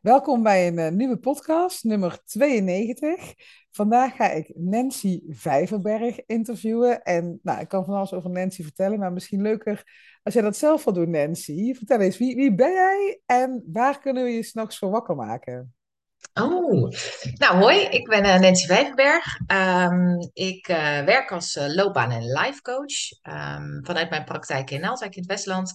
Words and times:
Welkom 0.00 0.42
bij 0.42 0.66
een 0.66 0.78
eh, 0.78 0.90
nieuwe 0.90 1.16
podcast, 1.16 1.84
nummer 1.84 2.18
92. 2.24 3.34
Vandaag 3.70 4.16
ga 4.16 4.30
ik 4.30 4.50
Nancy 4.54 5.20
Vijverberg 5.28 6.26
interviewen. 6.26 7.02
En 7.02 7.40
nou, 7.42 7.60
ik 7.60 7.68
kan 7.68 7.84
van 7.84 7.94
alles 7.94 8.12
over 8.12 8.30
Nancy 8.30 8.62
vertellen, 8.62 8.98
maar 8.98 9.12
misschien 9.12 9.42
leuker 9.42 9.82
als 10.22 10.34
jij 10.34 10.42
dat 10.42 10.56
zelf 10.56 10.84
wil 10.84 10.92
doen, 10.92 11.10
Nancy. 11.10 11.74
Vertel 11.74 12.00
eens, 12.00 12.18
wie, 12.18 12.36
wie 12.36 12.54
ben 12.54 12.72
jij 12.72 13.20
en 13.26 13.64
waar 13.72 14.00
kunnen 14.00 14.24
we 14.24 14.30
je 14.30 14.42
s'nachts 14.42 14.78
voor 14.78 14.90
wakker 14.90 15.16
maken? 15.16 15.74
Oh, 16.34 16.90
nou 17.34 17.56
hoi, 17.58 17.78
ik 17.80 18.08
ben 18.08 18.24
eh, 18.24 18.40
Nancy 18.40 18.66
Vijverberg. 18.66 19.38
Ehm, 19.46 20.18
ik 20.32 20.68
eh, 20.68 21.04
werk 21.04 21.32
als 21.32 21.58
loopbaan- 21.74 22.10
en 22.10 22.32
life 22.32 22.62
coach 22.62 23.22
ehm, 23.22 23.84
vanuit 23.84 24.10
mijn 24.10 24.24
praktijk 24.24 24.70
in 24.70 24.80
Naaldwijk 24.80 25.14
in 25.14 25.22
het 25.22 25.30
Westland. 25.30 25.72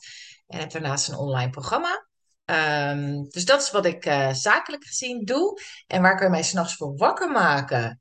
En 0.48 0.60
heb 0.60 0.72
daarnaast 0.72 1.10
een 1.10 1.18
online 1.18 1.50
programma. 1.50 2.08
Ehm, 2.46 3.24
dus 3.30 3.46
dat 3.46 3.62
is 3.62 3.72
wat 3.72 3.86
ik 3.86 4.04
zakelijk 4.32 4.86
gezien 4.86 5.26
doe. 5.26 5.60
En 5.88 6.02
waar 6.02 6.16
kan 6.16 6.26
je 6.26 6.32
mij 6.32 6.44
s'nachts 6.44 6.76
voor 6.76 6.96
wakker 6.98 7.32
maken? 7.32 8.00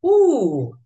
Oeh, 0.00 0.76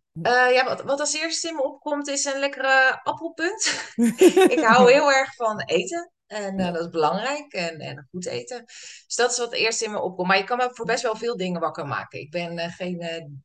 ja, 0.53 0.65
wat, 0.65 0.83
wat 0.83 1.01
als 1.01 1.15
eerste 1.15 1.49
in 1.49 1.55
me 1.55 1.63
opkomt 1.63 2.09
is 2.09 2.25
een 2.25 2.39
lekkere 2.39 3.01
appelpunt. 3.03 3.93
Ik 4.57 4.61
hou 4.65 4.93
heel 4.93 5.13
erg 5.13 5.35
van 5.35 5.61
eten. 5.61 6.13
En 6.27 6.59
uh, 6.59 6.73
dat 6.73 6.81
is 6.81 6.89
belangrijk 6.89 7.53
en, 7.53 7.79
en 7.79 8.09
goed 8.11 8.27
eten. 8.27 8.65
Dus 9.07 9.15
dat 9.17 9.31
is 9.31 9.39
wat 9.39 9.53
eerst 9.53 9.83
in 9.83 9.91
me 9.91 10.01
opkomt. 10.01 10.29
Maar 10.29 10.39
je 10.39 10.45
kan 10.45 10.57
me 10.57 10.71
voor 10.73 10.87
best 10.87 11.03
wel 11.03 11.17
veel 11.17 11.37
dingen 11.37 11.61
wakker 11.61 11.87
maken. 11.87 12.21
Ik 12.21 12.31
ben 12.31 12.71
geen, 12.71 13.45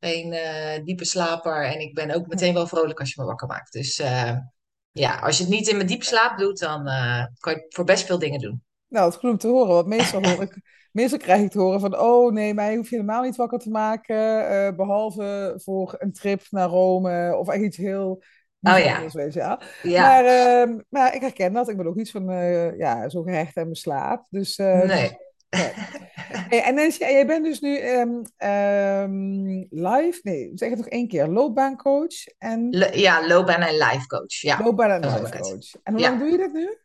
geen 0.00 0.30
diepe 0.84 1.04
slaper 1.04 1.64
en 1.64 1.80
ik 1.80 1.94
ben 1.94 2.10
ook 2.10 2.26
meteen 2.26 2.54
wel 2.54 2.66
vrolijk 2.66 3.00
als 3.00 3.14
je 3.14 3.20
me 3.20 3.26
wakker 3.26 3.48
maakt. 3.48 3.72
Dus 3.72 3.96
ja, 4.92 5.18
als 5.18 5.36
je 5.36 5.42
het 5.42 5.52
niet 5.52 5.68
in 5.68 5.76
mijn 5.76 5.88
diepe 5.88 6.04
slaap 6.04 6.38
doet, 6.38 6.58
dan 6.58 6.84
kan 7.38 7.52
je 7.52 7.66
voor 7.68 7.84
best 7.84 8.06
veel 8.06 8.18
dingen 8.18 8.40
doen. 8.40 8.65
Nou, 8.96 9.08
het 9.08 9.14
is 9.14 9.20
goed 9.20 9.30
om 9.30 9.38
te 9.38 9.48
horen, 9.48 9.74
want 9.74 9.86
meestal, 9.86 10.26
hoor 10.26 10.42
ik, 10.42 10.60
meestal 10.92 11.18
krijg 11.18 11.42
ik 11.42 11.50
te 11.50 11.58
horen 11.58 11.80
van... 11.80 11.98
oh 11.98 12.32
nee, 12.32 12.54
mij 12.54 12.76
hoef 12.76 12.88
je 12.88 12.96
helemaal 12.96 13.22
niet 13.22 13.36
wakker 13.36 13.58
te 13.58 13.70
maken... 13.70 14.76
behalve 14.76 15.54
voor 15.56 15.94
een 15.98 16.12
trip 16.12 16.42
naar 16.50 16.68
Rome 16.68 17.36
of 17.36 17.48
echt 17.48 17.62
iets 17.62 17.76
heel 17.76 18.22
Oh 18.60 18.78
ja. 18.78 19.00
Weet 19.12 19.32
je 19.32 19.40
wel. 19.40 19.58
Ja. 19.82 20.02
Maar, 20.02 20.24
uh, 20.68 20.78
maar 20.88 21.14
ik 21.14 21.20
herken 21.20 21.52
dat. 21.52 21.68
Ik 21.68 21.76
ben 21.76 21.86
ook 21.86 21.94
niet 21.94 22.10
van 22.10 22.30
uh, 22.30 22.78
ja, 22.78 23.08
zo 23.08 23.22
gehecht 23.22 23.56
aan 23.56 23.62
mijn 23.62 23.74
slaap. 23.74 24.26
Dus, 24.30 24.58
uh, 24.58 24.82
nee. 24.82 24.86
nee. 24.86 25.72
Hey, 26.48 26.62
en 26.62 26.74
Nancy, 26.74 26.98
jij 26.98 27.26
bent 27.26 27.44
dus 27.44 27.60
nu 27.60 27.80
um, 27.80 28.22
um, 28.48 29.66
live, 29.70 30.20
nee, 30.22 30.50
zeg 30.54 30.68
het 30.68 30.78
nog 30.78 30.88
één 30.88 31.08
keer, 31.08 31.28
loopbaancoach 31.28 32.26
en... 32.38 32.70
Ja, 32.92 33.26
loopbaan 33.26 33.60
en 33.60 33.74
life 33.74 34.06
coach. 34.06 34.40
Ja. 34.40 34.62
Loopbaan 34.62 34.90
en 34.90 35.00
life 35.00 35.38
coach. 35.38 35.74
En 35.82 35.92
hoe 35.92 36.02
ja. 36.02 36.08
lang 36.08 36.20
doe 36.20 36.30
je 36.30 36.38
dat 36.38 36.52
nu? 36.52 36.78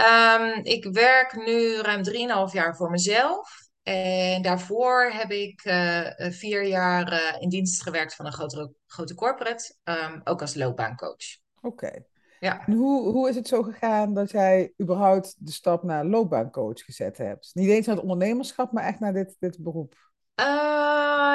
Um, 0.00 0.60
ik 0.62 0.84
werk 0.84 1.36
nu 1.46 1.76
ruim 1.76 2.02
3,5 2.48 2.52
jaar 2.52 2.76
voor 2.76 2.90
mezelf. 2.90 3.68
En 3.82 4.42
daarvoor 4.42 5.10
heb 5.12 5.30
ik 5.30 5.64
uh, 5.64 6.10
vier 6.16 6.64
jaar 6.64 7.12
uh, 7.12 7.42
in 7.42 7.48
dienst 7.48 7.82
gewerkt 7.82 8.14
van 8.14 8.26
een 8.26 8.32
grote, 8.32 8.72
grote 8.86 9.14
corporate, 9.14 9.74
um, 9.84 10.20
ook 10.24 10.40
als 10.40 10.54
loopbaancoach. 10.54 11.38
Oké. 11.60 11.66
Okay. 11.66 12.04
Ja. 12.40 12.66
En 12.66 12.72
hoe, 12.72 13.10
hoe 13.10 13.28
is 13.28 13.34
het 13.34 13.48
zo 13.48 13.62
gegaan 13.62 14.14
dat 14.14 14.30
jij 14.30 14.72
überhaupt 14.80 15.34
de 15.38 15.52
stap 15.52 15.82
naar 15.82 16.04
loopbaancoach 16.04 16.84
gezet 16.84 17.18
hebt? 17.18 17.50
Niet 17.52 17.68
eens 17.68 17.86
naar 17.86 17.94
het 17.94 18.04
ondernemerschap, 18.04 18.72
maar 18.72 18.84
echt 18.84 19.00
naar 19.00 19.12
dit, 19.12 19.36
dit 19.38 19.58
beroep. 19.62 19.94
Uh, 20.40 20.46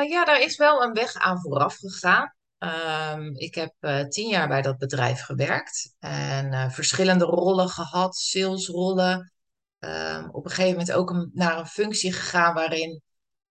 ja, 0.09 0.25
daar 0.25 0.41
is 0.41 0.57
wel 0.57 0.83
een 0.83 0.93
weg 0.93 1.13
aan 1.13 1.41
vooraf 1.41 1.75
gegaan. 1.75 2.33
Um, 2.65 3.35
ik 3.35 3.55
heb 3.55 3.73
uh, 3.79 4.03
tien 4.03 4.29
jaar 4.29 4.47
bij 4.47 4.61
dat 4.61 4.77
bedrijf 4.77 5.21
gewerkt 5.21 5.95
en 5.99 6.51
uh, 6.51 6.69
verschillende 6.69 7.25
rollen 7.25 7.69
gehad, 7.69 8.15
salesrollen. 8.15 9.33
Um, 9.79 10.29
op 10.31 10.45
een 10.45 10.51
gegeven 10.51 10.71
moment 10.71 10.91
ook 10.91 11.29
naar 11.33 11.57
een 11.59 11.67
functie 11.67 12.13
gegaan 12.13 12.53
waarin 12.53 13.01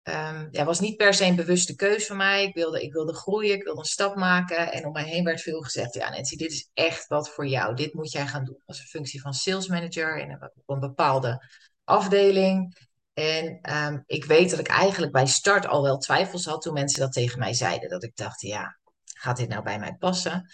um, 0.03 0.48
ja, 0.51 0.64
was 0.64 0.81
niet 0.81 0.97
per 0.97 1.14
se 1.14 1.25
een 1.25 1.36
bewuste 1.36 1.75
keus 1.75 2.06
van 2.06 2.17
mij. 2.17 2.45
Ik 2.45 2.55
wilde, 2.55 2.83
ik 2.83 2.92
wilde 2.92 3.14
groeien, 3.14 3.55
ik 3.55 3.63
wilde 3.63 3.80
een 3.80 3.86
stap 3.86 4.17
maken. 4.17 4.73
En 4.73 4.86
om 4.86 4.92
mij 4.92 5.05
heen 5.05 5.25
werd 5.25 5.40
veel 5.40 5.61
gezegd: 5.61 5.95
Ja, 5.95 6.11
Nancy, 6.11 6.36
dit 6.36 6.51
is 6.52 6.70
echt 6.75 7.07
wat 7.07 7.30
voor 7.30 7.46
jou. 7.46 7.75
Dit 7.75 7.95
moet 7.95 8.13
jij 8.13 8.27
gaan 8.27 8.45
doen. 8.45 8.63
als 8.67 8.80
een 8.80 8.86
functie 8.86 9.20
van 9.20 9.35
sales 9.35 9.69
manager 9.69 10.19
in 10.19 10.30
een, 10.30 10.42
op 10.42 10.75
een 10.75 10.80
bepaalde 10.80 11.46
afdeling. 11.85 12.86
En 13.13 13.61
ik 14.07 14.25
weet 14.25 14.51
dat 14.51 14.58
ik 14.58 14.69
eigenlijk 14.69 15.13
bij 15.13 15.27
start 15.27 15.67
al 15.67 15.83
wel 15.83 15.98
twijfels 15.98 16.45
had 16.45 16.63
toen 16.63 16.73
mensen 16.73 17.01
dat 17.01 17.13
tegen 17.13 17.39
mij 17.39 17.55
zeiden. 17.55 17.89
Dat 17.89 18.02
ik 18.02 18.17
dacht: 18.17 18.40
Ja, 18.40 18.77
gaat 19.18 19.36
dit 19.36 19.48
nou 19.48 19.62
bij 19.62 19.79
mij 19.79 19.96
passen? 19.98 20.46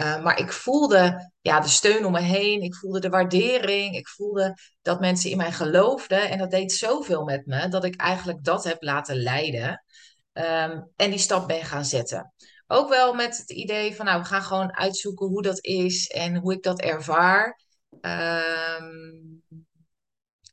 Uh, 0.00 0.22
maar 0.22 0.38
ik 0.38 0.52
voelde 0.52 1.32
ja, 1.40 1.60
de 1.60 1.68
steun 1.68 2.04
om 2.04 2.12
me 2.12 2.20
heen. 2.20 2.62
Ik 2.62 2.74
voelde 2.74 3.00
de 3.00 3.08
waardering. 3.08 3.96
Ik 3.96 4.08
voelde 4.08 4.56
dat 4.82 5.00
mensen 5.00 5.30
in 5.30 5.36
mij 5.36 5.52
geloofden. 5.52 6.30
En 6.30 6.38
dat 6.38 6.50
deed 6.50 6.72
zoveel 6.72 7.24
met 7.24 7.46
me 7.46 7.68
dat 7.68 7.84
ik 7.84 7.96
eigenlijk 7.96 8.44
dat 8.44 8.64
heb 8.64 8.82
laten 8.82 9.16
leiden. 9.16 9.84
Um, 10.32 10.90
en 10.96 11.10
die 11.10 11.18
stap 11.18 11.48
ben 11.48 11.64
gaan 11.64 11.84
zetten. 11.84 12.32
Ook 12.66 12.88
wel 12.88 13.14
met 13.14 13.36
het 13.36 13.50
idee 13.50 13.94
van, 13.94 14.04
nou, 14.04 14.20
we 14.20 14.26
gaan 14.26 14.42
gewoon 14.42 14.76
uitzoeken 14.76 15.26
hoe 15.26 15.42
dat 15.42 15.64
is 15.64 16.08
en 16.08 16.36
hoe 16.36 16.52
ik 16.52 16.62
dat 16.62 16.80
ervaar. 16.80 17.60
Um, 18.00 19.42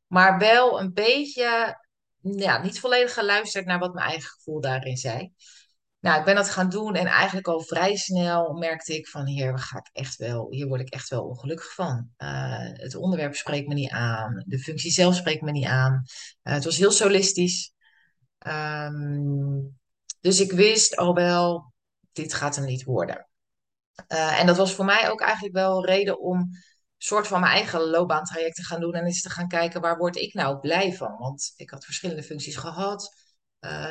maar 0.08 0.38
wel 0.38 0.80
een 0.80 0.94
beetje, 0.94 1.78
ja, 2.22 2.62
niet 2.62 2.80
volledig 2.80 3.14
geluisterd 3.14 3.66
naar 3.66 3.80
wat 3.80 3.94
mijn 3.94 4.10
eigen 4.10 4.30
gevoel 4.30 4.62
daarin 4.62 4.98
zei. 4.98 5.34
Nou, 6.00 6.20
ik 6.20 6.26
ben 6.26 6.36
dat 6.36 6.50
gaan 6.50 6.70
doen 6.70 6.96
en 6.96 7.06
eigenlijk 7.06 7.48
al 7.48 7.62
vrij 7.62 7.96
snel 7.96 8.54
merkte 8.54 8.96
ik 8.96 9.08
van 9.08 9.26
hier 9.26 9.60
ga 9.60 9.78
ik 9.78 9.90
echt 9.92 10.16
wel, 10.16 10.48
hier 10.50 10.68
word 10.68 10.82
ik 10.82 10.90
echt 10.90 11.10
wel 11.10 11.24
ongelukkig 11.24 11.74
van. 11.74 12.10
Uh, 12.18 12.70
het 12.74 12.96
onderwerp 12.96 13.36
spreekt 13.36 13.68
me 13.68 13.74
niet 13.74 13.92
aan, 13.92 14.44
de 14.46 14.60
functie 14.60 14.92
zelf 14.92 15.16
spreekt 15.16 15.42
me 15.42 15.52
niet 15.52 15.66
aan. 15.66 16.04
Uh, 16.44 16.54
het 16.54 16.64
was 16.64 16.78
heel 16.78 16.92
solistisch. 16.92 17.74
Um, 18.48 19.78
dus 20.20 20.40
ik 20.40 20.52
wist 20.52 20.96
al 20.96 21.14
wel, 21.14 21.74
dit 22.12 22.34
gaat 22.34 22.56
hem 22.56 22.66
niet 22.66 22.84
worden. 22.84 23.28
Uh, 24.08 24.40
en 24.40 24.48
dat 24.48 24.58
was 24.58 24.74
voor 24.74 24.86
mij 24.86 25.10
ook 25.10 25.22
eigenlijk 25.22 25.56
wel 25.56 25.78
een 25.78 25.86
reden 25.86 26.20
om 26.20 26.50
soort 26.98 27.28
van 27.28 27.40
mijn 27.40 27.54
eigen 27.54 27.82
loopbaantraject 27.82 28.56
te 28.56 28.64
gaan 28.64 28.80
doen 28.80 28.94
en 28.94 29.06
eens 29.06 29.22
te 29.22 29.30
gaan 29.30 29.48
kijken 29.48 29.82
waar 29.82 29.98
word 29.98 30.16
ik 30.16 30.34
nou 30.34 30.60
blij 30.60 30.94
van. 30.94 31.18
Want 31.18 31.54
ik 31.56 31.70
had 31.70 31.86
verschillende 31.86 32.24
functies 32.24 32.56
gehad, 32.56 33.16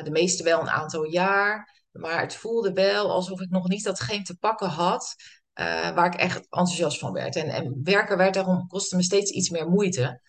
de 0.03 0.09
meeste 0.11 0.43
wel 0.43 0.61
een 0.61 0.69
aantal 0.69 1.03
jaar. 1.03 1.76
Maar 1.97 2.21
het 2.21 2.35
voelde 2.35 2.73
wel 2.73 3.11
alsof 3.11 3.41
ik 3.41 3.49
nog 3.49 3.67
niet 3.67 3.83
datgene 3.83 4.23
te 4.23 4.37
pakken 4.37 4.69
had 4.69 5.15
uh, 5.59 5.89
waar 5.89 6.05
ik 6.05 6.15
echt 6.15 6.35
enthousiast 6.35 6.99
van 6.99 7.13
werd. 7.13 7.35
En, 7.35 7.49
en 7.49 7.79
werken 7.83 8.17
werd 8.17 8.33
daarom, 8.33 8.67
kostte 8.67 8.95
me 8.95 9.03
steeds 9.03 9.31
iets 9.31 9.49
meer 9.49 9.67
moeite. 9.69 10.21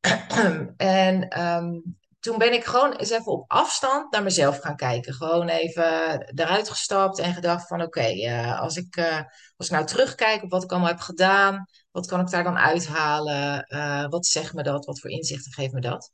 en 0.76 1.42
um, 1.42 1.96
toen 2.20 2.38
ben 2.38 2.52
ik 2.52 2.64
gewoon 2.64 2.92
eens 2.92 3.10
even 3.10 3.32
op 3.32 3.44
afstand 3.50 4.12
naar 4.12 4.22
mezelf 4.22 4.58
gaan 4.58 4.76
kijken. 4.76 5.14
Gewoon 5.14 5.48
even 5.48 6.20
eruit 6.34 6.68
gestapt 6.68 7.18
en 7.18 7.34
gedacht 7.34 7.66
van 7.66 7.82
oké, 7.82 8.12
uh, 8.12 8.60
als, 8.60 8.76
ik, 8.76 8.96
uh, 8.96 9.20
als 9.56 9.66
ik 9.66 9.72
nou 9.72 9.86
terugkijk 9.86 10.42
op 10.42 10.50
wat 10.50 10.62
ik 10.62 10.70
allemaal 10.70 10.88
heb 10.88 11.00
gedaan, 11.00 11.66
wat 11.90 12.06
kan 12.06 12.20
ik 12.20 12.30
daar 12.30 12.44
dan 12.44 12.58
uithalen? 12.58 13.66
wat 14.10 14.26
zegt 14.26 14.54
me 14.54 14.62
dat? 14.62 14.84
Wat 14.84 15.00
voor 15.00 15.10
inzichten 15.10 15.52
geeft 15.52 15.72
me 15.72 15.80
dat? 15.80 16.12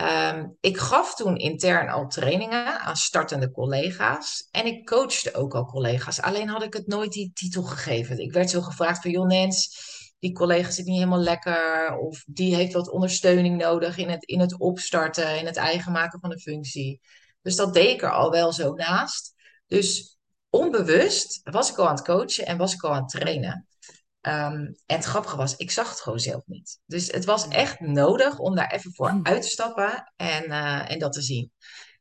Um, 0.00 0.56
ik 0.60 0.78
gaf 0.78 1.14
toen 1.14 1.36
intern 1.36 1.88
al 1.88 2.06
trainingen 2.06 2.80
aan 2.80 2.96
startende 2.96 3.50
collega's. 3.50 4.48
En 4.50 4.66
ik 4.66 4.86
coachte 4.86 5.34
ook 5.34 5.54
al 5.54 5.64
collega's. 5.64 6.20
Alleen 6.20 6.48
had 6.48 6.62
ik 6.62 6.72
het 6.72 6.86
nooit 6.86 7.12
die 7.12 7.30
titel 7.34 7.62
gegeven. 7.62 8.18
Ik 8.18 8.32
werd 8.32 8.50
zo 8.50 8.60
gevraagd 8.60 9.02
van, 9.02 9.10
joh 9.10 9.26
Nens, 9.26 9.80
die 10.18 10.32
collega 10.32 10.70
zit 10.70 10.84
niet 10.84 10.94
helemaal 10.94 11.18
lekker. 11.18 11.96
Of 11.96 12.24
die 12.26 12.54
heeft 12.54 12.72
wat 12.72 12.90
ondersteuning 12.90 13.56
nodig 13.56 13.96
in 13.96 14.08
het, 14.08 14.24
in 14.24 14.40
het 14.40 14.58
opstarten, 14.58 15.38
in 15.38 15.46
het 15.46 15.56
eigen 15.56 15.92
maken 15.92 16.20
van 16.20 16.30
de 16.30 16.40
functie. 16.40 17.00
Dus 17.42 17.56
dat 17.56 17.74
deed 17.74 17.90
ik 17.90 18.02
er 18.02 18.12
al 18.12 18.30
wel 18.30 18.52
zo 18.52 18.72
naast. 18.72 19.34
Dus 19.66 20.18
onbewust 20.50 21.40
was 21.42 21.70
ik 21.70 21.78
al 21.78 21.88
aan 21.88 21.94
het 21.94 22.04
coachen 22.04 22.46
en 22.46 22.56
was 22.56 22.74
ik 22.74 22.82
al 22.82 22.92
aan 22.92 23.02
het 23.02 23.10
trainen. 23.10 23.66
Um, 24.28 24.74
en 24.86 24.96
het 24.96 25.04
grappige 25.04 25.36
was, 25.36 25.56
ik 25.56 25.70
zag 25.70 25.90
het 25.90 26.00
gewoon 26.00 26.18
zelf 26.18 26.42
niet. 26.46 26.80
Dus 26.86 27.06
het 27.12 27.24
was 27.24 27.48
echt 27.48 27.80
nodig 27.80 28.38
om 28.38 28.54
daar 28.54 28.72
even 28.72 28.94
voor 28.94 29.20
uit 29.22 29.42
te 29.42 29.48
stappen 29.48 30.12
en, 30.16 30.44
uh, 30.44 30.90
en 30.90 30.98
dat 30.98 31.12
te 31.12 31.22
zien. 31.22 31.52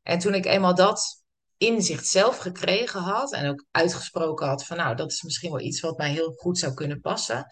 En 0.03 0.19
toen 0.19 0.33
ik 0.33 0.45
eenmaal 0.45 0.75
dat 0.75 1.24
inzicht 1.57 2.07
zelf 2.07 2.38
gekregen 2.38 3.01
had 3.01 3.33
en 3.33 3.50
ook 3.50 3.65
uitgesproken 3.71 4.47
had 4.47 4.65
van 4.65 4.77
nou, 4.77 4.95
dat 4.95 5.12
is 5.12 5.21
misschien 5.21 5.51
wel 5.51 5.59
iets 5.59 5.79
wat 5.79 5.97
mij 5.97 6.12
heel 6.12 6.31
goed 6.31 6.57
zou 6.57 6.74
kunnen 6.74 7.01
passen, 7.01 7.45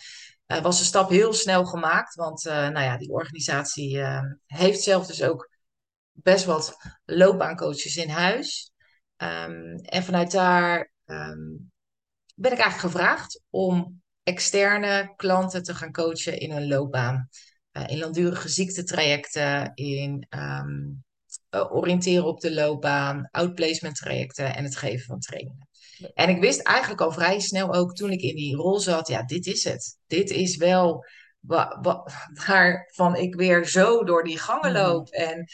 uh, 0.47 0.61
was 0.61 0.79
de 0.79 0.85
stap 0.85 1.09
heel 1.09 1.33
snel 1.33 1.65
gemaakt. 1.65 2.15
Want 2.15 2.45
uh, 2.45 2.53
nou 2.53 2.85
ja, 2.85 2.97
die 2.97 3.11
organisatie 3.11 4.01
heeft 4.45 4.81
zelf 4.81 5.07
dus 5.07 5.23
ook 5.23 5.49
best 6.11 6.45
wat 6.45 6.75
loopbaancoaches 7.05 7.95
in 7.95 8.09
huis. 8.09 8.71
Um, 9.17 9.75
en 9.75 10.03
vanuit 10.03 10.31
daar 10.31 10.91
um, 11.05 11.71
ben 12.35 12.51
ik 12.51 12.59
eigenlijk 12.59 12.93
gevraagd 12.93 13.41
om 13.49 14.03
externe 14.25 15.13
klanten 15.15 15.63
te 15.63 15.73
gaan 15.73 15.91
coachen 15.91 16.39
in 16.39 16.51
hun 16.51 16.67
loopbaan. 16.67 17.29
Uh, 17.71 17.83
in 17.87 17.99
langdurige 17.99 18.49
ziektetrajecten, 18.49 19.71
in 19.73 20.27
um, 20.29 21.03
uh, 21.51 21.71
oriënteren 21.75 22.25
op 22.25 22.39
de 22.39 22.53
loopbaan, 22.53 23.27
outplacement 23.31 23.95
trajecten 23.95 24.55
en 24.55 24.63
het 24.63 24.75
geven 24.75 25.05
van 25.05 25.19
trainingen. 25.19 25.67
En 26.13 26.29
ik 26.29 26.39
wist 26.41 26.61
eigenlijk 26.61 27.01
al 27.01 27.11
vrij 27.11 27.39
snel 27.39 27.73
ook 27.73 27.95
toen 27.95 28.11
ik 28.11 28.21
in 28.21 28.35
die 28.35 28.55
rol 28.55 28.79
zat, 28.79 29.07
ja, 29.07 29.23
dit 29.23 29.45
is 29.45 29.63
het. 29.63 29.97
Dit 30.07 30.29
is 30.29 30.55
wel 30.57 31.05
wa- 31.39 31.79
wa- 31.81 32.07
waarvan 32.47 33.15
ik 33.15 33.35
weer 33.35 33.67
zo 33.67 34.03
door 34.03 34.23
die 34.23 34.39
gangen 34.39 34.71
Mhm. 34.71 34.81
loop 34.81 35.09
en 35.09 35.45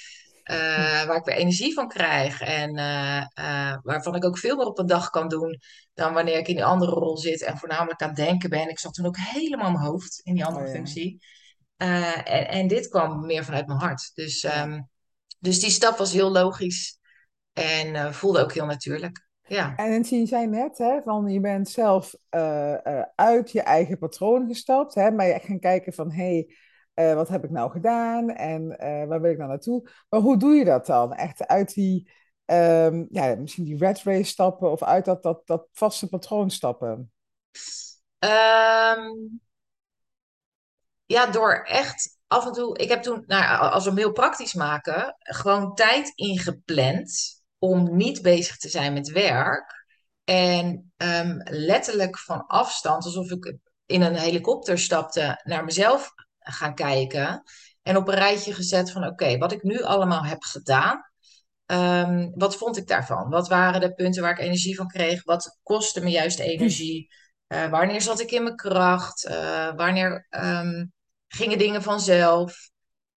Eh, 0.51 1.05
waar 1.05 1.15
ik 1.15 1.25
weer 1.25 1.35
energie 1.35 1.73
van 1.73 1.87
krijg 1.87 2.41
en 2.41 2.75
eh, 2.77 3.17
eh, 3.33 3.77
waarvan 3.83 4.15
ik 4.15 4.25
ook 4.25 4.37
veel 4.37 4.55
meer 4.55 4.65
op 4.65 4.79
een 4.79 4.85
dag 4.85 5.09
kan 5.09 5.27
doen 5.27 5.59
dan 5.93 6.13
wanneer 6.13 6.37
ik 6.37 6.47
in 6.47 6.55
die 6.55 6.65
andere 6.65 6.91
rol 6.91 7.17
zit 7.17 7.41
en 7.41 7.57
voornamelijk 7.57 8.01
aan 8.01 8.07
het 8.07 8.17
denken 8.17 8.49
ben. 8.49 8.69
Ik 8.69 8.79
zat 8.79 8.93
toen 8.93 9.05
ook 9.05 9.17
helemaal 9.17 9.67
in 9.67 9.73
mijn 9.73 9.85
hoofd 9.85 10.19
in 10.23 10.33
die 10.33 10.43
Oh 10.43 10.49
andere 10.49 10.67
ja, 10.67 10.73
functie. 10.73 11.25
En, 11.77 12.47
en 12.47 12.67
dit 12.67 12.87
kwam 12.87 13.25
meer 13.25 13.43
vanuit 13.43 13.67
mijn 13.67 13.79
hart. 13.79 14.11
Dus, 14.13 14.43
ehm, 14.43 14.81
dus 15.39 15.59
die 15.59 15.69
stap 15.69 15.97
was 15.97 16.13
heel 16.13 16.31
logisch 16.31 16.99
en 17.53 18.13
voelde 18.13 18.41
ook 18.41 18.53
heel 18.53 18.65
natuurlijk. 18.65 19.27
Ja. 19.47 19.75
En 19.75 20.03
je 20.03 20.25
zei 20.25 20.47
net, 20.47 20.77
hè, 20.77 21.01
van 21.01 21.27
je 21.27 21.39
bent 21.39 21.69
zelf 21.69 22.15
uit 23.15 23.51
je 23.51 23.61
eigen 23.61 23.97
patroon 23.97 24.47
gestapt, 24.47 24.93
hè, 24.93 25.11
maar 25.11 25.27
je 25.27 25.39
gaan 25.39 25.59
kijken 25.59 25.93
van, 25.93 26.11
hé, 26.11 26.23
hey, 26.23 26.55
eh, 27.09 27.15
wat 27.15 27.27
heb 27.27 27.43
ik 27.43 27.49
nou 27.49 27.71
gedaan 27.71 28.29
en 28.29 28.79
eh, 28.79 29.07
waar 29.07 29.21
wil 29.21 29.31
ik 29.31 29.37
nou 29.37 29.49
naartoe? 29.49 29.89
Maar 30.09 30.19
hoe 30.19 30.37
doe 30.37 30.53
je 30.53 30.65
dat 30.65 30.85
dan? 30.85 31.13
Echt 31.13 31.47
uit 31.47 31.73
die, 31.73 32.11
ehm, 32.45 33.05
ja, 33.09 33.35
misschien 33.35 33.63
die 33.63 33.77
red 33.77 34.03
race 34.03 34.23
stappen 34.23 34.71
of 34.71 34.83
uit 34.83 35.05
dat, 35.05 35.23
dat, 35.23 35.41
dat 35.47 35.67
vaste 35.71 36.09
patroon 36.09 36.49
stappen? 36.49 37.11
Ehm, 38.19 39.09
Ja, 41.11 41.25
door 41.25 41.53
echt 41.63 42.19
af 42.27 42.45
en 42.45 42.51
toe. 42.51 42.77
Ik 42.77 42.89
heb 42.89 43.01
toen, 43.01 43.23
nou, 43.27 43.71
als 43.71 43.83
we 43.83 43.89
hem 43.89 43.99
heel 43.99 44.11
praktisch 44.11 44.53
maken, 44.53 45.15
gewoon 45.19 45.75
tijd 45.75 46.11
ingepland 46.15 47.41
om 47.59 47.95
niet 47.95 48.21
bezig 48.21 48.57
te 48.57 48.69
zijn 48.69 48.93
met 48.93 49.11
werk. 49.11 49.85
En 50.23 50.93
ehm, 50.97 51.39
letterlijk 51.43 52.19
van 52.19 52.45
afstand, 52.47 53.05
alsof 53.05 53.31
ik 53.31 53.57
in 53.85 54.01
een 54.01 54.15
helikopter 54.15 54.79
stapte, 54.79 55.41
naar 55.43 55.63
mezelf 55.63 56.13
gaan 56.41 56.75
kijken. 56.75 57.43
En 57.81 57.97
op 57.97 58.07
een 58.07 58.13
rijtje 58.15 58.53
gezet 58.53 58.91
van: 58.91 59.05
oké, 59.05 59.37
wat 59.37 59.51
ik 59.51 59.63
nu 59.63 59.81
allemaal 59.83 60.23
heb 60.25 60.43
gedaan. 60.43 61.09
ehm, 61.65 62.29
wat 62.33 62.55
vond 62.57 62.77
ik 62.77 62.87
daarvan? 62.87 63.29
Wat 63.29 63.47
waren 63.47 63.81
de 63.81 63.93
punten 63.93 64.21
waar 64.21 64.31
ik 64.31 64.39
energie 64.39 64.75
van 64.75 64.87
kreeg? 64.87 65.23
Wat 65.23 65.59
kostte 65.63 66.01
me 66.03 66.09
juist 66.09 66.39
energie? 66.39 67.09
Eh, 67.47 67.69
wanneer 67.69 68.01
zat 68.01 68.19
ik 68.19 68.31
in 68.31 68.43
mijn 68.43 68.55
kracht? 68.55 69.25
Eh, 69.25 69.75
wanneer 69.75 70.27
ehm, 70.29 70.85
gingen 71.27 71.57
dingen 71.57 71.81
vanzelf? 71.81 72.69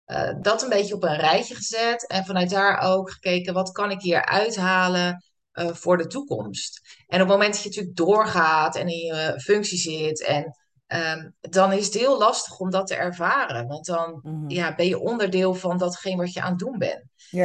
Eh, 0.05 0.33
dat 0.41 0.63
een 0.63 0.69
beetje 0.69 0.93
op 0.95 1.03
een 1.03 1.15
rijtje 1.17 1.55
gezet 1.55 2.07
en 2.07 2.25
vanuit 2.25 2.49
daar 2.49 2.79
ook 2.79 3.11
gekeken 3.11 3.53
wat 3.53 3.71
kan 3.71 3.91
ik 3.91 4.01
hier 4.01 4.25
uithalen 4.25 5.23
voor 5.55 5.97
de 5.97 6.07
toekomst. 6.07 6.81
En 7.07 7.21
op 7.21 7.27
het 7.27 7.37
moment 7.37 7.53
dat 7.53 7.63
je 7.63 7.69
natuurlijk 7.69 7.95
doorgaat 7.95 8.75
en 8.75 8.87
in 8.87 8.97
je 8.97 9.39
functie 9.39 9.77
zit, 9.77 10.23
en, 10.25 10.55
ehm, 10.93 11.29
dan 11.39 11.71
is 11.71 11.85
het 11.85 11.93
heel 11.93 12.17
lastig 12.17 12.59
om 12.59 12.69
dat 12.69 12.87
te 12.87 12.95
ervaren. 12.95 13.67
Want 13.67 13.85
dan 13.85 14.19
Mhm. 14.23 14.49
ja, 14.49 14.75
ben 14.75 14.87
je 14.87 14.99
onderdeel 14.99 15.53
van 15.55 15.77
datgene 15.77 16.15
wat 16.15 16.33
je 16.33 16.41
aan 16.41 16.49
het 16.49 16.59
doen 16.59 16.77
bent. 16.77 17.03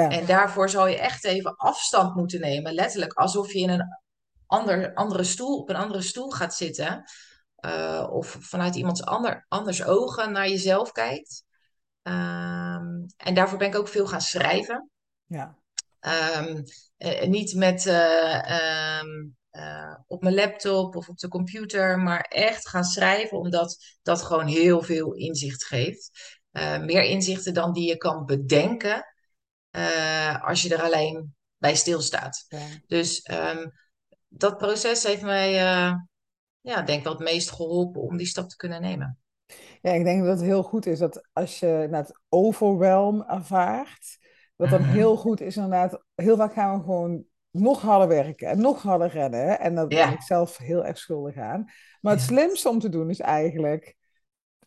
En 0.09 0.27
daarvoor 0.27 0.69
zal 0.71 0.87
je 0.87 0.99
echt 0.99 1.25
even 1.25 1.57
afstand 1.57 2.15
moeten 2.15 2.41
nemen, 2.41 2.73
letterlijk 2.75 3.13
alsof 3.13 3.53
je 3.53 3.59
in 3.59 3.71
een 3.71 3.99
ander, 4.47 4.95
andere 4.95 5.25
stoel, 5.25 5.59
op 5.59 5.69
een 5.69 5.77
andere 5.77 6.03
stoel 6.03 6.31
gaat 6.31 6.55
zitten. 6.55 7.05
eh, 7.59 8.07
of 8.11 8.37
vanuit 8.41 8.75
iemands 8.77 9.03
ander, 9.05 9.45
anders 9.49 9.85
ogen 9.85 10.33
naar 10.33 10.49
jezelf 10.49 10.93
kijkt. 10.93 11.45
Ehm, 12.03 12.87
en 13.17 13.35
daarvoor 13.35 13.59
ben 13.59 13.69
ik 13.69 13.77
ook 13.77 13.89
veel 13.89 14.07
gaan 14.07 14.21
schrijven. 14.21 14.91
ja, 15.27 15.57
Ehm, 16.01 16.63
eh, 16.97 17.29
niet 17.29 17.55
met 17.55 17.87
eh, 17.87 19.01
eh, 19.51 19.95
op 20.07 20.23
mijn 20.23 20.35
laptop 20.35 20.97
of 20.97 21.09
op 21.09 21.19
de 21.19 21.29
computer, 21.29 21.99
maar 21.99 22.21
echt 22.21 22.69
gaan 22.69 22.85
schrijven, 22.85 23.39
omdat 23.39 23.77
dat 24.03 24.23
gewoon 24.23 24.47
heel 24.47 24.83
veel 24.83 25.13
inzicht 25.15 25.65
geeft. 25.65 26.11
Eh, 26.51 26.79
meer 26.81 27.03
inzichten 27.03 27.55
dan 27.55 27.73
die 27.73 27.89
je 27.89 27.97
kan 27.97 28.25
bedenken 28.25 29.05
eh, 29.71 30.45
als 30.45 30.63
je 30.63 30.75
er 30.75 30.83
alleen 30.83 31.35
bij 31.57 31.75
stilstaat. 31.75 32.45
ja. 32.49 32.59
Dus 32.87 33.21
ehm, 33.23 33.67
dat 34.29 34.59
proces 34.59 35.03
heeft 35.03 35.23
mij, 35.23 35.53
ja, 36.61 36.83
denk 36.83 36.99
ik 36.99 37.05
wel 37.05 37.13
het 37.13 37.23
meest 37.23 37.51
geholpen 37.51 38.03
om 38.03 38.17
die 38.17 38.27
stap 38.27 38.49
te 38.49 38.57
kunnen 38.57 38.81
nemen. 38.81 39.19
Ja, 39.83 39.93
ik 39.93 40.05
denk 40.05 40.25
dat 40.25 40.37
het 40.39 40.47
heel 40.47 40.63
goed 40.63 40.87
is 40.87 40.99
dat 40.99 41.29
als 41.33 41.61
je 41.61 41.89
het 41.91 42.21
overwhelm 42.29 43.23
ervaart, 43.23 44.19
dat 44.57 44.71
dan 44.71 44.81
Mhm. 44.83 44.93
heel 44.93 45.17
goed 45.17 45.41
is 45.41 45.57
inderdaad, 45.57 46.05
heel 46.15 46.37
vaak 46.37 46.53
gaan 46.53 46.79
we 46.79 46.85
gewoon 46.85 47.25
nog 47.51 47.81
harder 47.83 48.09
werken 48.09 48.49
en 48.49 48.61
nog 48.61 48.83
harder 48.83 49.09
rennen. 49.09 49.61
En 49.61 49.75
daar 49.75 49.87
ben 49.87 50.13
ik 50.13 50.23
zelf 50.23 50.57
heel 50.57 50.85
erg 50.85 50.99
schuldig 50.99 51.37
aan. 51.37 51.65
Maar 52.01 52.13
het 52.13 52.23
slimste 52.23 52.69
om 52.69 52.79
te 52.79 52.89
doen 52.89 53.11
is 53.11 53.21
eigenlijk 53.21 53.97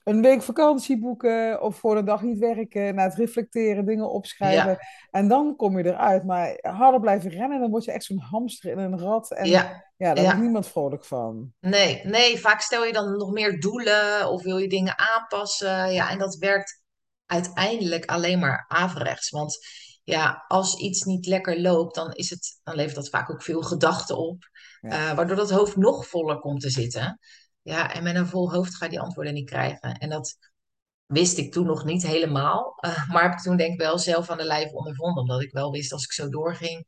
een 0.04 0.22
week 0.22 0.42
vakantie 0.42 1.00
boeken 1.00 1.62
of 1.62 1.76
voor 1.76 1.98
een 1.98 2.06
dag 2.06 2.22
niet 2.22 2.40
werken, 2.40 2.96
na 2.96 3.04
het 3.04 3.16
reflecteren, 3.16 3.86
dingen 3.86 4.10
opschrijven. 4.10 4.70
ja, 4.70 4.80
En 5.12 5.28
dan 5.28 5.56
kom 5.56 5.78
je 5.78 5.86
eruit. 5.86 6.24
Maar 6.24 6.58
harder 6.62 7.00
blijven 7.00 7.30
rennen, 7.30 7.60
dan 7.60 7.70
word 7.70 7.84
je 7.84 7.92
echt 7.92 8.04
zo'n 8.04 8.20
hamster 8.20 8.72
in 8.72 8.78
een 8.78 9.00
rat. 9.00 9.32
En 9.32 9.48
ja, 9.48 9.84
ja, 9.98 10.14
daar 10.14 10.24
wordt 10.24 10.38
ja. 10.38 10.44
niemand 10.44 10.68
vrolijk 10.68 11.06
van. 11.06 11.54
Nee, 11.60 12.02
nee, 12.04 12.40
vaak 12.40 12.62
stel 12.62 12.86
je 12.86 12.94
dan 12.94 13.18
nog 13.18 13.32
meer 13.32 13.60
doelen 13.60 14.30
of 14.30 14.44
wil 14.44 14.58
je 14.58 14.68
dingen 14.68 14.98
aanpassen. 14.98 15.94
Ja, 15.94 16.10
en 16.10 16.18
dat 16.18 16.36
werkt 16.36 16.84
uiteindelijk 17.26 18.06
alleen 18.06 18.40
maar 18.40 18.66
averechts. 18.68 19.30
Want 19.30 19.58
ja, 20.04 20.46
als 20.48 20.78
iets 20.78 21.04
niet 21.04 21.26
lekker 21.26 21.62
loopt, 21.62 21.96
dan 21.96 22.12
is 22.14 22.30
het, 22.30 22.60
dan 22.64 22.76
levert 22.76 22.96
dat 22.96 23.10
vaak 23.10 23.30
ook 23.32 23.44
veel 23.44 23.62
gedachten 23.62 24.18
op. 24.18 24.50
Ja, 24.82 25.10
eh, 25.10 25.16
waardoor 25.16 25.36
dat 25.36 25.52
hoofd 25.52 25.76
nog 25.76 26.08
voller 26.08 26.40
komt 26.40 26.62
te 26.62 26.70
zitten. 26.70 27.20
Ja, 27.62 27.94
en 27.94 28.04
met 28.04 28.16
een 28.16 28.28
vol 28.28 28.52
hoofd 28.52 28.76
ga 28.76 28.86
je 28.86 28.92
die 28.92 29.00
antwoorden 29.00 29.34
niet 29.34 29.50
krijgen. 29.50 29.94
En 29.94 30.10
dat 30.10 30.38
wist 31.06 31.38
ik 31.38 31.52
toen 31.52 31.66
nog 31.66 31.84
niet 31.86 32.04
helemaal. 32.04 32.74
eh, 32.80 33.10
maar 33.10 33.24
heb 33.24 33.34
ik 33.34 33.40
toen 33.40 33.58
denk 33.58 33.74
ik 33.74 33.80
wel 33.80 33.98
zelf 33.98 34.30
aan 34.30 34.38
de 34.38 34.44
lijf 34.44 34.72
ondervonden. 34.72 35.22
Omdat 35.22 35.42
ik 35.42 35.52
wel 35.52 35.72
wist 35.72 35.92
als 35.92 36.04
ik 36.04 36.12
zo 36.12 36.30
doorging, 36.30 36.86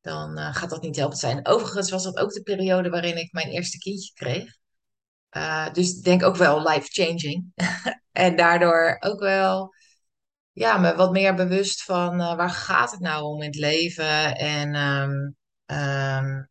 dan 0.00 0.38
eh, 0.38 0.54
gaat 0.54 0.70
dat 0.70 0.82
niet 0.82 0.96
helpend 0.96 1.20
zijn. 1.20 1.46
Overigens 1.46 1.90
was 1.90 2.02
dat 2.02 2.16
ook 2.18 2.32
de 2.32 2.42
periode 2.42 2.90
waarin 2.90 3.16
ik 3.16 3.32
mijn 3.32 3.48
eerste 3.48 3.78
kindje 3.78 4.12
kreeg. 4.12 4.56
Uh, 5.36 5.72
dus 5.72 5.96
ik 5.96 6.04
denk 6.04 6.22
ook 6.22 6.36
wel 6.36 6.68
life-changing. 6.68 7.52
En 8.12 8.36
daardoor 8.36 8.96
ook 9.00 9.20
wel 9.20 9.74
ja, 10.56 10.78
me 10.78 10.94
wat 10.94 11.12
meer 11.12 11.34
bewust 11.34 11.82
van 11.82 12.20
uh, 12.20 12.36
waar 12.36 12.50
gaat 12.50 12.90
het 12.90 13.00
nou 13.00 13.24
om 13.24 13.40
in 13.40 13.46
het 13.46 13.56
leven? 13.56 14.36
En 14.36 14.74
um, 14.74 15.36
um, 15.66 16.48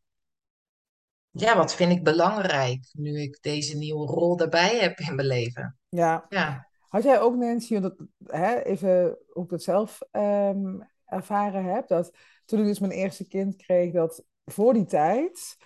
ja, 1.31 1.57
wat 1.57 1.75
vind 1.75 1.91
ik 1.91 2.03
belangrijk 2.03 2.89
nu 2.91 3.21
ik 3.21 3.37
deze 3.41 3.77
nieuwe 3.77 4.05
rol 4.07 4.39
erbij 4.39 4.77
heb 4.77 4.99
in 4.99 5.15
mijn 5.15 5.27
leven? 5.27 5.77
ja. 5.89 6.25
Ja, 6.29 6.67
Had 6.87 7.03
jij 7.03 7.19
ook, 7.21 7.35
Nancy, 7.35 7.79
dat, 7.79 7.95
hè, 8.25 8.61
even 8.61 9.17
hoe 9.29 9.43
ik 9.43 9.49
het 9.51 9.63
zelf 9.63 10.01
ehm, 10.11 10.79
ervaren 11.05 11.63
heb, 11.63 11.87
dat 11.87 12.11
toen 12.45 12.59
ik 12.59 12.65
dus 12.65 12.79
mijn 12.79 12.91
eerste 12.91 13.27
kind 13.27 13.55
kreeg, 13.55 13.93
dat 13.93 14.23
voor 14.45 14.73
die 14.73 14.85
tijd, 14.85 15.57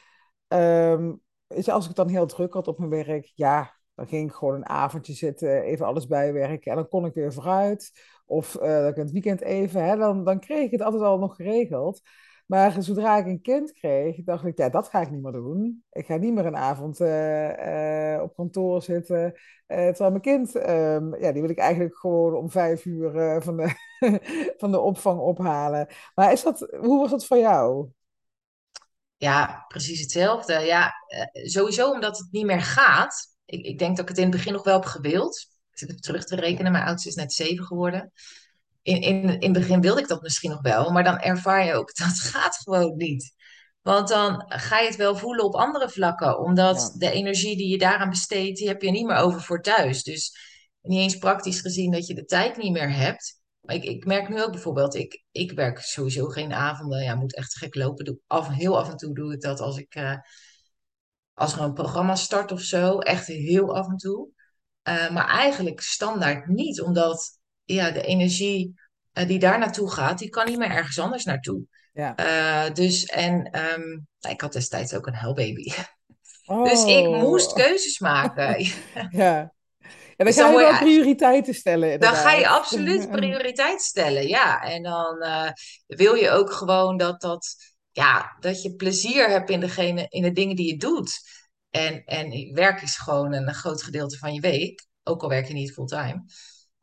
ehm, 0.48 1.14
weet 1.48 1.66
je, 1.66 1.72
als 1.72 1.82
ik 1.82 1.88
het 1.88 1.98
dan 1.98 2.08
heel 2.10 2.26
druk 2.26 2.54
had 2.54 2.68
op 2.68 2.78
mijn 2.78 3.06
werk, 3.06 3.32
ja, 3.36 3.78
dan 3.96 4.08
ging 4.08 4.30
ik 4.30 4.36
gewoon 4.36 4.56
een 4.56 4.70
avondje 4.70 5.14
zitten, 5.14 5.62
even 5.62 5.86
alles 5.86 6.08
bijwerken 6.08 6.72
en 6.72 6.78
dan 6.78 6.88
kon 6.88 7.06
ik 7.06 7.14
weer 7.14 7.34
vooruit. 7.34 7.92
Of 8.30 8.56
uh, 8.56 8.62
dat 8.62 8.90
ik 8.90 8.96
het 8.96 9.12
weekend 9.12 9.42
even, 9.42 9.86
hè, 9.86 9.96
dan, 9.98 10.24
dan 10.24 10.40
kreeg 10.40 10.66
ik 10.66 10.72
het 10.72 10.82
altijd 10.82 11.04
al 11.04 11.18
nog 11.18 11.36
geregeld. 11.36 12.02
Maar 12.46 12.84
zodra 12.84 13.18
ik 13.18 13.26
een 13.26 13.42
kind 13.42 13.74
kreeg, 13.74 14.24
dacht 14.24 14.46
ik, 14.46 14.58
ja, 14.58 14.70
dat 14.70 14.90
ga 14.90 15.02
ik 15.02 15.12
niet 15.12 15.22
meer 15.22 15.32
doen. 15.32 15.84
Ik 15.92 16.06
ga 16.06 16.16
niet 16.16 16.34
meer 16.34 16.46
een 16.46 16.58
avond 16.58 17.00
uh, 17.00 18.16
uh, 18.16 18.22
op 18.22 18.36
kantoor 18.36 18.82
zitten. 18.82 19.34
Terwijl 19.68 20.10
mijn 20.10 20.22
kind, 20.22 20.56
um, 20.56 21.16
ja, 21.16 21.32
die 21.32 21.42
wil 21.42 21.50
ik 21.50 21.58
eigenlijk 21.58 21.96
gewoon 21.98 22.36
om 22.36 22.52
vijf 22.52 22.86
uur 22.86 23.42
van, 23.42 23.58
de 23.58 23.70
van 24.62 24.72
de 24.72 24.80
opvang 24.80 25.20
ophalen. 25.20 25.88
Maar 26.16 26.32
is 26.32 26.44
dat, 26.44 26.60
hoe 26.80 27.00
was 27.00 27.10
dat 27.10 27.26
voor 27.26 27.38
jou? 27.38 27.90
ja 29.20 29.66
precies 29.68 30.00
hetzelfde. 30.00 30.60
Ja, 30.60 30.94
sowieso 31.32 31.92
omdat 31.92 32.18
het 32.18 32.28
niet 32.32 32.46
meer 32.46 32.62
gaat. 32.62 33.38
Ik, 33.46 33.66
ik 33.66 33.80
denk 33.80 33.92
dat 33.96 34.00
ik 34.00 34.08
het 34.10 34.18
in 34.18 34.24
het 34.24 34.36
begin 34.36 34.54
nog 34.54 34.64
wel 34.64 34.74
heb 34.74 34.86
gewild. 34.86 35.48
Terug 35.88 36.26
te 36.26 36.36
rekenen. 36.36 36.72
Mijn 36.72 36.84
oudste 36.84 37.10
is 37.10 37.16
net 37.16 37.34
zeven 37.34 37.66
geworden. 37.66 38.12
In, 38.82 39.02
in, 39.02 39.40
in 39.40 39.54
het 39.54 39.62
begin 39.62 39.82
wilde 39.82 40.02
ik 40.02 40.08
dat 40.08 40.22
misschien 40.22 40.50
nog 40.50 40.62
wel, 40.62 40.92
maar 40.92 41.04
dan 41.04 41.20
ervaar 41.20 41.66
je 41.66 41.74
ook 41.74 41.96
dat 42.06 42.20
gaat 42.20 42.56
gewoon 42.56 42.96
niet. 42.96 43.34
Want 43.82 44.08
dan 44.08 44.44
ga 44.48 44.80
je 44.80 44.88
het 44.88 44.96
wel 44.96 45.16
voelen 45.16 45.46
op 45.46 45.56
andere 45.56 45.90
vlakken, 45.90 46.40
omdat 46.40 46.92
Ja, 46.94 47.08
de 47.08 47.12
energie 47.12 47.58
die 47.58 47.68
je 47.68 47.78
daaraan 47.78 48.10
besteedt, 48.10 48.58
die 48.58 48.68
heb 48.68 48.82
je 48.82 48.92
niet 48.92 49.06
meer 49.06 49.16
over 49.16 49.42
voor 49.42 49.62
thuis. 49.62 50.04
Dus 50.04 50.38
niet 50.82 51.00
eens 51.00 51.18
praktisch 51.18 51.62
gezien 51.62 51.92
dat 51.92 52.08
je 52.08 52.14
de 52.14 52.26
tijd 52.26 52.58
niet 52.58 52.72
meer 52.72 52.94
hebt. 52.94 53.42
Maar 53.60 53.76
ik, 53.76 53.84
ik 53.84 54.06
merk 54.06 54.30
nu 54.30 54.44
ook 54.44 54.52
bijvoorbeeld, 54.52 54.96
ik, 54.96 55.24
ik 55.32 55.52
werk 55.52 55.80
sowieso 55.80 56.26
geen 56.26 56.54
avonden. 56.54 57.04
Ja, 57.04 57.16
moet 57.16 57.36
echt 57.36 57.58
gek 57.58 57.76
lopen. 57.76 58.06
Doe, 58.06 58.20
af, 58.28 58.48
heel 58.48 58.78
af 58.78 58.90
en 58.90 58.98
toe 58.98 59.14
doe 59.14 59.34
ik 59.34 59.42
dat 59.42 59.60
als 59.60 59.78
ik 59.78 59.96
uh, 59.96 60.18
als 61.34 61.54
er 61.54 61.62
een 61.62 61.74
programma 61.74 62.16
start 62.16 62.52
of 62.52 62.62
zo. 62.62 63.00
Echt 63.00 63.28
heel 63.28 63.76
af 63.76 63.88
en 63.88 63.98
toe. 63.98 64.30
Uh, 64.90 65.10
maar 65.10 65.28
eigenlijk 65.28 65.82
standaard 65.82 66.48
niet, 66.48 66.82
omdat 66.82 67.40
ja, 67.64 67.92
de 67.92 68.02
energie 68.02 68.74
uh, 69.14 69.28
die 69.28 69.40
daar 69.40 69.60
naartoe 69.60 69.92
gaat, 69.92 70.20
die 70.20 70.30
kan 70.30 70.46
niet 70.46 70.58
meer 70.58 70.70
ergens 70.72 71.00
anders 71.00 71.24
naartoe. 71.24 71.62
ja. 71.94 72.16
Uh, 72.20 72.74
dus, 72.74 73.06
en 73.06 73.60
um, 73.80 74.08
ik 74.30 74.42
had 74.42 74.54
destijds 74.54 74.94
ook 74.94 75.08
een 75.08 75.14
huilbaby. 75.14 75.72
dus 76.64 76.84
ik 76.86 77.08
moest 77.10 77.50
Oh, 77.50 77.54
keuzes 77.54 78.00
maken. 78.00 78.66
ja. 79.10 79.54
En 80.18 80.26
dan 80.26 80.34
Dus 80.34 80.36
ga 80.36 80.44
dan 80.44 80.52
je 80.52 80.58
word 80.58 80.66
wel 80.68 80.76
prioriteiten 80.76 81.54
stellen, 81.54 82.00
Dan 82.00 82.16
ga 82.16 82.32
je 82.34 82.44
inderdaad. 82.44 82.58
absoluut 82.58 83.10
prioriteit 83.20 83.82
stellen, 83.82 84.28
ja. 84.28 84.62
En 84.62 84.84
dan 84.84 85.22
eh, 85.22 85.52
wil 85.88 86.14
je 86.14 86.30
ook 86.30 86.52
gewoon 86.54 86.98
dat, 86.98 87.22
dat, 87.22 87.56
ja, 87.92 88.38
dat 88.40 88.62
je 88.62 88.76
plezier 88.76 89.30
hebt 89.30 89.50
in, 89.50 89.60
degene, 89.60 90.06
in 90.10 90.22
de 90.22 90.32
dingen 90.32 90.56
die 90.56 90.68
je 90.72 90.78
doet. 90.78 91.20
En, 91.70 92.04
en 92.06 92.54
werk 92.54 92.82
is 92.82 92.98
gewoon 92.98 93.34
een 93.34 93.54
groot 93.54 93.84
gedeelte 93.84 94.18
van 94.18 94.34
je 94.34 94.40
week, 94.40 94.88
ook 95.04 95.24
al 95.24 95.30
werk 95.30 95.48
je 95.48 95.54
niet 95.54 95.74
fulltime. 95.74 96.24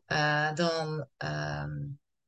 Eh, 0.04 0.54
dan, 0.54 1.08
ehm, 1.16 1.72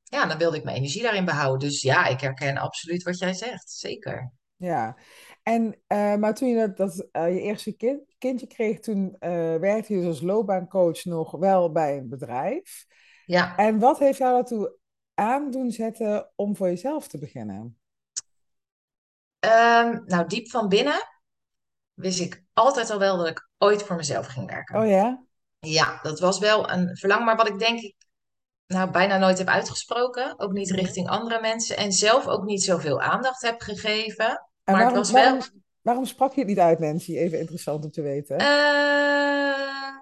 ja, 0.03 0.27
dan 0.27 0.38
wilde 0.38 0.57
ik 0.57 0.65
mijn 0.65 0.77
energie 0.77 1.03
daarin 1.03 1.25
behouden. 1.25 1.69
Dus 1.69 1.83
ja, 1.83 2.07
ik 2.07 2.21
herken 2.21 2.57
absoluut 2.57 3.03
wat 3.03 3.19
jij 3.19 3.33
zegt, 3.33 3.71
zeker. 3.71 4.33
Ja, 4.57 4.97
en, 5.43 5.81
eh, 5.87 6.15
maar 6.15 6.35
toen 6.35 6.49
je 6.49 6.57
dat, 6.57 6.77
dat, 6.77 7.09
eh, 7.12 7.35
je 7.35 7.41
eerste 7.41 7.73
kind, 7.73 8.15
kindje 8.19 8.47
kreeg, 8.47 8.81
toen 8.81 9.17
werkte 9.61 9.93
je 9.93 9.99
dus 9.99 10.09
als 10.09 10.21
loopbaancoach 10.21 11.05
nog 11.05 11.31
wel 11.31 11.73
bij 11.73 11.97
een 11.97 12.09
bedrijf. 12.09 12.87
Ja. 13.27 13.57
En 13.57 13.79
wat 13.79 13.99
heeft 13.99 14.19
jou 14.19 14.33
daartoe 14.33 14.77
aan 15.15 15.50
doen 15.50 15.71
zetten 15.71 16.31
om 16.35 16.57
voor 16.57 16.69
jezelf 16.69 17.09
te 17.09 17.19
beginnen? 17.19 17.79
Ehm, 19.38 19.99
nou, 20.05 20.27
diep 20.27 20.50
van 20.50 20.69
binnen 20.69 21.18
wist 21.99 22.21
ik 22.21 22.43
altijd 22.52 22.90
al 22.90 22.99
wel 22.99 23.17
dat 23.17 23.26
ik 23.26 23.49
ooit 23.59 23.83
voor 23.83 23.97
mezelf 23.97 24.26
ging 24.26 24.45
Oh 24.47 24.52
werken. 24.52 24.88
ja? 24.88 25.26
Ja, 25.59 25.99
dat 26.02 26.21
was 26.21 26.38
wel 26.38 26.71
een 26.71 26.97
verlangen, 26.97 27.25
maar 27.25 27.37
wat 27.37 27.49
ik 27.49 27.59
denk 27.59 27.81
ik 27.81 27.95
nou 28.67 28.90
bijna 28.90 29.19
nooit 29.19 29.38
heb 29.38 29.49
uitgesproken, 29.49 30.38
ook 30.38 30.52
niet 30.52 30.71
Mhm. 30.71 30.78
richting 30.81 31.09
andere 31.09 31.40
mensen 31.40 31.76
en 31.76 31.93
zelf 31.93 32.26
ook 32.26 32.45
niet 32.45 32.62
zoveel 32.62 33.00
aandacht 33.00 33.43
heb 33.43 33.61
gegeven. 33.61 34.26
En 34.64 34.73
Maar 34.73 34.81
het 34.81 34.93
waarom, 34.93 34.99
was 34.99 35.11
wel, 35.11 35.23
waarom, 35.23 35.62
waarom 35.83 36.05
sprak 36.05 36.33
je 36.33 36.38
het 36.38 36.49
niet 36.49 36.59
uit, 36.59 36.78
Nancy? 36.78 37.17
Even 37.17 37.38
interessant 37.38 37.85
om 37.85 37.90
te 37.90 38.02
weten. 38.02 38.37
eh, 38.38 39.97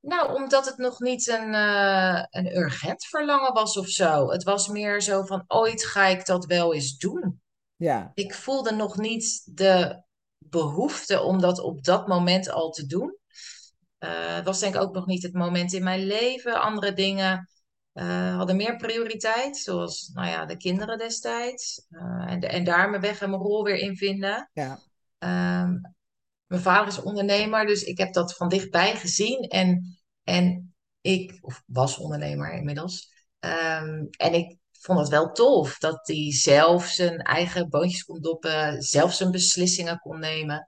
nou, 0.00 0.34
omdat 0.34 0.66
het 0.66 0.76
nog 0.76 1.00
niet 1.00 1.28
een, 1.28 1.54
eh, 1.54 2.24
een 2.30 2.56
urgent 2.56 3.04
verlangen 3.06 3.52
was 3.52 3.76
of 3.76 3.88
zo. 3.88 4.30
Het 4.30 4.42
was 4.42 4.68
meer 4.68 5.02
zo 5.02 5.24
van 5.24 5.44
ooit 5.46 5.84
ga 5.84 6.06
ik 6.06 6.26
dat 6.26 6.44
wel 6.44 6.74
eens 6.74 6.98
doen. 6.98 7.40
Ja, 7.80 8.10
Ik 8.14 8.34
voelde 8.34 8.72
nog 8.72 8.96
niet 8.96 9.42
de 9.56 10.02
behoefte 10.38 11.20
om 11.20 11.40
dat 11.40 11.60
op 11.60 11.84
dat 11.84 12.06
moment 12.06 12.50
al 12.50 12.70
te 12.70 12.86
doen. 12.86 13.16
Eh, 13.98 14.34
het 14.34 14.44
was 14.44 14.60
denk 14.60 14.74
ik 14.74 14.80
ook 14.80 14.94
nog 14.94 15.06
niet 15.06 15.22
het 15.22 15.32
moment 15.32 15.72
in 15.72 15.82
mijn 15.82 16.06
leven. 16.06 16.60
Andere 16.60 16.92
dingen 16.92 17.48
eh, 17.92 18.36
hadden 18.36 18.56
meer 18.56 18.76
prioriteit, 18.76 19.56
zoals 19.56 20.10
nou 20.14 20.28
ja, 20.28 20.46
de 20.46 20.56
kinderen 20.56 20.98
destijds. 20.98 21.86
Eh, 21.88 22.24
en, 22.26 22.40
en 22.40 22.64
daar 22.64 22.90
mijn 22.90 23.02
weg 23.02 23.20
en 23.20 23.30
mijn 23.30 23.42
rol 23.42 23.64
weer 23.64 23.78
in 23.78 23.96
vinden. 23.96 24.50
ja, 24.52 24.78
Ehm, 25.18 25.80
mijn 26.46 26.62
vader 26.62 26.88
is 26.88 27.02
ondernemer, 27.02 27.66
dus 27.66 27.82
ik 27.82 27.98
heb 27.98 28.12
dat 28.12 28.36
van 28.36 28.48
dichtbij 28.48 28.96
gezien. 28.96 29.42
En, 29.42 29.98
en 30.22 30.74
ik, 31.00 31.38
of 31.40 31.62
was 31.66 31.98
ondernemer 31.98 32.52
inmiddels. 32.52 33.12
Ehm, 33.38 34.04
en 34.10 34.34
ik 34.34 34.59
vond 34.80 34.98
het 34.98 35.08
wel 35.08 35.32
tof 35.32 35.78
dat 35.78 36.06
hij 36.06 36.32
zelf 36.32 36.86
zijn 36.86 37.18
eigen 37.18 37.68
boontjes 37.68 38.04
kon 38.04 38.20
doppen, 38.20 38.82
zelf 38.82 39.12
zijn 39.12 39.30
beslissingen 39.30 39.98
kon 39.98 40.18
nemen. 40.18 40.66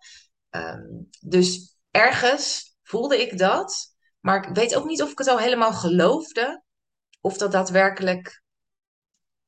Ehm, 0.50 0.86
dus 1.20 1.76
ergens 1.90 2.76
voelde 2.82 3.20
ik 3.20 3.38
dat, 3.38 3.94
maar 4.20 4.48
ik 4.48 4.54
weet 4.54 4.74
ook 4.74 4.84
niet 4.84 5.02
of 5.02 5.10
ik 5.10 5.18
het 5.18 5.28
al 5.28 5.38
helemaal 5.38 5.72
geloofde 5.72 6.62
of 7.20 7.36
dat 7.36 7.52
daadwerkelijk 7.52 8.42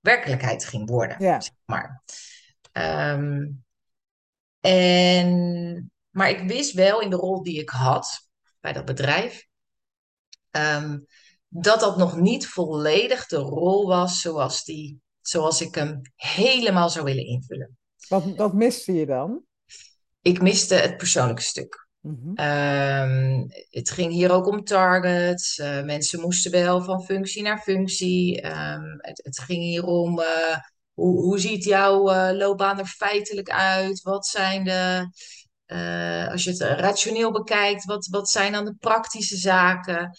werkelijkheid 0.00 0.64
ging 0.64 0.88
worden, 0.88 1.16
ja. 1.18 1.40
zeg 1.40 1.54
maar. 1.64 2.02
Ehm, 2.72 3.50
en, 4.60 5.92
maar 6.10 6.30
ik 6.30 6.48
wist 6.48 6.72
wel 6.72 7.00
in 7.00 7.10
de 7.10 7.16
rol 7.16 7.42
die 7.42 7.60
ik 7.60 7.68
had 7.68 8.28
bij 8.60 8.72
dat 8.72 8.84
bedrijf, 8.84 9.46
ehm, 10.50 10.98
dat 11.56 11.80
dat 11.80 11.96
nog 11.96 12.16
niet 12.16 12.46
volledig 12.46 13.26
de 13.26 13.36
rol 13.36 13.86
was 13.86 14.20
zoals, 14.20 14.64
die, 14.64 15.00
zoals 15.20 15.60
ik 15.60 15.74
hem 15.74 16.00
helemaal 16.16 16.90
zou 16.90 17.04
willen 17.04 17.26
invullen. 17.26 17.78
Wat, 18.08 18.24
wat 18.36 18.52
miste 18.52 18.92
je 18.92 19.06
dan? 19.06 19.42
Ik 20.22 20.42
miste 20.42 20.74
het 20.74 20.96
persoonlijke 20.96 21.42
stuk. 21.42 21.88
Mhm. 22.00 22.34
Ehm, 22.34 23.46
het 23.70 23.90
ging 23.90 24.12
hier 24.12 24.32
ook 24.32 24.46
om 24.46 24.64
targets. 24.64 25.58
Eh, 25.58 25.82
mensen 25.82 26.20
moesten 26.20 26.50
wel 26.50 26.82
van 26.82 27.04
functie 27.04 27.42
naar 27.42 27.58
functie. 27.58 28.40
Ehm, 28.40 28.96
het, 28.98 29.20
het 29.24 29.38
ging 29.38 29.62
hier 29.62 29.84
om 29.84 30.20
eh, 30.20 30.56
hoe, 30.92 31.22
hoe 31.22 31.38
ziet 31.38 31.64
jouw 31.64 32.08
eh, 32.08 32.36
loopbaan 32.36 32.78
er 32.78 32.86
feitelijk 32.86 33.50
uit? 33.50 34.02
Wat 34.02 34.26
zijn 34.26 34.64
de, 34.64 35.08
als 36.30 36.44
je 36.44 36.50
het 36.50 36.60
rationeel 36.60 37.32
bekijkt, 37.32 37.84
wat, 37.84 38.06
wat 38.06 38.30
zijn 38.30 38.52
dan 38.52 38.64
de 38.64 38.74
praktische 38.78 39.36
zaken? 39.36 40.16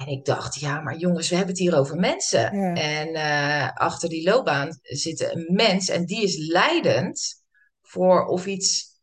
En 0.00 0.06
ik 0.06 0.24
dacht, 0.24 0.60
ja, 0.60 0.80
maar 0.80 0.96
jongens, 0.96 1.28
we 1.28 1.36
hebben 1.36 1.54
het 1.54 1.62
hier 1.62 1.78
over 1.78 1.96
mensen. 1.96 2.56
Ja, 2.56 2.74
En 2.74 3.14
eh, 3.14 3.72
achter 3.74 4.08
die 4.08 4.28
loopbaan 4.28 4.78
zit 4.82 5.20
een 5.20 5.48
mens 5.50 5.88
en 5.88 6.04
die 6.04 6.22
is 6.22 6.36
leidend 6.36 7.42
voor 7.82 8.26
of 8.26 8.46
iets 8.46 8.98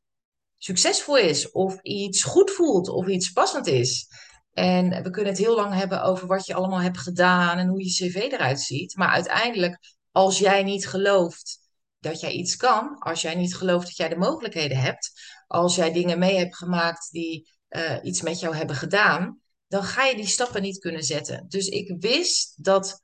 succesvol 0.57 1.17
is, 1.17 1.51
of 1.51 1.81
iets 1.81 2.23
goed 2.23 2.51
voelt, 2.51 2.89
of 2.89 3.07
iets 3.07 3.31
passend 3.31 3.67
is. 3.67 4.07
En 4.53 5.03
we 5.03 5.09
kunnen 5.09 5.31
het 5.31 5.41
heel 5.41 5.55
lang 5.55 5.73
hebben 5.73 6.03
over 6.03 6.27
wat 6.27 6.45
je 6.45 6.53
allemaal 6.53 6.81
hebt 6.81 6.97
gedaan 6.97 7.57
en 7.57 7.67
hoe 7.67 7.83
je 7.83 7.89
cv 7.89 8.15
eruit 8.15 8.61
ziet. 8.61 8.95
Maar 8.95 9.09
uiteindelijk, 9.09 9.79
als 10.11 10.39
jij 10.39 10.63
niet 10.63 10.87
gelooft 10.87 11.59
dat 11.99 12.19
jij 12.19 12.31
iets 12.31 12.55
kan, 12.55 12.97
als 12.99 13.21
jij 13.21 13.35
niet 13.35 13.55
gelooft 13.55 13.85
dat 13.87 13.97
jij 13.97 14.09
de 14.09 14.17
mogelijkheden 14.17 14.77
hebt, 14.77 15.11
als 15.47 15.75
jij 15.75 15.91
dingen 15.91 16.19
mee 16.19 16.37
hebt 16.37 16.55
gemaakt 16.55 17.11
die 17.11 17.49
eh, 17.67 17.97
iets 18.01 18.21
met 18.21 18.39
jou 18.39 18.55
hebben 18.55 18.75
gedaan, 18.75 19.41
dan 19.67 19.83
ga 19.83 20.03
je 20.03 20.15
die 20.15 20.27
stappen 20.27 20.61
niet 20.61 20.79
kunnen 20.79 21.03
zetten. 21.03 21.45
Dus 21.47 21.67
ik 21.67 21.95
wist 21.99 22.63
dat 22.63 23.03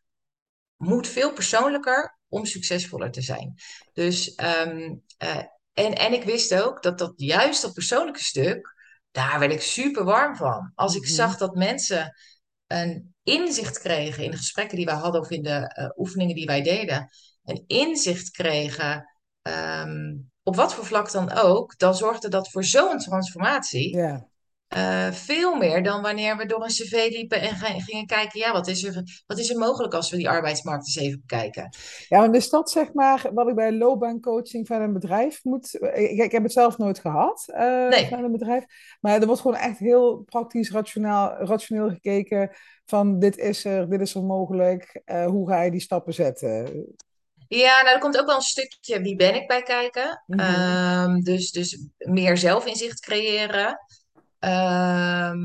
moet 0.78 1.08
veel 1.08 1.34
persoonlijker 1.34 2.20
om 2.28 2.46
succesvoller 2.46 3.12
te 3.12 3.22
zijn. 3.22 3.54
Dus, 3.94 4.36
ehm, 4.36 4.96
eh, 5.18 5.44
en, 5.74 5.94
en 5.94 6.14
ik 6.14 6.24
wist 6.24 6.56
ook 6.56 6.84
dat 6.84 6.98
dat 6.98 7.14
juist 7.16 7.62
dat 7.62 7.74
persoonlijke 7.74 8.24
stuk, 8.24 8.74
daar 9.12 9.40
werd 9.40 9.52
ik 9.52 9.62
super 9.62 10.04
warm 10.04 10.36
van. 10.36 10.72
Als 10.76 10.96
ik 10.96 11.02
mhm. 11.02 11.12
zag 11.12 11.38
dat 11.38 11.56
mensen 11.56 12.14
een 12.68 13.16
inzicht 13.24 13.80
kregen 13.80 14.24
in 14.24 14.32
de 14.32 14.38
gesprekken 14.38 14.78
die 14.78 14.86
wij 14.86 14.96
hadden 14.96 15.22
of 15.22 15.30
in 15.30 15.44
de 15.44 15.68
eh, 15.68 15.90
oefeningen 15.96 16.36
die 16.36 16.46
wij 16.46 16.62
deden, 16.62 17.10
een 17.44 17.64
inzicht 17.68 18.30
kregen, 18.30 19.10
ehm, 19.42 20.16
op 20.44 20.56
wat 20.56 20.74
voor 20.74 20.86
vlak 20.86 21.12
dan 21.12 21.32
ook, 21.32 21.78
dan 21.78 21.96
zorgde 21.96 22.30
dat 22.30 22.50
voor 22.50 22.64
zo'n 22.64 22.98
transformatie. 22.98 23.96
Ja. 23.96 24.28
Eh, 24.74 25.12
veel 25.12 25.56
meer 25.56 25.84
dan 25.84 26.02
wanneer 26.02 26.38
we 26.38 26.46
door 26.46 26.64
een 26.64 26.68
cv 26.68 27.08
liepen 27.10 27.42
en 27.42 27.56
gingen 27.56 28.06
kijken, 28.06 28.40
ja, 28.40 28.52
wat 28.52 28.68
is 28.68 28.84
er, 28.84 29.24
wat 29.28 29.40
is 29.40 29.50
er 29.50 29.58
mogelijk 29.58 29.94
als 29.94 30.10
we 30.10 30.18
die 30.18 30.30
arbeidsmarkt 30.30 30.86
eens 30.86 30.98
even 30.98 31.20
bekijken? 31.20 31.70
Ja, 32.08 32.24
en 32.24 32.34
is 32.34 32.50
dat 32.50 32.72
zeg 32.72 32.94
maar 32.94 33.30
wat 33.34 33.48
ik 33.48 33.56
bij 33.56 33.72
loopbaancoaching 33.74 34.68
van 34.68 34.82
een 34.82 34.94
bedrijf 34.94 35.44
moet... 35.44 35.74
Ik, 35.74 36.24
ik 36.24 36.32
heb 36.32 36.44
het 36.44 36.52
zelf 36.52 36.78
nooit 36.78 37.00
gehad 37.00 37.44
eh, 37.48 38.08
van 38.10 38.24
een 38.24 38.32
bedrijf. 38.32 38.66
Maar 39.02 39.20
er 39.20 39.26
wordt 39.26 39.42
gewoon 39.42 39.58
echt 39.58 39.80
heel 39.80 40.18
praktisch, 40.18 40.72
rationeel, 40.72 41.30
rationeel 41.40 41.90
gekeken 41.90 42.50
van 42.86 43.20
dit 43.20 43.38
is 43.38 43.66
er, 43.66 43.90
dit 43.90 44.02
is 44.02 44.16
er 44.16 44.24
mogelijk. 44.24 45.02
eh, 45.06 45.26
hoe 45.26 45.48
ga 45.50 45.62
je 45.62 45.72
die 45.72 45.82
stappen 45.82 46.14
zetten? 46.14 46.86
ja, 47.48 47.82
nou, 47.82 47.94
er 47.94 48.00
komt 48.00 48.20
ook 48.20 48.26
wel 48.26 48.36
een 48.36 48.42
stukje 48.42 49.02
wie 49.02 49.16
ben 49.16 49.36
ik 49.36 49.48
bij 49.48 49.62
kijken. 49.62 50.24
Mhm. 50.26 50.40
Ehm, 50.40 51.20
dus, 51.20 51.52
dus 51.52 51.88
meer 51.98 52.38
zelfinzicht 52.38 53.00
creëren. 53.00 53.80
Ehm, 54.44 55.40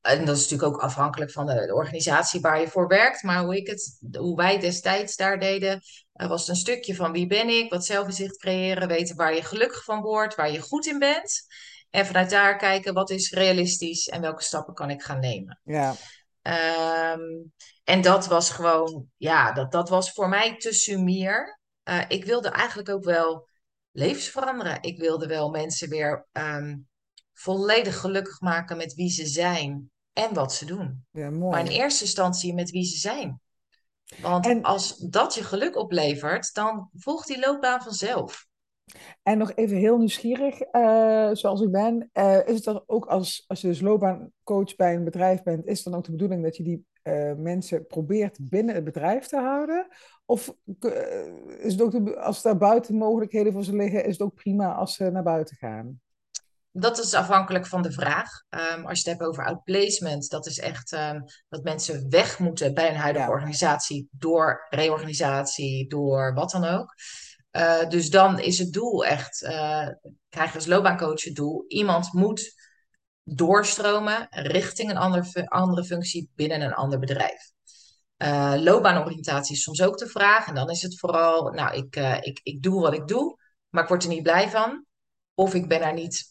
en 0.00 0.24
dat 0.24 0.36
is 0.36 0.42
natuurlijk 0.42 0.62
ook 0.62 0.80
afhankelijk 0.80 1.30
van 1.30 1.46
de, 1.46 1.66
de 1.66 1.74
organisatie 1.74 2.40
waar 2.40 2.60
je 2.60 2.68
voor 2.68 2.88
werkt. 2.88 3.22
Maar 3.22 3.44
hoe 3.44 3.56
ik 3.56 3.66
het, 3.66 3.98
hoe 4.18 4.36
wij 4.36 4.58
destijds 4.58 5.16
daar 5.16 5.38
deden, 5.38 5.80
eh, 6.12 6.28
was 6.28 6.40
het 6.40 6.48
een 6.48 6.56
stukje 6.56 6.94
van 6.94 7.12
wie 7.12 7.26
ben 7.26 7.48
ik, 7.48 7.70
wat 7.70 7.84
zelfinzicht 7.84 8.36
creëren, 8.36 8.88
weten 8.88 9.16
waar 9.16 9.34
je 9.34 9.42
gelukkig 9.42 9.84
van 9.84 10.00
wordt, 10.00 10.34
waar 10.34 10.50
je 10.50 10.60
goed 10.60 10.86
in 10.86 10.98
bent. 10.98 11.46
En 11.90 12.06
vanuit 12.06 12.30
daar 12.30 12.56
kijken 12.56 12.94
wat 12.94 13.10
is 13.10 13.32
realistisch 13.32 14.08
en 14.08 14.20
welke 14.20 14.42
stappen 14.42 14.74
kan 14.74 14.90
ik 14.90 15.02
gaan 15.02 15.20
nemen. 15.20 15.60
Ja, 15.64 15.94
Ehm, 16.42 17.20
en 17.84 18.00
dat 18.00 18.26
was 18.26 18.50
gewoon, 18.50 19.06
ja, 19.16 19.52
dat, 19.52 19.72
dat 19.72 19.88
was 19.88 20.12
voor 20.12 20.28
mij 20.28 20.56
te 20.56 20.72
sumier. 20.72 21.60
Eh, 21.82 22.02
ik 22.08 22.24
wilde 22.24 22.48
eigenlijk 22.48 22.88
ook 22.88 23.04
wel 23.04 23.48
levens 23.90 24.28
veranderen. 24.28 24.82
Ik 24.82 24.98
wilde 24.98 25.26
wel 25.26 25.50
mensen 25.50 25.88
weer 25.88 26.26
ehm, 26.32 26.76
volledig 27.40 27.98
gelukkig 28.00 28.40
maken 28.40 28.76
met 28.76 28.94
wie 28.94 29.10
ze 29.10 29.26
zijn 29.26 29.90
en 30.12 30.34
wat 30.34 30.52
ze 30.52 30.64
doen. 30.64 31.04
ja, 31.10 31.30
Maar 31.30 31.58
in 31.58 31.64
mooi. 31.64 31.68
eerste 31.68 32.04
instantie 32.04 32.54
met 32.54 32.70
wie 32.70 32.84
ze 32.84 32.96
zijn. 32.98 33.40
Want 34.22 34.46
En, 34.46 34.62
als 34.62 34.96
dat 34.96 35.34
je 35.34 35.42
geluk 35.44 35.76
oplevert, 35.76 36.54
dan 36.54 36.88
volgt 36.92 37.26
die 37.26 37.38
loopbaan 37.38 37.82
vanzelf. 37.82 38.46
en 39.22 39.38
nog 39.38 39.52
even 39.54 39.76
heel 39.76 39.98
nieuwsgierig, 39.98 40.60
eh, 40.60 41.30
zoals 41.32 41.60
ik 41.60 41.70
ben. 41.70 42.08
eh, 42.12 42.46
is 42.46 42.54
het 42.54 42.64
dan 42.64 42.82
ook 42.86 43.06
als, 43.06 43.44
als 43.46 43.60
je 43.60 43.66
dus 43.66 43.80
loopbaancoach 43.80 44.76
bij 44.76 44.94
een 44.94 45.04
bedrijf 45.04 45.42
bent, 45.42 45.66
is 45.66 45.76
het 45.76 45.84
dan 45.84 45.94
ook 45.94 46.04
de 46.04 46.10
bedoeling 46.10 46.42
dat 46.42 46.56
je 46.56 46.62
die 46.62 46.84
eh, 47.02 47.34
mensen 47.34 47.86
probeert 47.86 48.38
binnen 48.40 48.74
het 48.74 48.84
bedrijf 48.84 49.26
te 49.26 49.36
houden? 49.36 49.86
Of 50.26 50.54
is 51.58 51.72
het 51.72 51.82
ook 51.82 51.90
de, 51.90 52.18
als 52.20 52.42
daar 52.42 52.56
buiten 52.56 52.94
mogelijkheden 52.94 53.52
voor 53.52 53.64
ze 53.64 53.76
liggen, 53.76 54.04
is 54.04 54.12
het 54.12 54.22
ook 54.22 54.34
prima 54.34 54.74
als 54.74 54.94
ze 54.94 55.10
naar 55.10 55.22
buiten 55.22 55.56
gaan? 55.56 56.00
Dat 56.72 56.98
is 56.98 57.14
afhankelijk 57.14 57.66
van 57.66 57.82
de 57.82 57.92
vraag. 57.92 58.30
Ehm, 58.48 58.86
als 58.86 59.02
je 59.02 59.10
het 59.10 59.18
hebt 59.18 59.30
over 59.30 59.44
outplacement, 59.44 60.30
dat 60.30 60.46
is 60.46 60.58
echt 60.58 60.92
um, 60.92 61.24
dat 61.48 61.62
mensen 61.62 62.10
weg 62.10 62.38
moeten 62.38 62.74
bij 62.74 62.88
een 62.88 62.96
huidige 62.96 63.24
Ja. 63.24 63.30
organisatie 63.30 64.08
door 64.10 64.66
reorganisatie, 64.70 65.88
door 65.88 66.34
wat 66.34 66.50
dan 66.50 66.64
ook. 66.64 66.94
Uh, 67.52 67.88
dus 67.88 68.10
dan 68.10 68.38
is 68.38 68.58
het 68.58 68.72
doel 68.72 69.04
echt, 69.04 69.42
uh, 69.42 69.88
krijg 70.28 70.50
je 70.50 70.54
als 70.54 70.66
loopbaancoach 70.66 71.24
het 71.24 71.34
doel, 71.34 71.64
iemand 71.68 72.12
moet 72.12 72.52
doorstromen 73.22 74.26
richting 74.30 74.90
een 74.90 74.96
ander, 74.96 75.46
andere 75.46 75.84
functie 75.84 76.30
binnen 76.34 76.60
een 76.60 76.74
ander 76.74 76.98
bedrijf. 76.98 77.52
Uh, 78.18 78.54
loopbaanoriëntatie 78.56 79.56
is 79.56 79.62
soms 79.62 79.82
ook 79.82 79.98
de 79.98 80.08
vraag. 80.08 80.46
En 80.48 80.54
dan 80.54 80.70
is 80.70 80.82
het 80.82 80.98
vooral, 80.98 81.50
nou, 81.50 81.76
ik, 81.76 81.96
ik, 82.20 82.40
ik 82.42 82.62
doe 82.62 82.80
wat 82.80 82.94
ik 82.94 83.08
doe, 83.08 83.38
maar 83.68 83.82
ik 83.82 83.88
word 83.88 84.02
er 84.02 84.08
niet 84.08 84.22
blij 84.22 84.50
van. 84.50 84.84
Of 85.34 85.54
ik 85.54 85.68
ben 85.68 85.80
er 85.80 85.94
niet 85.94 86.29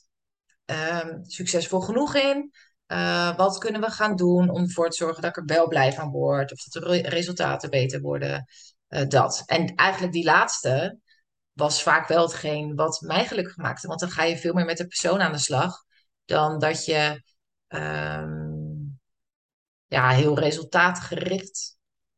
um, 0.70 1.24
succesvol 1.26 1.80
genoeg 1.80 2.16
in? 2.16 2.52
Uh, 2.88 3.38
wat 3.38 3.58
kunnen 3.58 3.82
we 3.82 3.90
gaan 3.90 4.16
doen 4.16 4.50
om 4.50 4.62
ervoor 4.62 4.90
te 4.90 4.98
zorgen 4.98 5.22
dat 5.22 5.30
ik 5.30 5.38
er 5.38 5.56
wel 5.56 5.68
blij 5.68 5.94
van 5.94 6.12
word? 6.12 6.52
Of 6.52 6.64
dat 6.64 6.84
de 6.84 6.90
re 6.90 7.10
resultaten 7.10 7.70
beter 7.70 8.02
worden? 8.02 8.46
Uh, 8.90 9.08
dat. 9.08 9.44
En 9.46 9.76
eigenlijk 9.76 10.14
die 10.14 10.24
laatste 10.24 11.00
was 11.54 11.84
vaak 11.84 12.08
wel 12.08 12.24
hetgeen 12.24 12.76
wat 12.76 13.02
mij 13.02 13.26
gelukkig 13.26 13.58
maakte. 13.58 13.88
Want 13.88 14.00
dan 14.00 14.10
ga 14.10 14.24
je 14.24 14.38
veel 14.38 14.54
meer 14.54 14.66
met 14.66 14.78
de 14.78 14.88
persoon 14.88 15.22
aan 15.22 15.32
de 15.32 15.38
slag. 15.38 15.84
Dan 16.26 16.60
dat 16.60 16.86
je 16.86 17.24
um, 17.68 19.00
ja, 19.88 20.10
heel 20.10 20.40
resultaatgericht 20.40 21.78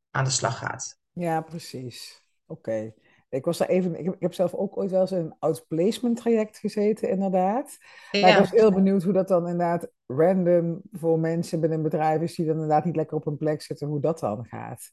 aan 0.09 0.23
de 0.23 0.29
slag 0.29 0.57
gaat. 0.57 0.97
Ja, 1.13 1.41
precies. 1.41 2.21
Oké. 2.45 2.93
Ik 3.31 3.45
was 3.45 3.57
daar 3.57 3.67
even, 3.67 3.99
ik 3.99 4.15
heb, 4.19 4.33
zelf 4.33 4.53
ook 4.53 4.77
ooit 4.77 4.91
wel 4.91 5.01
eens 5.01 5.11
in 5.11 5.17
een 5.17 5.35
outplacement 5.39 6.17
traject 6.17 6.57
gezeten, 6.57 7.09
inderdaad. 7.09 7.77
Ja. 8.11 8.21
Maar 8.21 8.29
ik 8.29 8.37
was 8.37 8.51
heel 8.51 8.71
benieuwd 8.71 9.03
hoe 9.03 9.13
dat 9.13 9.27
dan 9.27 9.47
inderdaad 9.47 9.91
random 10.07 10.81
voor 10.91 11.19
mensen 11.19 11.59
binnen 11.59 11.81
bedrijf 11.81 12.21
is 12.21 12.35
die 12.35 12.45
dan 12.45 12.53
inderdaad 12.53 12.85
niet 12.85 12.95
lekker 12.95 13.17
op 13.17 13.25
een 13.25 13.37
plek 13.37 13.61
zitten, 13.61 13.87
hoe 13.87 13.99
dat 13.99 14.19
dan 14.19 14.45
gaat. 14.45 14.91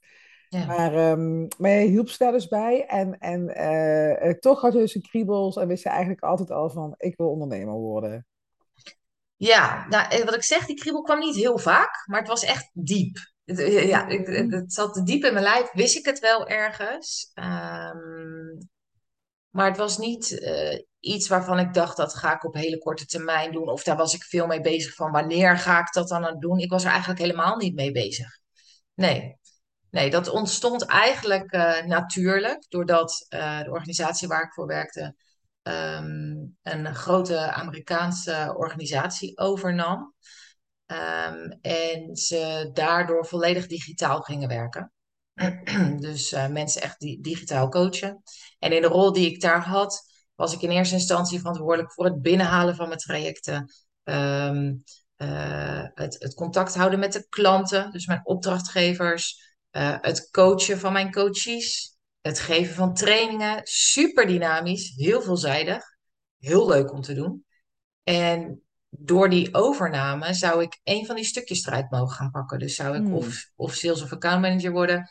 Ja. 0.48 0.66
Maar, 0.66 1.10
um, 1.10 1.48
maar 1.58 1.70
je 1.70 1.88
hielp 1.88 2.08
ze 2.08 2.18
daar 2.18 2.32
dus 2.32 2.48
bij 2.48 2.86
en, 2.86 3.18
en 3.18 3.50
uh, 4.24 4.32
toch 4.32 4.60
had 4.60 4.72
je 4.72 4.78
dus 4.78 4.94
een 4.94 5.02
kriebels 5.02 5.56
en 5.56 5.68
wist 5.68 5.82
je 5.82 5.88
eigenlijk 5.88 6.22
altijd 6.22 6.50
al 6.50 6.70
van, 6.70 6.94
ik 6.96 7.16
wil 7.16 7.30
ondernemer 7.30 7.74
worden. 7.74 8.26
Ja, 9.36 9.86
nou, 9.88 10.24
wat 10.24 10.34
ik 10.34 10.44
zeg, 10.44 10.66
die 10.66 10.76
kriebel 10.76 11.02
kwam 11.02 11.18
niet 11.18 11.36
heel 11.36 11.58
vaak, 11.58 12.04
maar 12.06 12.18
het 12.18 12.28
was 12.28 12.44
echt 12.44 12.70
diep. 12.72 13.16
Ja, 13.56 14.06
ik, 14.06 14.26
het 14.50 14.72
zat 14.72 15.00
diep 15.04 15.24
in 15.24 15.32
mijn 15.32 15.44
lijf, 15.44 15.72
wist 15.72 15.96
ik 15.96 16.04
het 16.04 16.18
wel 16.18 16.48
ergens. 16.48 17.30
Um, 17.34 18.68
maar 19.50 19.66
het 19.66 19.76
was 19.76 19.98
niet 19.98 20.30
uh, 20.30 20.78
iets 21.00 21.28
waarvan 21.28 21.58
ik 21.58 21.74
dacht, 21.74 21.96
dat 21.96 22.14
ga 22.14 22.34
ik 22.34 22.44
op 22.44 22.54
hele 22.54 22.78
korte 22.78 23.06
termijn 23.06 23.52
doen. 23.52 23.68
Of 23.68 23.82
daar 23.82 23.96
was 23.96 24.14
ik 24.14 24.22
veel 24.22 24.46
mee 24.46 24.60
bezig 24.60 24.94
van, 24.94 25.10
wanneer 25.10 25.58
ga 25.58 25.80
ik 25.80 25.92
dat 25.92 26.08
dan 26.08 26.26
aan 26.26 26.40
doen? 26.40 26.58
Ik 26.58 26.70
was 26.70 26.84
er 26.84 26.90
eigenlijk 26.90 27.20
helemaal 27.20 27.56
niet 27.56 27.74
mee 27.74 27.92
bezig. 27.92 28.38
Nee, 28.94 29.38
nee 29.90 30.10
dat 30.10 30.28
ontstond 30.28 30.86
eigenlijk 30.86 31.54
uh, 31.54 31.82
natuurlijk, 31.84 32.66
doordat 32.68 33.26
uh, 33.28 33.62
de 33.62 33.70
organisatie 33.70 34.28
waar 34.28 34.42
ik 34.42 34.52
voor 34.52 34.66
werkte 34.66 35.14
um, 35.62 36.56
een 36.62 36.94
grote 36.94 37.38
Amerikaanse 37.52 38.54
organisatie 38.56 39.38
overnam. 39.38 40.14
Um, 40.90 41.58
en 41.60 42.16
ze 42.16 42.70
daardoor 42.72 43.26
volledig 43.26 43.66
digitaal 43.66 44.20
gingen 44.20 44.48
werken. 44.48 44.92
dus 46.06 46.32
uh, 46.32 46.48
mensen 46.48 46.82
echt 46.82 47.00
di 47.00 47.20
digitaal 47.20 47.68
coachen. 47.68 48.22
En 48.58 48.72
in 48.72 48.82
de 48.82 48.88
rol 48.88 49.12
die 49.12 49.30
ik 49.30 49.40
daar 49.40 49.64
had, 49.64 50.02
was 50.34 50.52
ik 50.52 50.60
in 50.60 50.70
eerste 50.70 50.94
instantie 50.94 51.38
verantwoordelijk 51.38 51.92
voor 51.92 52.04
het 52.04 52.22
binnenhalen 52.22 52.74
van 52.74 52.88
mijn 52.88 53.00
trajecten. 53.00 53.72
Um, 54.04 54.82
uh, 55.16 55.84
het, 55.94 56.16
het, 56.18 56.34
contact 56.34 56.74
houden 56.74 56.98
met 56.98 57.12
de 57.12 57.26
klanten, 57.28 57.90
dus 57.90 58.06
mijn 58.06 58.26
opdrachtgevers. 58.26 59.56
Uh, 59.72 59.96
het 60.00 60.30
coachen 60.30 60.78
van 60.78 60.92
mijn 60.92 61.12
coaches. 61.12 61.96
Het 62.20 62.40
geven 62.40 62.74
van 62.74 62.94
trainingen. 62.94 63.60
Super 63.62 64.26
dynamisch, 64.26 64.92
heel 64.96 65.22
veelzijdig. 65.22 65.84
Heel 66.38 66.68
leuk 66.68 66.92
om 66.92 67.00
te 67.00 67.14
doen. 67.14 67.44
En 68.02 68.62
door 68.88 69.30
die 69.30 69.54
overname 69.54 70.34
zou 70.34 70.62
ik 70.62 70.80
een 70.84 71.06
van 71.06 71.16
die 71.16 71.24
stukjes 71.24 71.66
eruit 71.66 71.90
mogen 71.90 72.16
gaan 72.16 72.30
pakken. 72.30 72.58
Dus 72.58 72.74
zou 72.74 72.96
ik 72.96 73.02
Hmm. 73.02 73.14
of, 73.14 73.50
of 73.56 73.74
sales 73.74 74.02
of 74.02 74.12
account 74.12 74.40
manager 74.40 74.72
worden, 74.72 75.10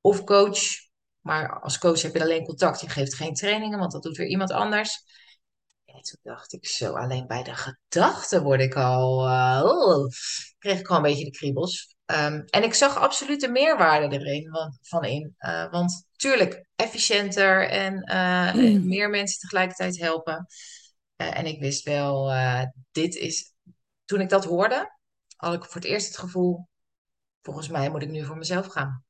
of 0.00 0.24
coach. 0.24 0.58
Maar 1.20 1.60
als 1.60 1.78
coach 1.78 2.02
heb 2.02 2.14
je 2.14 2.22
alleen 2.22 2.44
contact, 2.44 2.80
je 2.80 2.88
geeft 2.88 3.14
geen 3.14 3.34
trainingen, 3.34 3.78
want 3.78 3.92
dat 3.92 4.02
doet 4.02 4.16
weer 4.16 4.26
iemand 4.26 4.50
anders. 4.50 5.04
En 5.84 6.00
toen 6.02 6.18
dacht 6.22 6.52
ik 6.52 6.66
zo, 6.66 6.94
alleen 6.94 7.26
bij 7.26 7.42
de 7.42 7.54
gedachte 7.54 8.42
word 8.42 8.60
ik 8.60 8.74
al, 8.74 9.26
uh, 9.26 9.62
oh, 9.64 10.08
kreeg 10.58 10.78
ik 10.78 10.88
al 10.88 10.96
een 10.96 11.02
beetje 11.02 11.24
de 11.24 11.30
kriebels. 11.30 11.96
Um, 12.06 12.44
en 12.44 12.62
ik 12.62 12.74
zag 12.74 12.96
absoluut 12.96 13.40
de 13.40 13.48
meerwaarde 13.48 14.18
erin 14.18 14.50
want, 14.50 14.78
van 14.82 15.04
in. 15.04 15.34
Uh, 15.38 15.70
want 15.70 16.06
tuurlijk, 16.16 16.66
efficiënter 16.76 17.68
en 17.68 18.10
uh, 18.12 18.54
meer 18.82 19.10
mensen 19.10 19.38
tegelijkertijd 19.38 19.98
helpen. 19.98 20.46
Uh, 21.20 21.38
en 21.38 21.46
ik 21.46 21.60
wist 21.60 21.84
wel, 21.84 22.30
uh, 22.32 22.62
dit 22.90 23.14
is. 23.14 23.54
Toen 24.04 24.20
ik 24.20 24.28
dat 24.28 24.44
hoorde, 24.44 24.92
had 25.36 25.54
ik 25.54 25.64
voor 25.64 25.74
het 25.74 25.84
eerst 25.84 26.06
het 26.06 26.18
gevoel: 26.18 26.68
volgens 27.42 27.68
mij 27.68 27.90
moet 27.90 28.02
ik 28.02 28.10
nu 28.10 28.24
voor 28.24 28.36
mezelf 28.36 28.66
gaan. 28.66 29.04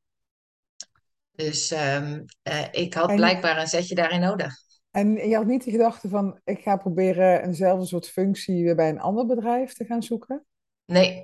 Dus 1.31 1.71
um, 1.71 2.25
uh, 2.43 2.65
ik 2.73 2.95
had 2.95 3.09
En- 3.11 3.17
blijkbaar 3.17 3.59
een 3.59 3.67
zetje 3.67 3.95
daarin 3.95 4.21
nodig. 4.21 4.55
En 4.91 5.29
je 5.29 5.37
had 5.37 5.47
niet 5.47 5.65
de 5.65 5.71
gedachte 5.71 6.09
van, 6.09 6.41
ik 6.45 6.63
ga 6.63 6.77
proberen 6.77 7.43
eenzelfde 7.43 7.87
soort 7.87 8.09
functie 8.09 8.65
weer 8.65 8.75
bij 8.77 8.89
een 8.89 9.01
ander 9.01 9.27
bedrijf 9.27 9.73
te 9.73 9.85
gaan 9.85 10.03
zoeken? 10.03 10.45
Nee, 10.85 11.23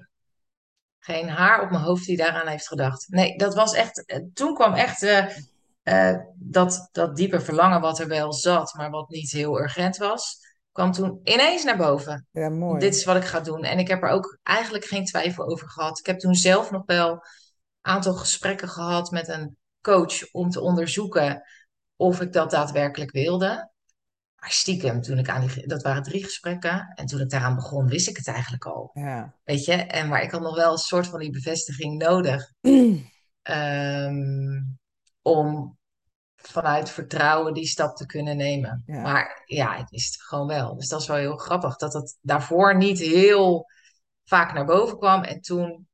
geen 0.99 1.29
haar 1.29 1.63
op 1.63 1.71
mijn 1.71 1.83
hoofd 1.83 2.07
die 2.07 2.17
daaraan 2.17 2.47
heeft 2.47 2.69
gedacht. 2.69 3.09
Nee, 3.09 3.37
dat 3.39 3.55
was 3.55 3.75
echt. 3.75 4.05
eh, 4.07 4.21
Toen 4.35 4.55
kwam 4.55 4.75
echt 4.75 5.03
eh, 5.03 5.37
eh, 5.83 6.21
dat, 6.35 6.89
dat 6.93 7.17
diepe 7.17 7.41
verlangen 7.41 7.81
wat 7.81 7.99
er 7.99 8.09
wel 8.09 8.33
zat, 8.33 8.75
maar 8.75 8.91
wat 8.91 9.09
niet 9.09 9.31
heel 9.31 9.61
urgent 9.61 9.97
was, 9.97 10.44
kwam 10.75 10.93
toen 10.93 11.21
ineens 11.25 11.65
naar 11.65 11.77
boven. 11.77 12.27
Ja, 12.31 12.49
mooi. 12.49 12.81
Dit 12.81 12.95
is 12.95 13.05
wat 13.05 13.17
ik 13.17 13.25
ga 13.25 13.41
doen. 13.41 13.63
En 13.63 13.79
ik 13.79 13.89
heb 13.89 14.03
er 14.03 14.09
ook 14.09 14.39
eigenlijk 14.43 14.85
geen 14.85 15.05
twijfel 15.05 15.47
over 15.47 15.69
gehad. 15.69 15.99
Ik 15.99 16.07
heb 16.07 16.19
toen 16.19 16.35
zelf 16.35 16.71
nog 16.71 16.83
wel 16.87 17.11
een 17.11 17.21
aantal 17.81 18.15
gesprekken 18.15 18.69
gehad 18.69 19.11
met 19.11 19.29
een 19.29 19.57
coach 19.81 20.33
om 20.33 20.51
te 20.51 20.61
onderzoeken 20.61 21.43
of 21.97 22.21
ik 22.21 22.33
dat 22.33 22.51
daadwerkelijk 22.51 23.11
wilde. 23.11 23.73
Maar 24.37 24.51
stiekem, 24.51 25.01
toen 25.01 25.19
ik 25.19 25.29
aan 25.29 25.47
die, 25.47 25.67
dat 25.67 25.83
waren 25.83 26.03
drie 26.03 26.25
gesprekken. 26.25 26.93
En 26.95 27.07
toen 27.07 27.21
ik 27.21 27.31
daaraan 27.31 27.55
begon, 27.55 27.89
wist 27.89 28.09
ik 28.09 28.17
het 28.17 28.29
eigenlijk 28.29 28.65
al. 28.65 28.91
Ja. 28.93 29.35
Weet 29.45 29.65
je? 29.65 29.73
En, 29.73 30.09
maar 30.09 30.23
ik 30.23 30.31
had 30.31 30.41
nog 30.41 30.57
wel 30.57 30.73
een 30.73 30.79
soort 30.79 31.07
van 31.07 31.19
die 31.19 31.31
bevestiging 31.31 32.03
nodig. 32.03 32.53
ehm, 33.43 34.63
om 35.23 35.79
vanuit 36.49 36.91
vertrouwen 36.91 37.55
die 37.55 37.67
stap 37.67 37.97
te 37.97 38.07
kunnen 38.07 38.37
nemen. 38.37 38.83
Ja. 38.87 39.01
Maar 39.03 39.43
ja, 39.45 39.77
het 39.77 40.17
gewoon 40.21 40.47
wel. 40.47 40.77
Dus 40.77 40.89
dat 40.89 41.01
is 41.01 41.07
wel 41.07 41.17
heel 41.17 41.37
grappig. 41.37 41.77
Dat 41.77 41.93
het 41.93 42.19
daarvoor 42.21 42.77
niet 42.77 42.99
heel 42.99 43.67
vaak 44.25 44.53
naar 44.53 44.65
boven 44.65 44.99
kwam. 44.99 45.23
En 45.23 45.41
toen 45.41 45.89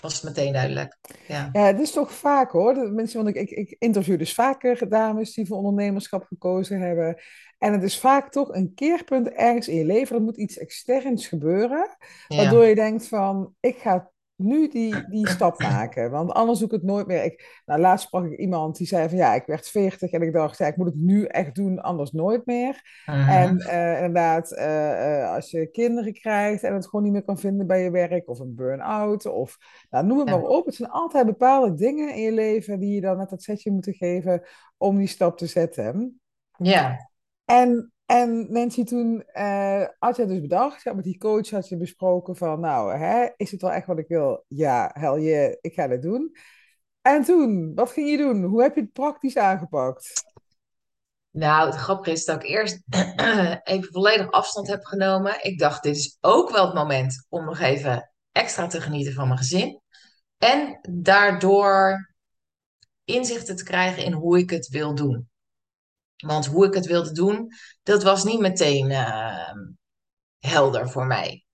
was 0.00 0.14
het 0.14 0.22
meteen 0.22 0.52
duidelijk. 0.52 0.96
Ja. 1.26 1.48
Ja, 1.52 1.64
het 1.64 1.80
is 1.80 1.90
toch 1.92 2.12
vaak 2.12 2.50
hoor. 2.50 2.74
Dat 2.74 2.92
mensen, 2.92 3.24
want 3.24 3.36
ik, 3.36 3.50
ik, 3.50 3.58
ik 3.58 3.76
interview 3.78 4.18
dus 4.18 4.34
vaker 4.34 4.88
dames 4.88 5.34
die 5.34 5.46
voor 5.46 5.56
ondernemerschap 5.56 6.24
gekozen 6.24 6.80
hebben. 6.80 7.20
En 7.58 7.72
het 7.72 7.82
is 7.82 7.98
vaak 7.98 8.30
toch 8.30 8.48
een 8.54 8.74
keerpunt 8.74 9.28
ergens 9.28 9.68
in 9.68 9.76
je 9.76 9.84
leven. 9.84 10.16
Er 10.16 10.22
moet 10.22 10.36
iets 10.36 10.58
externs 10.58 11.26
gebeuren. 11.26 11.96
Waardoor 12.28 12.62
Ja. 12.62 12.68
je 12.68 12.74
denkt 12.74 13.08
van, 13.08 13.54
ik 13.60 13.78
ga 13.78 14.10
nu 14.38 14.68
die, 14.68 15.08
die 15.08 15.28
stap 15.28 15.58
maken. 15.62 16.10
Want 16.10 16.32
anders 16.32 16.58
doe 16.58 16.68
ik 16.68 16.74
het 16.74 16.82
nooit 16.82 17.06
meer. 17.06 17.24
Ik, 17.24 17.62
nou, 17.66 17.80
laatst 17.80 18.06
sprak 18.06 18.24
ik 18.24 18.38
iemand 18.38 18.76
die 18.76 18.86
zei 18.86 19.08
van, 19.08 19.18
ja, 19.18 19.34
ik 19.34 19.46
werd 19.46 19.68
40 19.68 20.10
en 20.10 20.22
ik 20.22 20.32
dacht, 20.32 20.58
ja, 20.58 20.66
ik 20.66 20.76
moet 20.76 20.86
het 20.86 20.96
nu 20.96 21.24
echt 21.24 21.54
doen, 21.54 21.80
anders 21.80 22.12
nooit 22.12 22.46
meer. 22.46 23.02
Mhm. 23.06 23.28
En 23.28 23.58
eh, 23.58 23.94
inderdaad, 23.94 24.52
eh, 24.52 25.22
eh, 25.22 25.30
als 25.34 25.50
je 25.50 25.66
kinderen 25.66 26.12
krijgt 26.12 26.62
en 26.62 26.74
het 26.74 26.84
gewoon 26.84 27.04
niet 27.04 27.12
meer 27.12 27.24
kan 27.24 27.38
vinden 27.38 27.66
bij 27.66 27.82
je 27.82 27.90
werk, 27.90 28.28
of 28.28 28.38
een 28.38 28.54
burn-out, 28.54 29.26
of 29.26 29.58
nou, 29.90 30.06
noem 30.06 30.18
het 30.18 30.28
maar 30.28 30.42
op. 30.42 30.66
Het 30.66 30.74
zijn 30.74 30.90
altijd 30.90 31.26
bepaalde 31.26 31.74
dingen 31.74 32.14
in 32.14 32.22
je 32.22 32.32
leven 32.32 32.80
die 32.80 32.94
je 32.94 33.00
dan 33.00 33.16
net 33.16 33.30
dat 33.30 33.42
setje 33.42 33.70
moeten 33.70 33.94
geven 33.94 34.42
om 34.76 34.96
die 34.96 35.06
stap 35.06 35.38
te 35.38 35.46
zetten. 35.46 36.20
ja. 36.58 37.10
En, 37.44 37.92
en 38.08 38.52
Nancy, 38.52 38.84
toen 38.84 39.22
eh, 39.22 39.84
had 39.98 40.16
je 40.16 40.26
dus 40.26 40.40
bedacht, 40.40 40.82
ja, 40.82 40.92
met 40.92 41.04
die 41.04 41.18
coach 41.18 41.50
had 41.50 41.68
je 41.68 41.76
besproken 41.76 42.36
van, 42.36 42.60
nou, 42.60 42.96
hè, 42.96 43.28
is 43.36 43.50
het 43.50 43.60
wel 43.60 43.72
echt 43.72 43.86
wat 43.86 43.98
ik 43.98 44.08
wil? 44.08 44.44
Ja, 44.46 44.90
hel 44.92 45.16
je, 45.16 45.58
ik 45.60 45.74
ga 45.74 45.86
dit 45.86 46.02
doen. 46.02 46.36
En 47.02 47.22
toen, 47.22 47.74
wat 47.74 47.90
ging 47.90 48.10
je 48.10 48.16
doen? 48.16 48.42
Hoe 48.42 48.62
heb 48.62 48.74
je 48.74 48.80
het 48.80 48.92
praktisch 48.92 49.36
aangepakt? 49.36 50.24
Nou, 51.30 51.66
het 51.66 51.74
grappige 51.74 52.10
is 52.10 52.24
dat 52.24 52.42
ik 52.42 52.48
eerst 52.48 52.82
even 53.62 53.92
volledig 53.92 54.30
afstand 54.30 54.68
heb 54.68 54.84
genomen. 54.84 55.44
Ik 55.44 55.58
dacht, 55.58 55.82
dit 55.82 55.96
is 55.96 56.16
ook 56.20 56.50
wel 56.50 56.64
het 56.64 56.74
moment 56.74 57.26
om 57.28 57.44
nog 57.44 57.58
even 57.58 58.12
extra 58.32 58.66
te 58.66 58.80
genieten 58.80 59.12
van 59.12 59.26
mijn 59.26 59.38
gezin. 59.38 59.80
En 60.38 60.78
daardoor 60.90 62.14
inzichten 63.04 63.56
te 63.56 63.64
krijgen 63.64 64.04
in 64.04 64.12
hoe 64.12 64.38
ik 64.38 64.50
het 64.50 64.68
wil 64.68 64.94
doen. 64.94 65.28
Want 66.26 66.46
hoe 66.46 66.66
ik 66.66 66.74
het 66.74 66.86
wilde 66.86 67.12
doen, 67.12 67.52
dat 67.82 68.02
was 68.02 68.24
niet 68.24 68.40
meteen, 68.40 68.90
uh, 68.90 69.52
helder 70.38 70.90
voor 70.90 71.06
mij. 71.06 71.44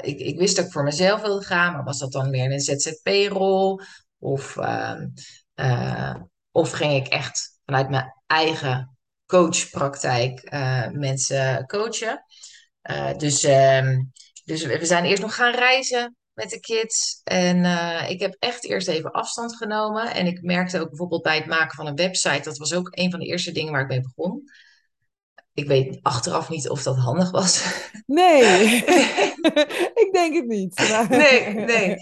Ik, 0.00 0.18
ik 0.18 0.38
wist 0.38 0.56
dat 0.56 0.64
ik 0.64 0.72
voor 0.72 0.82
mezelf 0.82 1.20
wilde 1.20 1.44
gaan, 1.44 1.72
maar 1.72 1.84
was 1.84 1.98
dat 1.98 2.12
dan 2.12 2.30
meer 2.30 2.52
een 2.52 2.60
ZZP-rol? 2.60 3.80
Of, 4.18 4.56
ehm, 4.56 5.08
eh, 5.54 6.14
of 6.50 6.70
ging 6.70 6.92
ik 6.92 7.06
echt 7.06 7.58
vanuit 7.64 7.90
mijn 7.90 8.14
eigen 8.26 8.96
coachpraktijk 9.26 10.52
uh, 10.52 10.88
mensen 10.88 11.66
coachen? 11.66 12.24
Uh, 12.90 13.16
dus, 13.16 13.42
ehm, 13.42 14.02
dus 14.44 14.64
we 14.64 14.86
zijn 14.86 15.04
eerst 15.04 15.22
nog 15.22 15.34
gaan 15.34 15.54
reizen 15.54 16.16
met 16.36 16.50
de 16.50 16.60
kids. 16.60 17.20
En 17.24 17.64
ik 18.08 18.20
heb 18.20 18.36
echt 18.38 18.64
eerst 18.64 18.88
even 18.88 19.12
afstand 19.12 19.56
genomen. 19.56 20.14
En 20.14 20.26
ik 20.26 20.42
merkte 20.42 20.80
ook 20.80 20.88
bijvoorbeeld 20.88 21.22
bij 21.22 21.36
het 21.36 21.46
maken 21.46 21.76
van 21.76 21.86
een 21.86 21.94
website, 21.94 22.42
dat 22.42 22.58
was 22.58 22.74
ook 22.74 22.88
een 22.90 23.10
van 23.10 23.20
de 23.20 23.26
eerste 23.26 23.52
dingen 23.52 23.72
waar 23.72 23.82
ik 23.82 23.88
mee 23.88 24.00
begon. 24.00 24.50
Ik 25.54 25.66
weet 25.66 25.98
achteraf 26.02 26.48
niet 26.48 26.68
of 26.68 26.82
dat 26.82 26.96
handig 26.96 27.30
was. 27.30 27.64
Nee, 28.06 28.42
ik 30.04 30.08
denk 30.12 30.34
het 30.34 30.46
niet. 30.46 30.88
Maar... 30.88 31.10
Nee, 31.10 31.54
nee. 31.54 31.96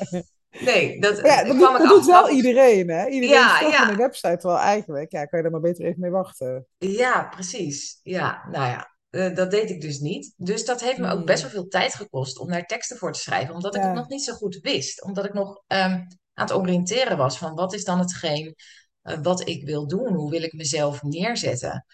Nee, 0.60 1.00
dat, 1.00 1.20
ja, 1.22 1.44
dat, 1.44 1.58
doet, 1.58 1.78
dat 1.78 1.88
doet 1.88 2.06
wel 2.06 2.30
iedereen, 2.30 2.90
hè? 2.90 3.06
Iedereen 3.06 3.34
ja, 3.34 3.60
ja. 3.60 3.90
een 3.90 3.96
website 3.96 4.46
wel 4.46 4.58
eigenlijk. 4.58 5.12
Ja, 5.12 5.24
kan 5.24 5.38
je 5.38 5.42
daar 5.42 5.52
maar 5.52 5.70
beter 5.70 5.84
even 5.84 6.00
mee 6.00 6.10
wachten. 6.10 6.66
Ja, 6.78 7.28
precies. 7.30 8.00
Ja, 8.02 8.48
nou 8.50 8.66
ja, 8.66 8.93
uh, 9.14 9.35
dat 9.35 9.50
deed 9.50 9.70
ik 9.70 9.81
dus 9.81 9.98
niet. 9.98 10.35
Dus 10.37 10.64
dat 10.64 10.81
heeft 10.81 10.98
me 10.98 11.11
ook 11.11 11.27
best 11.27 11.42
wel 11.42 11.50
veel 11.50 11.68
tijd 11.68 11.94
gekost 11.94 12.38
om 12.38 12.48
daar 12.48 12.66
teksten 12.66 12.96
voor 12.96 13.12
te 13.12 13.20
schrijven. 13.20 13.55
Omdat 13.55 13.74
ik 13.74 13.83
het 13.83 13.94
nog 13.94 14.09
niet 14.09 14.24
zo 14.24 14.33
goed 14.33 14.59
wist. 14.62 15.03
Omdat 15.05 15.24
ik 15.24 15.33
nog 15.33 15.48
um, 15.48 15.59
aan 15.68 16.07
het 16.35 16.53
oriënteren 16.53 17.16
was 17.16 17.38
van 17.38 17.55
wat 17.55 17.74
is 17.74 17.85
dan 17.85 17.98
hetgeen 17.98 18.55
uh, 19.03 19.18
wat 19.22 19.48
ik 19.48 19.64
wil 19.64 19.87
doen? 19.87 20.14
Hoe 20.14 20.31
wil 20.31 20.42
ik 20.42 20.53
mezelf 20.53 21.03
neerzetten? 21.03 21.87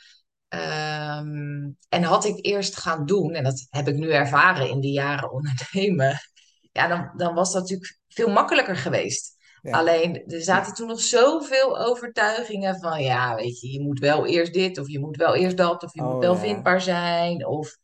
Um, 0.48 1.76
en 1.88 2.02
had 2.02 2.24
ik 2.24 2.46
eerst 2.46 2.76
gaan 2.76 3.06
doen, 3.06 3.34
en 3.34 3.44
dat 3.44 3.66
heb 3.70 3.88
ik 3.88 3.94
nu 3.94 4.10
ervaren 4.10 4.68
in 4.68 4.80
de 4.80 4.90
jaren 4.90 5.32
ondernemen, 5.32 6.18
ja, 6.72 6.88
dan, 6.88 7.12
dan 7.16 7.34
was 7.34 7.52
dat 7.52 7.62
natuurlijk 7.62 7.98
veel 8.08 8.28
makkelijker 8.28 8.76
geweest. 8.76 9.29
Ja. 9.62 9.78
Alleen 9.78 10.26
er 10.26 10.42
zaten 10.42 10.74
toen 10.74 10.88
nog 10.88 11.00
zoveel 11.00 11.78
overtuigingen 11.78 12.78
van, 12.78 13.02
ja, 13.02 13.34
weet 13.34 13.60
je, 13.60 13.72
je 13.72 13.80
moet 13.80 13.98
wel 13.98 14.26
eerst 14.26 14.52
dit, 14.52 14.78
of 14.78 14.88
je 14.88 14.98
moet 14.98 15.16
wel 15.16 15.34
eerst 15.34 15.56
dat, 15.56 15.82
of 15.82 15.94
je 15.94 16.00
oh, 16.00 16.12
moet 16.12 16.22
wel 16.22 16.34
ja. 16.34 16.40
vindbaar 16.40 16.80
zijn, 16.80 17.46
of 17.46 17.76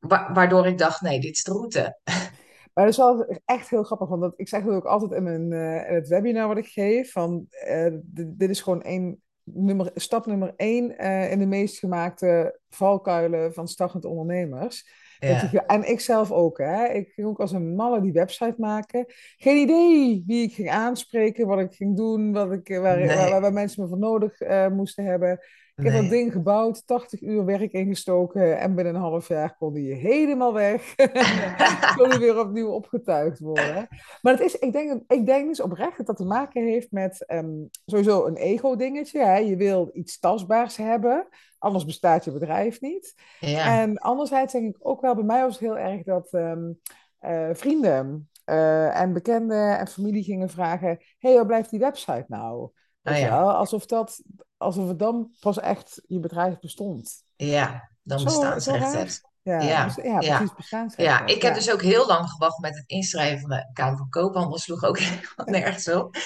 wa 0.00 0.32
waardoor 0.32 0.66
ik 0.66 0.78
dacht, 0.78 1.00
nee, 1.00 1.20
dit 1.20 1.34
is 1.34 1.42
de 1.42 1.52
route. 1.52 1.98
Maar 2.74 2.84
dat 2.84 2.98
is 2.98 3.00
wel 3.00 3.40
echt 3.44 3.70
heel 3.70 3.82
grappig, 3.82 4.08
want 4.08 4.20
dat, 4.20 4.32
ik 4.36 4.48
zeg 4.48 4.62
het 4.62 4.72
ook 4.72 4.84
altijd 4.84 5.12
in, 5.12 5.22
mijn, 5.22 5.50
uh, 5.50 5.88
in 5.88 5.94
het 5.94 6.08
webinar 6.08 6.48
wat 6.48 6.56
ik 6.56 6.66
geef, 6.66 7.12
van 7.12 7.46
uh, 7.68 7.94
dit 8.12 8.50
is 8.50 8.60
gewoon 8.60 8.82
één 8.82 9.22
nummer, 9.44 9.90
stap 9.94 10.26
nummer 10.26 10.52
één 10.56 11.04
uh, 11.04 11.30
in 11.30 11.38
de 11.38 11.46
meest 11.46 11.78
gemaakte 11.78 12.60
valkuilen 12.68 13.52
van 13.54 13.68
startend 13.68 14.04
ondernemers. 14.04 14.88
Ja. 15.20 15.42
Ik, 15.42 15.52
en 15.52 15.88
ik 15.88 16.00
zelf 16.00 16.30
ook. 16.30 16.58
Hè. 16.58 16.84
Ik 16.84 17.12
ging 17.12 17.26
ook 17.26 17.40
als 17.40 17.52
een 17.52 17.74
malle 17.74 18.00
die 18.00 18.12
website 18.12 18.54
maken. 18.58 19.04
Geen 19.36 19.56
idee 19.56 20.24
wie 20.26 20.42
ik 20.42 20.54
ging 20.54 20.70
aanspreken, 20.70 21.46
wat 21.46 21.60
ik 21.60 21.72
ging 21.72 21.96
doen, 21.96 22.32
wat 22.32 22.52
ik, 22.52 22.68
waar, 22.68 22.98
nee. 22.98 23.16
waar, 23.16 23.40
waar, 23.40 23.52
mensen 23.52 23.82
me 23.82 23.88
voor 23.88 23.98
nodig 23.98 24.40
uh, 24.40 24.68
moesten 24.68 25.04
hebben. 25.04 25.40
Ik 25.80 25.86
heb 25.86 26.02
dat 26.02 26.10
ding 26.10 26.32
gebouwd, 26.32 26.86
80 26.86 27.22
uur 27.22 27.44
werk 27.44 27.72
ingestoken 27.72 28.58
en 28.58 28.74
binnen 28.74 28.94
een 28.94 29.00
half 29.00 29.28
jaar 29.28 29.56
kon 29.56 29.72
die 29.72 29.94
helemaal 29.94 30.52
weg. 30.52 30.94
kon 31.96 32.10
die 32.10 32.18
weer 32.18 32.40
opnieuw 32.40 32.68
opgetuigd 32.68 33.38
worden. 33.38 33.88
Maar 34.22 34.32
het 34.32 34.42
is, 34.42 34.58
ik, 34.58 34.72
denk, 34.72 35.02
ik 35.08 35.26
denk 35.26 35.48
dus 35.48 35.60
oprecht 35.60 35.96
dat 35.96 36.06
dat 36.06 36.16
te 36.16 36.24
maken 36.24 36.64
heeft 36.64 36.90
met 36.90 37.24
um, 37.28 37.68
sowieso 37.86 38.26
een 38.26 38.36
ego-dingetje. 38.36 39.44
Je 39.46 39.56
wil 39.56 39.90
iets 39.92 40.18
tastbaars 40.18 40.76
hebben, 40.76 41.28
anders 41.60 41.84
bestaat 41.84 42.24
je 42.24 42.32
bedrijf 42.32 42.80
niet. 42.80 43.14
Ja. 43.40 43.80
En 43.80 43.98
anderzijds 43.98 44.52
denk 44.52 44.76
ik 44.76 44.86
ook 44.86 45.00
wel, 45.00 45.14
bij 45.14 45.24
mij 45.24 45.42
was 45.42 45.52
het 45.52 45.60
heel 45.60 45.78
erg 45.78 46.02
dat 46.02 46.32
um, 46.32 46.80
uh, 47.20 47.48
vrienden 47.52 48.30
uh, 48.46 49.00
en 49.00 49.12
bekenden 49.12 49.78
en 49.78 49.88
familie 49.88 50.24
gingen 50.24 50.50
vragen: 50.50 50.88
hé, 50.88 50.96
hey, 51.18 51.34
waar 51.34 51.46
blijft 51.46 51.70
die 51.70 51.78
website 51.78 52.24
nou? 52.28 52.70
Ah, 53.02 53.18
ja. 53.18 53.42
Alsof, 53.42 53.86
dat, 53.86 54.22
alsof 54.56 54.88
het 54.88 54.98
dan 54.98 55.30
pas 55.40 55.58
echt 55.58 56.02
je 56.06 56.20
bedrijf 56.20 56.58
bestond. 56.58 57.24
Ja, 57.36 57.90
dan 58.02 58.24
bestaansrecht 58.24 58.92
hebt. 58.92 59.28
Ja, 59.42 59.60
ja, 59.60 59.84
dus, 59.84 59.94
ja, 59.94 60.20
ja. 60.20 60.36
precies, 60.36 60.56
bestaansrecht. 60.56 61.08
Ja, 61.08 61.26
ik 61.26 61.42
heb 61.42 61.54
dus 61.54 61.72
ook 61.72 61.82
heel 61.82 62.06
lang 62.06 62.28
gewacht 62.28 62.58
met 62.58 62.76
het 62.76 62.88
inschrijven 62.88 63.40
van 63.40 63.50
de 63.50 63.70
Kamer 63.72 63.98
van 63.98 64.08
Koophandel. 64.08 64.58
sloeg 64.58 64.84
ook 64.84 64.98
helemaal 65.04 65.60
nergens 65.60 65.88
op. 65.88 66.16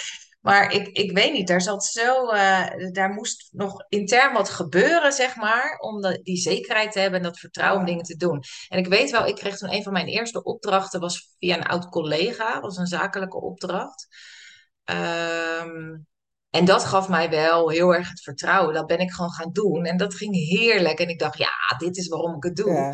Maar 0.44 0.72
ik, 0.72 0.88
ik 0.88 1.12
weet 1.12 1.32
niet, 1.32 1.46
daar 1.46 1.60
zat 1.60 1.84
zo, 1.84 2.32
uh, 2.32 2.90
daar 2.92 3.10
moest 3.10 3.48
nog 3.52 3.84
intern 3.88 4.32
wat 4.32 4.48
gebeuren, 4.48 5.12
zeg 5.12 5.36
maar, 5.36 5.78
om 5.78 6.00
de, 6.00 6.20
die 6.22 6.36
zekerheid 6.36 6.92
te 6.92 6.98
hebben 6.98 7.18
en 7.18 7.24
dat 7.24 7.38
vertrouwen 7.38 7.80
om 7.80 7.86
dingen 7.86 8.04
te 8.04 8.16
doen. 8.16 8.42
En 8.68 8.78
ik 8.78 8.86
weet 8.86 9.10
wel, 9.10 9.26
ik 9.26 9.34
kreeg 9.34 9.56
toen 9.56 9.72
een 9.72 9.82
van 9.82 9.92
mijn 9.92 10.06
eerste 10.06 10.42
opdrachten, 10.42 11.00
was 11.00 11.34
via 11.38 11.56
een 11.56 11.66
oud 11.66 11.88
collega, 11.88 12.60
was 12.60 12.76
een 12.76 12.86
zakelijke 12.86 13.40
opdracht. 13.40 14.06
Um, 14.84 16.06
en 16.50 16.64
dat 16.64 16.84
gaf 16.84 17.08
mij 17.08 17.30
wel 17.30 17.68
heel 17.68 17.94
erg 17.94 18.08
het 18.08 18.20
vertrouwen. 18.20 18.74
Dat 18.74 18.86
ben 18.86 18.98
ik 18.98 19.10
gewoon 19.10 19.30
gaan 19.30 19.52
doen. 19.52 19.84
En 19.84 19.96
dat 19.96 20.14
ging 20.14 20.34
heerlijk. 20.34 20.98
En 20.98 21.08
ik 21.08 21.18
dacht, 21.18 21.38
ja, 21.38 21.76
dit 21.78 21.96
is 21.96 22.08
waarom 22.08 22.36
ik 22.36 22.42
het 22.42 22.56
doe. 22.56 22.72
Ja. 22.72 22.92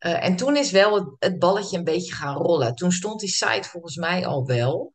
Uh, 0.00 0.24
en 0.24 0.36
toen 0.36 0.56
is 0.56 0.70
wel 0.70 0.94
het, 0.94 1.06
het, 1.18 1.38
balletje 1.38 1.76
een 1.76 1.84
beetje 1.84 2.14
gaan 2.14 2.36
rollen. 2.36 2.74
Toen 2.74 2.92
stond 2.92 3.20
die 3.20 3.28
site 3.28 3.68
volgens 3.68 3.96
mij 3.96 4.26
al 4.26 4.46
wel. 4.46 4.94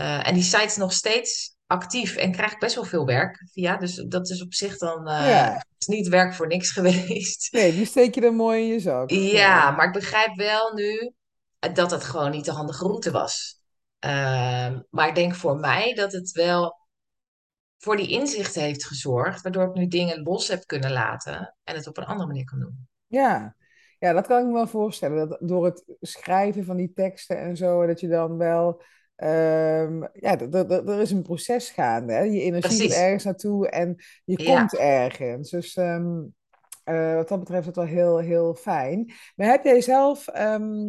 Uh, 0.00 0.28
en 0.28 0.34
die 0.34 0.42
site 0.42 0.64
is 0.64 0.76
nog 0.76 0.92
steeds 0.92 1.56
actief 1.66 2.16
en 2.16 2.32
krijgt 2.32 2.58
best 2.58 2.74
wel 2.74 2.84
veel 2.84 3.06
werk 3.06 3.48
via. 3.52 3.76
Dus 3.76 3.94
dat 3.94 4.30
is 4.30 4.42
op 4.42 4.54
zich 4.54 4.78
dan 4.78 5.08
uh, 5.08 5.28
ja. 5.28 5.66
is 5.78 5.86
niet 5.86 6.08
werk 6.08 6.34
voor 6.34 6.46
niks 6.46 6.70
geweest. 6.76 7.52
Nee, 7.52 7.72
die 7.72 7.86
steek 7.86 8.14
je 8.14 8.20
er 8.20 8.34
mooi 8.34 8.62
in 8.62 8.68
je 8.68 8.80
zak. 8.80 9.10
Ja, 9.10 9.70
maar 9.70 9.86
ik 9.86 9.92
begrijp 9.92 10.36
wel 10.36 10.74
nu 10.74 11.12
dat 11.74 11.90
het 11.90 12.04
gewoon 12.04 12.30
niet 12.30 12.44
de 12.44 12.50
handige 12.50 12.84
route 12.84 13.10
was. 13.10 13.60
maar 14.90 15.08
ik 15.08 15.14
denk 15.14 15.34
voor 15.34 15.56
mij 15.56 15.94
dat 15.94 16.12
het 16.12 16.30
wel 16.30 16.80
voor 17.82 17.96
die 17.96 18.08
inzichten 18.08 18.62
heeft 18.62 18.86
gezorgd, 18.86 19.42
waardoor 19.42 19.68
ik 19.68 19.74
nu 19.74 19.86
dingen 19.86 20.22
los 20.22 20.48
heb 20.48 20.66
kunnen 20.66 20.92
laten 20.92 21.56
en 21.64 21.74
het 21.74 21.86
op 21.86 21.96
een 21.96 22.04
andere 22.04 22.26
manier 22.26 22.44
kan 22.44 22.60
doen. 22.60 22.88
Ja, 23.06 23.56
ja 23.98 24.12
dat 24.12 24.26
kan 24.26 24.40
ik 24.40 24.46
me 24.46 24.52
wel 24.52 24.66
voorstellen. 24.66 25.28
Dat 25.28 25.38
door 25.40 25.64
het 25.64 25.84
schrijven 26.00 26.64
van 26.64 26.76
die 26.76 26.92
teksten 26.92 27.38
en 27.38 27.56
zo, 27.56 27.86
dat 27.86 28.00
je 28.00 28.08
dan 28.08 28.36
wel. 28.36 28.82
Um, 29.22 30.08
ja, 30.12 30.38
er 30.38 31.00
is 31.00 31.10
een 31.10 31.22
proces 31.22 31.70
gaande. 31.70 32.12
Hè? 32.12 32.20
Je 32.20 32.40
energie 32.40 32.90
gaat 32.90 32.98
ergens 32.98 33.24
naartoe 33.24 33.68
en 33.68 33.96
je 34.24 34.42
ja. 34.42 34.58
komt 34.58 34.76
ergens. 34.76 35.50
Dus 35.50 35.76
um, 35.76 36.34
uh, 36.84 37.14
wat 37.14 37.28
dat 37.28 37.38
betreft 37.38 37.68
is 37.68 37.74
dat 37.74 37.84
wel 37.84 37.94
heel, 37.94 38.18
heel 38.18 38.54
fijn. 38.54 39.12
Maar 39.36 39.46
heb 39.46 39.64
jij 39.64 39.80
zelf 39.80 40.28
um, 40.36 40.88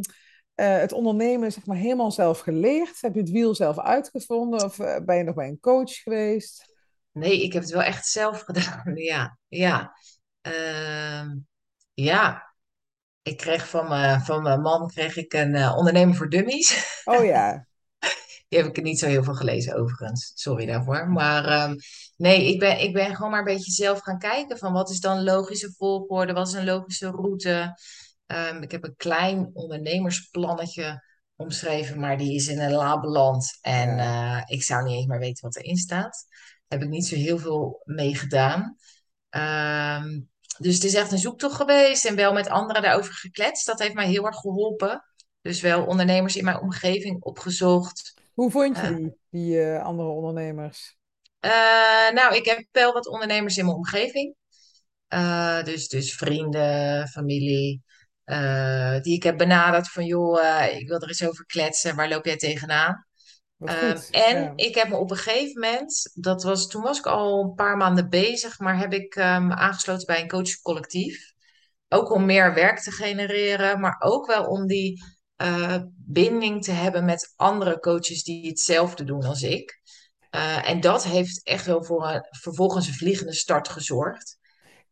uh, 0.55 0.77
het 0.77 0.91
ondernemen 0.91 1.51
zeg 1.51 1.65
maar, 1.65 1.77
helemaal 1.77 2.11
zelf 2.11 2.39
geleerd? 2.39 3.01
Heb 3.01 3.13
je 3.13 3.19
het 3.19 3.31
wiel 3.31 3.55
zelf 3.55 3.79
uitgevonden 3.79 4.63
of 4.63 4.79
uh, 4.79 4.97
ben 5.05 5.17
je 5.17 5.23
nog 5.23 5.35
bij 5.35 5.47
een 5.47 5.59
coach 5.59 5.93
geweest? 5.93 6.73
Nee, 7.11 7.43
ik 7.43 7.53
heb 7.53 7.61
het 7.61 7.71
wel 7.71 7.83
echt 7.83 8.07
zelf 8.07 8.41
gedaan. 8.47 8.95
Ja, 8.95 9.37
ja. 9.47 9.93
Ja. 11.93 12.51
Ik 13.21 13.37
kreeg 13.37 13.69
van 13.69 13.87
mijn, 13.87 14.21
van 14.21 14.43
mijn 14.43 14.61
man 14.61 14.87
kreeg 14.87 15.17
ik 15.17 15.33
een 15.33 15.69
ondernemer 15.69 16.15
voor 16.15 16.29
dummies. 16.29 17.01
Oh 17.05 17.23
ja. 17.25 17.67
Die 18.53 18.61
heb 18.61 18.77
ik 18.77 18.83
niet 18.83 18.99
zo 18.99 19.07
heel 19.07 19.23
veel 19.23 19.33
gelezen 19.33 19.75
overigens. 19.75 20.31
Sorry 20.35 20.65
daarvoor. 20.65 21.09
Maar 21.09 21.69
um, 21.69 21.75
nee, 22.17 22.47
ik 22.47 22.59
ben, 22.59 22.79
ik 22.79 22.93
ben 22.93 23.15
gewoon 23.15 23.31
maar 23.31 23.39
een 23.39 23.53
beetje 23.53 23.71
zelf 23.71 23.99
gaan 23.99 24.19
kijken 24.19 24.57
van 24.57 24.73
wat 24.73 24.89
is 24.89 24.99
dan 24.99 25.23
logische 25.23 25.73
volgorde, 25.77 26.33
wat 26.33 26.47
is 26.47 26.53
een 26.53 26.65
logische 26.65 27.09
route. 27.09 27.79
Um, 28.25 28.61
ik 28.61 28.71
heb 28.71 28.83
een 28.83 28.95
klein 28.95 29.49
ondernemersplannetje 29.53 31.03
omschreven, 31.35 31.99
maar 31.99 32.17
die 32.17 32.35
is 32.35 32.47
in 32.47 32.59
een 32.59 32.71
la 32.71 32.99
beland. 32.99 33.57
En 33.61 33.97
uh, 33.97 34.41
ik 34.45 34.63
zou 34.63 34.83
niet 34.83 34.95
eens 34.95 35.05
meer 35.05 35.19
weten 35.19 35.43
wat 35.43 35.55
erin 35.55 35.77
staat 35.77 36.25
heb 36.67 36.81
ik 36.81 36.89
niet 36.89 37.05
zo 37.05 37.15
heel 37.15 37.37
veel 37.37 37.81
mee 37.83 38.15
gedaan. 38.15 38.77
Um, 39.29 40.29
dus 40.57 40.73
het 40.73 40.83
is 40.83 40.93
echt 40.93 41.11
een 41.11 41.17
zoektocht 41.17 41.55
geweest 41.55 42.05
en 42.05 42.15
wel 42.15 42.33
met 42.33 42.49
anderen 42.49 42.81
daarover 42.81 43.13
gekletst. 43.13 43.65
Dat 43.65 43.79
heeft 43.79 43.93
mij 43.93 44.07
heel 44.07 44.25
erg 44.25 44.35
geholpen. 44.35 45.03
Dus 45.41 45.61
wel 45.61 45.85
ondernemers 45.85 46.35
in 46.35 46.43
mijn 46.43 46.61
omgeving 46.61 47.21
opgezocht. 47.23 48.12
Hoe 48.33 48.51
vond 48.51 48.77
je 48.77 48.95
die, 48.95 49.17
die 49.29 49.57
uh, 49.57 49.83
andere 49.83 50.09
ondernemers? 50.09 50.97
Uh, 51.45 51.51
nou, 52.13 52.35
ik 52.35 52.45
heb 52.45 52.65
wel 52.71 52.93
wat 52.93 53.07
ondernemers 53.07 53.57
in 53.57 53.65
mijn 53.65 53.77
omgeving. 53.77 54.35
Uh, 55.09 55.63
dus, 55.63 55.87
dus 55.87 56.15
vrienden, 56.15 57.07
familie. 57.07 57.81
die 59.01 59.15
ik 59.15 59.23
heb 59.23 59.37
benaderd 59.37 59.89
van, 59.89 60.05
joh, 60.05 60.65
ik 60.71 60.87
wil 60.87 60.99
er 60.99 61.07
eens 61.07 61.27
over 61.27 61.45
kletsen. 61.45 61.95
Waar 61.95 62.09
loop 62.09 62.25
jij 62.25 62.37
tegenaan? 62.37 63.05
Um, 63.57 63.97
en 64.11 64.41
ja. 64.41 64.53
ik 64.55 64.75
heb 64.75 64.89
me 64.89 64.95
op 64.95 65.11
een 65.11 65.17
gegeven 65.17 65.61
moment, 65.61 66.09
dat 66.13 66.43
was, 66.43 66.67
toen 66.67 66.81
was 66.81 66.97
ik 66.97 67.05
al 67.05 67.43
een 67.43 67.53
paar 67.53 67.77
maanden 67.77 68.09
bezig, 68.09 68.59
maar 68.59 68.77
heb 68.77 68.93
ik 68.93 69.15
um, 69.15 69.51
aangesloten 69.51 70.05
bij 70.05 70.21
een 70.21 70.27
coachcollectief. 70.27 71.31
Ook 71.89 72.11
om 72.11 72.25
meer 72.25 72.53
werk 72.53 72.79
te 72.79 72.91
genereren, 72.91 73.79
maar 73.79 73.95
ook 73.99 74.27
wel 74.27 74.45
om 74.45 74.67
die 74.67 75.03
uh, 75.41 75.77
binding 75.95 76.63
te 76.63 76.71
hebben 76.71 77.05
met 77.05 77.33
andere 77.35 77.79
coaches 77.79 78.23
die 78.23 78.47
hetzelfde 78.47 79.03
doen 79.03 79.23
als 79.23 79.41
ik. 79.41 79.81
Uh, 80.35 80.69
en 80.69 80.79
dat 80.79 81.03
heeft 81.03 81.43
echt 81.43 81.65
wel 81.65 81.83
voor 81.83 82.09
een, 82.09 82.27
vervolgens 82.29 82.87
een 82.87 82.93
vliegende 82.93 83.33
start 83.33 83.69
gezorgd. 83.69 84.37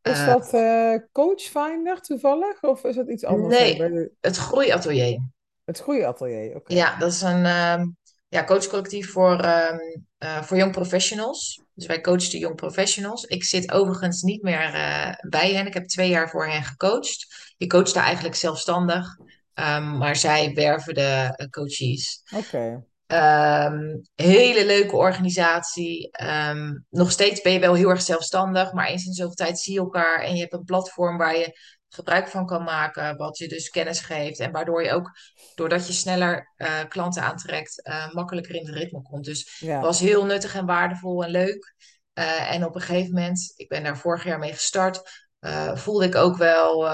Is 0.02 0.26
dat 0.26 0.54
uh, 0.54 0.96
Coachfinder 1.12 2.02
toevallig? 2.02 2.62
Of 2.62 2.84
is 2.84 2.96
dat 2.96 3.10
iets 3.10 3.26
anders? 3.26 3.60
Nee, 3.60 3.78
de... 3.78 4.12
het 4.20 4.38
Groeiatelier. 4.38 5.30
Het 5.64 5.80
Groeiatelier, 5.80 6.56
oké. 6.56 6.74
Ja, 6.74 6.98
dat 6.98 7.12
is 7.12 7.22
een 7.22 7.46
uh, 7.46 7.84
ja, 8.28 8.44
coachcollectief 8.44 9.12
voor, 9.12 9.46
um, 9.46 10.06
uh, 10.20 10.42
voor 10.42 10.58
young 10.58 10.72
professionals. 10.72 11.62
Dus 11.74 11.86
wij 11.86 12.02
coachen 12.02 12.40
young 12.40 12.56
professionals. 12.56 13.24
Ik 13.24 13.44
zit 13.44 13.72
overigens 13.72 14.22
niet 14.22 14.42
meer 14.42 14.74
uh, 14.74 15.12
bij 15.30 15.54
hen. 15.54 15.68
Ik 15.68 15.74
heb 15.74 15.88
twee 15.88 16.10
jaar 16.10 16.30
voor 16.30 16.48
hen 16.48 16.64
gecoacht. 16.64 17.54
Je 17.58 17.68
coacht 17.68 17.94
daar 17.94 18.04
eigenlijk 18.04 18.36
zelfstandig. 18.36 19.18
Um, 19.56 19.98
maar 19.98 20.16
zij 20.16 20.54
werven 20.54 20.94
de 20.94 21.48
coaches. 21.50 22.24
Oké. 22.36 22.84
Um, 23.08 24.02
hele 24.16 24.66
leuke 24.66 24.96
organisatie. 24.96 26.10
Um, 26.24 26.86
nog 26.90 27.12
steeds 27.12 27.42
ben 27.42 27.52
je 27.52 27.60
wel 27.60 27.74
heel 27.74 27.90
erg 27.90 28.02
zelfstandig, 28.02 28.74
maar 28.74 28.88
eens 28.88 29.06
in 29.06 29.14
zoveel 29.14 29.34
tijd 29.36 29.60
zie 29.60 29.74
je 29.74 29.80
elkaar 29.80 30.22
en 30.22 30.34
je 30.36 30.42
hebt 30.42 30.54
een 30.54 30.64
platform 30.64 31.18
waar 31.18 31.38
je 31.38 31.60
gebruik 31.90 32.28
van 32.28 32.46
kan 32.46 32.64
maken, 32.64 33.18
wat 33.18 33.38
je 33.38 33.48
dus 33.48 33.70
kennis 33.70 34.00
geeft 34.00 34.40
en 34.40 34.52
waardoor 34.52 34.84
je 34.84 34.92
ook, 34.92 35.12
doordat 35.56 35.88
je 35.88 35.94
sneller 35.94 36.54
uh, 36.58 36.80
klanten 36.88 37.24
aantrekt, 37.24 37.88
uh, 37.88 38.14
makkelijker 38.14 38.56
in 38.56 38.66
het 38.66 38.76
ritme 38.76 39.02
komt. 39.02 39.26
Dus 39.26 39.60
Ja. 39.60 39.74
het 39.74 39.84
was 39.84 40.00
heel 40.00 40.26
nuttig 40.26 40.56
en 40.56 40.66
waardevol 40.66 41.24
en 41.24 41.30
leuk. 41.30 41.76
Uh, 42.14 42.54
en 42.54 42.66
op 42.66 42.76
een 42.76 42.82
gegeven 42.82 43.14
moment, 43.14 43.54
ik 43.56 43.68
ben 43.70 43.84
daar 43.84 43.98
vorig 43.98 44.24
jaar 44.24 44.40
mee 44.40 44.54
gestart, 44.54 45.02
voelde 45.74 46.06
ik 46.06 46.16
ook 46.16 46.38
wel, 46.38 46.90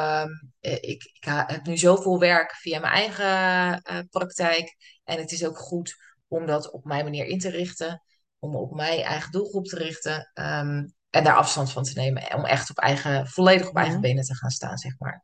ik, 0.71 1.03
ik, 1.03 1.23
heb 1.47 1.65
nu 1.65 1.77
zoveel 1.77 2.19
werk 2.19 2.51
via 2.55 2.79
mijn 2.79 2.93
eigen 2.93 3.81
uh, 3.91 3.99
praktijk. 4.09 4.75
En 5.03 5.17
het 5.17 5.31
is 5.31 5.45
ook 5.45 5.57
goed 5.57 5.95
om 6.27 6.45
dat 6.45 6.71
op 6.71 6.85
mijn 6.85 7.03
manier 7.03 7.25
in 7.25 7.39
te 7.39 7.49
richten. 7.49 8.03
Om 8.39 8.55
op 8.55 8.75
mijn 8.75 9.01
eigen 9.01 9.31
doelgroep 9.31 9.65
te 9.65 9.75
richten. 9.75 10.31
Um, 10.33 10.95
en 11.09 11.23
daar 11.23 11.35
afstand 11.35 11.71
van 11.71 11.83
te 11.83 11.91
nemen. 11.95 12.33
Om 12.35 12.45
echt 12.45 12.69
op 12.69 12.77
eigen, 12.77 13.27
volledig 13.27 13.67
op 13.69 13.75
eigen 13.75 14.01
benen 14.01 14.23
te 14.23 14.35
gaan 14.35 14.49
staan, 14.49 14.77
zeg 14.77 14.99
maar. 14.99 15.21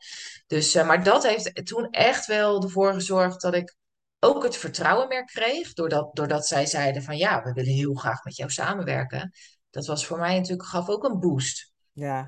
Dus, 0.48 0.76
uh, 0.76 0.88
maar 0.88 1.04
dat 1.04 1.24
heeft 1.24 1.66
toen 1.66 1.90
echt 1.90 2.26
wel 2.26 2.64
ervoor 2.64 2.94
gezorgd 2.94 3.42
dat 3.42 3.54
ik 3.54 3.76
ook 4.20 4.44
het 4.44 4.58
vertrouwen 4.58 5.08
meer 5.08 5.26
kreeg. 5.26 5.74
Doordat, 5.74 6.16
doordat 6.16 6.48
zij 6.48 6.66
zeiden 6.66 7.04
van 7.04 7.18
ja, 7.18 7.44
we 7.44 7.54
willen 7.54 7.74
heel 7.74 7.94
graag 7.94 8.24
met 8.24 8.36
jou 8.36 8.50
samenwerken. 8.50 9.32
Dat 9.70 9.86
was 9.86 10.06
voor 10.06 10.20
mij 10.20 10.38
natuurlijk, 10.38 10.68
gaf 10.68 10.90
ook 10.90 11.04
een 11.04 11.20
boost. 11.20 11.72
Ja. 11.92 12.26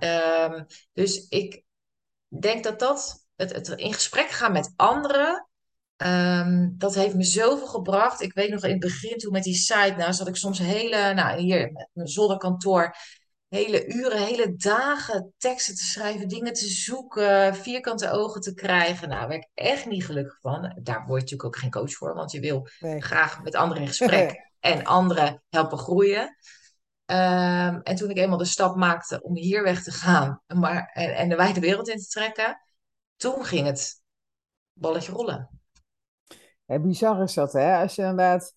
Um, 0.52 0.66
dus 0.94 1.28
ik 1.28 1.65
denk 2.28 2.64
dat 2.64 2.80
dat, 2.80 3.26
het, 3.36 3.54
het 3.54 3.68
in 3.68 3.94
gesprek 3.94 4.30
gaan 4.30 4.52
met 4.52 4.74
anderen, 4.76 5.48
um, 5.98 6.76
dat 6.78 6.96
heeft 6.96 7.16
me 7.16 7.24
zoveel 7.24 7.68
gebracht. 7.68 8.22
Ik 8.22 8.34
weet 8.34 8.50
nog 8.50 8.64
in 8.64 8.70
het 8.72 8.80
begin 8.80 9.18
toen 9.18 9.32
met 9.32 9.44
die 9.44 9.56
site, 9.56 9.94
nou 9.98 10.14
zat 10.14 10.28
ik 10.28 10.36
soms 10.36 10.60
hele, 10.60 11.14
nou 11.14 11.40
hier 11.40 11.72
met 11.72 11.90
mijn 11.94 12.08
zolderkantoor, 12.08 12.96
hele 13.48 13.88
uren, 13.88 14.26
hele 14.26 14.56
dagen 14.56 15.34
teksten 15.38 15.76
te 15.76 15.84
schrijven, 15.84 16.28
dingen 16.28 16.54
te 16.54 16.68
zoeken, 16.68 17.56
vierkante 17.56 18.10
ogen 18.12 18.42
te 18.42 18.54
krijgen. 18.54 19.08
Nou, 19.10 19.20
daar 19.20 19.30
werd 19.30 19.44
ik 19.44 19.50
echt 19.54 19.86
niet 19.86 20.06
gelukkig 20.06 20.38
van. 20.42 20.62
Daar 20.84 21.06
word 21.06 21.08
je 21.08 21.36
natuurlijk 21.36 21.44
ook 21.44 21.58
geen 21.58 21.72
coach 21.72 21.94
voor, 21.94 22.14
want 22.16 22.32
je 22.32 22.40
wil 22.40 22.68
Nee. 22.80 23.02
graag 23.02 23.44
met 23.44 23.56
anderen 23.56 23.84
in 23.84 23.90
gesprek 23.96 24.52
en 24.60 24.84
anderen 24.86 25.44
helpen 25.50 25.78
groeien. 25.78 26.36
Um, 27.08 27.82
en 27.82 27.96
toen 27.96 28.10
ik 28.10 28.18
eenmaal 28.18 28.38
de 28.38 28.46
stap 28.46 28.76
maakte 28.76 29.22
om 29.22 29.36
hier 29.36 29.64
weg 29.64 29.84
te 29.84 29.92
gaan 29.92 30.42
maar, 30.60 30.92
en, 30.94 31.16
en 31.16 31.30
de 31.30 31.36
wijde 31.36 31.60
wereld 31.60 31.88
in 31.88 31.98
te 31.98 32.08
trekken, 32.08 32.62
toen 33.16 33.46
ging 33.46 33.66
het 33.66 34.02
balletje 34.74 35.12
rollen. 35.12 35.50
Ja, 36.66 36.80
bizar 36.80 37.24
is 37.24 37.34
dat, 37.34 37.54
hè? 37.54 37.78
Als 37.78 37.96
je 37.96 38.02
inderdaad 38.02 38.54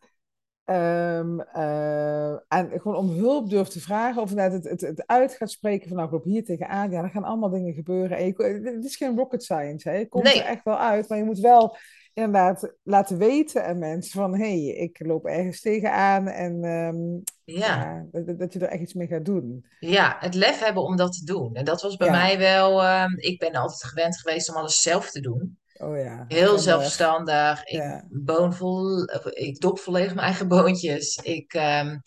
um, 0.64 1.40
uh, 1.40 2.30
en 2.30 2.70
gewoon 2.80 2.96
om 2.96 3.08
hulp 3.08 3.50
durft 3.50 3.72
te 3.72 3.80
vragen, 3.80 4.22
of 4.22 4.30
inderdaad 4.30 4.62
het, 4.62 4.70
het, 4.70 4.80
het 4.80 5.06
uit 5.06 5.34
gaat 5.34 5.50
spreken 5.50 5.88
van 5.88 5.96
nou, 5.96 6.08
ik 6.08 6.14
loop 6.14 6.24
hier 6.24 6.44
tegenaan, 6.44 6.90
ja, 6.90 7.02
er 7.02 7.10
gaan 7.10 7.24
allemaal 7.24 7.50
dingen 7.50 7.74
gebeuren. 7.74 8.16
En 8.16 8.26
je, 8.26 8.60
het 8.74 8.84
is 8.84 8.96
geen 8.96 9.16
rocket 9.16 9.42
science, 9.42 9.88
hè? 9.88 9.96
Je 9.96 10.08
komt 10.08 10.24
Nee. 10.24 10.42
er 10.42 10.48
echt 10.48 10.64
wel 10.64 10.78
uit, 10.78 11.08
maar 11.08 11.18
je 11.18 11.24
moet 11.24 11.38
wel 11.38 11.76
inderdaad 12.18 12.74
laten 12.82 13.18
weten 13.18 13.66
aan 13.66 13.78
mensen 13.78 14.20
van 14.20 14.34
hé, 14.34 14.64
hey, 14.64 14.74
ik 14.74 15.06
loop 15.06 15.24
ergens 15.24 15.60
tegenaan 15.60 16.26
en 16.28 16.64
um, 16.64 17.22
Ja. 17.44 17.66
ja, 17.66 18.06
dat, 18.10 18.38
dat 18.38 18.52
je 18.52 18.58
er 18.58 18.68
echt 18.68 18.82
iets 18.82 18.94
mee 18.94 19.06
gaat 19.06 19.24
doen. 19.24 19.66
Ja, 19.80 20.16
het 20.20 20.34
lef 20.34 20.58
hebben 20.60 20.82
om 20.82 20.96
dat 20.96 21.12
te 21.12 21.24
doen. 21.24 21.54
En 21.54 21.64
dat 21.64 21.82
was 21.82 21.96
bij 21.96 22.06
Ja. 22.06 22.12
mij 22.12 22.38
wel. 22.38 22.86
Um, 23.02 23.18
ik 23.18 23.38
ben 23.38 23.52
altijd 23.52 23.84
gewend 23.84 24.18
geweest 24.20 24.48
om 24.50 24.56
alles 24.56 24.82
zelf 24.82 25.10
te 25.10 25.20
doen. 25.20 25.58
Oh 25.80 25.96
ja. 25.96 26.24
Heel 26.28 26.58
zelfstandig. 26.58 27.64
Ik 27.64 27.76
Ja. 27.78 28.04
boon 28.08 28.54
vol, 28.54 29.08
ik 29.30 29.60
dop 29.60 29.78
volledig 29.78 30.14
mijn 30.14 30.26
eigen 30.26 30.48
boontjes. 30.48 31.16
Ik, 31.16 31.54
um, 31.54 32.02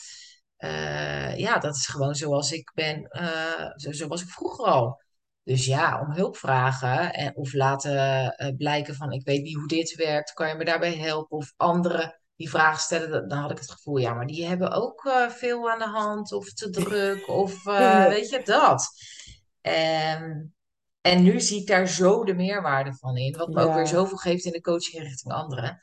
uh, 0.57 1.37
ja, 1.37 1.57
dat 1.57 1.75
is 1.75 1.87
gewoon 1.87 2.15
zoals 2.15 2.51
ik 2.51 2.71
ben. 2.73 3.07
Uh, 3.21 3.71
zo, 3.75 3.91
zo 3.91 4.07
was 4.07 4.21
ik 4.21 4.29
vroeger 4.29 4.65
al. 4.65 5.01
Dus 5.43 5.65
ja, 5.65 6.01
om 6.01 6.11
hulp 6.11 6.37
vragen 6.37 7.13
en, 7.13 7.35
of 7.35 7.53
laten 7.53 7.95
uh, 8.37 8.55
blijken 8.57 8.95
van 8.95 9.11
ik 9.11 9.25
weet 9.25 9.41
niet 9.41 9.55
hoe 9.55 9.67
dit 9.67 9.95
werkt, 9.95 10.33
kan 10.33 10.47
je 10.47 10.55
me 10.55 10.65
daarbij 10.65 10.95
helpen? 10.95 11.37
Of 11.37 11.53
anderen 11.57 12.21
die 12.35 12.49
vragen 12.49 12.79
stellen, 12.79 13.27
dan 13.29 13.37
had 13.37 13.51
ik 13.51 13.57
het 13.57 13.71
gevoel, 13.71 13.97
ja, 13.97 14.13
maar 14.13 14.25
die 14.25 14.45
hebben 14.45 14.71
ook 14.71 15.05
uh, 15.05 15.29
veel 15.29 15.71
aan 15.71 15.79
de 15.79 15.85
hand 15.87 16.31
of 16.31 16.53
te 16.53 16.69
druk 16.69 17.27
of 17.27 17.65
uh, 17.65 18.07
weet 18.15 18.29
je 18.29 18.41
dat. 18.43 18.87
En, 19.61 20.55
en 21.01 21.23
nu 21.23 21.39
zie 21.39 21.61
ik 21.61 21.67
daar 21.67 21.87
zo 21.87 22.23
de 22.23 22.33
meerwaarde 22.33 22.93
van 22.93 23.17
in, 23.17 23.37
wat 23.37 23.47
me 23.47 23.61
Ja. 23.61 23.67
ook 23.67 23.73
weer 23.73 23.87
zoveel 23.87 24.17
geeft 24.17 24.45
in 24.45 24.51
de 24.51 24.61
coaching 24.61 25.03
richting 25.03 25.33
anderen. 25.33 25.79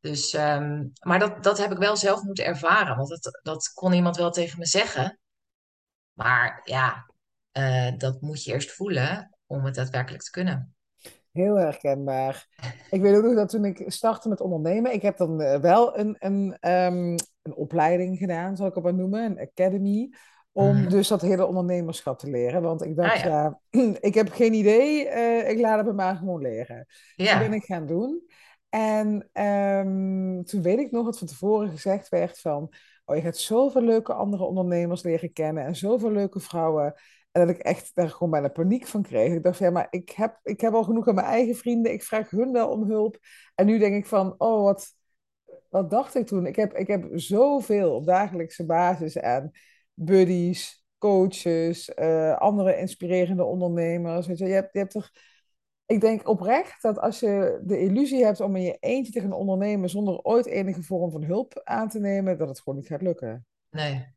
Dus, 0.00 0.32
um, 0.32 0.92
maar 1.00 1.18
dat, 1.18 1.42
dat 1.42 1.58
heb 1.58 1.72
ik 1.72 1.78
wel 1.78 1.96
zelf 1.96 2.22
moeten 2.22 2.44
ervaren, 2.44 2.96
want 2.96 3.08
dat, 3.08 3.40
dat 3.42 3.72
kon 3.72 3.92
iemand 3.92 4.16
wel 4.16 4.30
tegen 4.30 4.58
me 4.58 4.66
zeggen. 4.66 5.18
Maar 6.12 6.60
ja, 6.64 7.06
uh, 7.58 7.92
dat 7.98 8.20
moet 8.20 8.44
je 8.44 8.52
eerst 8.52 8.72
voelen 8.72 9.36
om 9.46 9.64
het 9.64 9.74
daadwerkelijk 9.74 10.22
te 10.22 10.30
kunnen. 10.30 10.74
Heel 11.32 11.56
herkenbaar. 11.56 12.46
Ik 12.90 13.00
weet 13.00 13.16
ook 13.16 13.22
nog 13.24 13.34
dat 13.34 13.48
toen 13.48 13.64
ik 13.64 13.84
startte 13.86 14.28
met 14.28 14.40
ondernemen, 14.40 14.92
ik 14.92 15.02
heb 15.02 15.16
dan 15.16 15.40
uh, 15.40 15.56
wel 15.60 15.98
een, 15.98 16.16
een, 16.18 16.70
um, 16.70 17.14
een 17.42 17.54
opleiding 17.54 18.18
gedaan, 18.18 18.56
zal 18.56 18.66
ik 18.66 18.74
het 18.74 18.84
maar 18.84 18.94
noemen, 18.94 19.24
een 19.24 19.40
academy, 19.40 20.14
om 20.52 20.76
Mhm. 20.76 20.88
dus 20.88 21.08
dat 21.08 21.20
hele 21.20 21.46
ondernemerschap 21.46 22.18
te 22.18 22.30
leren. 22.30 22.62
Want 22.62 22.84
ik 22.84 22.96
dacht, 22.96 23.16
Ah, 23.16 23.24
ja. 23.24 23.60
ja. 23.70 23.84
ik 24.00 24.14
heb 24.14 24.30
geen 24.32 24.52
idee, 24.52 25.06
uh, 25.06 25.50
ik 25.50 25.60
laat 25.60 25.76
het 25.76 25.84
bij 25.86 25.94
mij 25.94 26.14
gewoon 26.14 26.40
leren. 26.42 26.84
Dus 27.16 27.30
dat 27.30 27.38
ben 27.38 27.50
Ja, 27.50 27.56
ik 27.56 27.64
gaan 27.64 27.86
doen. 27.86 28.22
En 28.68 29.28
ehm, 29.32 30.42
toen 30.42 30.62
weet 30.62 30.78
ik 30.78 30.90
nog 30.90 31.04
dat 31.04 31.18
van 31.18 31.26
tevoren 31.26 31.70
gezegd 31.70 32.08
werd 32.08 32.40
van, 32.40 32.72
oh, 33.04 33.16
je 33.16 33.22
gaat 33.22 33.36
zoveel 33.36 33.82
leuke 33.82 34.12
andere 34.12 34.44
ondernemers 34.44 35.02
leren 35.02 35.32
kennen 35.32 35.64
en 35.64 35.76
zoveel 35.76 36.10
leuke 36.12 36.40
vrouwen. 36.40 36.94
En 37.34 37.46
dat 37.46 37.56
ik 37.56 37.62
echt 37.62 37.90
daar 37.94 38.10
gewoon 38.10 38.30
bijna 38.30 38.48
paniek 38.48 38.86
van 38.86 39.02
kreeg. 39.02 39.32
Ik 39.32 39.42
dacht, 39.42 39.58
ja, 39.58 39.70
maar 39.70 39.86
ik 39.90 40.10
heb, 40.10 40.40
ik 40.42 40.60
heb 40.60 40.72
al 40.74 40.84
genoeg 40.84 41.08
aan 41.08 41.14
mijn 41.14 41.26
eigen 41.26 41.54
vrienden. 41.54 41.92
Ik 41.92 42.02
vraag 42.02 42.30
hun 42.30 42.52
wel 42.52 42.68
om 42.68 42.90
hulp. 42.90 43.18
En 43.54 43.66
nu 43.66 43.78
denk 43.78 43.94
ik 43.94 44.06
van, 44.06 44.34
oh, 44.38 44.62
wat, 44.62 44.94
wat 45.68 45.90
dacht 45.90 46.14
ik 46.14 46.26
toen? 46.26 46.46
Ik 46.46 46.56
heb, 46.56 46.74
ik 46.74 46.86
heb 46.86 47.06
zoveel 47.12 47.94
op 47.94 48.06
dagelijkse 48.06 48.66
basis 48.66 49.18
aan 49.18 49.50
buddies, 49.94 50.84
coaches, 50.98 51.90
uh, 51.96 52.36
andere 52.36 52.76
inspirerende 52.76 53.44
ondernemers. 53.44 54.26
Je, 54.26 54.36
je 54.36 54.52
hebt, 54.52 54.72
je 54.72 54.78
hebt 54.78 54.92
toch... 54.92 55.10
Ik 55.86 56.00
denk 56.00 56.28
oprecht 56.28 56.82
dat 56.82 56.98
als 56.98 57.20
je 57.20 57.60
de 57.64 57.78
illusie 57.78 58.24
hebt 58.24 58.40
om 58.40 58.56
in 58.56 58.62
je 58.62 58.76
eentje 58.80 59.12
te 59.12 59.20
gaan 59.20 59.32
ondernemen 59.32 59.90
zonder 59.90 60.18
ooit 60.18 60.46
enige 60.46 60.82
vorm 60.82 61.10
van 61.10 61.24
hulp 61.24 61.60
aan 61.64 61.88
te 61.88 62.00
nemen, 62.00 62.38
dat 62.38 62.48
het 62.48 62.60
gewoon 62.60 62.78
niet 62.78 62.88
gaat 62.88 63.02
lukken. 63.02 63.46
nee. 63.70 64.12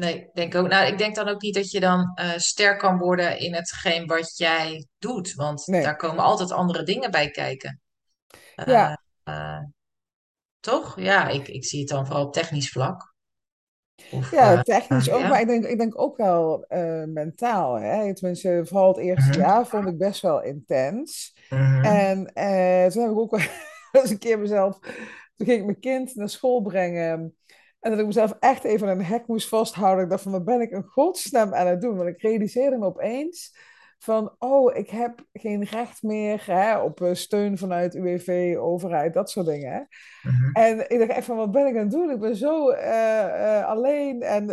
Nee, 0.00 0.14
ik 0.20 0.34
denk 0.34 0.54
ook. 0.54 0.68
Nou, 0.68 0.86
ik 0.86 0.98
denk 0.98 1.14
dan 1.14 1.28
ook 1.28 1.40
niet 1.42 1.54
dat 1.54 1.70
je 1.70 1.80
dan 1.80 2.18
uh, 2.20 2.30
sterk 2.36 2.78
kan 2.78 2.98
worden 2.98 3.38
in 3.38 3.54
hetgeen 3.54 4.06
wat 4.06 4.36
jij 4.36 4.86
doet. 4.98 5.34
Want 5.34 5.66
Nee. 5.66 5.82
daar 5.82 5.96
komen 5.96 6.24
altijd 6.24 6.52
andere 6.52 6.82
dingen 6.82 7.10
bij 7.10 7.30
kijken. 7.30 7.80
Uh, 8.56 8.66
Ja, 8.66 9.02
uh, 9.24 9.58
toch? 10.60 11.00
Ja, 11.00 11.28
ik, 11.28 11.48
ik 11.48 11.64
zie 11.64 11.80
het 11.80 11.88
dan 11.88 12.06
vooral 12.06 12.26
op 12.26 12.32
technisch 12.32 12.70
vlak. 12.70 13.14
Of, 14.10 14.30
ja, 14.30 14.62
technisch 14.62 15.10
ook, 15.10 15.20
ja. 15.20 15.28
maar 15.28 15.40
ik 15.40 15.46
denk, 15.46 15.64
ik 15.64 15.78
denk 15.78 16.00
ook 16.00 16.16
wel 16.16 16.64
eh, 16.64 17.04
mentaal. 17.04 17.74
Hè? 17.74 18.14
Tenminste, 18.14 18.62
vooral 18.64 18.88
het 18.88 18.98
eerste 18.98 19.30
Mhm. 19.30 19.38
jaar 19.40 19.66
vond 19.66 19.88
ik 19.88 19.98
best 19.98 20.20
wel 20.22 20.42
intens. 20.42 21.36
Mhm. 21.48 21.84
En 21.84 22.26
eh, 22.32 22.86
toen 22.86 23.02
heb 23.02 23.10
ik 23.10 23.18
ook 23.18 23.30
wel 23.30 23.40
eens 24.02 24.10
een 24.10 24.18
keer 24.18 24.38
mezelf... 24.38 24.78
Toen 25.36 25.46
ging 25.48 25.58
ik 25.58 25.64
mijn 25.64 25.80
kind 25.80 26.14
naar 26.14 26.28
school 26.28 26.60
brengen. 26.62 27.36
En 27.80 27.90
dat 27.90 27.98
ik 28.00 28.06
mezelf 28.06 28.36
echt 28.40 28.64
even 28.64 28.88
een 28.88 29.04
hek 29.04 29.26
moest 29.26 29.48
vasthouden. 29.48 30.04
Ik 30.04 30.10
dacht 30.10 30.22
van, 30.22 30.32
wat 30.32 30.44
ben 30.44 30.60
ik 30.60 30.70
een 30.70 30.84
godsnaam 30.84 31.54
aan 31.54 31.66
het 31.66 31.80
doen? 31.80 31.96
Want 31.96 32.08
ik 32.08 32.22
realiseerde 32.22 32.78
me 32.78 32.84
opeens 32.84 33.56
van... 33.98 34.34
Oh, 34.38 34.76
ik 34.76 34.90
heb 34.90 35.24
geen 35.32 35.64
recht 35.64 36.02
meer 36.02 36.42
hè, 36.46 36.78
op 36.78 37.00
eh, 37.00 37.14
steun 37.14 37.58
vanuit 37.58 37.94
UWV, 37.94 38.56
overheid, 38.58 39.14
dat 39.14 39.30
soort 39.30 39.46
dingen. 39.46 39.72
Hè? 39.72 39.80
Mhm. 40.30 40.52
En 40.52 40.90
ik 40.90 40.98
dacht 40.98 41.10
echt 41.10 41.26
van, 41.26 41.36
wat 41.36 41.50
ben 41.50 41.66
ik 41.66 41.74
aan 41.74 41.82
het 41.82 41.90
doen? 41.90 42.10
Ik 42.10 42.20
ben 42.20 42.36
zo 42.36 42.70
eh, 42.70 43.58
eh, 43.58 43.66
alleen 43.66 44.22
en 44.22 44.48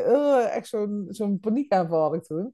echt 0.52 0.68
zo'n 0.68 1.06
zo'n 1.10 1.40
paniekaanval 1.40 2.02
had 2.02 2.14
ik 2.14 2.24
toen. 2.24 2.52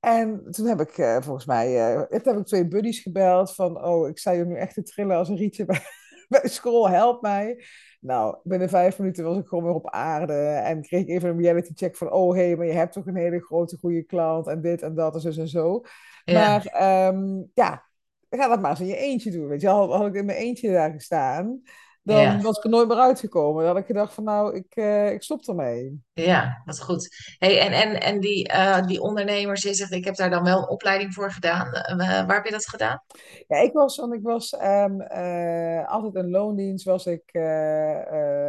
En 0.00 0.50
toen 0.50 0.66
heb 0.66 0.80
ik 0.80 1.22
volgens 1.22 1.46
mij, 1.46 1.96
toen 2.08 2.34
heb 2.34 2.38
ik 2.38 2.46
twee 2.46 2.68
buddies 2.68 3.00
gebeld 3.00 3.54
van, 3.54 3.84
oh, 3.84 4.08
ik 4.08 4.18
sta 4.18 4.32
hier 4.32 4.46
nu 4.46 4.56
echt 4.56 4.74
te 4.74 4.82
trillen 4.82 5.16
als 5.16 5.28
een 5.28 5.36
rietje 5.36 5.64
bij, 5.64 5.80
bij 6.28 6.48
school, 6.48 6.88
help 6.88 7.22
mij. 7.22 7.64
Nou, 8.00 8.36
binnen 8.42 8.68
vijf 8.68 8.98
minuten 8.98 9.24
was 9.24 9.38
ik 9.38 9.46
gewoon 9.46 9.64
weer 9.64 9.74
op 9.74 9.90
aarde 9.90 10.34
en 10.42 10.82
kreeg 10.82 11.00
ik 11.00 11.08
even 11.08 11.28
een 11.28 11.40
reality 11.40 11.72
check 11.74 11.96
van, 11.96 12.12
oh 12.12 12.34
hé, 12.34 12.46
hey, 12.46 12.56
maar 12.56 12.66
je 12.66 12.72
hebt 12.72 12.92
toch 12.92 13.06
een 13.06 13.16
hele 13.16 13.40
grote 13.40 13.76
goede 13.76 14.02
klant 14.02 14.46
en 14.46 14.60
dit 14.60 14.82
en 14.82 14.94
dat 14.94 15.14
en 15.14 15.32
zo 15.32 15.40
en 15.40 15.48
zo. 15.48 15.80
Ja, 16.24 16.62
Maar 16.72 17.08
um, 17.08 17.50
ja, 17.54 17.84
ga 18.30 18.48
dat 18.48 18.60
maar 18.60 18.70
eens 18.70 18.80
in 18.80 18.86
je 18.86 18.96
eentje 18.96 19.30
doen. 19.30 19.48
Weet 19.48 19.60
je, 19.60 19.68
had, 19.68 19.90
had 19.90 20.06
ik 20.06 20.14
in 20.14 20.24
mijn 20.24 20.38
eentje 20.38 20.72
daar 20.72 20.92
gestaan, 20.92 21.62
dan 22.06 22.20
ja, 22.20 22.40
was 22.40 22.56
ik 22.56 22.64
er 22.64 22.70
nooit 22.70 22.88
meer 22.88 22.96
uitgekomen. 22.96 23.64
Dan 23.64 23.72
had 23.72 23.80
ik 23.80 23.86
gedacht 23.86 24.14
van, 24.14 24.24
nou, 24.24 24.54
ik, 24.54 24.76
uh, 24.76 25.10
ik 25.10 25.22
stop 25.22 25.46
ermee. 25.46 26.02
ja, 26.12 26.62
wat 26.64 26.82
goed. 26.82 27.34
Hey, 27.38 27.60
en 27.60 27.72
en, 27.72 28.00
en 28.00 28.20
die, 28.20 28.48
eh, 28.48 28.86
die 28.86 29.00
ondernemers, 29.00 29.62
je 29.62 29.74
zegt, 29.74 29.92
ik 29.92 30.04
heb 30.04 30.16
daar 30.16 30.30
dan 30.30 30.44
wel 30.44 30.58
een 30.58 30.68
opleiding 30.68 31.14
voor 31.14 31.32
gedaan. 31.32 31.72
Eh, 31.72 31.98
waar 31.98 32.34
heb 32.34 32.44
je 32.44 32.50
dat 32.50 32.68
gedaan? 32.68 33.02
Ja, 33.48 33.56
ik 33.56 33.72
was, 33.72 33.96
want 33.96 34.14
ik 34.14 34.22
was 34.22 34.52
um, 34.52 35.00
uh, 35.00 35.88
altijd 35.88 36.14
in 36.14 36.30
loondienst, 36.30 36.84
was 36.84 37.06
ik 37.06 37.30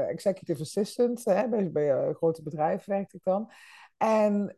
executive 0.10 0.62
assistant. 0.62 1.26
Hè, 1.26 1.48
bij, 1.48 1.72
bij 1.72 2.14
grote 2.14 2.44
bedrijven 2.44 2.94
werkte 2.94 3.16
ik 3.16 3.24
dan. 3.24 3.52
En 3.98 4.58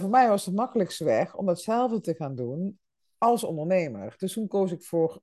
voor 0.00 0.10
mij 0.10 0.28
was 0.28 0.44
het 0.44 0.54
makkelijkste 0.54 1.04
weg 1.04 1.34
om 1.34 1.46
datzelfde 1.46 2.00
te 2.00 2.14
gaan 2.14 2.34
doen 2.34 2.78
als 3.24 3.44
ondernemer. 3.44 4.14
Dus 4.18 4.32
toen 4.32 4.48
koos 4.48 4.72
ik 4.72 4.82
voor 4.82 5.20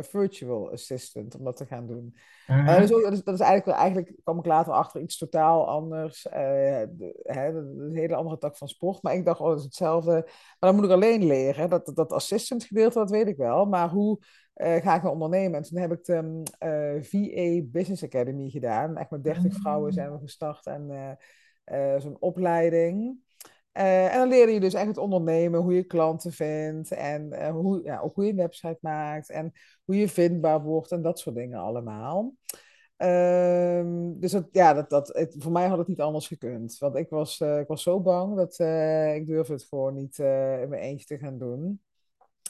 virtual 0.00 0.70
assistant 0.70 1.38
om 1.38 1.44
dat 1.44 1.56
te 1.56 1.66
gaan 1.66 1.86
doen. 1.86 2.16
Mhm. 2.46 2.80
dus 2.80 2.90
dat, 2.90 3.12
is, 3.12 3.24
dat 3.24 3.34
is 3.34 3.40
eigenlijk 3.40 3.64
wel, 3.64 3.74
eigenlijk 3.74 4.12
kwam 4.22 4.38
ik 4.38 4.46
later 4.46 4.72
achter 4.72 5.00
iets 5.00 5.18
totaal 5.18 5.68
anders. 5.68 6.22
de, 6.22 7.20
hè, 7.22 7.48
een 7.48 7.94
hele 7.94 8.14
andere 8.14 8.38
tak 8.38 8.56
van 8.56 8.68
sport. 8.68 9.02
Maar 9.02 9.14
ik 9.14 9.24
dacht, 9.24 9.40
oh, 9.40 9.48
dat 9.48 9.58
is 9.58 9.64
hetzelfde. 9.64 10.10
Maar 10.10 10.70
dan 10.70 10.74
moet 10.74 10.84
ik 10.84 10.90
alleen 10.90 11.24
leren. 11.24 11.70
Dat, 11.70 11.92
dat 11.94 12.12
assistant 12.12 12.64
gedeelte, 12.64 12.98
dat 12.98 13.10
weet 13.10 13.28
ik 13.28 13.36
wel. 13.36 13.64
Maar 13.64 13.88
hoe 13.90 14.18
ga 14.54 14.94
ik 14.94 15.02
nou 15.02 15.14
ondernemen? 15.14 15.56
En 15.56 15.62
toen 15.62 15.78
heb 15.78 15.92
ik 15.92 16.04
de 16.04 16.42
uh, 16.64 17.02
VA 17.02 17.66
Business 17.70 18.04
Academy 18.04 18.50
gedaan. 18.50 18.96
Echt 18.96 19.10
met 19.10 19.24
30 19.24 19.54
vrouwen 19.54 19.92
zijn 19.92 20.12
we 20.12 20.18
gestart. 20.18 20.66
En 20.66 21.18
zo'n 21.98 22.16
opleiding. 22.20 23.20
En 23.72 24.18
dan 24.18 24.28
leer 24.28 24.50
je 24.50 24.60
dus 24.60 24.74
echt 24.74 24.86
het 24.86 24.98
ondernemen, 24.98 25.60
hoe 25.60 25.74
je 25.74 25.84
klanten 25.84 26.32
vindt. 26.32 26.92
En 26.92 27.50
hoe, 27.50 27.82
ja, 27.84 28.00
ook 28.00 28.14
hoe 28.14 28.24
je 28.24 28.30
een 28.30 28.36
website 28.36 28.78
maakt. 28.80 29.30
En 29.30 29.52
hoe 29.84 29.96
je 29.96 30.08
vindbaar 30.08 30.62
wordt. 30.62 30.92
En 30.92 31.02
dat 31.02 31.18
soort 31.18 31.36
dingen 31.36 31.58
allemaal. 31.58 32.34
Um, 32.96 34.20
dus 34.20 34.32
dat, 34.32 34.48
ja, 34.52 34.74
dat, 34.74 34.90
dat, 34.90 35.08
het, 35.08 35.34
voor 35.38 35.52
mij 35.52 35.66
had 35.66 35.78
het 35.78 35.88
niet 35.88 36.00
anders 36.00 36.26
gekund. 36.26 36.78
Want 36.78 36.96
ik 36.96 37.08
was, 37.08 37.40
uh, 37.40 37.58
ik 37.58 37.66
was 37.66 37.82
zo 37.82 38.00
bang 38.00 38.36
dat 38.36 38.58
ik 39.16 39.26
durfde 39.26 39.52
het 39.52 39.64
gewoon 39.64 39.94
niet 39.94 40.18
in 40.18 40.68
mijn 40.68 40.82
eentje 40.82 41.06
te 41.06 41.18
gaan 41.18 41.38
doen. 41.38 41.80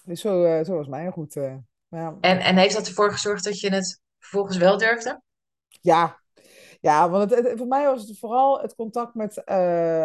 Dus 0.05 0.21
zo, 0.21 0.63
zo 0.65 0.77
was 0.77 0.89
mijn 0.89 1.11
route. 1.11 1.63
Ja. 1.89 2.17
En, 2.21 2.39
en 2.39 2.57
heeft 2.57 2.75
dat 2.75 2.87
ervoor 2.87 3.13
gezorgd 3.13 3.45
dat 3.45 3.61
je 3.61 3.71
het 3.71 4.01
vervolgens 4.19 4.57
wel 4.57 4.79
durfde? 4.79 5.23
Ja, 5.69 6.22
ja 6.83 7.11
want 7.11 7.31
het, 7.31 7.49
het, 7.49 7.59
voor 7.59 7.67
mij 7.67 7.85
was 7.85 8.09
het 8.09 8.19
vooral 8.19 8.61
het 8.61 8.75
contact 8.75 9.15
met 9.15 9.47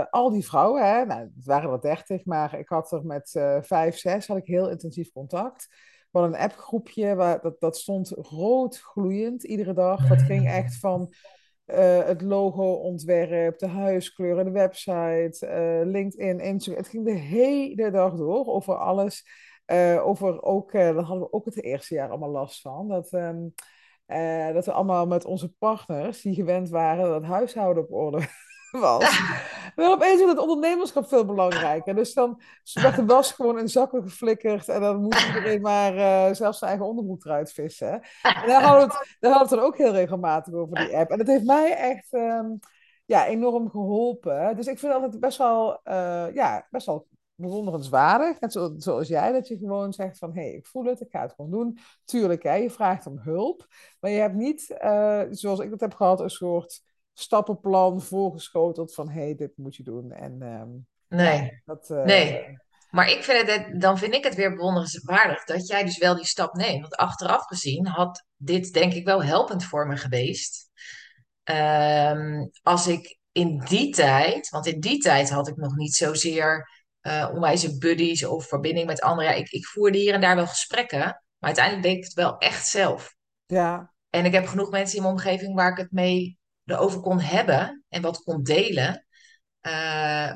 al 0.09 0.31
die 0.31 0.45
vrouwen. 0.45 0.85
Hè. 0.85 1.05
Nou, 1.05 1.19
het 1.19 1.45
waren 1.45 1.71
er 1.71 1.81
dertig, 1.81 2.25
maar 2.25 2.59
ik 2.59 2.69
had 2.69 2.91
er 2.91 3.05
met 3.05 3.31
vijf, 3.61 3.97
zes 3.97 4.27
had 4.27 4.37
ik 4.37 4.47
heel 4.47 4.69
intensief 4.69 5.11
contact 5.11 5.67
van 6.11 6.23
een 6.23 6.35
appgroepje, 6.35 7.15
waar, 7.15 7.41
dat, 7.41 7.59
dat 7.59 7.77
stond 7.77 8.09
rood 8.09 8.77
gloeiend 8.77 9.43
iedere 9.43 9.73
dag. 9.73 10.07
Dat 10.07 10.21
ging 10.21 10.47
echt 10.47 10.79
van 10.79 11.13
uh, 11.65 12.03
het 12.03 12.21
logo-ontwerp, 12.21 13.59
de 13.59 13.67
huiskleuren, 13.67 14.45
de 14.45 14.51
website, 14.51 15.47
LinkedIn, 15.85 16.39
Instagram. 16.39 16.83
Het 16.83 16.91
ging 16.91 17.05
de 17.05 17.11
hele 17.11 17.91
dag 17.91 18.15
door 18.15 18.45
over 18.45 18.75
alles. 18.75 19.25
Over 20.03 20.41
ook, 20.43 20.71
daar 20.71 20.95
hadden 20.95 21.19
we 21.19 21.33
ook 21.33 21.45
het 21.45 21.63
eerste 21.63 21.93
jaar 21.93 22.09
allemaal 22.09 22.29
last 22.29 22.61
van. 22.61 22.87
Dat, 22.87 23.11
um, 23.11 23.53
dat 24.53 24.65
we 24.65 24.71
allemaal 24.71 25.07
met 25.07 25.25
onze 25.25 25.49
partners, 25.49 26.21
die 26.21 26.33
gewend 26.33 26.69
waren 26.69 27.05
dat 27.05 27.13
het 27.13 27.31
huishouden 27.31 27.83
op 27.83 27.91
orde 27.91 28.27
was. 28.71 29.19
Maar 29.75 29.91
opeens 29.91 30.21
wordt 30.21 30.31
het 30.39 30.47
ondernemerschap 30.47 31.07
veel 31.07 31.25
belangrijker. 31.25 31.95
Dus 31.95 32.13
dan 32.13 32.41
werd 32.73 32.95
de 32.95 33.05
was 33.05 33.31
gewoon 33.31 33.59
in 33.59 33.69
zakken 33.69 34.03
geflikkerd. 34.03 34.69
En 34.69 34.81
dan 34.81 35.01
moest 35.01 35.27
iedereen 35.27 35.61
maar 35.61 35.95
uh, 35.95 36.33
zelfs 36.33 36.57
zijn 36.57 36.69
eigen 36.69 36.89
onderbroek 36.89 37.25
eruit 37.25 37.51
vissen. 37.51 37.91
En 38.21 38.47
daar 38.47 38.63
hadden, 38.63 38.87
we 38.87 38.93
het, 38.93 39.17
daar 39.19 39.31
hadden 39.31 39.49
we 39.49 39.55
het 39.55 39.59
dan 39.59 39.59
ook 39.59 39.77
heel 39.77 39.91
regelmatig 39.91 40.53
over 40.53 40.75
die 40.75 40.97
app. 40.97 41.11
En 41.11 41.17
dat 41.17 41.27
heeft 41.27 41.43
mij 41.43 41.75
echt 41.75 42.13
um, 42.13 42.59
ja, 43.05 43.25
enorm 43.25 43.69
geholpen. 43.69 44.55
Dus 44.55 44.67
ik 44.67 44.79
vind 44.79 44.93
het 44.93 45.01
altijd 45.01 45.21
best 45.21 45.37
wel, 45.37 45.79
uh, 45.83 46.33
ja, 46.33 46.67
best 46.69 46.85
wel 46.85 47.07
bewonderenswaardig. 47.37 48.39
Net 48.39 48.51
zo, 48.51 48.73
zoals 48.77 49.07
jij, 49.07 49.31
dat 49.31 49.47
je 49.47 49.57
gewoon 49.57 49.93
zegt 49.93 50.17
van... 50.17 50.33
hé, 50.33 50.41
hey, 50.41 50.51
ik 50.53 50.65
voel 50.65 50.85
het, 50.85 51.01
ik 51.01 51.11
ga 51.11 51.21
het 51.21 51.33
gewoon 51.33 51.51
doen. 51.51 51.77
Tuurlijk, 52.05 52.43
hè, 52.43 52.53
je 52.53 52.69
vraagt 52.69 53.05
om 53.05 53.19
hulp. 53.19 53.67
Maar 53.99 54.11
je 54.11 54.19
hebt 54.19 54.35
niet, 54.35 54.75
uh, 54.83 55.23
zoals 55.29 55.59
ik 55.59 55.69
dat 55.69 55.79
heb 55.79 55.93
gehad, 55.93 56.19
een 56.19 56.29
soort 56.29 56.81
stappenplan 57.13 58.01
voorgeschoteld 58.01 58.93
van 58.93 59.09
hé, 59.09 59.21
hey, 59.21 59.35
dit 59.35 59.51
moet 59.55 59.75
je 59.75 59.83
doen. 59.83 60.11
En, 60.11 60.41
um, 60.41 60.87
nee. 61.07 61.41
Ja, 61.41 61.61
dat, 61.65 61.89
uh... 61.89 62.03
nee. 62.03 62.57
Maar 62.89 63.09
ik 63.09 63.23
vind 63.23 63.51
het, 63.51 63.81
dan 63.81 63.97
vind 63.97 64.13
ik 64.13 64.23
het 64.23 64.35
weer 64.35 64.55
bewonderenswaardig 64.55 65.43
dat 65.43 65.67
jij 65.67 65.83
dus 65.83 65.97
wel 65.97 66.15
die 66.15 66.25
stap 66.25 66.53
neemt. 66.53 66.81
Want 66.81 66.95
achteraf 66.95 67.45
gezien 67.45 67.87
had 67.87 68.25
dit 68.35 68.73
denk 68.73 68.93
ik 68.93 69.05
wel 69.05 69.23
helpend 69.23 69.63
voor 69.63 69.87
me 69.87 69.97
geweest. 69.97 70.69
Um, 71.43 72.49
als 72.61 72.87
ik 72.87 73.19
in 73.31 73.59
die 73.59 73.93
tijd, 73.93 74.49
want 74.49 74.65
in 74.65 74.79
die 74.79 74.99
tijd 74.99 75.29
had 75.29 75.47
ik 75.47 75.55
nog 75.55 75.75
niet 75.75 75.93
zozeer 75.93 76.69
uh, 77.07 77.29
onwijze 77.33 77.77
buddies 77.77 78.25
of 78.25 78.47
verbinding 78.47 78.87
met 78.87 79.01
anderen. 79.01 79.31
Ja, 79.31 79.37
ik, 79.37 79.49
ik 79.49 79.65
voerde 79.65 79.97
hier 79.97 80.13
en 80.13 80.21
daar 80.21 80.35
wel 80.35 80.47
gesprekken, 80.47 80.99
maar 80.99 81.23
uiteindelijk 81.39 81.85
deed 81.85 81.97
ik 81.97 82.03
het 82.03 82.13
wel 82.13 82.37
echt 82.37 82.67
zelf. 82.67 83.15
Ja. 83.45 83.93
En 84.09 84.25
ik 84.25 84.33
heb 84.33 84.47
genoeg 84.47 84.69
mensen 84.69 84.95
in 84.95 85.01
mijn 85.01 85.13
omgeving 85.13 85.55
waar 85.55 85.71
ik 85.71 85.77
het 85.77 85.91
mee 85.91 86.39
erover 86.65 86.99
kon 86.99 87.19
hebben 87.19 87.83
en 87.89 88.01
wat 88.01 88.23
kon 88.23 88.43
delen. 88.43 89.05
Uh, 89.61 89.73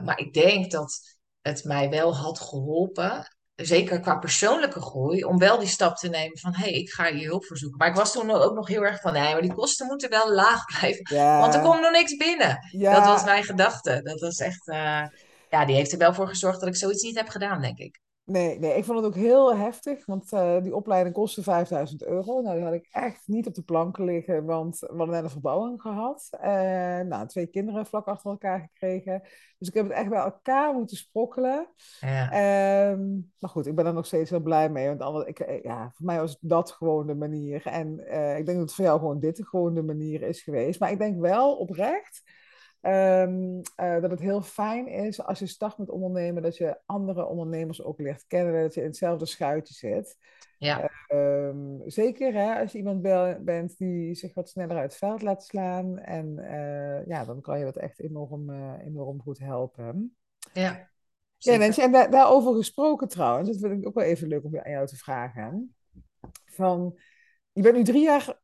maar 0.01 0.19
ik 0.19 0.33
denk 0.33 0.71
dat 0.71 0.99
het 1.41 1.63
mij 1.63 1.89
wel 1.89 2.15
had 2.15 2.39
geholpen, 2.39 3.35
zeker 3.55 3.99
qua 3.99 4.15
persoonlijke 4.15 4.81
groei, 4.81 5.23
om 5.23 5.37
wel 5.37 5.59
die 5.59 5.67
stap 5.67 5.95
te 5.95 6.09
nemen 6.09 6.37
van 6.37 6.55
hé, 6.55 6.61
hey, 6.61 6.71
ik 6.71 6.89
ga 6.89 7.07
je 7.07 7.25
hulp 7.25 7.45
verzoeken. 7.45 7.77
Maar 7.77 7.87
ik 7.87 7.95
was 7.95 8.11
toen 8.11 8.31
ook 8.31 8.55
nog 8.55 8.67
heel 8.67 8.81
erg 8.81 9.01
van 9.01 9.13
nee, 9.13 9.31
maar 9.31 9.41
die 9.41 9.53
kosten 9.53 9.87
moeten 9.87 10.09
wel 10.09 10.33
laag 10.33 10.65
blijven, 10.65 11.15
ja. 11.15 11.39
want 11.39 11.53
er 11.53 11.61
komt 11.61 11.81
nog 11.81 11.91
niks 11.91 12.15
binnen. 12.15 12.57
Ja. 12.71 12.93
Dat 12.93 13.05
was 13.05 13.23
mijn 13.23 13.43
gedachte. 13.43 14.01
Dat 14.03 14.19
was 14.19 14.37
echt, 14.37 14.67
uh, 14.67 15.05
ja, 15.51 15.65
die 15.65 15.75
heeft 15.75 15.91
er 15.91 15.97
wel 15.97 16.13
voor 16.13 16.27
gezorgd 16.27 16.59
dat 16.59 16.69
ik 16.69 16.75
zoiets 16.75 17.03
niet 17.03 17.17
heb 17.17 17.27
gedaan, 17.27 17.61
denk 17.61 17.77
ik. 17.77 17.99
Nee, 18.23 18.59
nee, 18.59 18.77
ik 18.77 18.83
vond 18.83 18.97
het 18.97 19.07
ook 19.07 19.15
heel 19.15 19.55
heftig, 19.55 20.05
want 20.05 20.33
uh, 20.33 20.61
die 20.61 20.75
opleiding 20.75 21.15
kostte 21.15 21.43
5000 21.43 22.03
euro. 22.03 22.41
Nou, 22.41 22.55
die 22.55 22.63
had 22.63 22.73
ik 22.73 22.87
echt 22.91 23.27
niet 23.27 23.47
op 23.47 23.53
de 23.53 23.61
planken 23.61 24.05
liggen, 24.05 24.45
want 24.45 24.79
we 24.79 24.87
hadden 24.87 25.09
net 25.09 25.23
een 25.23 25.29
verbouwing 25.29 25.81
gehad. 25.81 26.29
Uh, 26.33 26.41
nou, 26.99 27.27
twee 27.27 27.47
kinderen 27.47 27.85
vlak 27.85 28.07
achter 28.07 28.31
elkaar 28.31 28.59
gekregen. 28.59 29.21
Dus 29.57 29.67
ik 29.67 29.73
heb 29.73 29.83
het 29.83 29.93
echt 29.93 30.09
bij 30.09 30.19
elkaar 30.19 30.73
moeten 30.73 30.97
sprokkelen. 30.97 31.67
Ja. 31.99 32.25
Uh, 32.25 32.97
maar 33.39 33.49
goed, 33.49 33.67
ik 33.67 33.75
ben 33.75 33.85
er 33.85 33.93
nog 33.93 34.05
steeds 34.05 34.29
heel 34.29 34.39
blij 34.39 34.69
mee, 34.69 34.87
want 34.87 35.01
anders, 35.01 35.25
ik, 35.25 35.63
ja, 35.63 35.91
voor 35.93 36.05
mij 36.05 36.19
was 36.19 36.37
dat 36.39 36.71
gewoon 36.71 37.07
de 37.07 37.15
manier. 37.15 37.65
En 37.65 37.99
uh, 37.99 38.37
ik 38.37 38.45
denk 38.45 38.57
dat 38.57 38.67
het 38.67 38.73
voor 38.73 38.85
jou 38.85 38.99
gewoon 38.99 39.19
dit 39.19 39.47
gewoon 39.47 39.73
de 39.73 39.83
manier 39.83 40.21
is 40.21 40.41
geweest. 40.41 40.79
Maar 40.79 40.91
ik 40.91 40.99
denk 40.99 41.19
wel 41.19 41.55
oprecht 41.57 42.23
Um, 42.81 43.61
uh, 43.79 44.01
dat 44.01 44.11
het 44.11 44.19
heel 44.19 44.41
fijn 44.41 44.87
is 44.87 45.23
als 45.23 45.39
je 45.39 45.45
start 45.45 45.77
met 45.77 45.89
ondernemen, 45.89 46.43
dat 46.43 46.57
je 46.57 46.79
andere 46.85 47.25
ondernemers 47.25 47.83
ook 47.83 47.99
leert 47.99 48.27
kennen, 48.27 48.61
dat 48.61 48.73
je 48.73 48.79
in 48.81 48.87
hetzelfde 48.87 49.25
schuitje 49.25 49.73
zit. 49.73 50.17
Ja. 50.57 50.89
Uh, 51.07 51.47
um, 51.47 51.81
zeker 51.85 52.33
hè, 52.33 52.59
als 52.59 52.71
je 52.71 52.77
iemand 52.77 53.01
bent 53.45 53.77
die 53.77 54.15
zich 54.15 54.33
wat 54.33 54.49
sneller 54.49 54.77
uit 54.77 54.89
het 54.89 54.99
veld 54.99 55.21
laat 55.21 55.43
slaan. 55.43 55.99
En 55.99 56.37
uh, 56.37 57.05
ja, 57.05 57.25
dan 57.25 57.41
kan 57.41 57.59
je 57.59 57.65
dat 57.65 57.77
echt 57.77 57.99
enorm, 57.99 58.49
uh, 58.49 58.73
enorm 58.85 59.21
goed 59.21 59.39
helpen. 59.39 60.15
Ja. 60.53 60.89
Ja, 61.37 61.57
Nancy, 61.57 61.81
en 61.81 61.91
daar, 61.91 62.11
daarover 62.11 62.53
gesproken 62.53 63.07
trouwens, 63.07 63.49
dat 63.49 63.69
vind 63.69 63.81
ik 63.81 63.87
ook 63.87 63.95
wel 63.95 64.03
even 64.03 64.27
leuk 64.27 64.43
om 64.43 64.57
aan 64.57 64.71
jou 64.71 64.87
te 64.87 64.97
vragen. 64.97 65.75
Van, 66.45 66.99
je 67.51 67.61
bent 67.61 67.75
nu 67.75 67.83
drie 67.83 68.03
jaar 68.03 68.39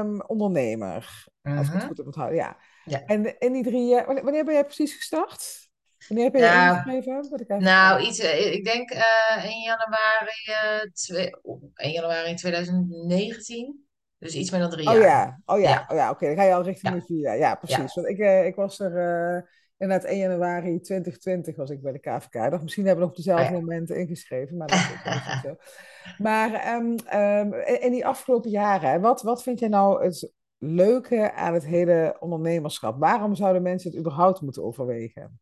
um, 0.00 0.22
ondernemer, 0.22 1.26
Mhm. 1.42 1.58
als 1.58 1.66
ik 1.66 1.72
het 1.72 1.84
goed 1.84 1.96
heb 1.96 2.06
onthouden. 2.06 2.38
Ja. 2.38 2.56
Ja. 2.84 3.02
En 3.06 3.38
in 3.38 3.52
die 3.52 3.62
drie 3.62 3.86
jaar, 3.88 4.06
wanneer, 4.06 4.24
wanneer 4.24 4.44
ben 4.44 4.54
jij 4.54 4.64
precies 4.64 4.94
gestart? 4.94 5.68
Wanneer 6.08 6.24
heb 6.26 6.34
je 6.34 6.40
Nou, 6.40 6.68
ingeschreven? 6.76 7.30
Wat 7.30 7.40
ik 7.40 7.50
even 7.50 7.62
Nou, 7.62 8.00
iets, 8.02 8.18
eh, 8.18 8.52
ik 8.52 8.64
denk 8.64 8.90
eh 8.90 9.44
1 9.44 9.60
januari, 9.62 10.30
eh, 10.44 10.90
twee- 10.92 11.36
oh, 11.42 11.62
1 11.74 11.90
januari 11.92 12.34
2019. 12.34 13.86
Dus 14.18 14.34
iets 14.34 14.50
meer 14.50 14.60
dan 14.60 14.70
drie 14.70 14.88
Oh 14.88 14.94
jaar. 14.94 15.02
ja, 15.02 15.40
oh 15.44 15.60
ja, 15.60 15.68
Ja, 15.70 15.84
oh 15.88 15.96
ja, 15.96 16.10
oké, 16.10 16.26
dan 16.26 16.36
ga 16.36 16.42
je 16.42 16.54
al 16.54 16.62
richting 16.62 16.92
ja, 16.94 16.98
de 17.00 17.06
vier 17.06 17.18
jaar. 17.20 17.36
Ja, 17.38 17.48
ja. 17.48 17.54
precies. 17.54 17.94
Want 17.94 18.08
ik, 18.08 18.18
eh, 18.18 18.46
ik 18.46 18.54
was 18.54 18.78
er 18.80 18.92
uh, 19.36 19.42
inderdaad 19.78 20.10
1 20.10 20.18
januari 20.18 20.80
2020 20.80 21.56
was 21.56 21.70
ik 21.70 21.82
bij 21.82 21.92
de 21.92 21.98
KVK. 21.98 22.32
Dacht, 22.50 22.62
misschien 22.62 22.86
hebben 22.86 23.04
we 23.04 23.10
nog 23.10 23.18
op 23.18 23.24
Oh, 23.24 23.24
dezelfde 23.24 23.54
ja. 23.54 23.60
moment 23.60 23.90
ingeschreven, 23.90 24.56
maar 24.56 24.66
dat 24.66 24.78
is, 24.78 24.88
niet 25.14 25.40
zo. 25.42 25.54
Maar 26.24 26.74
um, 26.76 26.96
um, 27.14 27.54
in, 27.54 27.80
in 27.80 27.90
die 27.92 28.06
afgelopen 28.06 28.50
jaren, 28.50 29.00
wat, 29.00 29.22
wat 29.22 29.42
vind 29.42 29.58
jij 29.58 29.68
nou 29.68 30.04
het 30.04 30.32
leuke 30.58 31.32
aan 31.32 31.54
het 31.54 31.64
hele 31.64 32.16
ondernemerschap? 32.20 32.98
Waarom 32.98 33.34
zouden 33.34 33.62
mensen 33.62 33.90
het 33.90 33.98
überhaupt 33.98 34.40
moeten 34.40 34.64
overwegen? 34.64 35.40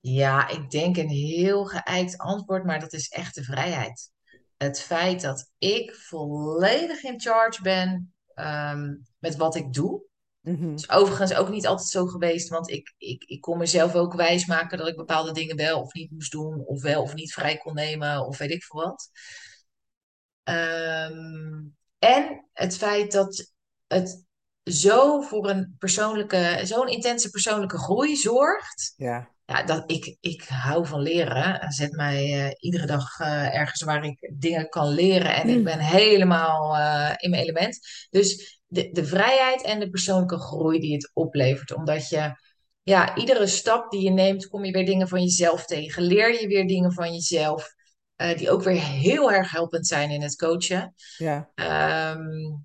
Ja, 0.00 0.48
ik 0.48 0.70
denk 0.70 0.96
een 0.96 1.08
heel 1.08 1.64
geëikt 1.64 2.18
antwoord, 2.18 2.64
maar 2.64 2.80
dat 2.80 2.92
is 2.92 3.08
echt 3.08 3.34
de 3.34 3.44
vrijheid. 3.44 4.10
het 4.56 4.80
feit 4.80 5.20
dat 5.20 5.50
ik 5.58 5.94
volledig 5.94 7.02
in 7.02 7.20
charge 7.20 7.62
ben 7.62 8.14
ehm, 8.34 8.96
met 9.18 9.36
wat 9.36 9.54
ik 9.54 9.72
doe. 9.72 10.02
Mhm. 10.40 10.74
is 10.74 10.90
overigens 10.90 11.34
ook 11.34 11.48
niet 11.48 11.66
altijd 11.66 11.88
zo 11.88 12.06
geweest, 12.06 12.48
want 12.48 12.70
ik, 12.70 12.94
ik, 12.98 13.24
ik 13.24 13.40
kon 13.40 13.58
mezelf 13.58 13.94
ook 13.94 14.14
wijsmaken 14.14 14.78
dat 14.78 14.88
ik 14.88 14.96
bepaalde 14.96 15.32
dingen 15.32 15.56
wel 15.56 15.80
of 15.80 15.92
niet 15.92 16.10
moest 16.10 16.32
doen, 16.32 16.64
of 16.66 16.82
wel 16.82 17.02
of 17.02 17.14
niet 17.14 17.32
vrij 17.32 17.56
kon 17.56 17.74
nemen, 17.74 18.26
of 18.26 18.38
weet 18.38 18.50
ik 18.50 18.64
veel 18.64 18.80
wat. 18.80 19.10
Ehm, 20.42 21.62
en 22.00 22.48
het 22.52 22.76
feit 22.76 23.12
dat 23.12 23.52
het 23.86 24.24
zo 24.64 25.20
voor 25.20 25.48
een 25.50 25.74
persoonlijke, 25.78 26.60
zo'n 26.62 26.88
intense 26.88 27.30
persoonlijke 27.30 27.78
groei 27.78 28.16
zorgt. 28.16 28.94
Ja. 28.96 29.30
Ja, 29.50 29.62
dat, 29.62 29.90
ik, 29.90 30.16
ik 30.20 30.42
hou 30.48 30.86
van 30.86 31.00
leren. 31.02 31.72
Zet 31.72 31.92
mij 31.92 32.16
eh, 32.16 32.50
iedere 32.58 32.86
dag 32.86 33.20
eh, 33.20 33.54
ergens 33.56 33.82
waar 33.82 34.04
ik 34.04 34.32
dingen 34.34 34.68
kan 34.68 34.88
leren. 34.88 35.34
En 35.34 35.48
ik 35.48 35.64
ben 35.64 35.78
helemaal 35.78 36.76
eh, 36.76 37.14
in 37.16 37.30
mijn 37.30 37.42
element. 37.42 37.78
Dus 38.10 38.60
de, 38.66 38.90
de 38.92 39.04
vrijheid 39.04 39.62
en 39.62 39.80
de 39.80 39.90
persoonlijke 39.90 40.38
groei 40.38 40.80
die 40.80 40.92
het 40.92 41.10
oplevert. 41.12 41.74
Omdat 41.74 42.08
je, 42.08 42.32
ja, 42.82 43.16
iedere 43.16 43.46
stap 43.46 43.90
die 43.90 44.02
je 44.02 44.10
neemt, 44.10 44.48
kom 44.48 44.64
je 44.64 44.72
weer 44.72 44.86
dingen 44.86 45.08
van 45.08 45.22
jezelf 45.22 45.64
tegen. 45.64 46.02
Leer 46.02 46.40
je 46.40 46.46
weer 46.46 46.66
dingen 46.66 46.92
van 46.92 47.12
jezelf. 47.12 47.74
Eh, 48.20 48.36
die 48.36 48.50
ook 48.50 48.62
weer 48.62 48.82
heel 48.82 49.32
erg 49.32 49.50
helpend 49.50 49.86
zijn 49.86 50.10
in 50.10 50.22
het 50.22 50.36
coachen. 50.36 50.94
Ja. 51.16 51.50
Ehm, 51.54 52.56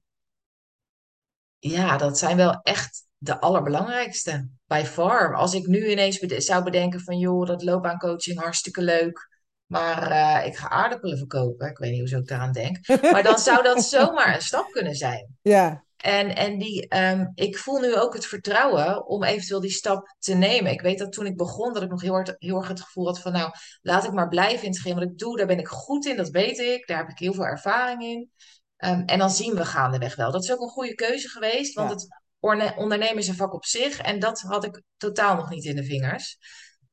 ja, 1.57 1.97
dat 1.97 2.17
zijn 2.17 2.37
wel 2.37 2.59
echt 2.61 3.07
de 3.17 3.39
allerbelangrijkste. 3.39 4.49
By 4.65 4.83
far. 4.85 5.35
Als 5.35 5.53
ik 5.53 5.67
nu 5.67 5.89
ineens 5.89 6.17
zou 6.19 6.63
bedenken 6.63 6.99
van 6.99 7.17
joh, 7.17 7.45
dat 7.45 7.63
loopbaancoaching 7.63 8.39
hartstikke 8.39 8.81
leuk. 8.81 9.29
Maar 9.65 10.11
eh, 10.11 10.47
ik 10.47 10.55
ga 10.55 10.69
aardappelen 10.69 11.17
verkopen. 11.17 11.69
Ik 11.69 11.77
weet 11.77 11.91
niet 11.91 11.99
hoezo 11.99 12.17
ik 12.17 12.27
daaraan 12.27 12.51
denk. 12.51 12.87
Maar 12.87 13.23
dan 13.23 13.37
zou 13.37 13.63
dat 13.63 13.83
zomaar 13.95 14.35
een 14.35 14.41
stap 14.41 14.71
kunnen 14.71 14.95
zijn. 14.95 15.37
Ja. 15.41 15.84
En, 16.05 16.35
en 16.35 16.57
die, 16.57 16.87
ehm, 16.87 17.25
ik 17.33 17.57
voel 17.57 17.79
nu 17.79 17.95
ook 17.95 18.13
het 18.13 18.25
vertrouwen 18.25 19.07
om 19.07 19.23
eventueel 19.23 19.59
die 19.59 19.71
stap 19.71 20.15
te 20.19 20.33
nemen. 20.33 20.71
Ik 20.71 20.81
weet 20.81 20.97
dat 20.99 21.11
toen 21.11 21.25
ik 21.25 21.37
begon, 21.37 21.73
dat 21.73 21.83
ik 21.83 21.89
nog 21.89 22.01
heel, 22.01 22.13
hard, 22.13 22.35
heel 22.37 22.57
erg 22.57 22.67
het 22.67 22.81
gevoel 22.81 23.05
had 23.05 23.21
van, 23.21 23.31
nou, 23.31 23.51
laat 23.81 24.03
ik 24.03 24.11
maar 24.11 24.27
blijven 24.27 24.65
in 24.65 24.71
hetgeen 24.71 24.93
wat 24.93 25.03
ik 25.03 25.17
doe. 25.17 25.37
Daar 25.37 25.47
ben 25.47 25.59
ik 25.59 25.67
goed 25.67 26.05
in, 26.05 26.15
dat 26.15 26.29
weet 26.29 26.59
ik. 26.59 26.87
Daar 26.87 26.97
heb 26.97 27.09
ik 27.09 27.17
heel 27.17 27.33
veel 27.33 27.45
ervaring 27.45 28.03
in. 28.03 28.31
Ehm, 28.77 29.01
en 29.05 29.19
dan 29.19 29.29
zien 29.29 29.55
we 29.55 29.65
gaandeweg 29.65 30.15
wel. 30.15 30.31
Dat 30.31 30.43
is 30.43 30.51
ook 30.51 30.61
een 30.61 30.67
goede 30.67 30.95
keuze 30.95 31.29
geweest, 31.29 31.73
want 31.73 32.07
Ja. 32.39 32.65
het 32.65 32.77
ondernemen 32.77 33.17
is 33.17 33.27
een 33.27 33.35
vak 33.35 33.53
op 33.53 33.65
zich. 33.65 33.99
En 33.99 34.19
dat 34.19 34.39
had 34.41 34.63
ik 34.63 34.81
totaal 34.97 35.35
nog 35.35 35.49
niet 35.49 35.63
in 35.65 35.75
de 35.75 35.83
vingers. 35.83 36.37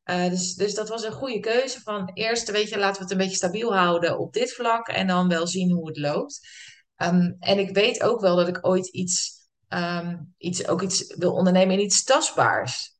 Eh, 0.03 0.29
dus, 0.29 0.55
dus 0.55 0.75
dat 0.75 0.89
was 0.89 1.05
een 1.05 1.13
goede 1.13 1.41
keuze 1.41 1.81
van 1.81 2.11
eerst, 2.15 2.51
weet 2.51 2.69
je, 2.69 2.79
laten 2.79 2.97
we 2.97 3.03
het 3.03 3.13
een 3.13 3.19
beetje 3.19 3.37
stabiel 3.37 3.77
houden 3.77 4.19
op 4.19 4.33
dit 4.33 4.53
vlak 4.53 4.89
en 4.89 5.07
dan 5.07 5.29
wel 5.29 5.47
zien 5.47 5.71
hoe 5.71 5.87
het 5.87 5.99
loopt. 5.99 6.41
Ehm, 7.03 7.33
en 7.41 7.59
ik 7.59 7.75
weet 7.75 8.03
ook 8.03 8.21
wel 8.21 8.37
dat 8.37 8.49
ik 8.49 8.59
ooit 8.67 8.87
iets, 8.89 9.33
ehm, 9.69 10.17
iets, 10.39 10.69
ook 10.69 10.83
iets 10.83 11.15
wil 11.17 11.33
ondernemen 11.33 11.75
in 11.75 11.81
iets 11.85 12.05
tastbaars. 12.05 12.97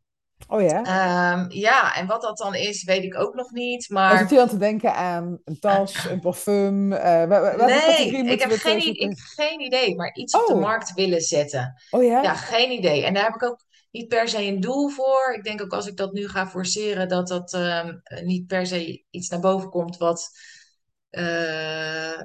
Oh 0.49 0.61
ja. 0.61 0.83
Ehm, 0.83 1.51
ja, 1.51 1.95
en 1.95 2.07
wat 2.07 2.23
dat 2.23 2.39
dan 2.39 2.55
is, 2.55 2.85
weet 2.85 3.05
ik 3.05 3.19
ook 3.19 3.35
nog 3.35 3.51
niet. 3.51 3.89
Maar 3.89 4.19
zit 4.19 4.29
Maar 4.29 4.31
je 4.31 4.37
dan 4.37 4.49
te 4.49 4.57
denken 4.59 4.95
aan 4.95 5.41
een 5.45 5.59
tas, 5.59 6.05
een 6.05 6.21
parfum? 6.21 6.93
eh, 6.93 7.03
wa- 7.03 7.27
wa- 7.29 7.57
welke 7.57 7.67
nee, 7.67 8.11
ik 8.25 8.41
heb 8.41 8.51
het 8.51 8.61
geen, 8.61 8.79
ik 8.95 9.01
heb 9.01 9.13
geen 9.19 9.61
idee. 9.61 9.95
Maar 9.97 10.15
iets 10.15 10.35
op 10.35 10.47
de 10.47 10.53
Oh, 10.53 10.61
markt 10.61 10.93
willen 10.95 11.21
zetten. 11.21 11.75
oh 11.91 12.03
Ja, 12.23 12.23
ja? 12.23 12.35
geen 12.35 12.71
idee. 12.71 13.05
En 13.05 13.15
daar 13.15 13.25
heb 13.25 13.35
ik 13.35 13.43
ook 13.43 13.65
niet 13.91 14.09
per 14.09 14.29
se 14.29 14.43
een 14.43 14.61
doel 14.61 14.89
voor. 14.89 15.35
Ik 15.37 15.45
denk 15.45 15.63
ook 15.63 15.73
als 15.73 15.87
ik 15.87 15.97
dat 15.97 16.13
nu 16.13 16.29
ga 16.29 16.47
forceren, 16.47 17.09
dat 17.09 17.29
dat 17.29 17.59
niet 18.25 18.47
per 18.47 18.67
se 18.67 19.05
iets 19.11 19.29
naar 19.29 19.41
boven 19.41 19.69
komt 19.71 19.97
wat, 19.97 20.31
eh, 21.11 22.21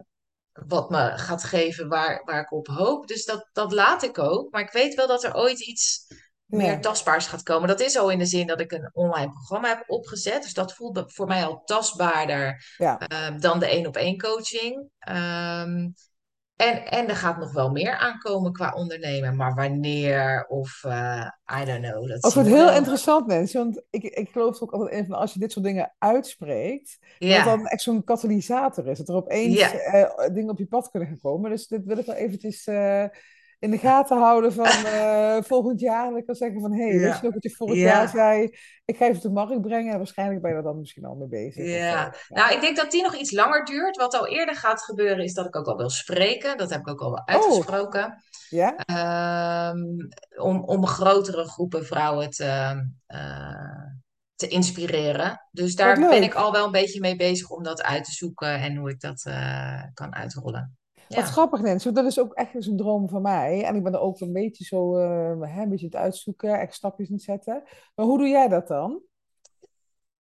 wat 0.67 0.89
me 0.89 1.11
gaat 1.15 1.43
geven 1.43 1.87
waar, 1.87 2.21
waar 2.25 2.41
ik 2.41 2.51
op 2.51 2.67
hoop. 2.67 3.07
Dus 3.07 3.25
dat, 3.25 3.49
dat 3.53 3.71
laat 3.71 4.03
ik 4.03 4.19
ook. 4.19 4.51
Maar 4.51 4.61
ik 4.61 4.71
weet 4.71 4.95
wel 4.95 5.07
dat 5.07 5.23
er 5.23 5.35
ooit 5.35 5.59
iets 5.59 6.07
meer 6.45 6.81
tastbaars 6.81 7.27
gaat 7.27 7.43
komen. 7.43 7.67
Dat 7.67 7.79
is 7.79 7.97
al 7.97 8.09
in 8.09 8.19
de 8.19 8.25
zin 8.25 8.47
dat 8.47 8.59
ik 8.59 8.71
een 8.71 8.89
online 8.93 9.31
programma 9.31 9.67
heb 9.67 9.83
opgezet. 9.87 10.43
Dus 10.43 10.53
dat 10.53 10.73
voelt 10.73 11.13
voor 11.13 11.27
mij 11.27 11.45
al 11.45 11.61
tastbaarder 11.63 12.73
ja. 12.77 12.97
ehm, 12.97 13.39
dan 13.39 13.59
de 13.59 13.67
één 13.67 13.87
op 13.87 13.95
één 13.95 14.17
coaching. 14.17 14.89
Ehm, 14.99 15.89
en, 16.57 16.85
en 16.85 17.09
er 17.09 17.15
gaat 17.15 17.37
nog 17.37 17.51
wel 17.53 17.71
meer 17.71 17.97
aankomen 17.97 18.51
qua 18.51 18.73
ondernemen. 18.73 19.35
Maar 19.35 19.55
wanneer 19.55 20.45
of 20.47 20.83
eh, 20.83 21.29
I 21.61 21.65
don't 21.65 21.81
know, 21.81 22.07
dat 22.07 22.33
we 22.33 22.39
het 22.39 22.49
heel 22.49 22.71
interessant, 22.71 23.27
Nancy, 23.27 23.57
want 23.57 23.81
ik, 23.89 24.03
ik 24.03 24.29
geloof 24.29 24.61
ook 24.61 24.71
altijd 24.71 24.95
in 24.99 25.05
van 25.05 25.17
als 25.17 25.33
je 25.33 25.39
dit 25.39 25.51
soort 25.51 25.65
dingen 25.65 25.93
uitspreekt, 25.97 26.97
dat 27.19 27.29
het 27.29 27.45
dan 27.45 27.59
Ja, 27.59 27.65
echt 27.65 27.81
zo'n 27.81 28.03
katalysator 28.03 28.87
is. 28.87 28.97
Dat 28.97 29.09
er 29.09 29.15
opeens 29.15 29.59
ja, 29.59 29.71
eh, 29.71 30.33
dingen 30.33 30.49
op 30.49 30.57
je 30.57 30.65
pad 30.65 30.89
kunnen 30.89 31.09
gaan 31.09 31.19
komen. 31.21 31.49
Dus 31.49 31.67
dit 31.67 31.85
wil 31.85 31.97
ik 31.97 32.05
wel 32.05 32.15
eventjes 32.15 32.67
eh, 32.67 33.05
in 33.59 33.71
de 33.71 33.77
gaten 33.77 34.17
houden 34.17 34.53
van 34.53 34.65
eh, 34.85 35.37
volgend 35.41 35.79
jaar. 35.79 36.09
Dat 36.09 36.19
ik 36.19 36.25
kan 36.25 36.35
zeggen 36.35 36.61
van, 36.61 36.71
hé, 36.73 36.81
hey, 36.81 36.91
weet 36.91 37.01
je 37.01 37.07
ja, 37.07 37.19
nog 37.21 37.33
wat 37.33 37.43
je 37.43 37.55
vorig 37.55 37.75
jaar 37.75 38.01
ja, 38.01 38.07
zei? 38.07 38.57
Ik 38.85 38.97
ga 38.97 39.07
even 39.07 39.21
de 39.21 39.29
markt 39.29 39.61
brengen 39.61 39.91
en 39.91 39.97
waarschijnlijk 39.97 40.41
ben 40.41 40.55
je 40.55 40.61
dan 40.61 40.79
misschien 40.79 41.05
al 41.05 41.15
mee 41.15 41.27
bezig 41.27 41.65
ja. 41.65 41.75
Ja. 41.75 42.13
Nou, 42.29 42.53
ik 42.53 42.61
denk 42.61 42.75
dat 42.75 42.91
die 42.91 43.03
nog 43.03 43.15
iets 43.15 43.31
langer 43.31 43.65
duurt. 43.65 43.97
Wat 43.97 44.13
al 44.13 44.27
eerder 44.27 44.55
gaat 44.55 44.81
gebeuren 44.81 45.23
is 45.23 45.33
dat 45.33 45.45
ik 45.45 45.55
ook 45.55 45.67
al 45.67 45.77
wil 45.77 45.89
spreken. 45.89 46.57
Dat 46.57 46.69
heb 46.69 46.79
ik 46.79 46.87
ook 46.87 47.01
al 47.01 47.11
wel 47.11 47.23
Oh, 47.25 47.25
uitgesproken. 47.25 48.23
ja? 48.49 48.75
Ehm, 48.75 49.77
om, 50.41 50.63
om 50.63 50.85
grotere 50.85 51.43
groepen 51.47 51.85
vrouwen 51.85 52.29
te, 52.29 52.83
eh, 53.05 53.83
te 54.35 54.47
inspireren. 54.47 55.47
Dus 55.51 55.75
daar 55.75 55.99
ben 55.99 56.23
ik 56.23 56.33
al 56.33 56.51
wel 56.51 56.65
een 56.65 56.71
beetje 56.71 56.99
mee 56.99 57.15
bezig 57.15 57.49
om 57.49 57.63
dat 57.63 57.83
uit 57.83 58.03
te 58.03 58.11
zoeken 58.11 58.59
en 58.59 58.75
hoe 58.75 58.89
ik 58.89 58.99
dat 58.99 59.25
eh, 59.25 59.83
kan 59.93 60.15
uitrollen. 60.15 60.77
Wat 61.07 61.23
grappig, 61.23 61.61
Nancy, 61.61 61.91
dat 61.91 62.05
is 62.05 62.19
ook 62.19 62.33
echt 62.33 62.55
eens 62.55 62.67
een 62.67 62.77
droom 62.77 63.09
van 63.09 63.21
mij. 63.21 63.63
En 63.63 63.75
ik 63.75 63.83
ben 63.83 63.93
er 63.93 63.99
ook 63.99 64.19
een 64.19 64.33
beetje 64.33 64.63
zo, 64.63 64.97
eh, 64.97 65.55
hè, 65.55 65.61
een 65.61 65.69
beetje 65.69 65.85
het 65.85 65.95
uitzoeken, 65.95 66.59
echt 66.59 66.73
stapjes 66.73 67.09
in 67.09 67.19
zetten. 67.19 67.63
Maar 67.95 68.05
hoe 68.05 68.17
doe 68.17 68.27
jij 68.27 68.47
dat 68.47 68.67
dan? 68.67 69.01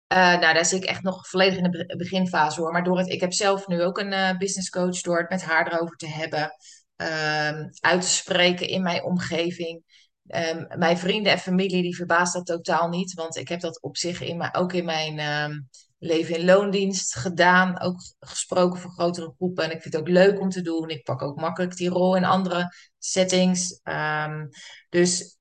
Eh, 0.07 0.18
nou, 0.18 0.55
daar 0.55 0.64
zit 0.64 0.82
ik 0.82 0.89
echt 0.89 1.03
nog 1.03 1.28
volledig 1.28 1.57
in 1.57 1.62
de 1.62 1.70
be- 1.87 1.97
beginfase 1.97 2.61
hoor. 2.61 2.72
Maar 2.72 2.84
door 2.84 2.99
het, 2.99 3.09
ik 3.09 3.20
heb 3.20 3.32
zelf 3.32 3.66
nu 3.66 3.82
ook 3.82 3.99
een 3.99 4.12
eh, 4.12 4.39
business 4.39 4.70
coach 4.70 5.01
door 5.01 5.18
het 5.18 5.30
met 5.30 5.43
haar 5.43 5.72
erover 5.72 5.97
te 5.97 6.09
hebben, 6.09 6.57
ehm, 6.97 7.68
uit 7.80 8.01
te 8.01 8.09
spreken 8.09 8.68
in 8.68 8.82
mijn 8.82 9.05
omgeving. 9.05 9.82
Ehm, 10.26 10.78
mijn 10.78 10.99
vrienden 10.99 11.32
en 11.32 11.39
familie 11.39 11.82
die 11.82 11.97
verbaast 11.97 12.32
dat 12.32 12.47
totaal 12.47 12.89
niet, 12.89 13.12
want 13.12 13.37
ik 13.37 13.49
heb 13.49 13.61
dat 13.61 13.82
op 13.82 13.97
zich 13.97 14.20
in 14.20 14.37
mijn, 14.37 14.55
ook 14.55 14.72
in 14.72 14.84
mijn 14.84 15.18
ehm, 15.18 15.59
leven 15.99 16.38
in 16.38 16.44
loondienst 16.44 17.14
gedaan, 17.16 17.80
ook 17.80 18.01
gesproken 18.20 18.80
voor 18.80 18.90
grotere 18.90 19.32
groepen. 19.36 19.64
En 19.64 19.70
ik 19.70 19.82
vind 19.82 19.94
het 19.94 20.03
ook 20.03 20.09
leuk 20.09 20.40
om 20.40 20.49
te 20.51 20.62
doen. 20.62 20.88
Ik 20.88 21.05
pak 21.05 21.22
ook 21.22 21.40
makkelijk 21.40 21.76
die 21.76 21.88
rol 21.88 22.16
in 22.16 22.24
andere 22.24 22.74
settings. 22.99 23.80
Ehm, 23.82 24.47
dus 24.88 25.38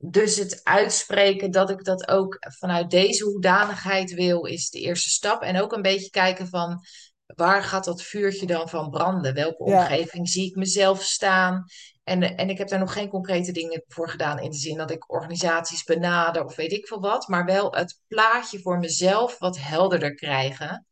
dus 0.00 0.36
het 0.36 0.60
uitspreken 0.64 1.50
dat 1.50 1.70
ik 1.70 1.84
dat 1.84 2.08
ook 2.08 2.36
vanuit 2.40 2.90
deze 2.90 3.24
hoedanigheid 3.24 4.14
wil, 4.14 4.44
is 4.44 4.70
de 4.70 4.80
eerste 4.80 5.08
stap. 5.08 5.42
En 5.42 5.60
ook 5.60 5.72
een 5.72 5.82
beetje 5.82 6.10
kijken 6.10 6.48
van 6.48 6.80
waar 7.26 7.62
gaat 7.62 7.84
dat 7.84 8.02
vuurtje 8.02 8.46
dan 8.46 8.68
van 8.68 8.90
branden? 8.90 9.34
Welke 9.34 9.70
Ja, 9.70 9.80
omgeving 9.80 10.28
zie 10.28 10.46
ik 10.46 10.56
mezelf 10.56 11.02
staan? 11.02 11.64
En, 12.08 12.36
en 12.36 12.50
ik 12.50 12.58
heb 12.58 12.68
daar 12.68 12.78
nog 12.78 12.92
geen 12.92 13.08
concrete 13.08 13.52
dingen 13.52 13.82
voor 13.86 14.08
gedaan 14.08 14.38
in 14.38 14.50
de 14.50 14.56
zin 14.56 14.76
dat 14.76 14.90
ik 14.90 15.12
organisaties 15.12 15.84
benader 15.84 16.44
of 16.44 16.56
weet 16.56 16.72
ik 16.72 16.86
veel 16.86 17.00
wat, 17.00 17.28
maar 17.28 17.44
wel 17.44 17.72
het 17.74 18.00
plaatje 18.06 18.60
voor 18.60 18.78
mezelf 18.78 19.38
wat 19.38 19.58
helderder 19.58 20.14
krijgen. 20.14 20.86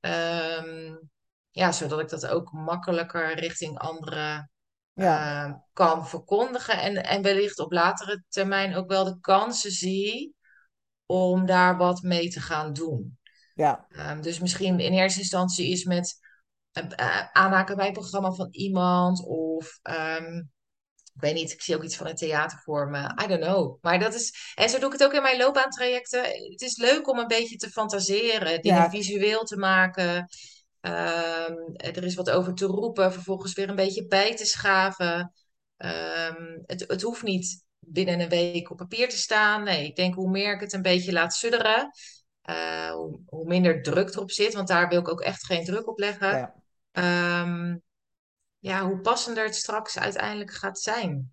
Ehm, 0.00 0.96
ja, 1.50 1.72
zodat 1.72 2.00
ik 2.00 2.08
dat 2.08 2.26
ook 2.26 2.52
makkelijker 2.52 3.34
richting 3.34 3.78
anderen 3.78 4.50
ja, 4.92 5.44
eh, 5.44 5.54
kan 5.72 6.08
verkondigen. 6.08 6.80
En, 6.80 7.04
en 7.04 7.22
wellicht 7.22 7.58
op 7.58 7.72
latere 7.72 8.24
termijn 8.28 8.74
ook 8.74 8.88
wel 8.88 9.04
de 9.04 9.20
kansen 9.20 9.70
zie 9.70 10.34
om 11.06 11.46
daar 11.46 11.76
wat 11.76 12.02
mee 12.02 12.28
te 12.28 12.40
gaan 12.40 12.72
doen. 12.72 13.18
ja, 13.54 13.86
Ehm, 13.88 14.20
dus 14.20 14.40
misschien 14.40 14.80
in 14.80 14.92
eerste 14.92 15.20
instantie 15.20 15.70
is 15.70 15.84
met 15.84 16.18
eh, 16.74 16.84
eh, 16.96 17.28
aanhaken 17.32 17.76
bij 17.76 17.86
een 17.86 17.92
programma 17.92 18.30
van 18.30 18.48
iemand. 18.50 19.26
Of 19.26 19.78
ehm, 19.82 20.36
ik 21.14 21.20
weet 21.20 21.34
niet, 21.34 21.52
ik 21.52 21.62
zie 21.62 21.76
ook 21.76 21.82
iets 21.82 21.96
van 21.96 22.06
een 22.06 22.14
theater 22.14 22.58
voor 22.58 22.90
me. 22.90 23.22
I 23.24 23.26
don't 23.26 23.42
know. 23.42 23.78
Maar 23.80 23.98
dat 23.98 24.14
is. 24.14 24.52
En 24.54 24.68
zo 24.68 24.78
doe 24.78 24.86
ik 24.86 24.92
het 24.92 25.04
ook 25.04 25.12
in 25.12 25.22
mijn 25.22 25.38
loopbaantrajecten. 25.38 26.22
Het 26.24 26.60
is 26.60 26.76
leuk 26.76 27.08
om 27.08 27.18
een 27.18 27.26
beetje 27.26 27.56
te 27.56 27.70
fantaseren, 27.70 28.62
dingen 28.62 28.82
ja, 28.82 28.90
visueel 28.90 29.44
te 29.44 29.56
maken. 29.56 30.28
Ehm, 30.80 31.54
er 31.76 32.04
is 32.04 32.14
wat 32.14 32.30
over 32.30 32.54
te 32.54 32.66
roepen, 32.66 33.12
vervolgens 33.12 33.52
weer 33.52 33.68
een 33.68 33.74
beetje 33.76 34.06
bij 34.06 34.36
te 34.36 34.44
schaven. 34.44 35.32
Ehm, 35.76 36.58
het, 36.66 36.84
het 36.86 37.02
hoeft 37.02 37.22
niet 37.22 37.64
binnen 37.78 38.20
een 38.20 38.28
week 38.28 38.70
op 38.70 38.76
papier 38.76 39.08
te 39.08 39.16
staan. 39.16 39.62
Nee, 39.62 39.86
ik 39.86 39.96
denk 39.96 40.14
hoe 40.14 40.30
meer 40.30 40.54
ik 40.54 40.60
het 40.60 40.72
een 40.72 40.82
beetje 40.82 41.12
laat 41.12 41.34
sudderen, 41.34 41.90
eh, 42.42 42.90
hoe, 42.90 43.20
hoe 43.26 43.46
minder 43.46 43.82
druk 43.82 44.08
erop 44.14 44.30
zit. 44.30 44.54
Want 44.54 44.68
daar 44.68 44.88
wil 44.88 45.00
ik 45.00 45.08
ook 45.08 45.20
echt 45.20 45.46
geen 45.46 45.64
druk 45.64 45.88
op 45.88 45.98
leggen. 45.98 46.36
ja. 46.36 46.62
Ehm, 46.94 47.76
ja, 48.58 48.80
hoe 48.86 48.98
passender 49.00 49.44
het 49.44 49.54
straks 49.56 49.98
uiteindelijk 49.98 50.50
gaat 50.52 50.80
zijn. 50.80 51.32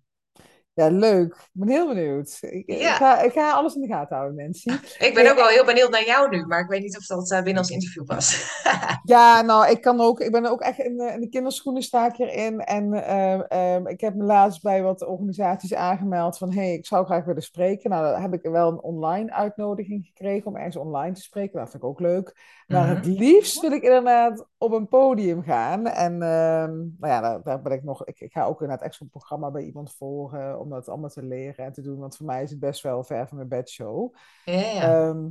Ja, 0.74 0.88
leuk. 0.88 1.34
Ik 1.34 1.48
ben 1.52 1.68
heel 1.68 1.88
benieuwd. 1.88 2.38
Ik, 2.40 2.66
ik 2.66 2.78
Ja, 2.80 2.96
ga, 2.96 3.20
ik 3.20 3.32
ga 3.32 3.52
alles 3.52 3.74
in 3.74 3.80
de 3.80 3.86
gaten 3.88 4.16
houden, 4.16 4.36
Nancy. 4.42 4.68
ik 5.06 5.14
ben 5.14 5.30
ook 5.30 5.36
wel 5.36 5.48
heel 5.48 5.64
benieuwd 5.64 5.90
naar 5.90 6.04
jou 6.04 6.28
nu, 6.28 6.46
maar 6.46 6.60
ik 6.60 6.68
weet 6.68 6.82
niet 6.82 6.96
of 6.98 7.06
dat 7.06 7.30
eh, 7.30 7.42
binnen 7.42 7.62
ons 7.62 7.70
interview 7.72 8.04
past. 8.04 8.60
Ja, 9.04 9.40
nou, 9.42 9.70
ik 9.70 9.80
kan 9.80 10.00
ook. 10.00 10.20
Ik 10.20 10.30
ben 10.32 10.46
ook 10.46 10.60
echt 10.60 10.78
in 10.78 10.96
de, 10.96 11.04
in 11.12 11.20
de 11.20 11.28
kinderschoenen 11.28 11.82
sta 11.82 12.06
ik 12.06 12.16
hierin. 12.16 12.60
En 12.60 12.92
ehm, 12.92 13.40
ehm, 13.40 13.86
ik 13.86 14.00
heb 14.00 14.14
me 14.14 14.24
laatst 14.24 14.62
bij 14.62 14.82
wat 14.82 15.02
organisaties 15.06 15.74
aangemeld 15.74 16.38
van 16.38 16.52
hey, 16.52 16.72
ik 16.72 16.86
zou 16.86 17.04
graag 17.04 17.24
willen 17.24 17.42
spreken. 17.42 17.90
Nou, 17.90 18.12
dan 18.12 18.20
heb 18.22 18.34
ik 18.34 18.42
wel 18.42 18.68
een 18.70 18.82
online 18.82 19.32
uitnodiging 19.32 20.06
gekregen 20.06 20.46
om 20.46 20.56
ergens 20.56 20.76
online 20.76 21.14
te 21.14 21.20
spreken. 21.20 21.58
Dat 21.58 21.70
vind 21.70 21.82
ik 21.82 21.88
ook 21.88 22.00
leuk. 22.00 22.36
Maar 22.66 22.88
het 22.88 23.06
Mhm. 23.06 23.16
liefst 23.16 23.60
wil 23.60 23.72
ik 23.72 23.82
inderdaad 23.82 24.46
op 24.62 24.72
een 24.72 24.88
podium 24.88 25.42
gaan. 25.42 25.86
En 25.86 26.12
ehm, 26.12 26.76
nou 26.76 27.12
ja, 27.12 27.20
daar, 27.20 27.42
daar 27.42 27.62
ben 27.62 27.72
ik 27.72 27.82
nog. 27.82 28.04
Ik, 28.04 28.20
ik 28.20 28.32
ga 28.32 28.44
ook 28.44 28.62
inderdaad 28.62 28.94
zo'n 28.94 29.10
programma 29.10 29.50
bij 29.50 29.62
iemand 29.62 29.94
volgen 29.94 30.60
om 30.60 30.70
dat 30.70 30.88
allemaal 30.88 31.08
te 31.08 31.22
leren 31.22 31.64
en 31.64 31.72
te 31.72 31.82
doen. 31.82 31.98
Want 31.98 32.16
voor 32.16 32.26
mij 32.26 32.42
is 32.42 32.50
het 32.50 32.60
best 32.60 32.82
wel 32.82 33.04
ver 33.04 33.28
van 33.28 33.36
mijn 33.36 33.48
bedshow. 33.48 34.14
Ja, 34.44 34.52
ja. 34.54 35.08
Ehm, 35.08 35.28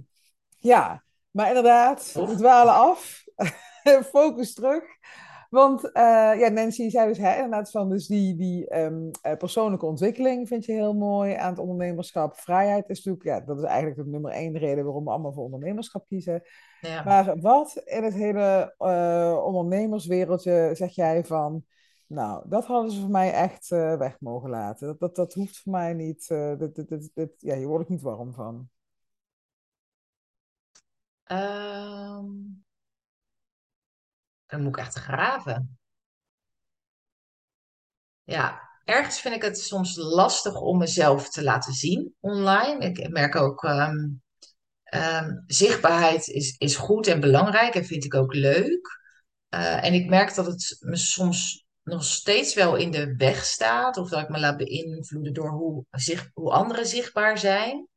ja, 0.57 1.03
maar 1.31 1.47
inderdaad, 1.47 2.11
we 2.13 2.35
dwalen 2.35 2.73
af. 2.73 3.23
Focus 4.13 4.53
terug. 4.53 4.83
Want 5.51 5.91
eh, 5.91 6.01
ja, 6.39 6.49
Nancy 6.49 6.89
zei 6.89 7.07
dus 7.07 7.17
hè, 7.17 7.35
inderdaad 7.35 7.71
van 7.71 7.89
dus 7.89 8.07
die, 8.07 8.35
die 8.35 8.67
ehm, 8.67 9.09
eh, 9.21 9.37
persoonlijke 9.37 9.85
ontwikkeling 9.85 10.47
vind 10.47 10.65
je 10.65 10.71
heel 10.71 10.93
mooi 10.93 11.33
aan 11.33 11.49
het 11.49 11.59
ondernemerschap. 11.59 12.35
Vrijheid 12.39 12.89
is 12.89 12.97
natuurlijk, 13.03 13.25
ja, 13.25 13.45
dat 13.45 13.57
is 13.57 13.63
eigenlijk 13.63 14.03
de 14.03 14.09
nummer 14.09 14.31
één 14.31 14.57
reden 14.57 14.83
waarom 14.83 15.03
we 15.03 15.09
allemaal 15.09 15.33
voor 15.33 15.43
ondernemerschap 15.43 16.07
kiezen. 16.07 16.41
Ja. 16.81 17.03
Maar 17.03 17.39
wat 17.39 17.81
in 17.85 18.03
het 18.03 18.13
hele 18.13 18.73
eh, 18.77 19.41
ondernemerswereldje 19.45 20.71
zeg 20.73 20.95
jij 20.95 21.25
van, 21.25 21.65
nou, 22.07 22.49
dat 22.49 22.65
hadden 22.65 22.91
ze 22.91 23.01
voor 23.01 23.09
mij 23.09 23.31
echt 23.31 23.67
weg 23.69 24.19
mogen 24.19 24.49
laten. 24.49 24.87
Dat, 24.87 24.99
dat, 24.99 25.15
dat 25.15 25.33
hoeft 25.33 25.59
voor 25.59 25.71
mij 25.71 25.93
niet, 25.93 26.27
dit, 26.57 26.75
dit, 26.75 26.89
dit, 26.89 27.11
dit- 27.13 27.33
ja, 27.37 27.55
hier 27.55 27.67
word 27.67 27.81
ik 27.81 27.89
niet 27.89 28.01
warm 28.01 28.33
van. 28.33 28.69
Ehm, 31.23 32.25
dan 34.51 34.61
moet 34.61 34.77
ik 34.77 34.83
echt 34.83 34.95
graven. 34.95 35.79
Ja, 38.23 38.69
ergens 38.85 39.21
vind 39.21 39.35
ik 39.35 39.41
het 39.41 39.59
soms 39.59 39.95
lastig 39.95 40.55
om 40.55 40.77
mezelf 40.77 41.29
te 41.29 41.43
laten 41.43 41.73
zien 41.73 42.15
online. 42.19 42.85
Ik 42.85 43.09
merk 43.09 43.35
ook, 43.35 43.63
ehm, 43.63 44.09
zichtbaarheid 45.47 46.27
is, 46.27 46.55
is 46.57 46.75
goed 46.75 47.07
en 47.07 47.19
belangrijk 47.19 47.75
en 47.75 47.85
vind 47.85 48.03
ik 48.03 48.13
ook 48.13 48.33
leuk. 48.33 48.99
Eh, 49.49 49.85
en 49.85 49.93
ik 49.93 50.09
merk 50.09 50.35
dat 50.35 50.45
het 50.45 50.77
me 50.79 50.95
soms 50.95 51.65
nog 51.83 52.03
steeds 52.03 52.53
wel 52.53 52.75
in 52.75 52.91
de 52.91 53.15
weg 53.15 53.45
staat, 53.45 53.97
of 53.97 54.09
dat 54.09 54.21
ik 54.21 54.29
me 54.29 54.39
laat 54.39 54.57
beïnvloeden 54.57 55.33
door 55.33 55.49
hoe, 55.49 55.85
zich, 55.91 56.29
hoe 56.33 56.51
anderen 56.51 56.85
zichtbaar 56.85 57.37
zijn. 57.37 57.87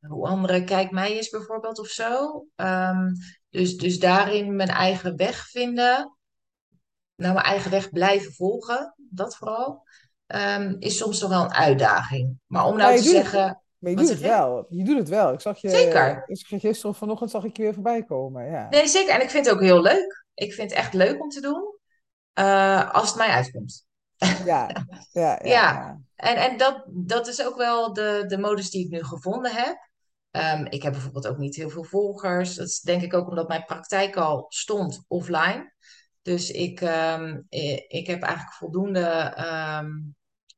Hoe 0.00 0.26
anderen 0.26 0.64
kijk 0.64 0.90
mij 0.90 1.12
is 1.12 1.28
bijvoorbeeld 1.28 1.78
of 1.78 1.88
zo. 1.88 2.44
Ehm, 2.56 3.12
dus, 3.54 3.76
dus 3.76 3.98
daarin 3.98 4.56
mijn 4.56 4.68
eigen 4.68 5.16
weg 5.16 5.48
vinden 5.50 6.14
nou, 7.16 7.34
mijn 7.34 7.46
eigen 7.46 7.70
weg 7.70 7.90
blijven 7.90 8.32
volgen, 8.32 8.94
dat 8.96 9.36
vooral, 9.36 9.82
ehm, 10.26 10.76
is 10.78 10.96
soms 10.96 11.20
nog 11.20 11.30
wel 11.30 11.44
een 11.44 11.52
uitdaging. 11.52 12.38
Maar 12.46 12.64
om 12.64 12.76
nou 12.76 12.90
Maar 12.90 13.02
te 13.02 13.04
het, 13.04 13.14
zeggen, 13.14 13.62
maar 13.78 13.90
je 13.90 13.96
doet 13.96 14.08
het 14.08 14.20
wel. 14.20 14.66
Je 14.68 14.84
doet 14.84 14.98
het 14.98 15.08
wel. 15.08 15.32
Ik 15.32 15.40
zag 15.40 15.60
je, 15.60 15.68
Zeker. 15.70 16.24
ik 16.26 16.38
zag 16.38 16.48
je 16.48 16.58
gisteren 16.58 16.90
of 16.90 16.96
vanochtend 16.96 17.30
zag 17.30 17.44
ik 17.44 17.56
je 17.56 17.62
weer 17.62 17.74
voorbij 17.74 18.02
komen. 18.02 18.50
Ja, 18.50 18.68
Nee, 18.68 18.86
zeker. 18.86 19.14
En 19.14 19.22
ik 19.22 19.30
vind 19.30 19.46
het 19.46 19.54
ook 19.54 19.60
heel 19.60 19.82
leuk. 19.82 20.26
Ik 20.34 20.52
vind 20.52 20.70
het 20.70 20.78
echt 20.78 20.94
leuk 20.94 21.22
om 21.22 21.28
te 21.28 21.40
doen, 21.40 21.78
eh, 22.32 22.90
als 22.94 23.08
het 23.08 23.16
mij 23.16 23.28
uitkomt. 23.28 23.86
ja, 24.24 24.42
ja, 24.44 24.68
ja. 25.12 25.38
Ja, 25.42 25.44
ja. 25.44 26.00
en, 26.14 26.36
en 26.36 26.56
dat, 26.56 26.84
dat 26.88 27.26
is 27.26 27.46
ook 27.46 27.56
wel 27.56 27.92
de, 27.92 28.24
de 28.26 28.38
modus 28.38 28.70
die 28.70 28.84
ik 28.84 28.90
nu 28.90 29.04
gevonden 29.04 29.52
heb. 29.52 29.88
Ehm, 30.34 30.64
ik 30.64 30.82
heb 30.82 30.92
bijvoorbeeld 30.92 31.26
ook 31.26 31.38
niet 31.38 31.56
heel 31.56 31.70
veel 31.70 31.84
volgers. 31.84 32.54
Dat 32.54 32.66
is 32.66 32.80
denk 32.80 33.02
ik 33.02 33.14
ook 33.14 33.28
omdat 33.28 33.48
mijn 33.48 33.64
praktijk 33.64 34.16
al 34.16 34.46
stond 34.48 35.04
offline. 35.08 35.72
Dus 36.22 36.50
ik, 36.50 36.80
ehm, 36.80 37.40
ik 37.88 38.06
heb 38.06 38.22
eigenlijk 38.22 38.56
voldoende 38.56 39.06
ehm, 39.36 39.90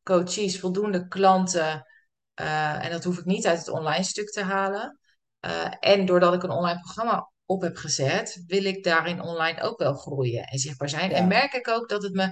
coaches, 0.02 0.60
voldoende 0.60 1.08
klanten. 1.08 1.86
eh, 2.34 2.84
en 2.84 2.90
dat 2.90 3.04
hoef 3.04 3.18
ik 3.18 3.24
niet 3.24 3.46
uit 3.46 3.58
het 3.58 3.68
online 3.68 4.04
stuk 4.04 4.30
te 4.30 4.42
halen. 4.42 4.98
Eh, 5.40 5.72
en 5.80 6.06
doordat 6.06 6.34
ik 6.34 6.42
een 6.42 6.50
online 6.50 6.80
programma 6.80 7.30
op 7.44 7.62
heb 7.62 7.76
gezet, 7.76 8.42
wil 8.46 8.64
ik 8.64 8.84
daarin 8.84 9.20
online 9.20 9.62
ook 9.62 9.78
wel 9.78 9.94
groeien 9.94 10.44
en 10.44 10.58
zichtbaar 10.58 10.88
zijn. 10.88 11.10
En 11.12 11.26
merk 11.26 11.52
ik 11.52 11.68
ook 11.68 11.88
dat 11.88 12.02
het 12.02 12.12
me 12.12 12.30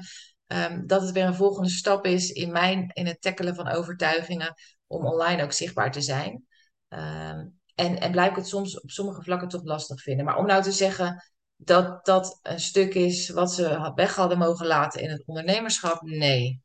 dat 0.87 1.03
het 1.03 1.11
weer 1.11 1.25
een 1.25 1.35
volgende 1.35 1.69
stap 1.69 2.07
is 2.07 2.31
in 2.31 2.53
mijn, 2.53 2.91
in 2.93 3.07
het 3.07 3.21
tackelen 3.21 3.55
van 3.55 3.69
overtuigingen 3.69 4.55
om 4.87 5.07
online 5.07 5.43
ook 5.43 5.53
zichtbaar 5.53 5.93
te 5.93 6.01
zijn. 6.01 6.47
Ehm, 6.95 7.47
en, 7.75 8.01
en 8.01 8.11
blijf 8.11 8.31
ik 8.31 8.37
het 8.37 8.47
soms 8.47 8.81
op 8.81 8.91
sommige 8.91 9.23
vlakken 9.23 9.49
toch 9.49 9.65
lastig 9.65 10.03
vinden. 10.03 10.25
Maar 10.25 10.39
om 10.39 10.47
nou 10.47 10.63
te 10.63 10.73
zeggen 10.73 11.33
dat 11.57 12.05
dat 12.05 12.39
een 12.43 12.61
stuk 12.61 12.95
is 12.95 13.29
wat 13.29 13.53
ze 13.53 13.93
weg 13.95 14.15
hadden 14.15 14.39
mogen 14.39 14.67
laten 14.67 15.01
in 15.01 15.11
het 15.11 15.23
ondernemerschap, 15.27 16.03
nee. 16.03 16.63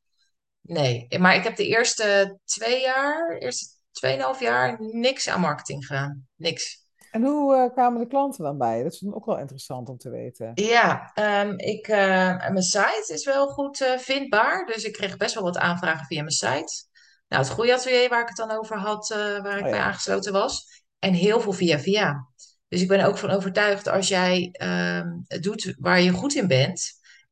Nee. 0.61 1.19
Maar 1.19 1.35
ik 1.35 1.43
heb 1.43 1.55
de 1.55 1.67
eerste 1.67 2.37
twee 2.45 2.81
jaar, 2.81 3.37
eerste 3.37 3.65
tweeënhalf 3.91 4.39
jaar, 4.39 4.77
niks 4.79 5.29
aan 5.29 5.39
marketing 5.39 5.85
gedaan. 5.85 6.27
Niks. 6.35 6.87
En 7.11 7.23
hoe 7.23 7.55
eh, 7.55 7.71
kwamen 7.71 7.99
de 7.99 8.07
klanten 8.07 8.43
dan 8.43 8.57
bij? 8.57 8.83
Dat 8.83 8.93
is 8.93 9.05
ook 9.11 9.25
wel 9.25 9.39
interessant 9.39 9.89
om 9.89 9.97
te 9.97 10.09
weten. 10.09 10.51
Ja, 10.53 11.11
ehm, 11.13 11.53
ik, 11.57 11.87
eh, 11.87 12.49
mijn 12.49 12.61
site 12.61 13.13
is 13.13 13.25
wel 13.25 13.47
goed 13.47 13.81
eh, 13.81 13.97
vindbaar. 13.97 14.65
Dus 14.65 14.83
ik 14.83 14.93
kreeg 14.93 15.17
best 15.17 15.33
wel 15.33 15.43
wat 15.43 15.57
aanvragen 15.57 16.05
via 16.05 16.21
mijn 16.21 16.31
site. 16.31 16.87
Nou, 17.29 17.43
het 17.43 17.51
groeiatelier 17.51 18.09
waar 18.09 18.21
ik 18.21 18.27
het 18.27 18.37
dan 18.37 18.51
over 18.51 18.77
had, 18.77 19.11
eh, 19.11 19.17
waar 19.17 19.51
Oh 19.51 19.57
ik 19.57 19.63
bij 19.63 19.73
ja, 19.73 19.83
aangesloten 19.83 20.33
was. 20.33 20.83
En 20.99 21.13
heel 21.13 21.41
veel 21.41 21.53
via 21.53 21.79
via. 21.79 22.27
Dus 22.67 22.81
ik 22.81 22.87
ben 22.87 23.05
ook 23.05 23.17
van 23.17 23.29
overtuigd 23.29 23.87
als 23.87 24.07
jij 24.07 24.49
ehm, 24.51 25.07
het 25.27 25.43
doet 25.43 25.75
waar 25.79 26.01
je 26.01 26.11
goed 26.11 26.35
in 26.35 26.47
bent, 26.47 26.91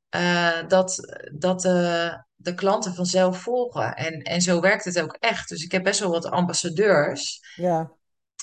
eh, 0.10 0.68
dat, 0.68 1.18
dat 1.34 1.62
de, 1.62 2.24
de 2.36 2.54
klanten 2.54 2.94
vanzelf 2.94 3.42
volgen. 3.42 3.96
En, 3.96 4.22
en 4.22 4.42
zo 4.42 4.60
werkt 4.60 4.84
het 4.84 5.02
ook 5.02 5.18
echt. 5.20 5.50
Dus 5.50 5.64
ik 5.64 5.72
heb 5.72 5.84
best 5.84 6.00
wel 6.00 6.12
wat 6.12 6.26
ambassadeurs 6.26 7.40
ja, 7.56 7.92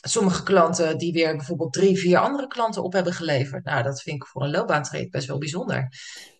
sommige 0.02 0.42
klanten 0.42 0.98
die 0.98 1.12
weer 1.12 1.36
bijvoorbeeld 1.36 1.72
drie, 1.72 1.98
vier 1.98 2.18
andere 2.18 2.46
klanten 2.46 2.82
op 2.82 2.92
hebben 2.92 3.12
geleverd. 3.12 3.64
Nou, 3.64 3.82
dat 3.82 4.02
vind 4.02 4.16
ik 4.16 4.26
voor 4.26 4.42
een 4.42 4.50
loopbaantraject 4.50 5.10
best 5.10 5.26
wel 5.26 5.38
bijzonder. 5.38 5.88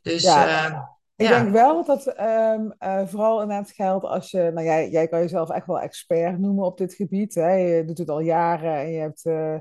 Dus 0.03 0.23
ja. 0.23 0.99
Ik 1.17 1.29
denk 1.29 1.51
wel 1.51 1.85
dat 1.85 2.07
ehm, 2.07 2.71
eh, 2.79 3.07
vooral 3.07 3.43
inderdaad 3.43 3.71
geldt 3.71 4.05
als 4.05 4.31
je, 4.31 4.51
nou 4.55 4.67
jij, 4.67 4.91
jij 4.91 5.09
kan 5.09 5.21
jezelf 5.21 5.51
echt 5.51 5.67
wel 5.67 5.81
expert 5.81 6.39
noemen 6.39 6.65
op 6.65 6.79
dit 6.79 6.95
gebied. 6.95 7.35
Hè? 7.35 7.53
Je 7.53 7.85
doet 7.85 7.99
het 7.99 8.09
al 8.09 8.21
jaren 8.21 8.75
en 8.75 8.91
je 8.91 9.01
hebt 9.01 9.25
eh, 9.25 9.57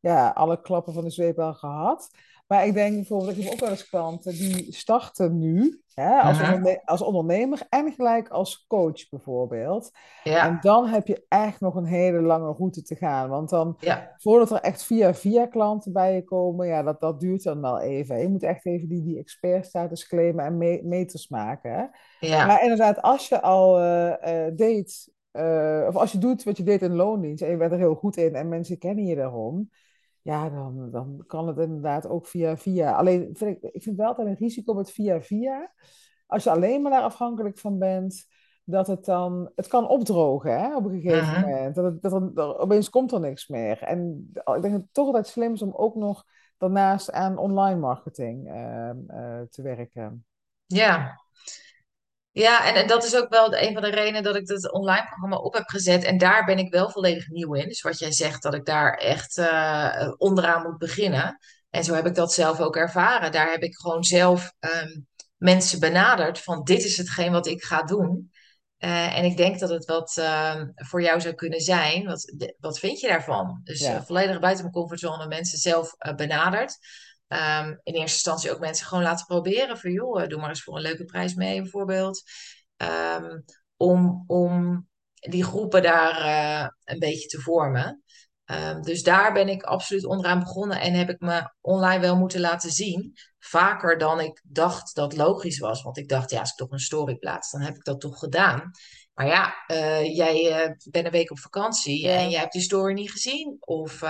ja, 0.00 0.28
alle 0.28 0.60
klappen 0.60 0.92
van 0.92 1.04
de 1.04 1.10
zweep 1.10 1.38
al 1.38 1.54
gehad. 1.54 2.10
Maar 2.48 2.66
ik 2.66 2.74
denk 2.74 2.94
bijvoorbeeld, 2.94 3.36
ik 3.36 3.42
heb 3.44 3.52
ook 3.52 3.60
wel 3.60 3.68
eens 3.70 3.88
klanten 3.88 4.32
die 4.32 4.72
starten 4.72 5.38
nu 5.38 5.82
hè, 5.94 6.20
als, 6.20 6.38
mhm, 6.38 6.54
onderne- 6.54 6.82
als 6.84 7.02
ondernemer 7.02 7.66
en 7.68 7.92
gelijk 7.92 8.28
als 8.28 8.64
coach 8.66 9.08
bijvoorbeeld. 9.08 9.90
En 10.24 10.32
ja, 10.32 10.58
dan 10.60 10.86
heb 10.86 11.06
je 11.06 11.24
echt 11.28 11.60
nog 11.60 11.74
een 11.74 11.84
hele 11.84 12.20
lange 12.20 12.52
route 12.52 12.82
te 12.82 12.96
gaan. 12.96 13.28
Want 13.28 13.48
dan, 13.50 13.76
ja, 13.80 14.14
voordat 14.16 14.50
er 14.50 14.60
echt 14.60 14.82
via 14.82 15.14
via 15.14 15.46
klanten 15.46 15.92
bij 15.92 16.14
je 16.14 16.24
komen, 16.24 16.66
ja, 16.66 16.82
dat, 16.82 17.00
dat 17.00 17.20
duurt 17.20 17.42
dan 17.42 17.60
wel 17.60 17.80
even. 17.80 18.18
Je 18.18 18.28
moet 18.28 18.42
echt 18.42 18.66
even 18.66 18.88
die, 18.88 19.02
die 19.02 19.18
expertstatus 19.18 20.06
claimen 20.06 20.44
en 20.44 20.58
me- 20.58 20.80
meters 20.84 21.28
maken. 21.28 21.70
Hè? 21.72 21.84
Maar 22.46 22.46
ja, 22.46 22.60
inderdaad, 22.60 23.02
als 23.02 23.28
je 23.28 23.40
al 23.42 23.80
eh, 23.80 24.46
deed, 24.56 25.12
eh, 25.30 25.84
of 25.88 25.96
als 25.96 26.12
je 26.12 26.18
doet 26.18 26.44
wat 26.44 26.56
je 26.56 26.62
deed 26.62 26.82
in 26.82 26.94
loondienst 26.94 27.42
en 27.42 27.50
je 27.50 27.56
bent 27.56 27.72
er 27.72 27.78
heel 27.78 27.94
goed 27.94 28.16
in 28.16 28.34
en 28.34 28.48
mensen 28.48 28.78
kennen 28.78 29.04
je 29.04 29.14
daarom, 29.14 29.70
ja, 30.22 30.48
dan, 30.50 30.90
dan 30.90 31.24
kan 31.26 31.46
het 31.48 31.58
inderdaad 31.58 32.06
ook 32.06 32.26
via 32.26 32.56
via. 32.56 32.92
Alleen 32.92 33.30
vind 33.32 33.56
ik, 33.64 33.72
ik 33.72 33.82
vind 33.82 33.96
wel 33.96 34.06
altijd 34.06 34.28
een 34.28 34.34
risico 34.34 34.74
met 34.74 34.90
via 34.90 35.20
via. 35.20 35.72
Als 36.26 36.44
je 36.44 36.50
alleen 36.50 36.82
maar 36.82 36.90
daar 36.92 37.02
afhankelijk 37.02 37.58
van 37.58 37.78
bent, 37.78 38.26
dat 38.64 38.86
het 38.86 39.04
dan, 39.04 39.50
het 39.54 39.66
kan 39.66 39.88
opdrogen 39.88 40.60
hè, 40.60 40.76
op 40.76 40.84
een 40.84 41.00
gegeven 41.00 41.40
moment. 41.40 41.74
Dat 41.74 41.84
het, 41.84 42.02
dat 42.02 42.12
er, 42.12 42.30
er- 42.34 42.58
opeens 42.58 42.90
komt 42.90 43.12
er 43.12 43.20
niks 43.20 43.48
meer. 43.48 43.82
En 43.82 44.30
ik 44.34 44.44
denk 44.44 44.62
dat 44.62 44.72
het 44.72 44.92
toch 44.94 45.06
altijd 45.06 45.26
slim 45.26 45.52
is 45.52 45.62
om 45.62 45.72
ook 45.74 45.94
nog 45.94 46.24
daarnaast 46.58 47.12
aan 47.12 47.38
online 47.38 47.80
marketing 47.80 48.48
eh, 48.48 48.90
eh, 48.90 49.42
te 49.50 49.62
werken. 49.62 50.24
ja. 50.66 51.20
Ja, 52.38 52.66
en, 52.66 52.74
en 52.74 52.86
dat 52.86 53.04
is 53.04 53.16
ook 53.16 53.28
wel 53.28 53.56
een 53.56 53.72
van 53.72 53.82
de 53.82 53.90
redenen 53.90 54.22
dat 54.22 54.36
ik 54.36 54.48
het 54.48 54.72
online 54.72 55.06
programma 55.06 55.36
op 55.36 55.54
heb 55.54 55.68
gezet. 55.68 56.04
En 56.04 56.18
daar 56.18 56.44
ben 56.44 56.58
ik 56.58 56.72
wel 56.72 56.90
volledig 56.90 57.28
nieuw 57.28 57.54
in. 57.54 57.68
Dus 57.68 57.80
wat 57.80 57.98
jij 57.98 58.12
zegt, 58.12 58.42
dat 58.42 58.54
ik 58.54 58.64
daar 58.64 58.94
echt 58.94 59.38
eh, 59.38 60.12
onderaan 60.16 60.62
moet 60.62 60.78
beginnen. 60.78 61.38
En 61.70 61.84
zo 61.84 61.94
heb 61.94 62.06
ik 62.06 62.14
dat 62.14 62.32
zelf 62.32 62.60
ook 62.60 62.76
ervaren. 62.76 63.32
Daar 63.32 63.50
heb 63.50 63.62
ik 63.62 63.76
gewoon 63.76 64.04
zelf 64.04 64.52
ehm, 64.58 65.00
mensen 65.36 65.80
benaderd 65.80 66.40
van 66.40 66.64
dit 66.64 66.84
is 66.84 66.96
hetgeen 66.96 67.32
wat 67.32 67.46
ik 67.46 67.62
ga 67.62 67.82
doen. 67.82 68.30
Eh, 68.76 69.16
en 69.16 69.24
ik 69.24 69.36
denk 69.36 69.58
dat 69.58 69.70
het 69.70 69.84
wat 69.84 70.16
ehm, 70.16 70.66
voor 70.74 71.02
jou 71.02 71.20
zou 71.20 71.34
kunnen 71.34 71.60
zijn. 71.60 72.04
Wat, 72.04 72.34
wat 72.58 72.78
vind 72.78 73.00
je 73.00 73.08
daarvan? 73.08 73.60
Dus 73.64 73.80
eh, 73.80 73.88
Ja, 73.92 74.04
volledig 74.04 74.40
buiten 74.40 74.62
mijn 74.62 74.76
comfortzone 74.76 75.26
mensen 75.26 75.58
zelf 75.58 75.94
benaderd. 76.16 76.78
Ehm, 77.28 77.68
in 77.68 77.94
eerste 77.94 78.00
instantie 78.00 78.52
ook 78.52 78.60
mensen 78.60 78.86
gewoon 78.86 79.04
laten 79.04 79.26
proberen. 79.26 79.78
Van 79.78 79.92
joh, 79.92 80.22
eh, 80.22 80.28
doe 80.28 80.40
maar 80.40 80.48
eens 80.48 80.62
voor 80.62 80.76
een 80.76 80.82
leuke 80.82 81.04
prijs 81.04 81.34
mee 81.34 81.62
bijvoorbeeld. 81.62 82.22
Ehm, 82.76 83.40
om, 83.76 84.24
om 84.26 84.86
die 85.14 85.44
groepen 85.44 85.82
daar 85.82 86.16
eh, 86.20 86.68
een 86.84 86.98
beetje 86.98 87.28
te 87.28 87.40
vormen. 87.40 88.02
Ehm, 88.44 88.80
dus 88.80 89.02
daar 89.02 89.32
ben 89.32 89.48
ik 89.48 89.62
absoluut 89.62 90.04
onderaan 90.06 90.38
begonnen 90.38 90.80
en 90.80 90.94
heb 90.94 91.08
ik 91.10 91.20
me 91.20 91.52
online 91.60 92.00
wel 92.00 92.16
moeten 92.16 92.40
laten 92.40 92.70
zien. 92.70 93.12
Vaker 93.38 93.98
dan 93.98 94.20
ik 94.20 94.42
dacht 94.44 94.94
dat 94.94 95.16
logisch 95.16 95.58
was. 95.58 95.82
Want 95.82 95.98
ik 95.98 96.08
dacht, 96.08 96.30
ja, 96.30 96.40
als 96.40 96.50
ik 96.50 96.56
toch 96.56 96.70
een 96.70 96.78
story 96.78 97.16
plaats, 97.16 97.50
dan 97.50 97.60
heb 97.60 97.74
ik 97.74 97.84
dat 97.84 98.00
toch 98.00 98.18
gedaan. 98.18 98.70
Maar 99.14 99.26
ja, 99.26 99.64
eh, 99.66 100.16
jij 100.16 100.66
uh, 100.66 100.74
bent 100.90 101.06
een 101.06 101.10
week 101.10 101.30
op 101.30 101.38
vakantie 101.38 102.08
en 102.08 102.30
jij 102.30 102.40
hebt 102.40 102.52
die 102.52 102.62
story 102.62 102.92
niet 102.92 103.10
gezien. 103.10 103.56
Of 103.60 104.00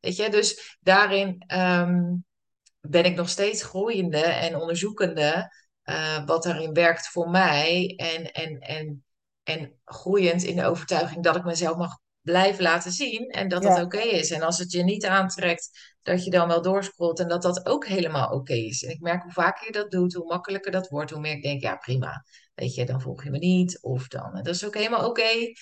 weet 0.00 0.16
je, 0.16 0.30
dus 0.30 0.76
daarin 0.80 1.44
ben 2.88 3.04
ik 3.04 3.14
nog 3.14 3.28
steeds 3.28 3.62
groeiende 3.62 4.22
en 4.22 4.56
onderzoekende 4.56 5.52
uh, 5.84 6.24
wat 6.24 6.42
daarin 6.42 6.72
werkt 6.72 7.08
voor 7.08 7.30
mij. 7.30 7.94
En, 7.96 8.32
en, 8.32 8.58
en, 8.58 9.04
en 9.42 9.80
groeiend 9.84 10.42
in 10.42 10.56
de 10.56 10.64
overtuiging 10.64 11.24
dat 11.24 11.36
ik 11.36 11.44
mezelf 11.44 11.76
mag 11.76 11.98
blijven 12.20 12.62
laten 12.62 12.92
zien 12.92 13.28
en 13.28 13.48
dat 13.48 13.62
dat 13.62 13.82
oké 13.82 13.98
is. 14.00 14.30
En 14.30 14.42
als 14.42 14.58
het 14.58 14.72
je 14.72 14.82
niet 14.82 15.06
aantrekt, 15.06 15.96
dat 16.02 16.24
je 16.24 16.30
dan 16.30 16.48
wel 16.48 16.62
doorscrollt 16.62 17.20
en 17.20 17.28
dat 17.28 17.42
dat 17.42 17.66
ook 17.66 17.86
helemaal 17.86 18.30
oké 18.30 18.54
is. 18.54 18.82
En 18.82 18.90
ik 18.90 19.00
merk 19.00 19.22
hoe 19.22 19.32
vaker 19.32 19.66
je 19.66 19.72
dat 19.72 19.90
doet, 19.90 20.14
hoe 20.14 20.26
makkelijker 20.26 20.72
dat 20.72 20.88
wordt, 20.88 21.10
hoe 21.10 21.20
meer 21.20 21.36
ik 21.36 21.42
denk, 21.42 21.60
ja 21.60 21.76
prima, 21.76 22.24
weet 22.54 22.74
je, 22.74 22.84
dan 22.84 23.00
volg 23.00 23.24
je 23.24 23.30
me 23.30 23.38
niet 23.38 23.78
of 23.82 24.08
dan, 24.08 24.34
dat 24.34 24.54
is 24.54 24.64
ook 24.64 24.74
helemaal 24.74 25.08
oké. 25.08 25.52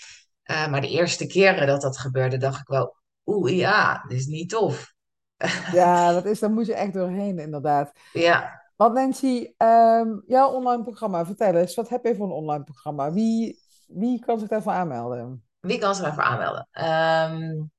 Uh, 0.50 0.68
maar 0.68 0.80
de 0.80 0.88
eerste 0.88 1.26
keren 1.26 1.66
dat 1.66 1.80
dat 1.80 1.98
gebeurde, 1.98 2.36
dacht 2.36 2.60
ik 2.60 2.66
wel, 2.66 2.96
oeh 3.24 3.56
ja, 3.56 4.04
dit 4.08 4.18
is 4.18 4.26
niet 4.26 4.48
tof. 4.48 4.94
Ja, 5.72 6.12
dat 6.12 6.24
is, 6.24 6.38
daar 6.38 6.50
moet 6.50 6.66
je 6.66 6.74
echt 6.74 6.92
doorheen, 6.92 7.38
inderdaad. 7.38 7.92
Ja. 8.12 8.62
Want 8.76 8.94
Nancy, 8.94 9.52
um, 9.58 10.22
jouw 10.26 10.50
online 10.50 10.82
programma, 10.82 11.26
vertel 11.26 11.54
eens, 11.54 11.74
wat 11.74 11.88
heb 11.88 12.04
je 12.04 12.14
voor 12.14 12.26
een 12.26 12.32
online 12.32 12.64
programma? 12.64 13.12
Wie, 13.12 13.58
wie 13.86 14.20
kan 14.24 14.38
zich 14.38 14.48
daarvoor 14.48 14.72
aanmelden? 14.72 15.44
Wie 15.60 15.78
kan 15.78 15.94
zich 15.94 16.04
daarvoor 16.04 16.22
aanmelden? 16.22 16.68
Um, 16.72 17.70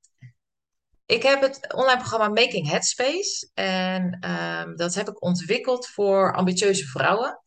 ik 1.06 1.22
heb 1.22 1.40
het 1.40 1.74
online 1.74 1.98
programma 1.98 2.28
Making 2.28 2.68
Headspace. 2.68 3.50
En 3.54 4.30
um, 4.30 4.76
dat 4.76 4.94
heb 4.94 5.08
ik 5.08 5.22
ontwikkeld 5.22 5.86
voor 5.86 6.34
ambitieuze 6.34 6.84
vrouwen. 6.84 7.40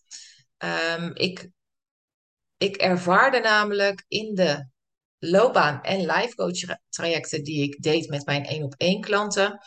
ik, 1.13 1.49
ik 2.57 2.75
ervaarde 2.75 3.39
namelijk 3.39 4.05
in 4.07 4.35
de 4.35 4.67
loopbaan- 5.19 5.81
en 5.81 5.99
life 5.99 6.35
coach 6.35 6.77
trajecten 6.89 7.43
die 7.43 7.63
ik 7.63 7.81
deed 7.81 8.09
met 8.09 8.25
mijn 8.25 8.45
één 8.45 8.63
op 8.63 8.73
één 8.77 9.01
klanten, 9.01 9.59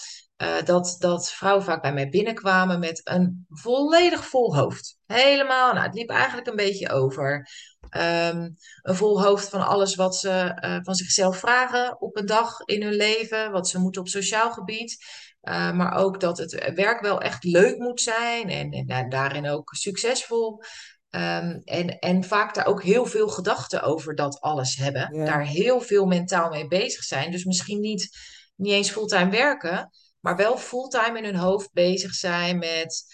uh, 0.43 0.63
dat, 0.65 0.97
dat 0.99 1.31
vrouwen 1.31 1.65
vaak 1.65 1.83
bij 1.83 1.93
mij 1.93 2.09
binnenkwamen 2.09 2.79
met 2.79 3.01
een 3.05 3.47
volledig 3.49 4.27
vol 4.27 4.57
hoofd. 4.57 4.99
Helemaal, 5.07 5.73
nou, 5.73 5.87
het 5.87 5.95
liep 5.95 6.11
eigenlijk 6.11 6.47
een 6.47 6.57
beetje 6.57 6.91
over. 6.91 7.49
Um, 7.97 8.57
een 8.83 8.95
vol 8.95 9.23
hoofd 9.23 9.49
van 9.49 9.67
alles 9.67 9.95
wat 9.95 10.17
ze 10.17 10.59
uh, 10.65 10.79
van 10.83 10.95
zichzelf 10.95 11.37
vragen 11.37 12.01
op 12.01 12.17
een 12.17 12.27
dag 12.27 12.61
in 12.61 12.83
hun 12.83 12.95
leven, 12.95 13.53
wat 13.53 13.69
ze 13.69 13.79
moeten 13.79 14.01
op 14.01 14.09
sociaal 14.09 14.53
gebied. 14.53 15.05
Uh, 15.43 15.73
maar 15.73 15.95
ook 15.95 16.21
dat 16.21 16.39
het 16.39 16.73
werk 16.75 17.01
wel 17.01 17.21
echt 17.21 17.45
leuk 17.45 17.79
moet 17.79 18.01
zijn 18.01 18.49
en, 18.49 18.71
en 18.71 19.09
daarin 19.09 19.49
ook 19.49 19.75
succesvol. 19.75 20.63
Um, 21.11 21.61
en, 21.65 21.99
en 21.99 22.25
vaak 22.25 22.55
daar 22.55 22.67
ook 22.67 22.83
heel 22.83 23.07
veel 23.07 23.29
gedachten 23.29 23.83
over 23.83 24.15
dat 24.15 24.41
alles 24.41 24.77
hebben. 24.77 25.25
Daar 25.25 25.47
heel 25.47 25.81
veel 25.81 26.07
mentaal 26.07 26.51
mee 26.51 26.67
bezig 26.67 27.03
zijn. 27.03 27.31
Dus 27.31 27.45
misschien 27.45 27.81
niet, 27.81 28.09
niet 28.57 28.73
eens 28.73 28.91
fulltime 28.91 29.31
werken, 29.31 29.91
maar 30.21 30.37
wel 30.37 30.57
fulltime 30.57 31.19
in 31.19 31.25
hun 31.25 31.37
hoofd 31.37 31.73
bezig 31.73 32.15
zijn 32.15 32.59
met, 32.59 33.05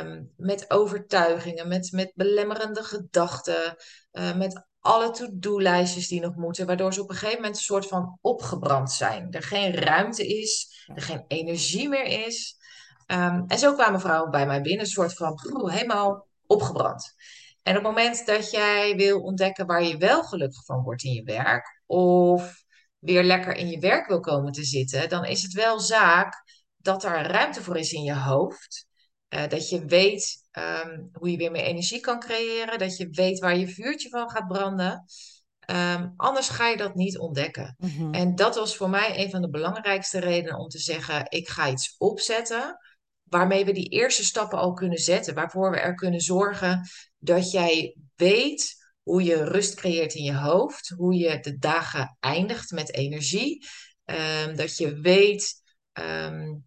um, 0.00 0.32
met 0.36 0.70
overtuigingen, 0.70 1.68
met, 1.68 1.92
met 1.92 2.12
belemmerende 2.14 2.82
gedachten, 2.82 3.76
uh, 4.12 4.36
met 4.36 4.66
alle 4.78 5.10
to-do-lijstjes 5.10 6.08
die 6.08 6.20
nog 6.20 6.34
moeten, 6.34 6.66
waardoor 6.66 6.94
ze 6.94 7.02
op 7.02 7.10
een 7.10 7.16
gegeven 7.16 7.40
moment 7.40 7.56
een 7.56 7.62
soort 7.62 7.86
van 7.86 8.18
opgebrand 8.20 8.92
zijn. 8.92 9.30
Er 9.30 9.42
geen 9.42 9.74
ruimte 9.74 10.26
is, 10.26 10.84
er 10.94 11.02
geen 11.02 11.24
energie 11.28 11.88
meer 11.88 12.26
is. 12.26 12.56
Um, 13.06 13.44
en 13.46 13.58
zo 13.58 13.74
kwamen 13.74 14.00
vrouwen 14.00 14.30
bij 14.30 14.46
mij 14.46 14.60
binnen, 14.60 14.80
een 14.80 14.90
soort 14.90 15.14
van 15.14 15.40
helemaal 15.70 16.26
opgebrand. 16.46 17.14
En 17.62 17.76
op 17.76 17.82
het 17.82 17.92
moment 17.92 18.26
dat 18.26 18.50
jij 18.50 18.96
wil 18.96 19.20
ontdekken 19.20 19.66
waar 19.66 19.82
je 19.82 19.96
wel 19.96 20.22
gelukkig 20.22 20.64
van 20.64 20.82
wordt 20.82 21.02
in 21.02 21.12
je 21.12 21.22
werk, 21.22 21.82
of 21.86 22.63
weer 23.04 23.22
lekker 23.22 23.54
in 23.54 23.68
je 23.68 23.78
werk 23.78 24.06
wil 24.06 24.20
komen 24.20 24.52
te 24.52 24.64
zitten, 24.64 25.08
dan 25.08 25.24
is 25.24 25.42
het 25.42 25.52
wel 25.52 25.80
zaak 25.80 26.42
dat 26.76 27.04
er 27.04 27.26
ruimte 27.26 27.62
voor 27.62 27.76
is 27.76 27.92
in 27.92 28.02
je 28.02 28.14
hoofd. 28.14 28.86
Uh, 29.28 29.48
dat 29.48 29.68
je 29.68 29.84
weet 29.84 30.36
um, 30.52 31.08
hoe 31.12 31.30
je 31.30 31.36
weer 31.36 31.50
meer 31.50 31.64
energie 31.64 32.00
kan 32.00 32.20
creëren. 32.20 32.78
Dat 32.78 32.96
je 32.96 33.08
weet 33.10 33.38
waar 33.38 33.56
je 33.56 33.68
vuurtje 33.68 34.08
van 34.08 34.30
gaat 34.30 34.46
branden. 34.46 35.04
Um, 35.70 36.12
anders 36.16 36.48
ga 36.48 36.68
je 36.68 36.76
dat 36.76 36.94
niet 36.94 37.18
ontdekken. 37.18 37.74
Mm 37.78 37.88
-hmm. 37.88 38.14
En 38.14 38.34
dat 38.34 38.54
was 38.54 38.76
voor 38.76 38.90
mij 38.90 39.24
een 39.24 39.30
van 39.30 39.42
de 39.42 39.50
belangrijkste 39.50 40.18
redenen 40.18 40.58
om 40.58 40.68
te 40.68 40.78
zeggen: 40.78 41.30
ik 41.30 41.48
ga 41.48 41.68
iets 41.68 41.94
opzetten. 41.98 42.78
Waarmee 43.22 43.64
we 43.64 43.72
die 43.72 43.88
eerste 43.88 44.24
stappen 44.24 44.58
al 44.58 44.72
kunnen 44.72 44.98
zetten. 44.98 45.34
Waarvoor 45.34 45.70
we 45.70 45.78
er 45.80 45.94
kunnen 45.94 46.20
zorgen 46.20 46.88
dat 47.18 47.50
jij 47.50 47.96
weet 48.16 48.83
hoe 49.04 49.22
je 49.22 49.44
rust 49.44 49.74
creëert 49.74 50.14
in 50.14 50.22
je 50.22 50.34
hoofd, 50.34 50.88
hoe 50.88 51.14
je 51.14 51.40
de 51.40 51.58
dagen 51.58 52.16
eindigt 52.20 52.70
met 52.70 52.94
energie. 52.94 53.66
Um, 54.04 54.56
dat 54.56 54.76
je 54.76 55.00
weet, 55.00 55.54
um, 55.92 56.66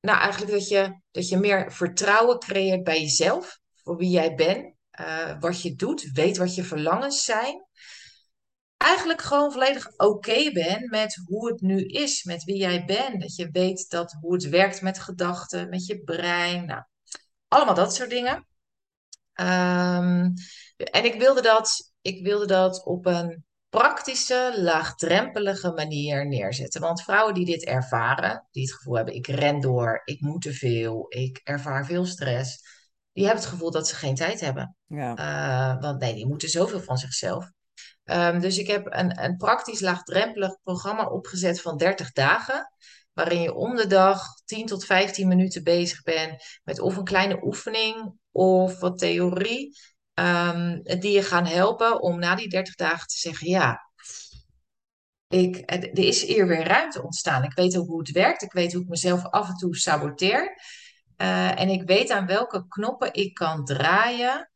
nou 0.00 0.18
eigenlijk 0.18 0.52
dat 0.52 0.68
je, 0.68 1.00
dat 1.10 1.28
je 1.28 1.36
meer 1.36 1.72
vertrouwen 1.72 2.38
creëert 2.38 2.84
bij 2.84 3.00
jezelf, 3.00 3.58
voor 3.82 3.96
wie 3.96 4.10
jij 4.10 4.34
bent, 4.34 4.74
uh, 5.00 5.40
wat 5.40 5.62
je 5.62 5.74
doet, 5.74 6.10
weet 6.12 6.36
wat 6.36 6.54
je 6.54 6.64
verlangens 6.64 7.24
zijn. 7.24 7.64
Eigenlijk 8.76 9.22
gewoon 9.22 9.52
volledig 9.52 9.86
oké 9.88 10.04
okay 10.04 10.52
bent 10.52 10.90
met 10.90 11.20
hoe 11.24 11.48
het 11.48 11.60
nu 11.60 11.84
is, 11.86 12.24
met 12.24 12.44
wie 12.44 12.56
jij 12.56 12.84
bent. 12.84 13.20
Dat 13.20 13.36
je 13.36 13.50
weet 13.50 13.88
dat, 13.88 14.16
hoe 14.20 14.32
het 14.32 14.48
werkt 14.48 14.82
met 14.82 14.98
gedachten, 14.98 15.68
met 15.68 15.86
je 15.86 16.00
brein. 16.00 16.66
Nou, 16.66 16.82
allemaal 17.48 17.74
dat 17.74 17.94
soort 17.94 18.10
dingen. 18.10 18.46
Um, 19.34 20.34
en 20.76 21.04
ik 21.04 21.14
wilde, 21.20 21.42
dat, 21.42 21.92
ik 22.00 22.22
wilde 22.22 22.46
dat 22.46 22.84
op 22.84 23.06
een 23.06 23.44
praktische, 23.68 24.54
laagdrempelige 24.56 25.72
manier 25.72 26.28
neerzetten. 26.28 26.80
Want 26.80 27.02
vrouwen 27.02 27.34
die 27.34 27.46
dit 27.46 27.64
ervaren, 27.64 28.48
die 28.50 28.62
het 28.62 28.74
gevoel 28.74 28.96
hebben: 28.96 29.14
ik 29.14 29.26
ren 29.26 29.60
door, 29.60 30.02
ik 30.04 30.20
moet 30.20 30.42
te 30.42 30.52
veel, 30.52 31.06
ik 31.08 31.40
ervaar 31.44 31.86
veel 31.86 32.04
stress, 32.04 32.58
die 33.12 33.24
hebben 33.24 33.42
het 33.42 33.52
gevoel 33.52 33.70
dat 33.70 33.88
ze 33.88 33.94
geen 33.94 34.14
tijd 34.14 34.40
hebben. 34.40 34.76
Ja. 34.86 35.18
Uh, 35.18 35.82
want 35.82 36.00
nee, 36.00 36.14
die 36.14 36.26
moeten 36.26 36.48
zoveel 36.48 36.80
van 36.80 36.98
zichzelf. 36.98 37.50
Um, 38.04 38.40
dus 38.40 38.58
ik 38.58 38.66
heb 38.66 38.86
een, 38.86 39.22
een 39.24 39.36
praktisch 39.36 39.80
laagdrempelig 39.80 40.58
programma 40.62 41.06
opgezet 41.06 41.60
van 41.60 41.76
30 41.76 42.12
dagen 42.12 42.70
waarin 43.12 43.40
je 43.40 43.54
om 43.54 43.76
de 43.76 43.86
dag 43.86 44.22
10 44.44 44.66
tot 44.66 44.84
15 44.84 45.28
minuten 45.28 45.64
bezig 45.64 46.02
bent 46.02 46.60
met 46.64 46.80
of 46.80 46.96
een 46.96 47.04
kleine 47.04 47.44
oefening 47.44 48.18
of 48.30 48.80
wat 48.80 48.98
theorie, 48.98 49.76
um, 50.20 50.82
die 50.82 51.12
je 51.12 51.22
gaan 51.22 51.46
helpen 51.46 52.00
om 52.00 52.18
na 52.18 52.34
die 52.34 52.48
30 52.48 52.74
dagen 52.74 53.06
te 53.06 53.18
zeggen, 53.18 53.48
ja, 53.48 53.86
ik, 55.28 55.62
er 55.70 55.98
is 55.98 56.22
hier 56.22 56.46
weer 56.46 56.66
ruimte 56.66 57.02
ontstaan. 57.02 57.44
Ik 57.44 57.54
weet 57.54 57.74
hoe 57.74 57.98
het 57.98 58.10
werkt. 58.10 58.42
Ik 58.42 58.52
weet 58.52 58.72
hoe 58.72 58.82
ik 58.82 58.88
mezelf 58.88 59.24
af 59.24 59.48
en 59.48 59.54
toe 59.54 59.76
saboteer. 59.76 60.60
Uh, 61.16 61.60
en 61.60 61.68
ik 61.68 61.82
weet 61.82 62.10
aan 62.10 62.26
welke 62.26 62.68
knoppen 62.68 63.14
ik 63.14 63.34
kan 63.34 63.64
draaien 63.64 64.50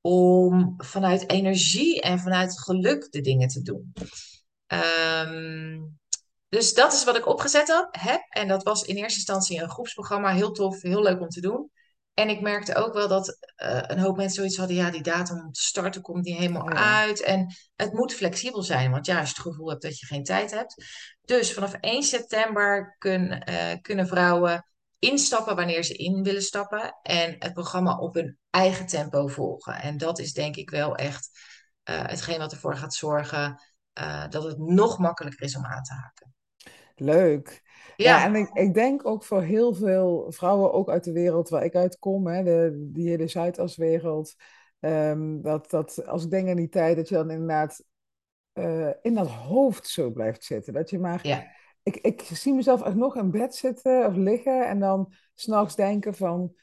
om 0.00 0.74
vanuit 0.76 1.30
energie 1.30 2.00
en 2.00 2.18
vanuit 2.18 2.60
geluk 2.60 3.12
de 3.12 3.20
dingen 3.20 3.48
te 3.48 3.62
doen. 3.62 3.92
Um, 4.66 5.98
dus 6.48 6.74
dat 6.74 6.92
is 6.92 7.04
wat 7.04 7.16
ik 7.16 7.26
opgezet 7.26 7.88
heb. 7.90 8.20
En 8.28 8.48
dat 8.48 8.62
was 8.62 8.82
in 8.82 8.96
eerste 8.96 9.18
instantie 9.18 9.62
een 9.62 9.70
groepsprogramma. 9.70 10.32
Heel 10.32 10.52
tof, 10.52 10.82
heel 10.82 11.02
leuk 11.02 11.20
om 11.20 11.28
te 11.28 11.40
doen. 11.40 11.70
En 12.20 12.28
ik 12.28 12.40
merkte 12.40 12.74
ook 12.74 12.94
wel 12.94 13.08
dat 13.08 13.28
uh, 13.28 13.80
een 13.86 13.98
hoop 13.98 14.16
mensen 14.16 14.34
zoiets 14.34 14.56
hadden. 14.56 14.76
Ja, 14.76 14.90
die 14.90 15.02
datum 15.02 15.40
om 15.40 15.52
te 15.52 15.60
starten 15.60 16.02
komt 16.02 16.24
niet 16.24 16.36
helemaal 16.36 16.62
oh 16.62 16.72
ja. 16.72 17.00
uit. 17.00 17.22
En 17.22 17.54
het 17.76 17.92
moet 17.92 18.14
flexibel 18.14 18.62
zijn. 18.62 18.90
Want 18.90 19.06
ja, 19.06 19.18
als 19.18 19.28
je 19.28 19.34
het 19.34 19.46
gevoel 19.46 19.68
hebt 19.68 19.82
dat 19.82 19.98
je 19.98 20.06
geen 20.06 20.24
tijd 20.24 20.50
hebt. 20.50 20.84
Dus 21.24 21.52
vanaf 21.52 21.74
1 21.74 22.02
september 22.02 22.96
kun, 22.98 23.42
uh, 23.48 23.72
kunnen 23.80 24.06
vrouwen 24.06 24.66
instappen 24.98 25.56
wanneer 25.56 25.82
ze 25.84 25.94
in 25.94 26.22
willen 26.22 26.42
stappen. 26.42 26.98
En 27.02 27.36
het 27.38 27.52
programma 27.52 27.98
op 27.98 28.14
hun 28.14 28.38
eigen 28.50 28.86
tempo 28.86 29.26
volgen. 29.26 29.74
En 29.74 29.98
dat 29.98 30.18
is 30.18 30.32
denk 30.32 30.56
ik 30.56 30.70
wel 30.70 30.94
echt 30.94 31.30
uh, 31.84 32.06
hetgeen 32.06 32.38
wat 32.38 32.52
ervoor 32.52 32.76
gaat 32.76 32.94
zorgen 32.94 33.62
dat 34.28 34.44
het 34.44 34.58
nog 34.58 34.98
makkelijker 34.98 35.42
is 35.42 35.56
om 35.56 35.64
aan 35.64 35.82
te 35.82 35.92
haken. 35.92 36.34
Leuk. 36.94 37.62
Ja, 38.02 38.24
en 38.24 38.34
ik, 38.34 38.50
ik, 38.52 38.74
denk 38.74 39.06
ook 39.06 39.24
voor 39.24 39.42
heel 39.42 39.74
veel 39.74 40.26
vrouwen, 40.28 40.72
ook 40.72 40.90
uit 40.90 41.04
de 41.04 41.12
wereld 41.12 41.48
waar 41.48 41.64
ik 41.64 41.74
uit 41.74 41.98
kom, 41.98 42.26
hè, 42.26 42.42
de, 42.42 42.88
die 42.92 43.08
hele 43.08 43.28
Zuidaswereld, 43.28 44.34
um, 44.80 45.42
dat, 45.42 45.70
dat 45.70 46.06
als 46.06 46.24
ik 46.24 46.30
denk 46.30 46.48
aan 46.48 46.56
die 46.56 46.68
tijd, 46.68 46.96
dat 46.96 47.08
je 47.08 47.14
dan 47.14 47.30
inderdaad 47.30 47.84
uh, 48.54 48.90
in 49.02 49.14
dat 49.14 49.28
hoofd 49.28 49.88
zo 49.88 50.10
blijft 50.10 50.44
zitten. 50.44 50.72
Dat 50.72 50.90
je 50.90 50.98
maar... 50.98 51.26
Ja. 51.26 51.58
Ik, 51.82 51.96
ik 51.96 52.20
zie 52.20 52.54
mezelf 52.54 52.82
echt 52.82 52.94
nog 52.94 53.16
in 53.16 53.30
bed 53.30 53.54
zitten 53.54 54.06
of 54.06 54.14
liggen 54.14 54.68
en 54.68 54.80
dan 54.80 55.12
s'nachts 55.34 55.76
denken 55.76 56.14
van... 56.14 56.54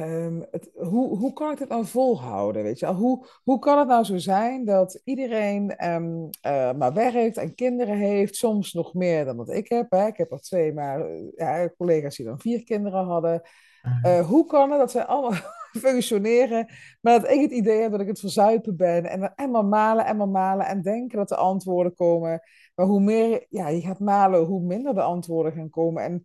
ehm, 0.00 0.40
het, 0.50 0.70
hoe, 0.74 1.18
hoe 1.18 1.32
kan 1.32 1.52
ik 1.52 1.58
dit 1.58 1.68
nou 1.68 1.86
volhouden? 1.86 2.62
Weet 2.62 2.78
je? 2.78 2.86
Hoe, 2.86 3.26
hoe 3.42 3.58
kan 3.58 3.78
het 3.78 3.88
nou 3.88 4.04
zo 4.04 4.18
zijn 4.18 4.64
dat 4.64 5.00
iedereen 5.04 5.76
ehm, 5.76 6.28
eh, 6.40 6.72
maar 6.72 6.92
werkt 6.92 7.36
en 7.36 7.54
kinderen 7.54 7.96
heeft, 7.96 8.36
soms 8.36 8.72
nog 8.72 8.94
meer 8.94 9.24
dan 9.24 9.36
wat 9.36 9.50
ik 9.50 9.68
heb. 9.68 9.90
Hè? 9.90 10.06
Ik 10.06 10.16
heb 10.16 10.32
er 10.32 10.40
twee, 10.40 10.72
maar 10.72 11.00
eh, 11.00 11.22
ja, 11.36 11.70
collega's 11.76 12.16
die 12.16 12.26
dan 12.26 12.40
vier 12.40 12.64
kinderen 12.64 13.04
hadden. 13.04 13.42
Mhm. 13.82 14.06
Uh, 14.06 14.26
hoe 14.26 14.46
kan 14.46 14.70
het 14.70 14.78
dat 14.78 14.90
zij 14.90 15.04
allemaal 15.04 15.40
functioneren, 15.86 16.66
maar 17.00 17.20
dat 17.20 17.30
ik 17.30 17.40
het 17.40 17.50
idee 17.50 17.80
heb 17.80 17.90
dat 17.90 18.00
ik 18.00 18.06
het 18.06 18.20
verzuipen 18.20 18.76
ben 18.76 19.04
en 19.04 19.20
dan 19.20 19.32
en 19.34 19.50
maar 19.50 19.64
malen 19.64 20.06
en 20.06 20.16
maar 20.16 20.28
malen 20.28 20.66
en 20.66 20.82
denken 20.82 21.18
dat 21.18 21.28
de 21.28 21.36
antwoorden 21.36 21.94
komen. 21.94 22.40
Maar 22.74 22.86
hoe 22.86 23.00
meer 23.00 23.46
ja, 23.48 23.68
je 23.68 23.80
gaat 23.80 23.98
malen, 23.98 24.44
hoe 24.44 24.60
minder 24.60 24.94
de 24.94 25.02
antwoorden 25.02 25.52
gaan 25.52 25.70
komen 25.70 26.02
en 26.02 26.24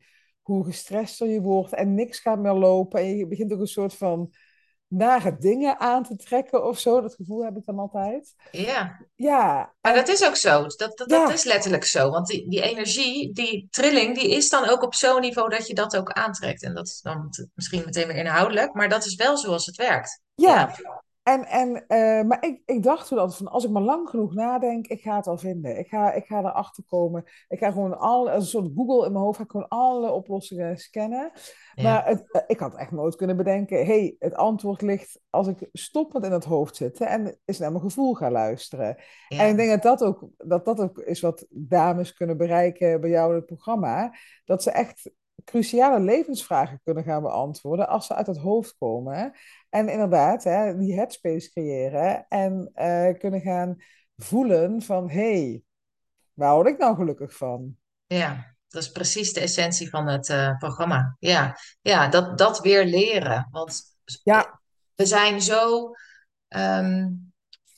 hoe 0.49 0.65
gestrester 0.65 1.27
je 1.27 1.41
wordt 1.41 1.73
en 1.73 1.95
niks 1.95 2.19
gaat 2.19 2.39
meer 2.39 2.53
lopen 2.53 2.99
en 2.99 3.17
je 3.17 3.27
begint 3.27 3.53
ook 3.53 3.59
een 3.59 3.67
soort 3.67 3.93
van 3.93 4.33
nare 4.87 5.37
dingen 5.37 5.79
aan 5.79 6.03
te 6.03 6.15
trekken 6.15 6.65
of 6.65 6.79
zo. 6.79 7.01
Dat 7.01 7.15
gevoel 7.15 7.43
heb 7.43 7.57
ik 7.57 7.65
dan 7.65 7.79
altijd. 7.79 8.35
Ja. 8.51 9.05
Ja. 9.15 9.73
Maar 9.81 9.91
En, 9.91 9.97
dat 9.97 10.07
is 10.07 10.25
ook 10.25 10.35
zo. 10.35 10.61
Dat, 10.61 10.77
dat, 10.77 10.97
dat 10.97 11.09
ja, 11.09 11.31
is 11.31 11.43
letterlijk 11.43 11.85
zo. 11.85 12.09
Want 12.09 12.27
die, 12.27 12.49
die 12.49 12.61
energie, 12.61 13.33
die 13.33 13.67
trilling, 13.71 14.15
die 14.15 14.29
is 14.29 14.49
dan 14.49 14.69
ook 14.69 14.83
op 14.83 14.93
zo'n 14.93 15.21
niveau 15.21 15.49
dat 15.49 15.67
je 15.67 15.73
dat 15.73 15.97
ook 15.97 16.11
aantrekt. 16.11 16.63
En 16.63 16.73
dat 16.73 16.87
is 16.87 17.01
dan 17.01 17.29
misschien 17.53 17.81
meteen 17.85 18.07
weer 18.07 18.15
inhoudelijk, 18.15 18.73
maar 18.73 18.89
dat 18.89 19.05
is 19.05 19.15
wel 19.15 19.37
zoals 19.37 19.65
het 19.65 19.75
werkt. 19.75 20.21
Ja, 20.35 20.75
ja. 20.83 21.03
En, 21.29 21.45
en, 21.45 21.87
eh, 21.87 22.25
maar 22.27 22.45
ik, 22.45 22.61
ik 22.65 22.83
dacht 22.83 23.07
toen 23.07 23.17
altijd 23.17 23.37
van, 23.37 23.47
als 23.47 23.63
ik 23.63 23.69
maar 23.69 23.81
lang 23.81 24.09
genoeg 24.09 24.33
nadenk, 24.33 24.87
ik 24.87 25.01
ga 25.01 25.15
het 25.15 25.27
al 25.27 25.37
vinden. 25.37 25.79
Ik 25.79 25.87
ga, 25.87 26.11
ik 26.11 26.25
ga 26.25 26.39
erachter 26.39 26.83
komen. 26.87 27.23
Ik 27.47 27.59
ga 27.59 27.71
gewoon 27.71 27.99
al, 27.99 28.29
als 28.29 28.43
een 28.43 28.49
soort 28.49 28.71
Google 28.75 29.05
in 29.05 29.11
mijn 29.11 29.23
hoofd, 29.23 29.37
ga 29.37 29.43
ik 29.43 29.51
gewoon 29.51 29.67
alle 29.67 30.11
oplossingen 30.11 30.77
scannen. 30.77 31.31
Maar 31.81 32.05
het, 32.05 32.31
eh, 32.31 32.41
ik 32.47 32.59
had 32.59 32.75
echt 32.75 32.91
nooit 32.91 33.15
kunnen 33.15 33.37
bedenken, 33.37 33.85
hey, 33.85 34.15
het 34.19 34.35
antwoord 34.35 34.81
ligt 34.81 35.19
als 35.29 35.47
ik 35.47 35.69
stoppend 35.71 36.25
in 36.25 36.31
het 36.31 36.45
hoofd 36.45 36.75
zit 36.75 36.99
en 37.01 37.39
eens 37.45 37.59
naar 37.59 37.71
mijn 37.71 37.83
gevoel 37.83 38.13
ga 38.13 38.31
luisteren. 38.31 38.97
En 39.27 39.49
ik 39.49 39.55
denk 39.55 39.69
dat 39.69 39.81
dat 39.81 40.03
ook, 40.03 40.27
dat 40.37 40.65
dat 40.65 40.79
ook 40.79 40.99
is 40.99 41.19
wat 41.19 41.45
dames 41.49 42.13
kunnen 42.13 42.37
bereiken 42.37 43.01
bij 43.01 43.09
jou 43.09 43.29
in 43.29 43.35
het 43.35 43.45
programma. 43.45 44.15
Dat 44.45 44.63
ze 44.63 44.71
echt 44.71 45.11
cruciale 45.45 45.99
levensvragen 45.99 46.81
kunnen 46.83 47.03
gaan 47.03 47.21
beantwoorden 47.21 47.87
als 47.87 48.05
ze 48.07 48.15
uit 48.15 48.27
het 48.27 48.37
hoofd 48.37 48.75
komen. 48.77 49.33
En 49.69 49.89
inderdaad, 49.89 50.43
hè, 50.43 50.77
die 50.77 50.93
headspace 50.95 51.49
creëren 51.49 52.25
en 52.27 52.71
eh, 52.73 53.17
kunnen 53.19 53.41
gaan 53.41 53.75
voelen 54.17 54.81
van, 54.81 55.09
hé, 55.09 55.41
hey, 55.41 55.63
waar 56.33 56.53
word 56.55 56.67
ik 56.67 56.77
nou 56.77 56.95
gelukkig 56.95 57.35
van? 57.37 57.77
ja. 58.07 58.57
Dat 58.69 58.81
is 58.81 58.91
precies 58.91 59.33
de 59.33 59.39
essentie 59.39 59.89
van 59.89 60.07
het 60.07 60.29
eh, 60.29 60.57
programma. 60.57 61.15
Ja, 61.19 61.57
ja 61.81 62.07
dat, 62.07 62.37
dat 62.37 62.59
weer 62.59 62.85
leren. 62.85 63.47
Want 63.51 63.81
Ja, 64.23 64.61
we 64.95 65.05
zijn 65.05 65.41
zo. 65.41 65.91
ehm, 66.47 67.07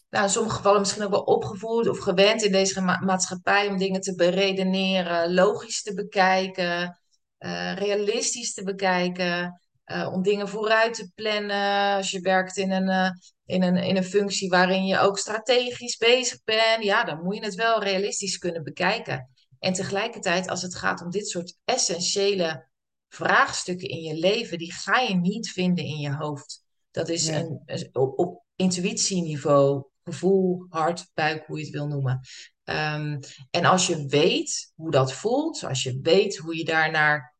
nou, 0.09 0.23
in 0.23 0.29
sommige 0.29 0.55
gevallen 0.55 0.79
misschien 0.79 1.03
ook 1.03 1.09
wel 1.11 1.23
opgevoed 1.23 1.89
of 1.89 1.99
gewend 1.99 2.43
in 2.43 2.51
deze 2.51 2.81
ma- 2.81 2.99
maatschappij 3.03 3.67
om 3.67 3.77
dingen 3.77 4.01
te 4.01 4.15
beredeneren, 4.15 5.33
logisch 5.33 5.81
te 5.83 5.93
bekijken, 5.93 7.00
eh, 7.41 7.73
realistisch 7.75 8.53
te 8.53 8.63
bekijken, 8.63 9.61
eh, 9.83 10.09
om 10.13 10.21
dingen 10.21 10.49
vooruit 10.49 10.93
te 10.93 11.11
plannen. 11.15 11.95
Als 11.95 12.11
je 12.11 12.19
werkt 12.19 12.57
in 12.57 12.71
een, 12.71 12.89
eh, 12.89 13.09
in 13.45 13.63
een, 13.63 13.77
in 13.77 13.97
een 13.97 14.03
functie 14.03 14.49
waarin 14.49 14.85
je 14.85 14.99
ook 14.99 15.17
strategisch 15.17 15.97
bezig 15.97 16.43
bent, 16.43 16.83
ja, 16.83 17.03
dan 17.03 17.23
moet 17.23 17.35
je 17.35 17.43
het 17.43 17.55
wel 17.55 17.83
realistisch 17.83 18.37
kunnen 18.37 18.63
bekijken. 18.63 19.29
En 19.59 19.73
tegelijkertijd, 19.73 20.49
als 20.49 20.61
het 20.61 20.75
gaat 20.75 21.01
om 21.01 21.09
dit 21.09 21.27
soort 21.27 21.57
essentiële 21.65 22.67
vraagstukken 23.07 23.89
in 23.89 24.01
je 24.01 24.15
leven, 24.15 24.57
die 24.57 24.73
ga 24.73 24.99
je 24.99 25.15
niet 25.15 25.49
vinden 25.49 25.85
in 25.85 25.97
je 25.97 26.13
hoofd. 26.13 26.63
Dat 26.91 27.09
is 27.09 27.27
nee, 27.27 27.43
een, 27.65 27.89
op, 27.91 28.19
op 28.19 28.43
intuïtieniveau, 28.55 29.85
gevoel, 30.03 30.65
hart, 30.69 31.09
buik, 31.13 31.45
hoe 31.45 31.57
je 31.57 31.63
het 31.63 31.73
wil 31.73 31.87
noemen. 31.87 32.19
Ehm, 32.63 33.19
en 33.49 33.65
als 33.65 33.87
je 33.87 34.05
weet 34.05 34.71
hoe 34.75 34.91
dat 34.91 35.13
voelt, 35.13 35.63
als 35.63 35.83
je 35.83 35.99
weet 36.01 36.37
hoe 36.37 36.57
je 36.57 36.63
daarnaar 36.63 37.30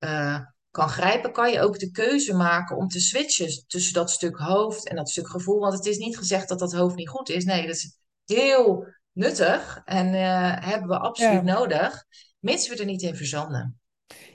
eh, 0.00 0.40
kan 0.70 0.88
grijpen, 0.88 1.32
kan 1.32 1.52
je 1.52 1.60
ook 1.60 1.78
de 1.78 1.90
keuze 1.90 2.34
maken 2.34 2.76
om 2.76 2.88
te 2.88 3.00
switchen 3.00 3.64
tussen 3.66 3.94
dat 3.94 4.10
stuk 4.10 4.36
hoofd 4.36 4.88
en 4.88 4.96
dat 4.96 5.10
stuk 5.10 5.28
gevoel. 5.28 5.60
Want 5.60 5.74
het 5.74 5.86
is 5.86 5.98
niet 5.98 6.18
gezegd 6.18 6.48
dat 6.48 6.58
dat 6.58 6.72
hoofd 6.72 6.96
niet 6.96 7.08
goed 7.08 7.28
is. 7.28 7.44
Nee, 7.44 7.66
dat 7.66 7.74
is 7.74 7.98
heel 8.24 8.86
nuttig 9.12 9.82
en 9.84 10.14
eh, 10.14 10.68
hebben 10.70 10.88
we 10.88 10.98
absoluut 10.98 11.44
ja. 11.44 11.58
nodig, 11.58 12.04
mits 12.38 12.68
we 12.68 12.76
er 12.76 12.84
niet 12.84 13.02
in 13.02 13.16
verzanden. 13.16 13.80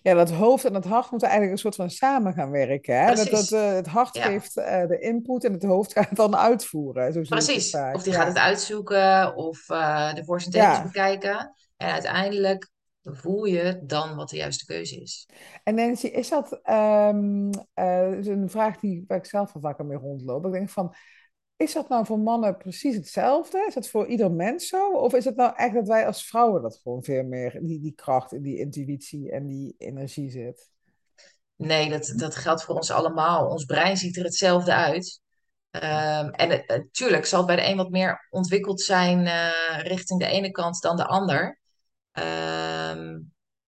Ja, 0.02 0.14
dat 0.14 0.32
hoofd 0.32 0.66
en 0.66 0.74
het 0.74 0.86
hart 0.86 1.12
moeten 1.12 1.30
eigenlijk 1.30 1.58
een 1.58 1.72
soort 1.72 1.90
van 1.90 1.90
samen 1.90 2.34
gaan 2.34 2.52
werken. 2.52 3.00
Hè? 3.00 3.16
Dat, 3.16 3.52
eh, 3.52 3.74
het 3.74 3.88
hart 3.88 4.16
Ja. 4.16 4.24
geeft 4.24 4.54
de 4.54 4.98
input 5.00 5.44
en 5.44 5.54
het 5.54 5.64
hoofd 5.64 5.94
gaat 5.94 6.10
het 6.10 6.18
dan 6.18 6.36
uitvoeren. 6.36 7.14
Zo 7.14 7.20
het 7.20 7.30
Precies. 7.30 7.76
Of 7.94 8.04
die 8.04 8.14
gaat 8.14 8.28
het 8.28 8.38
uitzoeken 8.38 9.36
of 9.36 9.66
de 9.66 10.22
voor's 10.26 10.46
en 10.46 10.52
tegens 10.52 10.78
ja. 10.78 10.84
bekijken. 10.84 11.54
En 11.78 11.92
uiteindelijk 11.92 12.74
voel 13.06 13.46
je 13.46 13.80
dan 13.84 14.16
wat 14.16 14.30
de 14.30 14.38
juiste 14.38 14.66
keuze 14.66 15.02
is. 15.02 15.28
En 15.64 15.76
Nancy, 15.76 16.08
is 16.08 16.30
dat 16.30 16.60
ehm, 16.64 17.50
eh, 17.74 18.12
is 18.12 18.28
een 18.28 18.50
vraag 18.50 18.80
die, 18.80 19.04
waar 19.08 19.18
ik 19.18 19.26
zelf 19.26 19.54
wel 19.54 19.62
vaker 19.62 19.86
mee 19.86 19.98
rondloop? 19.98 20.46
Ik 20.46 20.52
denk 20.52 20.70
van, 20.70 20.96
is 21.56 21.74
dat 21.74 21.90
nou 21.90 22.06
voor 22.06 22.20
mannen 22.20 22.58
precies 22.58 22.96
hetzelfde? 22.96 23.66
Is 23.68 23.74
dat 23.74 23.88
voor 23.88 24.08
ieder 24.08 24.32
mens 24.32 24.68
zo? 24.68 24.92
Of 24.92 25.14
is 25.14 25.26
het 25.26 25.36
nou 25.36 25.56
echt 25.56 25.74
dat 25.74 25.88
wij 25.88 26.08
als 26.08 26.28
vrouwen 26.28 26.62
dat 26.62 26.80
gewoon 26.84 27.04
veel 27.04 27.24
meer, 27.24 27.60
die, 27.62 27.80
die 27.80 27.94
kracht 27.96 28.32
en 28.32 28.42
die 28.42 28.60
intuïtie 28.60 29.32
en 29.32 29.48
die 29.48 29.76
energie 29.78 30.30
zit? 30.30 30.70
Nee, 31.56 31.90
dat, 31.90 32.14
dat 32.16 32.36
geldt 32.36 32.64
voor 32.64 32.76
ons 32.76 32.92
allemaal. 32.92 33.50
Ons 33.50 33.66
brein 33.66 33.98
ziet 33.98 34.18
er 34.18 34.24
hetzelfde 34.24 34.74
uit. 34.74 35.22
Ehm, 35.72 36.30
en 36.30 36.64
natuurlijk 36.68 37.26
zal 37.26 37.38
het 37.38 37.48
bij 37.48 37.56
de 37.56 37.66
een 37.66 37.78
wat 37.78 37.90
meer 37.90 38.28
ontwikkeld 38.30 38.82
zijn 38.82 39.28
eh, 39.28 39.80
richting 39.82 40.20
de 40.20 40.28
ene 40.28 40.52
kant 40.52 40.82
dan 40.82 40.96
de 40.96 41.06
ander. 41.06 41.60
Ehm, 42.16 43.20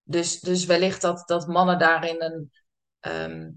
dus, 0.03 0.39
dus 0.39 0.65
wellicht 0.65 1.01
dat, 1.01 1.27
dat 1.27 1.47
mannen 1.47 1.79
daarin 1.79 2.21
een, 2.21 2.51
ehm, 2.99 3.51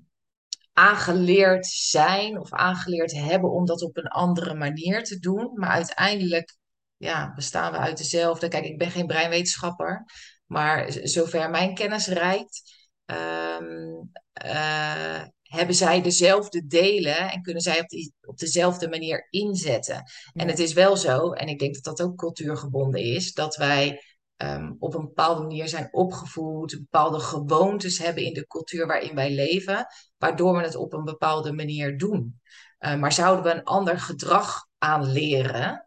aangeleerd 0.73 1.67
zijn 1.67 2.39
of 2.41 2.53
aangeleerd 2.53 3.13
hebben 3.13 3.51
om 3.51 3.67
dat 3.67 3.83
op 3.83 3.97
een 3.97 4.09
andere 4.09 4.55
manier 4.55 5.05
te 5.05 5.19
doen. 5.19 5.53
Maar 5.55 5.71
uiteindelijk 5.71 6.57
ja, 6.97 7.33
bestaan 7.35 7.73
we 7.73 7.79
uit 7.79 7.99
dezelfde. 7.99 8.49
Kijk, 8.49 8.65
ik 8.65 8.79
ben 8.79 8.91
geen 8.91 9.07
breinwetenschapper, 9.07 10.05
maar 10.47 10.93
zover 11.03 11.51
mijn 11.51 11.75
kennis 11.75 12.07
reikt, 12.07 12.63
ehm, 13.05 14.05
eh, 14.33 15.23
hebben 15.43 15.75
zij 15.75 16.03
dezelfde 16.03 16.67
delen 16.67 17.31
en 17.31 17.43
kunnen 17.43 17.63
zij 17.63 17.81
op, 17.81 17.89
die, 17.89 18.15
op 18.21 18.39
dezelfde 18.39 18.89
manier 18.89 19.27
inzetten. 19.31 20.03
En 20.33 20.49
het 20.49 20.59
is 20.59 20.73
wel 20.73 20.97
zo, 20.97 21.33
en 21.33 21.49
ik 21.49 21.59
denk 21.59 21.75
dat 21.75 21.85
dat 21.85 22.07
ook 22.07 22.17
cultuurgebonden 22.17 23.03
is, 23.03 23.33
dat 23.33 23.57
wij 23.57 24.03
ehm, 24.41 24.73
op 24.79 24.95
een 24.95 25.05
bepaalde 25.05 25.41
manier 25.41 25.69
zijn 25.69 25.89
opgevoed, 25.91 26.79
bepaalde 26.79 27.21
gewoontes 27.21 27.99
hebben 27.99 28.25
in 28.25 28.33
de 28.33 28.47
cultuur 28.47 28.87
waarin 28.87 29.15
wij 29.15 29.35
leven 29.35 29.87
waardoor 30.19 30.57
we 30.57 30.63
het 30.63 30.77
op 30.77 30.93
een 30.93 31.05
bepaalde 31.05 31.53
manier 31.53 31.99
doen. 31.99 32.41
Uh, 32.81 32.95
maar 32.95 33.13
zouden 33.13 33.45
we 33.45 33.51
een 33.51 33.65
ander 33.65 33.99
gedrag 33.99 34.67
aanleren, 34.79 35.87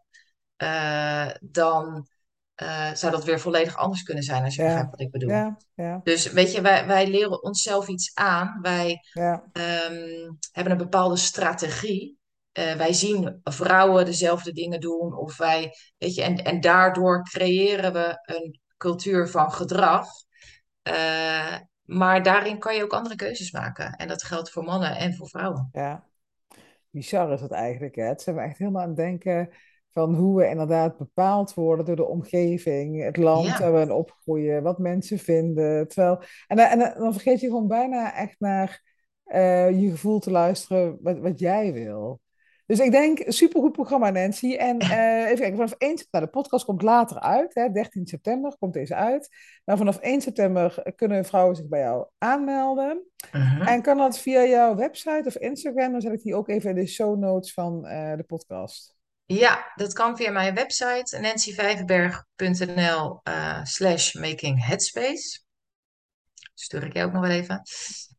uh, 0.62 1.30
dan 1.40 2.08
uh, 2.62 2.94
zou 2.94 3.12
dat 3.12 3.24
weer 3.24 3.40
volledig 3.40 3.76
anders 3.76 4.02
kunnen 4.02 4.24
zijn, 4.24 4.44
als 4.44 4.54
je 4.54 4.62
begrijpt 4.62 4.90
wat 4.90 5.00
ik 5.00 5.10
bedoel. 5.10 5.30
ja, 5.30 5.56
ja, 5.74 6.00
Dus 6.04 6.32
weet 6.32 6.52
je, 6.52 6.60
wij, 6.60 6.86
wij 6.86 7.10
leren 7.10 7.42
onszelf 7.42 7.88
iets 7.88 8.14
aan. 8.14 8.58
Wij 8.62 9.00
um, 9.52 10.38
hebben 10.52 10.72
een 10.72 10.78
bepaalde 10.78 11.16
strategie. 11.16 12.18
Uh, 12.58 12.74
wij 12.74 12.92
zien 12.92 13.40
vrouwen 13.44 14.04
dezelfde 14.04 14.52
dingen 14.52 14.80
doen. 14.80 15.16
Of 15.16 15.36
wij, 15.36 15.74
weet 15.98 16.14
je, 16.14 16.22
en, 16.22 16.36
en 16.36 16.60
daardoor 16.60 17.22
creëren 17.22 17.92
we 17.92 18.18
een 18.22 18.60
cultuur 18.76 19.28
van 19.28 19.52
gedrag. 19.52 20.06
Uh, 20.88 21.56
maar 21.82 22.22
daarin 22.22 22.58
kan 22.58 22.74
je 22.74 22.82
ook 22.82 22.92
andere 22.92 23.16
keuzes 23.16 23.52
maken. 23.52 23.92
En 23.92 24.08
dat 24.08 24.22
geldt 24.22 24.50
voor 24.50 24.64
mannen 24.64 24.96
en 24.96 25.14
voor 25.14 25.28
vrouwen. 25.28 25.68
ja. 25.72 26.04
Bizar 26.90 27.32
is 27.32 27.40
het 27.40 27.50
eigenlijk, 27.50 27.94
hè? 27.94 28.04
Het 28.04 28.22
zijn 28.22 28.36
we 28.36 28.42
echt 28.42 28.58
helemaal 28.58 28.82
aan 28.82 28.88
het 28.88 28.96
denken 28.96 29.50
van 29.90 30.14
hoe 30.14 30.36
we 30.36 30.48
inderdaad 30.48 30.98
bepaald 30.98 31.54
worden 31.54 31.84
door 31.84 31.96
de 31.96 32.06
omgeving, 32.06 33.02
het 33.02 33.16
land 33.16 33.58
waar 33.58 33.74
we 33.74 33.80
in 33.80 33.92
opgroeien, 33.92 34.62
wat 34.62 34.78
mensen 34.78 35.18
vinden. 35.18 35.88
Terwijl, 35.88 36.22
en, 36.46 36.56
dan- 36.56 36.66
en 36.66 36.78
dan 36.78 36.92
dan 36.98 37.12
vergeet 37.12 37.40
je 37.40 37.46
gewoon 37.46 37.68
bijna 37.68 38.14
echt 38.14 38.34
naar 38.38 38.82
eh, 39.24 39.80
je 39.80 39.90
gevoel 39.90 40.18
te 40.18 40.30
luisteren 40.30 40.98
wat, 41.00 41.18
wat 41.18 41.38
jij 41.38 41.72
wil. 41.72 42.20
Dus 42.66 42.78
ik 42.78 42.90
denk, 42.90 43.22
supergoed 43.26 43.72
programma 43.72 44.10
Nancy. 44.10 44.54
En 44.54 44.78
eh, 44.98 45.24
even 45.24 45.38
kijken, 45.38 45.56
vanaf 45.56 45.74
1 45.78 45.98
september, 45.98 46.08
nou, 46.10 46.24
de 46.24 46.30
podcast 46.30 46.64
komt 46.64 46.82
later 46.82 47.20
uit, 47.20 47.54
hè, 47.54 47.70
13 47.70 48.06
september 48.06 48.56
komt 48.58 48.72
deze 48.72 48.94
uit. 48.94 49.28
Maar 49.64 49.76
vanaf 49.76 49.98
1 49.98 50.20
september 50.20 50.92
kunnen 50.96 51.24
vrouwen 51.24 51.56
zich 51.56 51.68
bij 51.68 51.80
jou 51.80 52.06
aanmelden. 52.18 53.02
uh 53.32 53.58
-huh. 53.58 53.68
En 53.68 53.82
kan 53.82 53.96
dat 53.96 54.18
via 54.18 54.44
jouw 54.44 54.74
website 54.74 55.22
of 55.24 55.36
Instagram? 55.36 55.92
Dan 55.92 56.00
zet 56.00 56.12
ik 56.12 56.22
die 56.22 56.34
ook 56.34 56.48
even 56.48 56.70
in 56.70 56.76
de 56.76 56.86
show 56.86 57.18
notes 57.18 57.52
van 57.52 57.86
uh, 57.86 58.16
de 58.16 58.24
podcast. 58.26 58.96
ja 59.24 59.72
dat 59.74 59.92
kan 59.92 60.16
via 60.16 60.30
mijn 60.30 60.54
website 60.54 61.18
nancyvijverberg.nl 61.20 63.20
uh, 63.28 63.64
slash 63.64 64.14
making 64.14 64.66
headspace. 64.66 65.40
stuur 66.54 66.84
ik 66.84 66.96
je 66.96 67.04
ook 67.04 67.12
nog 67.12 67.22
wel 67.22 67.30
even. 67.30 67.62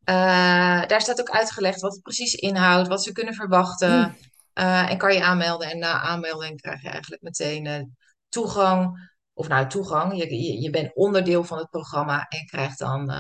Uh, 0.10 0.86
daar 0.86 1.02
staat 1.02 1.20
ook 1.20 1.30
uitgelegd 1.30 1.82
wat 1.82 1.94
het 1.94 2.02
precies 2.02 2.34
inhoudt, 2.34 2.88
wat 2.88 3.04
ze 3.04 3.12
kunnen 3.12 3.34
verwachten. 3.34 4.16
Uh, 4.60 4.92
en 4.92 4.98
kan 4.98 5.14
je 5.14 5.24
aanmelden. 5.24 5.70
En 5.70 5.80
na 5.80 6.00
aanmelding 6.00 6.62
krijg 6.62 6.82
je 6.82 6.90
eigenlijk 6.90 7.22
meteen 7.22 7.66
uh, 7.66 7.82
toegang. 8.30 9.10
Of 9.34 9.48
nou, 9.48 9.68
toegang. 9.68 10.18
Je, 10.18 10.36
je, 10.36 10.62
je, 10.62 10.70
bent 10.70 10.96
onderdeel 10.96 11.44
van 11.44 11.58
het 11.58 11.70
programma 11.70 12.26
en 12.28 12.46
krijgt 12.46 12.80
dan 12.80 13.14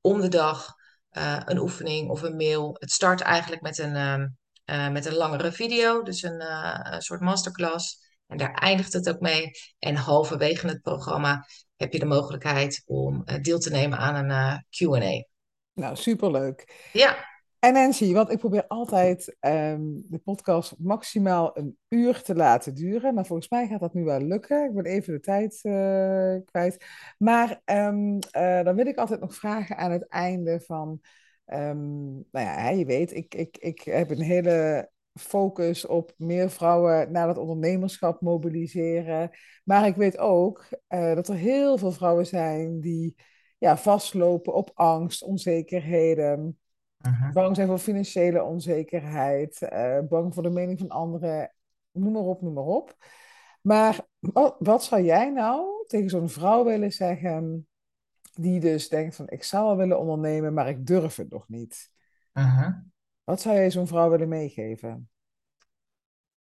om 0.00 0.20
de 0.20 0.28
dag 0.28 0.74
een 1.44 1.58
oefening 1.58 2.10
of 2.10 2.22
een 2.22 2.36
mail. 2.36 2.76
Het 2.78 2.90
start 2.90 3.20
eigenlijk 3.20 3.62
met 3.62 3.78
een, 3.78 4.36
met 4.92 5.06
een 5.06 5.14
langere 5.14 5.52
video, 5.52 6.02
dus 6.02 6.22
een, 6.22 6.40
een 6.94 7.02
soort 7.02 7.20
masterclass. 7.20 7.98
En 8.26 8.36
daar 8.36 8.54
eindigt 8.54 8.92
het 8.92 9.08
ook 9.08 9.20
mee. 9.20 9.50
En 9.78 9.94
halverwege 9.94 10.66
het 10.66 10.82
programma 10.82 11.46
heb 11.76 11.92
je 11.92 11.98
de 11.98 12.04
mogelijkheid 12.04 12.82
om 12.86 13.24
deel 13.42 13.58
te 13.58 13.70
nemen 13.70 13.98
aan 13.98 14.30
een 14.30 14.64
QA. 14.70 15.24
Nou, 15.72 15.96
superleuk. 15.96 16.88
Ja. 16.92 17.33
En 17.64 17.72
Nancy, 17.72 18.12
want 18.12 18.30
ik 18.30 18.38
probeer 18.38 18.66
altijd 18.66 19.36
um, 19.40 20.04
de 20.08 20.18
podcast 20.18 20.74
maximaal 20.78 21.58
een 21.58 21.78
uur 21.88 22.22
te 22.22 22.34
laten 22.34 22.74
duren. 22.74 23.14
Maar 23.14 23.26
volgens 23.26 23.48
mij 23.48 23.66
gaat 23.66 23.80
dat 23.80 23.94
nu 23.94 24.04
wel 24.04 24.20
lukken. 24.20 24.64
Ik 24.64 24.74
ben 24.74 24.84
even 24.84 25.12
de 25.12 25.20
tijd 25.20 25.60
uh, 25.62 26.36
kwijt. 26.44 26.86
Maar 27.18 27.60
um, 27.64 28.18
dan 28.64 28.74
wil 28.74 28.86
ik 28.86 28.98
altijd 28.98 29.20
nog 29.20 29.34
vragen 29.34 29.76
aan 29.76 29.90
het 29.90 30.08
einde 30.08 30.60
van... 30.60 31.00
Um, 31.46 32.12
nou 32.30 32.46
ja, 32.46 32.68
je 32.68 32.84
weet, 32.84 33.14
ik, 33.14 33.34
ik, 33.34 33.56
ik 33.56 33.80
heb 33.80 34.10
een 34.10 34.22
hele 34.22 34.90
focus 35.20 35.86
op 35.86 36.14
meer 36.16 36.50
vrouwen 36.50 37.12
naar 37.12 37.28
het 37.28 37.38
ondernemerschap 37.38 38.20
mobiliseren. 38.20 39.30
Maar 39.64 39.86
ik 39.86 39.96
weet 39.96 40.18
ook 40.18 40.68
uh, 40.88 41.14
dat 41.14 41.28
er 41.28 41.36
heel 41.36 41.78
veel 41.78 41.92
vrouwen 41.92 42.26
zijn 42.26 42.80
die 42.80 43.14
ja, 43.58 43.76
vastlopen 43.76 44.54
op 44.54 44.70
angst, 44.74 45.22
onzekerheden. 45.22 46.58
Uh-huh. 47.06 47.32
Bang 47.32 47.56
zijn 47.56 47.68
voor 47.68 47.78
financiële 47.78 48.42
onzekerheid, 48.42 49.60
uh, 49.62 49.98
bang 50.08 50.34
voor 50.34 50.42
de 50.42 50.50
mening 50.50 50.78
van 50.78 50.88
anderen, 50.88 51.54
noem 51.92 52.12
maar 52.12 52.22
op, 52.22 52.42
noem 52.42 52.52
maar 52.52 52.64
op. 52.64 52.96
Maar 53.60 54.00
wat, 54.18 54.56
wat 54.58 54.84
zou 54.84 55.02
jij 55.02 55.30
nou 55.30 55.86
tegen 55.86 56.10
zo'n 56.10 56.28
vrouw 56.28 56.64
willen 56.64 56.92
zeggen 56.92 57.68
die 58.32 58.60
dus 58.60 58.88
denkt 58.88 59.16
van 59.16 59.28
ik 59.28 59.42
zou 59.42 59.66
wel 59.66 59.76
willen 59.76 59.98
ondernemen, 59.98 60.54
maar 60.54 60.68
ik 60.68 60.86
durf 60.86 61.16
het 61.16 61.30
nog 61.30 61.48
niet? 61.48 61.90
Uh-huh. 62.32 62.76
Wat 63.24 63.40
zou 63.40 63.54
jij 63.54 63.70
zo'n 63.70 63.86
vrouw 63.86 64.10
willen 64.10 64.28
meegeven? 64.28 65.08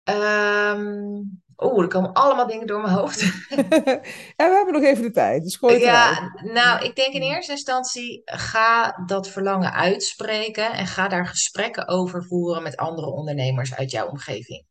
Um, 0.04 1.41
Oeh, 1.56 1.82
er 1.82 1.88
komen 1.88 2.12
allemaal 2.12 2.46
dingen 2.46 2.66
door 2.66 2.80
mijn 2.80 2.94
hoofd. 2.94 3.20
ja, 4.36 4.48
we 4.48 4.54
hebben 4.54 4.72
nog 4.72 4.82
even 4.82 5.02
de 5.02 5.10
tijd. 5.10 5.42
Dus 5.42 5.56
gooi 5.56 5.74
het 5.74 5.82
ja, 5.82 6.32
nou, 6.42 6.84
ik 6.84 6.96
denk 6.96 7.14
in 7.14 7.22
eerste 7.22 7.52
instantie 7.52 8.22
ga 8.24 9.02
dat 9.06 9.28
verlangen 9.28 9.72
uitspreken 9.72 10.72
en 10.72 10.86
ga 10.86 11.08
daar 11.08 11.26
gesprekken 11.26 11.88
over 11.88 12.24
voeren 12.24 12.62
met 12.62 12.76
andere 12.76 13.10
ondernemers 13.10 13.74
uit 13.74 13.90
jouw 13.90 14.08
omgeving. 14.08 14.64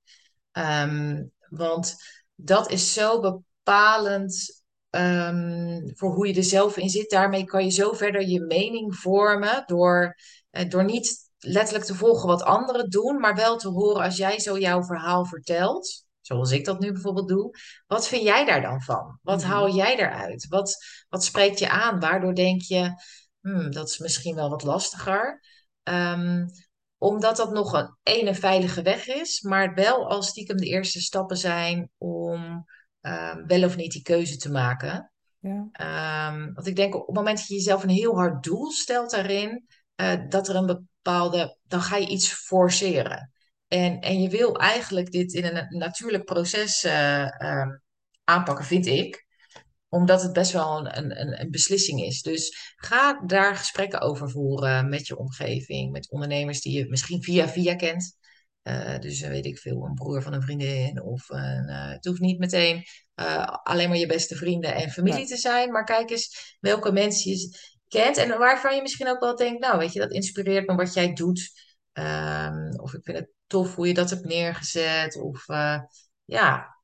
Um, 0.52 1.32
want 1.50 1.96
dat 2.36 2.72
is 2.72 2.94
zo 2.94 3.20
bepalend 3.20 4.64
um, 4.90 5.92
voor 5.96 6.14
hoe 6.14 6.28
je 6.28 6.34
er 6.34 6.44
zelf 6.44 6.78
in 6.78 6.90
zit. 6.90 7.10
Daarmee 7.10 7.44
kan 7.44 7.64
je 7.64 7.72
zo 7.72 7.92
verder 7.92 8.28
je 8.28 8.42
mening 8.42 8.96
vormen 8.96 9.64
door, 9.66 10.16
uh, 10.52 10.70
door 10.70 10.84
niet 10.84 11.30
letterlijk 11.38 11.86
te 11.86 11.96
volgen 11.96 12.28
wat 12.28 12.44
anderen 12.44 12.90
doen, 12.90 13.20
maar 13.20 13.36
wel 13.36 13.58
te 13.58 13.70
horen 13.70 14.04
als 14.04 14.18
jij 14.18 14.40
zo 14.40 14.58
jouw 14.58 14.84
verhaal 14.84 15.26
vertelt, 15.26 16.06
zoals 16.36 16.52
ik 16.52 16.66
dat 16.66 16.80
nu 16.80 16.92
bijvoorbeeld 16.92 17.28
doe, 17.28 17.56
wat 17.88 18.08
vind 18.08 18.24
jij 18.24 18.46
daar 18.46 18.62
dan 18.62 18.82
van? 18.82 19.20
Wat 19.22 19.44
mm 19.44 19.50
haal 19.50 19.76
jij 19.76 19.98
eruit? 20.00 20.48
Wat, 20.48 20.86
wat 21.10 21.24
spreekt 21.24 21.60
je 21.60 21.70
aan? 21.70 22.00
Waardoor 22.00 22.36
denk 22.36 22.62
je, 22.62 22.94
hmm, 23.42 23.72
dat 23.72 23.90
is 23.90 23.98
misschien 23.98 24.36
wel 24.36 24.50
wat 24.50 24.64
lastiger. 24.64 25.44
Um, 25.84 26.46
omdat 26.98 27.38
dat 27.38 27.52
nog 27.52 27.74
een 27.74 27.98
ene 28.04 28.36
veilige 28.36 28.82
weg 28.82 29.08
is, 29.08 29.42
maar 29.42 29.74
wel 29.74 30.10
als 30.10 30.28
stiekem 30.28 30.58
de 30.58 30.66
eerste 30.66 31.02
stappen 31.02 31.38
zijn 31.38 31.90
om 31.98 32.66
um, 33.02 33.46
wel 33.48 33.64
of 33.64 33.76
niet 33.76 33.92
die 33.92 34.02
keuze 34.02 34.38
te 34.38 34.52
maken. 34.52 35.12
Ja. 35.40 36.30
Um, 36.32 36.54
want 36.54 36.68
ik 36.68 36.76
denk 36.76 36.96
op 36.96 37.08
het 37.08 37.16
moment 37.16 37.38
dat 37.38 37.48
je 37.48 37.54
jezelf 37.54 37.84
een 37.84 37.90
heel 37.90 38.16
hard 38.16 38.44
doel 38.44 38.72
stelt 38.72 39.12
daarin, 39.12 39.66
uh, 39.96 40.14
dat 40.30 40.48
er 40.48 40.56
een 40.56 40.66
bepaalde, 40.66 41.58
dan 41.64 41.82
ga 41.82 41.96
je 41.96 42.08
iets 42.08 42.34
forceren. 42.34 43.32
En, 43.74 44.00
en 44.00 44.22
je 44.22 44.30
wil 44.30 44.56
eigenlijk 44.56 45.12
dit 45.12 45.34
in 45.34 45.46
een 45.46 45.78
natuurlijk 45.78 46.26
proces 46.26 46.84
uh, 46.84 47.28
uh, 47.40 47.68
aanpakken, 48.24 48.66
vind 48.66 48.86
ik 48.86 49.26
omdat 49.90 50.22
het 50.22 50.34
best 50.34 50.52
wel 50.52 50.78
een, 50.80 51.20
een, 51.22 51.42
een 51.42 51.52
beslissing 51.52 52.02
is. 52.02 52.22
Dus 52.22 52.74
ga 52.76 53.22
daar 53.26 53.56
gesprekken 53.56 54.02
over 54.02 54.30
voeren 54.30 54.90
met 54.90 55.08
je 55.08 55.18
omgeving, 55.18 55.92
met 55.92 56.12
ondernemers 56.12 56.62
die 56.62 56.78
je 56.78 56.90
misschien 56.90 57.24
via 57.24 57.48
via 57.48 57.76
kent. 57.76 58.18
Uh, 58.64 59.00
dus 59.00 59.22
weet 59.22 59.46
ik 59.46 59.58
veel, 59.58 59.86
een 59.86 59.94
broer 59.94 60.22
van 60.22 60.34
een 60.34 60.42
vriendin. 60.42 61.02
Of 61.02 61.30
een, 61.30 61.70
het 61.70 62.06
hoeft 62.06 62.20
niet 62.20 62.40
meteen 62.40 62.84
alleen 63.64 63.90
maar 63.90 63.98
je 63.98 64.08
beste 64.08 64.36
vrienden 64.36 64.76
en 64.76 64.90
familie 64.90 65.26
te 65.26 65.38
zijn. 65.38 65.72
Maar 65.72 65.84
kijk 65.84 66.10
eens 66.10 66.58
welke 66.60 66.92
mensen 66.92 67.32
je 67.32 67.58
kent. 67.88 68.18
En 68.18 68.38
waarvan 68.38 68.76
je 68.76 68.82
misschien 68.82 69.10
ook 69.10 69.20
wel 69.20 69.36
denkt, 69.36 69.62
nou 69.62 69.78
weet 69.78 69.94
je, 69.94 70.00
dat 70.00 70.12
inspireert 70.12 70.68
me 70.68 70.76
wat 70.76 70.94
jij 70.94 71.14
doet. 71.14 71.52
Um, 71.94 72.80
of 72.80 72.94
ik 72.94 73.04
vind 73.04 73.18
het 73.18 73.30
tof 73.52 73.76
hoe 73.76 73.88
je 73.88 73.94
dat 73.94 74.10
hebt 74.10 74.26
neergezet. 74.26 75.22
Of 75.22 75.46
ja, 76.26 76.76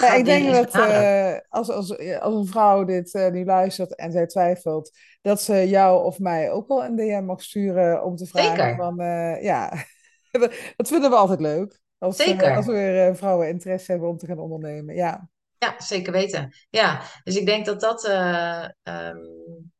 ja, 0.00 0.14
ik 0.14 0.24
denk 0.24 0.52
dat 0.52 0.74
uh, 0.74 1.36
als, 1.48 1.70
als, 1.70 1.98
als 2.20 2.34
een 2.34 2.46
vrouw 2.46 2.84
dit 2.84 3.14
uh, 3.14 3.28
nu 3.28 3.44
luistert 3.44 3.94
en 3.94 4.12
zij 4.12 4.26
twijfelt, 4.26 4.90
dat 5.22 5.42
ze 5.42 5.68
jou 5.68 6.04
of 6.04 6.18
mij 6.18 6.50
ook 6.50 6.68
wel 6.68 6.84
een 6.84 6.96
DM 6.96 7.24
mag 7.24 7.42
sturen 7.42 8.04
om 8.04 8.16
te 8.16 8.26
vragen 8.26 8.50
Zeker. 8.50 8.76
van, 8.76 8.96
ja, 9.42 9.84
dat 10.76 10.88
vinden 10.88 11.10
we 11.10 11.16
altijd 11.16 11.40
leuk. 11.40 11.80
Als, 11.98 12.16
Zeker. 12.16 12.56
als 12.56 12.66
we 12.66 12.72
weer 12.72 13.16
vrouwen 13.16 13.48
interesse 13.48 13.90
hebben 13.90 14.08
om 14.08 14.16
te 14.16 14.26
gaan 14.26 14.38
ondernemen, 14.38 14.94
ja. 14.94 15.28
Ja, 15.58 15.74
zeker 15.78 16.12
weten. 16.12 16.54
Ja, 16.70 17.02
dus 17.24 17.36
ik 17.36 17.46
denk 17.46 17.66
dat 17.66 17.80
dat 17.80 18.08
um, 18.08 19.72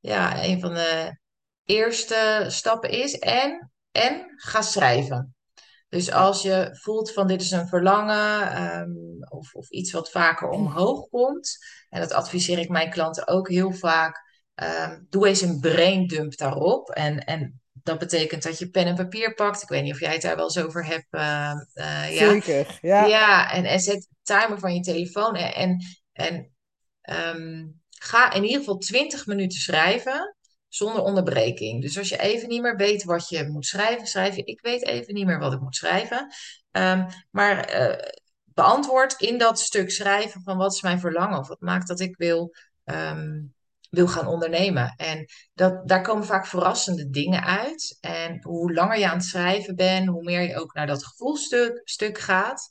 ja, 0.00 0.44
een 0.44 0.60
van 0.60 0.74
de 0.74 1.18
eerste 1.64 2.44
stappen 2.48 2.90
is. 2.90 3.18
En, 3.18 3.70
en 3.92 4.32
ga 4.36 4.62
schrijven. 4.62 5.35
Dus 5.96 6.12
als 6.12 6.42
je 6.42 6.68
voelt 6.72 7.12
van 7.12 7.26
dit 7.26 7.40
is 7.40 7.50
een 7.50 7.68
verlangen 7.68 8.62
um, 8.80 9.24
of, 9.28 9.54
of, 9.54 9.70
iets 9.70 9.92
wat 9.92 10.10
vaker 10.10 10.48
omhoog 10.48 11.08
komt, 11.08 11.58
en 11.88 12.00
dat 12.00 12.12
adviseer 12.12 12.58
ik 12.58 12.68
mijn 12.68 12.90
klanten 12.90 13.28
ook 13.28 13.48
heel 13.48 13.72
vaak, 13.72 14.22
um, 14.54 15.06
doe 15.10 15.28
eens 15.28 15.40
een 15.40 15.60
braindump 15.60 16.36
daarop. 16.36 16.90
En, 16.90 17.24
en 17.24 17.60
dat 17.72 17.98
betekent 17.98 18.42
dat 18.42 18.58
je 18.58 18.70
pen 18.70 18.86
en 18.86 18.94
papier 18.94 19.34
pakt. 19.34 19.62
Ik 19.62 19.68
weet 19.68 19.82
niet 19.82 19.92
of 19.92 20.00
jij 20.00 20.12
het 20.12 20.22
daar 20.22 20.36
wel 20.36 20.44
eens 20.44 20.58
over 20.58 20.86
hebt. 20.86 21.06
Uh, 21.10 21.52
uh, 21.74 22.14
ja. 22.14 22.30
Zeker, 22.30 22.78
ja. 22.80 23.04
Ja, 23.04 23.52
en, 23.52 23.64
en 23.64 23.80
zet 23.80 24.08
timer 24.22 24.58
van 24.58 24.74
je 24.74 24.80
telefoon 24.80 25.36
en, 25.36 25.52
en, 25.52 25.84
en 26.12 26.52
um, 27.36 27.80
ga 27.88 28.32
in 28.32 28.44
ieder 28.44 28.58
geval 28.58 28.78
20 28.78 29.26
minuten 29.26 29.58
schrijven 29.58 30.35
zonder 30.76 31.02
onderbreking. 31.02 31.82
Dus 31.82 31.98
als 31.98 32.08
je 32.08 32.18
even 32.18 32.48
niet 32.48 32.62
meer 32.62 32.76
weet 32.76 33.04
wat 33.04 33.28
je 33.28 33.48
moet 33.48 33.66
schrijven, 33.66 34.06
schrijf 34.06 34.36
je: 34.36 34.42
Ik 34.42 34.60
weet 34.60 34.84
even 34.84 35.14
niet 35.14 35.26
meer 35.26 35.38
wat 35.38 35.52
ik 35.52 35.60
moet 35.60 35.76
schrijven. 35.76 36.34
Um, 36.70 37.06
maar 37.30 37.80
uh, 37.80 38.10
beantwoord 38.44 39.20
in 39.20 39.38
dat 39.38 39.60
stuk 39.60 39.90
schrijven 39.90 40.42
van 40.42 40.56
wat 40.56 40.72
is 40.72 40.82
mijn 40.82 41.00
verlangen 41.00 41.38
of 41.38 41.48
wat 41.48 41.60
maakt 41.60 41.88
dat 41.88 42.00
ik 42.00 42.16
wil, 42.16 42.54
um, 42.84 43.54
wil 43.90 44.08
gaan 44.08 44.26
ondernemen. 44.26 44.94
En 44.96 45.26
dat, 45.54 45.88
daar 45.88 46.02
komen 46.02 46.24
vaak 46.24 46.46
verrassende 46.46 47.10
dingen 47.10 47.44
uit. 47.44 47.98
En 48.00 48.42
hoe 48.42 48.72
langer 48.72 48.98
je 48.98 49.08
aan 49.08 49.16
het 49.16 49.26
schrijven 49.26 49.76
bent, 49.76 50.08
hoe 50.08 50.22
meer 50.22 50.40
je 50.40 50.60
ook 50.60 50.74
naar 50.74 50.86
dat 50.86 51.06
gevoelstuk 51.06 51.80
stuk 51.84 52.18
gaat. 52.18 52.68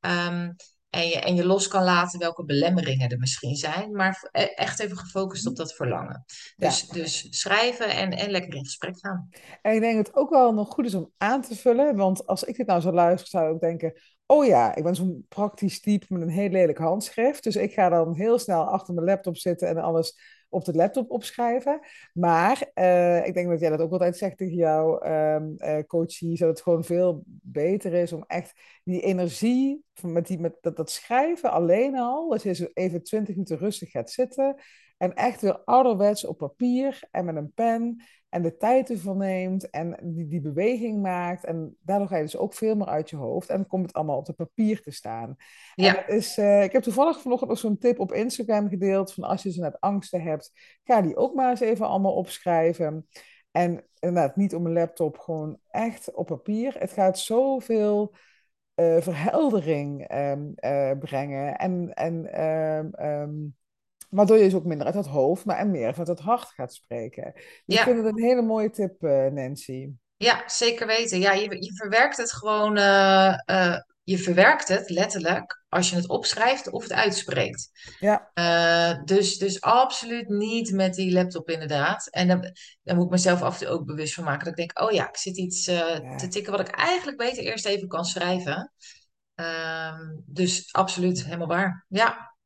Um, 0.00 0.56
en 0.90 1.08
je, 1.08 1.20
en 1.20 1.34
je 1.34 1.46
los 1.46 1.68
kan 1.68 1.84
laten 1.84 2.18
welke 2.18 2.44
belemmeringen 2.44 3.08
er 3.08 3.18
misschien 3.18 3.56
zijn. 3.56 3.92
Maar 3.92 4.28
echt 4.54 4.80
even 4.80 4.96
gefocust 4.96 5.46
op 5.46 5.56
dat 5.56 5.74
verlangen. 5.74 6.24
Dus, 6.56 6.80
ja. 6.80 6.92
dus 6.92 7.26
schrijven 7.30 7.90
en, 7.90 8.10
en 8.10 8.30
lekker 8.30 8.54
in 8.54 8.64
gesprek 8.64 8.98
gaan. 8.98 9.28
En 9.62 9.74
ik 9.74 9.80
denk 9.80 9.96
dat 9.96 10.06
het 10.06 10.16
ook 10.16 10.30
wel 10.30 10.52
nog 10.52 10.68
goed 10.68 10.86
is 10.86 10.94
om 10.94 11.12
aan 11.16 11.42
te 11.42 11.56
vullen. 11.56 11.96
Want 11.96 12.26
als 12.26 12.44
ik 12.44 12.56
dit 12.56 12.66
nou 12.66 12.80
zou 12.80 12.94
luisteren, 12.94 13.42
zou 13.42 13.54
ik 13.54 13.60
denken... 13.60 14.00
Oh 14.26 14.46
ja, 14.46 14.74
ik 14.74 14.82
ben 14.82 14.94
zo'n 14.94 15.26
praktisch 15.28 15.80
type 15.80 16.06
met 16.08 16.22
een 16.22 16.28
heel 16.28 16.48
lelijk 16.48 16.78
handschrift. 16.78 17.42
Dus 17.42 17.56
ik 17.56 17.72
ga 17.72 17.88
dan 17.88 18.14
heel 18.14 18.38
snel 18.38 18.64
achter 18.64 18.94
mijn 18.94 19.06
laptop 19.06 19.36
zitten 19.36 19.68
en 19.68 19.76
alles 19.76 20.18
op 20.48 20.64
de 20.64 20.74
laptop 20.74 21.10
opschrijven. 21.10 21.80
Maar 22.12 22.70
uh, 22.74 23.26
ik 23.26 23.34
denk 23.34 23.48
dat 23.48 23.60
jij 23.60 23.70
dat 23.70 23.80
ook 23.80 23.92
altijd 23.92 24.16
zegt 24.16 24.36
tegen 24.36 24.56
jouw 24.56 25.02
um, 25.04 25.54
uh, 25.58 25.78
coachie, 25.86 26.38
dat 26.38 26.48
het 26.48 26.60
gewoon 26.60 26.84
veel 26.84 27.22
beter 27.42 27.92
is 27.92 28.12
om 28.12 28.24
echt 28.26 28.52
die 28.84 29.00
energie 29.00 29.84
met, 30.02 30.26
die, 30.26 30.38
met 30.38 30.56
dat, 30.60 30.76
dat 30.76 30.90
schrijven 30.90 31.50
alleen 31.50 31.96
al, 31.96 32.28
dat 32.28 32.42
je 32.42 32.70
even 32.74 33.02
twintig 33.02 33.34
minuten 33.34 33.58
rustig 33.58 33.90
gaat 33.90 34.10
zitten 34.10 34.56
en 34.98 35.14
echt 35.14 35.40
weer 35.40 35.58
ouderwets 35.64 36.26
op 36.26 36.38
papier 36.38 37.00
en 37.10 37.24
met 37.24 37.36
een 37.36 37.52
pen 37.52 38.02
en 38.28 38.42
de 38.42 38.56
tijd 38.56 38.90
ervoor 38.90 39.16
neemt 39.16 39.70
en 39.70 39.96
die, 40.02 40.26
die 40.26 40.40
beweging 40.40 41.02
maakt. 41.02 41.44
En 41.44 41.76
daardoor 41.80 42.08
ga 42.08 42.16
je 42.16 42.22
dus 42.22 42.36
ook 42.36 42.54
veel 42.54 42.76
meer 42.76 42.86
uit 42.86 43.10
je 43.10 43.16
hoofd 43.16 43.48
en 43.48 43.56
dan 43.56 43.66
komt 43.66 43.86
het 43.86 43.94
allemaal 43.94 44.16
op 44.16 44.26
het 44.26 44.36
papier 44.36 44.82
te 44.82 44.90
staan. 44.90 45.36
En 45.74 45.84
Ja, 45.84 45.92
dat 45.92 46.08
is, 46.08 46.38
eh, 46.38 46.62
ik 46.62 46.72
heb 46.72 46.82
toevallig 46.82 47.20
vanochtend 47.20 47.50
nog 47.50 47.58
zo'n 47.58 47.78
tip 47.78 47.98
op 47.98 48.12
Instagram 48.12 48.68
gedeeld 48.68 49.14
van 49.14 49.24
als 49.24 49.42
je 49.42 49.52
zo 49.52 49.62
net 49.62 49.80
angsten 49.80 50.22
hebt, 50.22 50.52
ga 50.84 51.00
die 51.00 51.16
ook 51.16 51.34
maar 51.34 51.50
eens 51.50 51.60
even 51.60 51.86
allemaal 51.86 52.14
opschrijven. 52.14 53.08
En 53.50 53.84
inderdaad, 53.98 54.36
niet 54.36 54.54
op 54.54 54.64
een 54.64 54.72
laptop, 54.72 55.18
gewoon 55.18 55.58
echt 55.70 56.14
op 56.14 56.26
papier. 56.26 56.74
Het 56.78 56.92
gaat 56.92 57.18
zoveel 57.18 58.14
eh, 58.74 59.00
verheldering 59.00 60.06
ehm, 60.06 60.50
eh, 60.54 60.98
brengen. 60.98 61.56
En, 61.56 61.94
en 61.94 62.32
ehm, 62.32 62.88
ehm, 62.92 63.34
waardoor 64.08 64.36
je 64.36 64.44
dus 64.44 64.54
ook 64.54 64.64
minder 64.64 64.86
uit 64.86 64.94
het 64.94 65.06
hoofd, 65.06 65.44
maar 65.44 65.56
en 65.56 65.70
meer 65.70 65.90
vanuit 65.90 66.08
het 66.08 66.20
hart 66.20 66.44
gaat 66.44 66.74
spreken. 66.74 67.32
Dus 67.34 67.76
ik 67.76 67.82
vind 67.82 67.98
ja. 67.98 68.04
het 68.04 68.16
een 68.16 68.22
hele 68.22 68.42
mooie 68.42 68.70
tip, 68.70 69.02
eh, 69.02 69.26
Nancy. 69.26 69.90
Ja, 70.16 70.42
zeker 70.46 70.86
weten. 70.86 71.18
Ja, 71.18 71.32
je, 71.32 71.62
je 71.64 71.74
verwerkt 71.74 72.16
het 72.16 72.32
gewoon, 72.32 72.76
eh, 72.76 73.38
eh, 73.44 73.80
je 74.02 74.18
verwerkt 74.18 74.68
het 74.68 74.90
letterlijk 74.90 75.64
als 75.68 75.90
je 75.90 75.96
het 75.96 76.08
opschrijft 76.08 76.70
of 76.70 76.82
het 76.82 76.92
uitspreekt. 76.92 77.70
Ja, 77.98 78.30
dus, 79.04 79.38
dus 79.38 79.60
absoluut 79.60 80.28
niet 80.28 80.72
met 80.72 80.94
die 80.94 81.12
laptop 81.12 81.50
inderdaad. 81.50 82.08
En 82.10 82.28
dan, 82.28 82.54
dan 82.82 82.96
moet 82.96 83.04
ik 83.04 83.10
mezelf 83.10 83.42
af 83.42 83.60
en 83.60 83.66
toe 83.66 83.74
ook 83.74 83.86
bewust 83.86 84.14
van 84.14 84.24
maken 84.24 84.44
dat 84.44 84.58
ik 84.58 84.66
denk, 84.66 84.80
oh 84.80 84.90
ja, 84.92 85.08
ik 85.08 85.16
zit 85.16 85.36
iets 85.36 85.64
te 85.64 86.00
ja, 86.02 86.28
tikken 86.28 86.52
wat 86.52 86.68
ik 86.68 86.74
eigenlijk 86.74 87.16
beter 87.16 87.44
eerst 87.44 87.66
even 87.66 87.88
kan 87.88 88.04
schrijven. 88.04 88.72
Ehm, 89.34 90.16
dus 90.26 90.72
absoluut, 90.72 91.24
helemaal 91.24 91.46
waar. 91.46 91.84
Ja, 91.88 92.36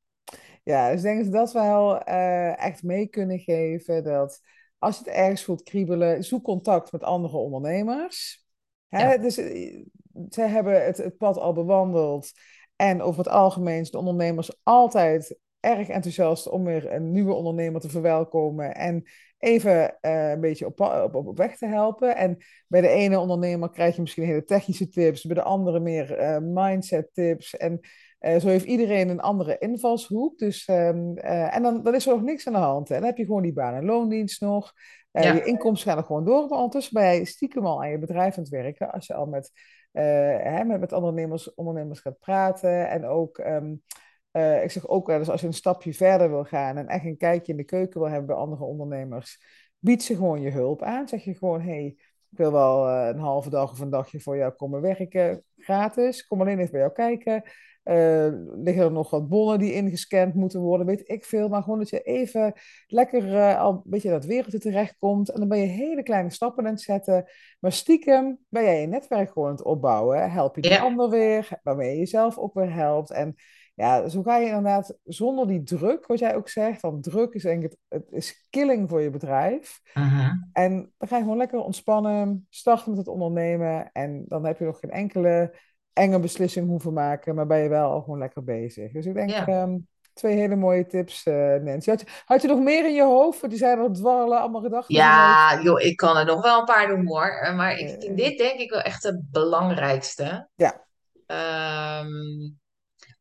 ja. 0.63 0.91
Dus 0.91 0.97
ik 0.97 1.03
denk 1.03 1.25
dat 1.25 1.33
dat 1.33 1.53
wel 1.53 2.01
eh, 2.01 2.65
echt 2.65 2.83
mee 2.83 3.07
kunnen 3.07 3.39
geven. 3.39 4.05
Dat 4.05 4.41
als 4.79 4.99
je 4.99 5.05
het 5.05 5.15
ergens 5.15 5.45
voelt 5.45 5.63
kriebelen, 5.63 6.25
zoek 6.25 6.45
contact 6.45 6.93
met 6.93 7.03
andere 7.03 7.37
ondernemers. 7.37 8.47
Hè? 8.89 9.13
ja, 9.13 9.19
Dus 9.19 9.37
eh, 9.37 9.85
zij 10.29 10.49
hebben 10.49 10.85
het, 10.85 10.97
het 10.97 11.17
pad 11.17 11.37
al 11.37 11.53
bewandeld. 11.53 12.31
En 12.77 13.03
over 13.03 13.25
het 13.25 13.33
algemeen 13.33 13.87
zijn 13.87 13.91
de 13.91 13.99
ondernemers 13.99 14.61
altijd 14.63 15.39
erg 15.61 15.89
enthousiast 15.89 16.49
om 16.49 16.65
weer 16.65 16.93
een 16.93 17.13
nieuwe 17.13 17.33
ondernemer 17.33 17.81
te 17.81 17.89
verwelkomen. 17.89 18.75
En 18.75 19.03
even 19.39 20.01
eh, 20.01 20.31
een 20.31 20.41
beetje 20.41 20.67
op, 20.67 20.81
op, 20.81 21.15
op 21.15 21.37
weg 21.37 21.57
te 21.57 21.67
helpen. 21.67 22.17
En 22.17 22.37
bij 22.69 22.81
de 22.81 22.89
ene 22.89 23.19
ondernemer 23.19 23.71
krijg 23.71 23.95
je 23.95 24.01
misschien 24.01 24.25
hele 24.25 24.45
technische 24.45 24.89
tips, 24.89 25.25
bij 25.25 25.35
de 25.35 25.43
andere 25.43 25.81
meer 25.81 26.43
mindset 26.43 27.09
tips. 27.13 27.57
En 27.57 27.81
eh, 28.23 28.41
zo 28.41 28.49
heeft 28.49 28.65
iedereen 28.65 29.09
een 29.09 29.21
andere 29.21 29.59
invalshoek. 29.59 30.39
Dus, 30.39 30.65
ehm, 30.65 31.17
eh, 31.17 31.57
en 31.57 31.63
dan, 31.63 31.83
dan 31.83 31.95
is 31.95 32.07
er 32.07 32.13
nog 32.13 32.23
niks 32.23 32.47
aan 32.47 32.53
de 32.53 32.59
hand. 32.59 32.89
Hè. 32.89 32.95
Dan 32.95 33.05
heb 33.05 33.17
je 33.17 33.25
gewoon 33.25 33.43
die 33.43 33.53
baan- 33.53 33.75
en 33.75 33.85
loondienst 33.85 34.41
nog. 34.41 34.73
Eh, 35.11 35.35
je 35.35 35.45
inkomsten 35.45 35.89
gaan 35.89 35.99
er 35.99 36.05
gewoon 36.05 36.25
door. 36.25 36.49
Maar 36.49 36.59
ondertussen 36.59 36.95
ben 36.95 37.15
je 37.15 37.25
stiekem 37.25 37.67
al 37.67 37.83
aan 37.83 37.91
je 37.91 37.99
bedrijf 37.99 38.37
aan 38.37 38.43
het 38.43 38.53
werken. 38.53 38.93
Als 38.93 39.07
je 39.07 39.15
al 39.15 39.27
met, 39.27 39.51
hè, 39.93 40.65
met, 40.65 40.81
met 40.81 40.93
ondernemers, 40.93 41.55
ondernemers 41.55 42.01
gaat 42.01 42.19
praten. 42.19 42.89
En 42.89 43.07
ook, 43.07 43.39
eh, 43.39 44.63
ik 44.63 44.71
zeg 44.71 44.89
ook 44.89 45.07
wel 45.07 45.19
eens, 45.19 45.31
als 45.31 45.41
je 45.41 45.47
een 45.47 45.53
stapje 45.53 45.95
verder 45.95 46.31
wil 46.31 46.45
gaan 46.45 46.77
en 46.77 46.87
echt 46.87 47.05
een 47.05 47.17
kijkje 47.17 47.53
in 47.53 47.59
de 47.59 47.65
keuken 47.65 48.01
wil 48.01 48.09
hebben 48.09 48.27
bij 48.27 48.37
andere 48.37 48.65
ondernemers, 48.65 49.39
bied 49.79 50.03
ze 50.03 50.15
gewoon 50.15 50.41
je 50.41 50.51
hulp 50.51 50.83
aan. 50.83 51.09
Zeg 51.09 51.25
je 51.25 51.35
gewoon, 51.35 51.61
hey, 51.61 51.85
ik 52.31 52.39
wil 52.39 52.53
wel 52.53 52.89
een 52.89 53.19
halve 53.19 53.51
dag 53.51 53.73
of 53.73 53.81
een 53.81 53.91
dagje 53.91 54.21
voor 54.21 54.37
jou 54.37 54.53
komen 54.53 54.81
werken, 54.81 55.45
gratis. 55.57 56.27
Kom 56.27 56.41
alleen 56.41 56.59
even 56.59 56.71
bij 56.71 56.81
jou 56.81 56.93
kijken. 56.93 57.43
Eh, 57.83 58.29
liggen 58.55 58.85
er 58.85 58.93
nog 58.93 59.11
wat 59.11 59.29
bonnen 59.29 59.59
die 59.59 59.73
ingescand 59.73 60.35
moeten 60.35 60.61
worden, 60.61 60.87
weet 60.87 61.09
ik 61.09 61.25
veel. 61.25 61.49
Maar 61.49 61.63
gewoon 61.63 61.79
dat 61.79 61.89
je 61.89 62.03
even 62.03 62.53
lekker 62.87 63.37
eh, 63.37 63.61
al 63.61 63.73
een 63.73 63.83
beetje 63.85 64.11
dat 64.11 64.25
wereldje 64.25 64.59
terechtkomt. 64.59 65.29
En 65.29 65.39
dan 65.39 65.49
ben 65.49 65.59
je 65.59 65.67
hele 65.67 66.03
kleine 66.03 66.31
stappen 66.31 66.67
aan 66.67 66.73
het 66.73 66.81
zetten. 66.81 67.31
Maar 67.61 67.73
stiekem 67.73 68.39
ben 68.49 68.63
jij 68.63 68.81
je 68.81 68.87
netwerk 68.87 69.33
gewoon 69.33 69.49
aan 69.49 69.55
het 69.55 69.65
opbouwen. 69.65 70.31
Help 70.31 70.57
je 70.57 70.69
ja. 70.69 70.81
ander 70.81 71.11
weer, 71.11 71.49
waarmee 71.63 71.91
je 71.91 71.99
jezelf 71.99 72.39
ook 72.39 72.55
weer 72.55 72.73
helpt. 72.73 73.11
En 73.11 73.35
ja, 73.75 74.09
zo 74.09 74.23
ga 74.23 74.37
je 74.37 74.47
inderdaad 74.47 74.99
zonder 75.05 75.47
die 75.47 75.63
druk, 75.63 76.07
wat 76.07 76.19
jij 76.19 76.37
ook 76.37 76.49
zegt. 76.49 76.81
Want 76.81 77.03
druk 77.03 77.35
is 77.35 77.43
denk 77.43 77.63
ik, 77.63 77.77
het, 77.89 78.07
is 78.11 78.47
killing 78.51 78.89
voor 78.89 79.01
je 79.01 79.11
bedrijf. 79.11 79.81
Mhm. 79.95 80.31
En 80.53 80.93
dan 80.99 81.09
ga 81.09 81.17
je 81.17 81.23
gewoon 81.23 81.37
lekker 81.37 81.61
ontspannen, 81.61 82.47
starten 82.51 82.91
met 82.91 82.99
het 82.99 83.09
ondernemen. 83.09 83.93
En 83.93 84.25
dan 84.29 84.47
heb 84.47 84.59
je 84.59 84.65
nog 84.65 84.79
geen 84.79 84.91
enkele 84.91 85.55
enge 85.93 86.19
beslissing 86.21 86.69
hoeven 86.69 86.93
maken, 86.93 87.35
maar 87.35 87.47
ben 87.47 87.59
je 87.59 87.69
wel 87.69 87.91
al 87.91 88.01
gewoon 88.03 88.19
lekker 88.19 88.45
bezig. 88.45 88.93
Dus 88.93 89.07
ik 89.07 89.15
denk, 89.15 89.31
Ja. 89.31 89.47
ehm, 89.47 89.79
twee 90.13 90.37
hele 90.37 90.57
mooie 90.57 90.87
tips, 90.87 91.25
eh, 91.25 91.55
Nancy. 91.55 91.91
Had 91.91 92.01
je, 92.01 92.07
had 92.25 92.43
je 92.43 92.49
nog 92.49 92.59
meer 92.61 92.87
in 92.87 92.95
je 92.95 93.05
hoofd? 93.05 93.41
Want 93.41 93.53
die 93.53 93.63
zijn 93.63 93.79
er 93.79 93.93
dwarrelen, 93.93 94.41
allemaal 94.41 94.61
gedachten. 94.61 94.95
Ja, 94.95 95.61
joh, 95.63 95.81
ik 95.81 95.97
kan 95.97 96.17
er 96.17 96.25
nog 96.25 96.43
wel 96.43 96.59
een 96.59 96.65
paar 96.65 96.87
doen 96.89 97.07
hoor. 97.07 97.27
Eh, 97.43 97.57
Maar 97.57 97.73
ik 97.79 97.89
vind 97.89 98.05
Eh, 98.05 98.17
dit 98.17 98.39
denk 98.39 98.59
ik 98.61 98.71
wel 98.71 98.81
echt 98.81 99.03
de 99.03 99.23
belangrijkste. 99.31 100.49
ja, 100.55 100.85
Ehm, 101.27 102.51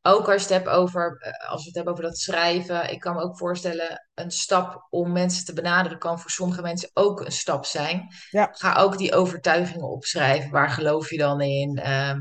Ook 0.04 0.26
als 0.32 0.48
je 0.48 0.54
het 0.54 0.64
hebt 0.64 0.68
over, 0.76 1.18
als 1.48 1.62
we 1.62 1.66
het 1.68 1.76
hebben 1.76 1.94
over 1.94 2.06
dat 2.06 2.18
schrijven, 2.18 2.92
ik 2.92 3.00
kan 3.00 3.16
me 3.16 3.22
ook 3.22 3.38
voorstellen, 3.38 4.08
een 4.14 4.32
stap 4.32 4.88
om 4.90 5.12
mensen 5.12 5.46
te 5.46 5.54
benaderen 5.54 5.98
kan 5.98 6.20
voor 6.20 6.30
sommige 6.30 6.62
mensen 6.62 6.90
ook 6.94 7.20
een 7.26 7.32
stap 7.32 7.66
zijn. 7.66 8.08
ja, 8.30 8.50
Ga 8.52 8.76
ook 8.76 8.98
die 8.98 9.16
overtuigingen 9.16 9.88
opschrijven. 9.90 10.52
Waar 10.52 10.70
geloof 10.70 11.10
je 11.10 11.18
dan 11.18 11.42
in? 11.42 11.78
Ehm, 11.78 12.20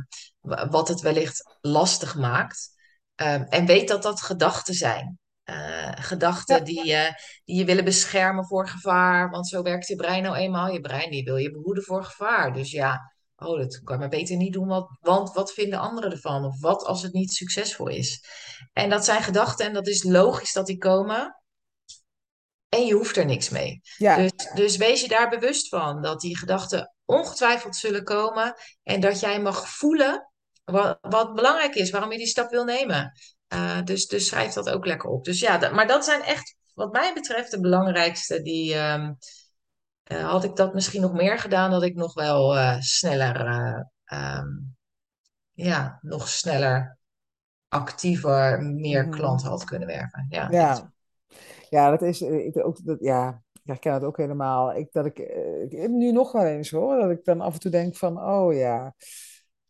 wat 0.70 0.88
het 0.88 1.00
wellicht 1.00 1.56
lastig 1.60 2.16
maakt. 2.16 2.68
Ehm, 3.14 3.42
en 3.42 3.66
weet 3.66 3.88
dat 3.88 4.02
dat 4.02 4.20
gedachten 4.20 4.74
zijn. 4.74 5.18
Eh, 5.42 5.92
gedachten 5.94 6.56
ja, 6.56 6.64
die, 6.64 6.94
eh, 6.94 7.14
die 7.44 7.56
je 7.56 7.64
willen 7.64 7.84
beschermen 7.84 8.46
voor 8.46 8.68
gevaar. 8.68 9.30
Want 9.30 9.48
zo 9.48 9.62
werkt 9.62 9.86
je 9.86 9.96
brein 9.96 10.22
nou 10.22 10.36
eenmaal. 10.36 10.72
Je 10.72 10.80
brein 10.80 11.10
die 11.10 11.24
wil 11.24 11.36
je 11.36 11.50
behoeden 11.50 11.84
voor 11.84 12.04
gevaar. 12.04 12.52
Dus 12.52 12.70
ja, 12.70 13.10
Oh, 13.42 13.58
dat 13.58 13.82
kan 13.82 13.94
je 13.94 14.00
maar 14.00 14.08
beter 14.08 14.36
niet 14.36 14.52
doen, 14.52 14.66
want, 14.66 14.98
want 15.00 15.32
wat 15.32 15.52
vinden 15.52 15.78
anderen 15.78 16.10
ervan? 16.10 16.44
Of 16.44 16.60
wat 16.60 16.84
als 16.84 17.02
het 17.02 17.12
niet 17.12 17.32
succesvol 17.32 17.88
is? 17.88 18.24
En 18.72 18.90
dat 18.90 19.04
zijn 19.04 19.22
gedachten 19.22 19.66
en 19.66 19.72
dat 19.72 19.86
is 19.86 20.02
logisch 20.02 20.52
dat 20.52 20.66
die 20.66 20.78
komen. 20.78 21.42
En 22.68 22.86
je 22.86 22.94
hoeft 22.94 23.16
er 23.16 23.24
niks 23.24 23.48
mee. 23.48 23.80
Dus, 23.82 23.96
ja, 23.98 24.28
dus 24.54 24.76
wees 24.76 25.00
je 25.00 25.08
daar 25.08 25.28
bewust 25.28 25.68
van 25.68 26.02
dat 26.02 26.20
die 26.20 26.38
gedachten 26.38 26.94
ongetwijfeld 27.04 27.76
zullen 27.76 28.04
komen. 28.04 28.54
En 28.82 29.00
dat 29.00 29.20
jij 29.20 29.40
mag 29.40 29.68
voelen 29.68 30.29
wat, 30.64 30.98
wat 31.00 31.34
belangrijk 31.34 31.74
is, 31.74 31.90
waarom 31.90 32.12
je 32.12 32.18
die 32.18 32.26
stap 32.26 32.50
wil 32.50 32.64
nemen. 32.64 33.12
Eh, 33.48 33.82
dus, 33.84 34.06
dus 34.06 34.26
schrijf 34.26 34.52
dat 34.52 34.70
ook 34.70 34.86
lekker 34.86 35.10
op. 35.10 35.24
Dus 35.24 35.40
ja, 35.40 35.58
dat- 35.58 35.72
maar 35.72 35.86
dat 35.86 36.04
zijn 36.04 36.22
echt, 36.22 36.56
wat 36.74 36.92
mij 36.92 37.14
betreft, 37.14 37.50
de 37.50 37.60
belangrijkste. 37.60 38.42
Die, 38.42 38.74
ehm, 38.74 39.12
eh, 40.02 40.30
had 40.30 40.44
ik 40.44 40.56
dat 40.56 40.74
misschien 40.74 41.00
nog 41.00 41.12
meer 41.12 41.38
gedaan, 41.38 41.70
dat 41.70 41.82
ik 41.82 41.94
nog 41.94 42.14
wel 42.14 42.56
eh, 42.56 42.80
sneller 42.80 43.46
eh, 43.46 43.80
ehm, 44.04 44.48
ja, 45.52 45.98
nog 46.02 46.28
sneller, 46.28 46.98
actiever, 47.68 48.62
meer 48.62 49.02
mhm, 49.04 49.10
klanten 49.10 49.48
had 49.48 49.64
kunnen 49.64 49.88
werven. 49.88 50.26
Ja, 50.30 50.48
ja. 50.50 50.92
Ja, 51.70 51.90
dat 51.90 52.02
is 52.02 52.20
ik, 52.22 52.66
ook, 52.66 52.84
dat, 52.84 52.98
ja, 53.00 53.42
ik 53.52 53.60
herken 53.64 53.92
het 53.94 54.02
ook 54.04 54.16
helemaal. 54.16 54.74
Ik, 54.74 54.92
dat 54.92 55.06
ik, 55.06 55.18
ik 55.68 55.88
nu 55.90 56.12
nog 56.12 56.32
wel 56.32 56.44
eens 56.46 56.70
hoor, 56.70 57.00
dat 57.00 57.10
ik 57.10 57.24
dan 57.24 57.40
af 57.40 57.54
en 57.54 57.60
toe 57.60 57.70
denk 57.70 57.96
van, 57.96 58.22
oh 58.22 58.54
ja, 58.54 58.94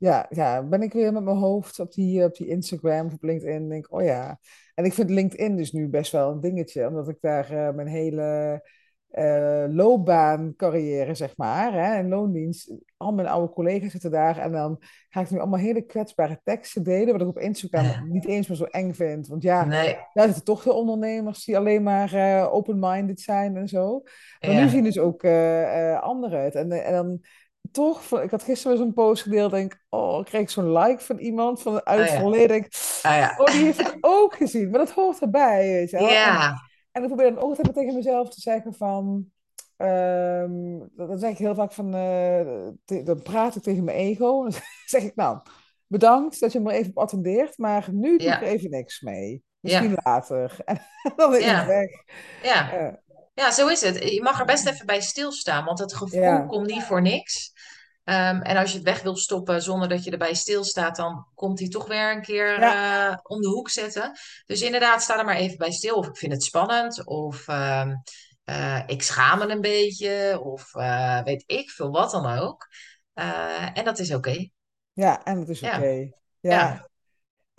ja, 0.00 0.26
ja, 0.30 0.62
ben 0.62 0.82
ik 0.82 0.92
weer 0.92 1.12
met 1.12 1.24
mijn 1.24 1.36
hoofd 1.36 1.78
op 1.78 1.92
die, 1.92 2.24
op 2.24 2.36
die 2.36 2.46
Instagram 2.46 3.06
of 3.06 3.12
op 3.12 3.22
LinkedIn, 3.22 3.68
denk 3.68 3.92
oh 3.92 4.02
ja. 4.02 4.38
En 4.74 4.84
ik 4.84 4.92
vind 4.92 5.10
LinkedIn 5.10 5.56
dus 5.56 5.72
nu 5.72 5.88
best 5.88 6.12
wel 6.12 6.30
een 6.30 6.40
dingetje, 6.40 6.86
omdat 6.86 7.08
ik 7.08 7.16
daar 7.20 7.50
eh, 7.50 7.74
mijn 7.74 7.88
hele 7.88 8.68
eh 9.10 9.64
loopbaancarrière, 9.68 11.14
zeg 11.14 11.36
maar, 11.36 11.72
hè, 11.72 11.94
en 11.94 12.08
loondienst, 12.08 12.74
al 12.96 13.12
mijn 13.12 13.28
oude 13.28 13.52
collega's 13.52 13.90
zitten 13.90 14.10
daar 14.10 14.38
en 14.38 14.52
dan 14.52 14.76
ga 15.08 15.20
ik 15.20 15.30
nu 15.30 15.38
allemaal 15.38 15.58
hele 15.58 15.82
kwetsbare 15.82 16.40
teksten 16.44 16.82
delen, 16.82 17.12
wat 17.12 17.20
ik 17.20 17.28
op 17.28 17.38
Instagram 17.38 18.08
niet 18.08 18.26
eens 18.26 18.48
meer 18.48 18.56
zo 18.56 18.64
eng 18.64 18.92
vind, 18.92 19.26
want 19.26 19.42
ja, 19.42 19.64
Nee, 19.64 19.94
er 19.94 20.32
zijn 20.32 20.42
toch 20.42 20.62
veel 20.62 20.76
ondernemers 20.78 21.44
die 21.44 21.56
alleen 21.56 21.82
maar 21.82 22.12
eh, 22.14 22.52
open-minded 22.52 23.20
zijn 23.20 23.56
en 23.56 23.68
zo. 23.68 24.02
Maar 24.40 24.54
nu 24.54 24.68
zien 24.68 24.84
dus 24.84 24.98
ook 24.98 25.24
anderen 26.00 26.42
het. 26.42 26.54
En, 26.54 26.72
en 26.72 26.92
dan 26.92 27.20
toch, 27.72 28.20
ik 28.22 28.30
had 28.30 28.42
gisteren 28.42 28.76
zo'n 28.76 28.92
post 28.92 29.22
gedeeld, 29.22 29.50
denk 29.50 29.82
oh, 29.88 30.18
ik 30.20 30.24
kreeg 30.26 30.50
zo'n 30.50 30.72
like 30.78 31.04
van 31.04 31.18
iemand 31.18 31.62
van, 31.62 31.84
uit 31.86 32.10
het 32.10 32.18
verleden. 32.18 32.48
Denk, 32.48 32.64
oh 33.02 33.12
ja, 33.12 33.34
oh, 33.36 33.46
die 33.46 33.64
heeft 33.64 33.78
het 33.78 33.96
ook 34.00 34.34
gezien. 34.34 34.70
Maar 34.70 34.78
dat 34.80 34.90
hoort 34.90 35.20
erbij, 35.20 35.66
weet 35.72 35.90
je 35.90 35.96
wel. 35.96 36.06
En, 36.08 36.14
ja, 36.14 36.54
en 36.92 37.02
ik 37.02 37.08
probeer 37.08 37.34
dan 37.34 37.42
ook 37.42 37.48
altijd 37.58 37.74
tegen 37.74 37.94
mezelf 37.94 38.28
te 38.28 38.40
zeggen 38.40 38.74
van... 38.74 39.26
dat, 40.96 41.08
dat 41.08 41.20
zeg 41.20 41.30
ik 41.30 41.38
heel 41.38 41.54
vaak 41.54 41.72
van... 41.72 41.94
eh, 41.94 42.68
te- 42.84 43.02
dan 43.02 43.22
praat 43.22 43.56
ik 43.56 43.62
tegen 43.62 43.84
mijn 43.84 43.96
ego. 43.96 44.42
Dan 44.42 44.52
zeg 44.86 45.02
ik, 45.02 45.14
nou, 45.16 45.38
bedankt 45.86 46.40
dat 46.40 46.52
je 46.52 46.60
me 46.60 46.72
even 46.72 46.90
op 46.90 46.98
attendeert. 46.98 47.58
Maar 47.58 47.88
nu 47.92 48.18
doe 48.18 48.28
ik 48.28 48.40
er 48.40 48.42
even 48.42 48.70
niks 48.70 49.00
mee. 49.00 49.42
Misschien 49.60 49.94
later. 50.04 50.56
En 50.64 50.80
dan 51.16 51.30
is 51.34 51.44
het 51.44 51.50
ja, 51.50 51.66
weg. 51.66 51.90
ja. 52.42 52.72
Eh, 52.72 52.92
Ja, 53.34 53.50
zo 53.50 53.68
is 53.68 53.80
het. 53.80 54.10
Je 54.10 54.22
mag 54.22 54.40
er 54.40 54.46
best 54.46 54.66
even 54.66 54.86
bij 54.86 55.00
stilstaan, 55.00 55.64
want 55.64 55.78
het 55.78 55.94
gevoel 55.94 56.20
ja, 56.20 56.40
komt 56.40 56.66
niet 56.66 56.82
voor 56.82 57.02
niks. 57.02 57.52
Ehm, 58.04 58.40
en 58.40 58.56
als 58.56 58.70
je 58.70 58.76
het 58.76 58.86
weg 58.86 59.02
wil 59.02 59.16
stoppen 59.16 59.62
zonder 59.62 59.88
dat 59.88 60.04
je 60.04 60.10
erbij 60.10 60.34
stilstaat, 60.34 60.96
dan 60.96 61.26
komt 61.34 61.58
hij 61.58 61.68
toch 61.68 61.88
weer 61.88 62.12
een 62.12 62.22
keer 62.22 62.58
Ja, 62.58 63.10
eh, 63.10 63.18
om 63.22 63.40
de 63.40 63.48
hoek 63.48 63.70
zetten. 63.70 64.18
Dus 64.46 64.62
inderdaad, 64.62 65.02
sta 65.02 65.18
er 65.18 65.24
maar 65.24 65.36
even 65.36 65.58
bij 65.58 65.72
stil. 65.72 65.94
Of 65.96 66.06
ik 66.06 66.16
vind 66.16 66.32
het 66.32 66.42
spannend, 66.42 67.06
of 67.06 67.48
ehm, 67.48 67.94
eh, 68.44 68.82
ik 68.86 69.02
schaam 69.02 69.38
me 69.38 69.48
een 69.48 69.60
beetje, 69.60 70.40
of 70.44 70.74
eh, 70.74 71.22
weet 71.22 71.42
ik 71.46 71.70
veel 71.70 71.90
wat 71.90 72.10
dan 72.10 72.38
ook. 72.38 72.68
En 73.74 73.84
dat 73.84 73.98
is 73.98 74.14
oké. 74.14 74.48
ja, 74.92 75.24
en 75.24 75.38
dat 75.38 75.48
is 75.48 75.60
Ja, 75.60 75.76
oké. 75.76 76.10
Ja, 76.40 76.56
ja, 76.56 76.89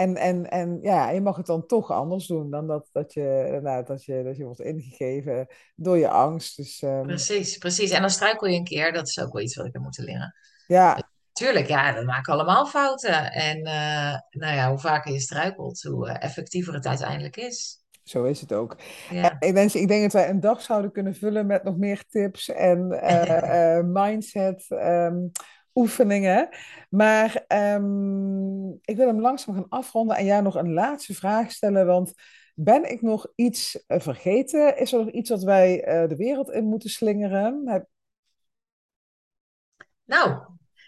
en, 0.02 0.16
en, 0.16 0.50
en 0.50 0.80
ja, 0.82 1.10
je 1.10 1.22
mag 1.22 1.36
het 1.36 1.46
dan 1.46 1.66
toch 1.66 1.92
anders 1.92 2.28
doen 2.28 2.50
dan 2.50 2.68
dat, 2.68 2.90
dat, 2.92 3.14
je, 3.14 3.60
nou, 3.64 3.86
dat, 3.86 4.06
je, 4.06 4.24
dat 4.24 4.38
je 4.38 4.44
wordt 4.44 4.60
ingegeven 4.60 5.48
door 5.76 5.98
je 5.98 6.10
angst. 6.10 6.58
Dus 6.58 6.82
ehm, 6.82 7.06
precies, 7.06 7.58
precies. 7.58 7.92
En 7.92 8.02
dan 8.02 8.10
struikel 8.10 8.48
je 8.48 8.58
een 8.58 8.64
keer, 8.64 8.94
dat 8.94 9.08
is 9.08 9.20
ook 9.20 9.34
wel 9.34 9.42
iets 9.42 9.56
wat 9.56 9.66
ik 9.66 9.74
heb 9.74 9.82
moeten 9.82 10.04
leren. 10.04 10.36
ja, 10.68 11.10
Tuurlijk, 11.34 11.68
ja, 11.68 11.94
we 11.94 12.04
maken 12.04 12.34
allemaal 12.34 12.66
fouten. 12.66 13.32
En 13.32 13.64
eh, 13.64 14.18
nou 14.30 14.56
ja, 14.56 14.70
hoe 14.70 14.80
vaker 14.80 15.12
je 15.12 15.20
struikelt, 15.20 15.82
hoe 15.82 16.10
eh, 16.10 16.24
effectiever 16.24 16.74
het 16.74 16.86
uiteindelijk 16.86 17.38
is. 17.38 17.84
zo 18.04 18.24
is 18.24 18.42
het 18.42 18.54
ook. 18.54 18.78
Ja. 19.10 19.36
ik 19.40 19.54
denk, 19.54 19.74
ik 19.74 19.88
denk 19.88 20.02
dat 20.02 20.14
wij 20.14 20.30
een 20.30 20.40
dag 20.40 20.62
zouden 20.62 20.92
kunnen 20.92 21.16
vullen 21.16 21.46
met 21.46 21.64
nog 21.64 21.78
meer 21.78 22.04
tips 22.10 22.50
en 22.50 22.92
eh, 23.02 23.80
mindset 23.84 24.66
ehm, 24.70 25.18
oefeningen. 25.74 26.50
Maar 26.90 27.44
ehm, 27.48 28.70
ik 28.70 28.96
wil 28.96 29.08
hem 29.08 29.22
langzaam 29.22 29.56
gaan 29.56 29.70
afronden 29.70 30.18
en 30.18 30.26
jou 30.26 30.44
nog 30.44 30.56
een 30.56 30.74
laatste 30.74 31.14
vraag 31.14 31.52
stellen. 31.52 31.86
Want 31.86 32.14
ben 32.56 32.92
ik 32.92 33.02
nog 33.02 33.28
iets 33.36 33.86
eh, 33.88 34.00
vergeten? 34.00 34.78
Is 34.78 34.94
er 34.94 35.00
nog 35.00 35.10
iets 35.10 35.30
wat 35.30 35.44
wij 35.44 35.84
eh, 35.84 36.10
de 36.10 36.16
wereld 36.16 36.52
in 36.52 36.64
moeten 36.64 36.90
slingeren? 36.90 37.64
Nou, 40.06 40.40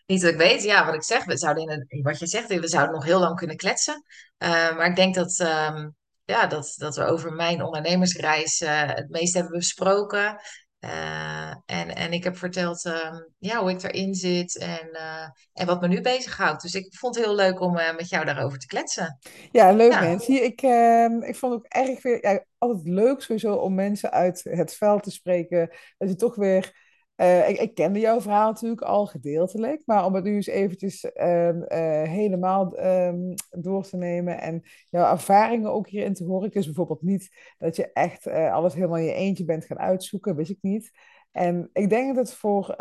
niet 0.05 0.21
dat 0.21 0.31
ik 0.31 0.37
weet, 0.37 0.63
ja, 0.63 0.85
wat 0.85 0.93
ik 0.93 1.03
zeg, 1.03 1.25
we 1.25 1.37
zouden 1.37 1.85
in 1.87 2.03
wat 2.03 2.19
je 2.19 2.27
zegt, 2.27 2.47
we 2.47 2.67
zouden 2.67 2.93
nog 2.93 3.03
heel 3.03 3.19
lang 3.19 3.35
kunnen 3.35 3.57
kletsen. 3.57 4.03
Eh, 4.37 4.49
maar 4.49 4.87
ik 4.87 4.95
denk 4.95 5.15
dat, 5.15 5.39
ehm, 5.39 5.89
ja, 6.25 6.47
dat, 6.47 6.73
dat 6.77 6.95
we 6.95 7.03
over 7.03 7.33
mijn 7.33 7.63
ondernemersreis 7.63 8.59
het 8.65 9.09
meest 9.09 9.33
hebben 9.33 9.51
besproken. 9.51 10.39
Eh, 10.83 11.49
en, 11.65 11.95
en 11.95 12.13
ik 12.13 12.23
heb 12.23 12.37
verteld 12.37 12.85
ehm, 12.85 13.15
ja, 13.39 13.59
hoe 13.59 13.69
ik 13.69 13.83
erin 13.83 14.15
zit 14.15 14.57
en, 14.57 14.89
eh, 14.91 15.27
en 15.53 15.65
wat 15.65 15.81
me 15.81 15.87
nu 15.87 16.01
bezighoudt. 16.01 16.61
Dus 16.61 16.73
ik 16.73 16.95
vond 16.95 17.15
het 17.15 17.25
heel 17.25 17.35
leuk 17.35 17.59
om 17.59 17.77
eh, 17.77 17.95
met 17.95 18.09
jou 18.09 18.25
daarover 18.25 18.59
te 18.59 18.65
kletsen. 18.65 19.19
Ja, 19.51 19.71
leuk 19.71 19.91
Nancy. 19.91 20.31
Ik, 20.31 20.61
ehm, 20.61 21.21
ik 21.21 21.35
vond 21.35 21.53
het 21.53 21.63
ook 21.63 21.87
erg 21.87 22.01
weer, 22.01 22.25
ja, 22.25 22.43
altijd 22.57 22.87
leuk 22.87 23.21
sowieso 23.21 23.53
om 23.53 23.75
mensen 23.75 24.11
uit 24.11 24.41
het 24.43 24.73
veld 24.73 25.03
te 25.03 25.11
spreken. 25.11 25.69
Dat 25.97 26.09
je 26.09 26.15
toch 26.15 26.35
weer, 26.35 26.82
eh, 27.15 27.49
ik, 27.49 27.73
kende 27.73 27.99
jouw 27.99 28.21
verhaal 28.21 28.51
natuurlijk 28.51 28.81
al 28.81 29.05
gedeeltelijk, 29.05 29.81
maar 29.85 30.05
om 30.05 30.13
het 30.15 30.23
nu 30.23 30.35
eens 30.35 30.47
eventjes 30.47 31.11
ehm, 31.11 31.61
eh, 31.61 32.09
helemaal 32.09 32.75
ehm, 32.77 33.33
door 33.49 33.83
te 33.83 33.97
nemen 33.97 34.41
en 34.41 34.63
jouw 34.89 35.11
ervaringen 35.11 35.71
ook 35.71 35.87
hierin 35.87 36.13
te 36.13 36.23
horen. 36.23 36.47
Ik 36.47 36.53
bijvoorbeeld 36.53 37.01
niet 37.01 37.29
dat 37.57 37.75
je 37.75 37.91
echt 37.91 38.25
eh, 38.25 38.53
alles 38.53 38.73
helemaal 38.73 38.97
in 38.97 39.03
je 39.03 39.13
eentje 39.13 39.45
bent 39.45 39.65
gaan 39.65 39.79
uitzoeken, 39.79 40.35
wist 40.35 40.51
ik 40.51 40.57
niet. 40.61 40.91
En 41.31 41.69
ik 41.73 41.89
denk 41.89 42.15
dat 42.15 42.27
het 42.27 42.35
voor 42.35 42.75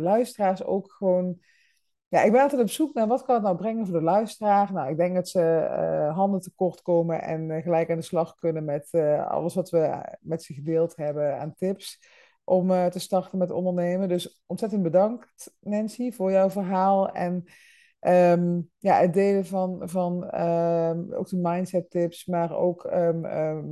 luisteraars 0.00 0.64
ook 0.64 0.92
gewoon 0.92 1.38
ja, 2.08 2.22
ik 2.22 2.32
ben 2.32 2.42
altijd 2.42 2.60
op 2.60 2.70
zoek 2.70 2.94
naar 2.94 3.06
wat 3.06 3.24
kan 3.24 3.34
het 3.34 3.44
nou 3.44 3.56
brengen 3.56 3.86
voor 3.86 3.98
de 3.98 4.04
luisteraar. 4.04 4.72
Nou, 4.72 4.90
ik 4.90 4.96
denk 4.96 5.14
dat 5.14 5.28
ze 5.28 5.40
handen 6.14 6.40
tekort 6.40 6.82
komen 6.82 7.22
en 7.22 7.62
gelijk 7.62 7.90
aan 7.90 7.96
de 7.96 8.02
slag 8.02 8.34
kunnen 8.34 8.64
met 8.64 8.94
alles 9.28 9.54
wat 9.54 9.70
we 9.70 10.16
met 10.20 10.42
ze 10.42 10.54
gedeeld 10.54 10.96
hebben 10.96 11.38
aan 11.38 11.54
tips 11.54 11.98
om 12.48 12.70
eh, 12.70 12.86
te 12.86 12.98
starten 12.98 13.38
met 13.38 13.50
ondernemen. 13.50 14.08
Dus 14.08 14.42
ontzettend 14.46 14.82
bedankt, 14.82 15.52
Nancy, 15.60 16.12
voor 16.12 16.30
jouw 16.30 16.50
verhaal 16.50 17.12
en 17.12 17.44
ehm, 18.00 18.60
ja, 18.78 19.00
het 19.00 19.12
delen 19.12 19.46
van, 19.46 19.82
van 19.84 20.30
ehm, 20.30 21.12
ook 21.12 21.28
de 21.28 21.36
mindset 21.36 21.90
tips, 21.90 22.26
maar 22.26 22.56
ook 22.56 22.84
ehm, 22.84 23.22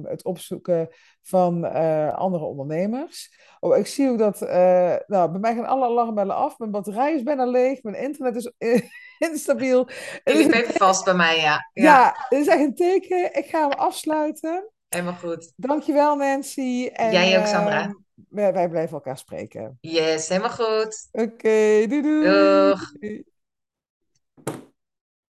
het 0.02 0.24
opzoeken 0.24 0.88
van 1.22 1.64
eh, 1.64 2.14
andere 2.14 2.44
ondernemers. 2.44 3.44
Oh, 3.60 3.76
ik 3.76 3.86
zie 3.86 4.10
ook 4.10 4.18
dat, 4.18 4.42
eh, 4.42 4.94
nou, 5.06 5.30
bij 5.30 5.40
mij 5.40 5.54
gaan 5.54 5.66
alle 5.66 5.84
alarmbellen 5.84 6.36
af. 6.36 6.58
Mijn 6.58 6.70
batterij 6.70 7.14
is 7.14 7.22
bijna 7.22 7.46
leeg. 7.46 7.82
Mijn 7.82 8.02
internet 8.02 8.36
is 8.36 8.52
instabiel. 9.30 9.88
Een 10.24 10.52
even 10.52 10.74
vast 10.74 11.04
bij 11.04 11.14
mij, 11.14 11.36
ja. 11.36 11.70
Ja, 11.72 11.82
ja, 11.82 12.14
het 12.28 12.38
is 12.38 12.46
echt 12.46 12.60
een 12.60 12.74
teken. 12.74 13.34
Ik 13.34 13.46
ga 13.46 13.68
hem 13.68 13.78
afsluiten. 13.78 14.70
helemaal 14.88 15.14
goed. 15.14 15.52
Dankjewel, 15.56 16.16
Nancy. 16.16 16.90
En 16.92 17.12
Jij 17.12 17.38
ook, 17.38 17.46
Sandra. 17.46 18.04
Wij, 18.28 18.52
wij 18.52 18.68
blijven 18.68 18.94
elkaar 18.94 19.18
spreken. 19.18 19.78
Yes, 19.80 20.28
helemaal 20.28 20.50
goed. 20.50 21.08
Oké, 21.12 21.86
doei 21.88 22.02
Doeg. 22.22 22.92
doei. 23.00 23.24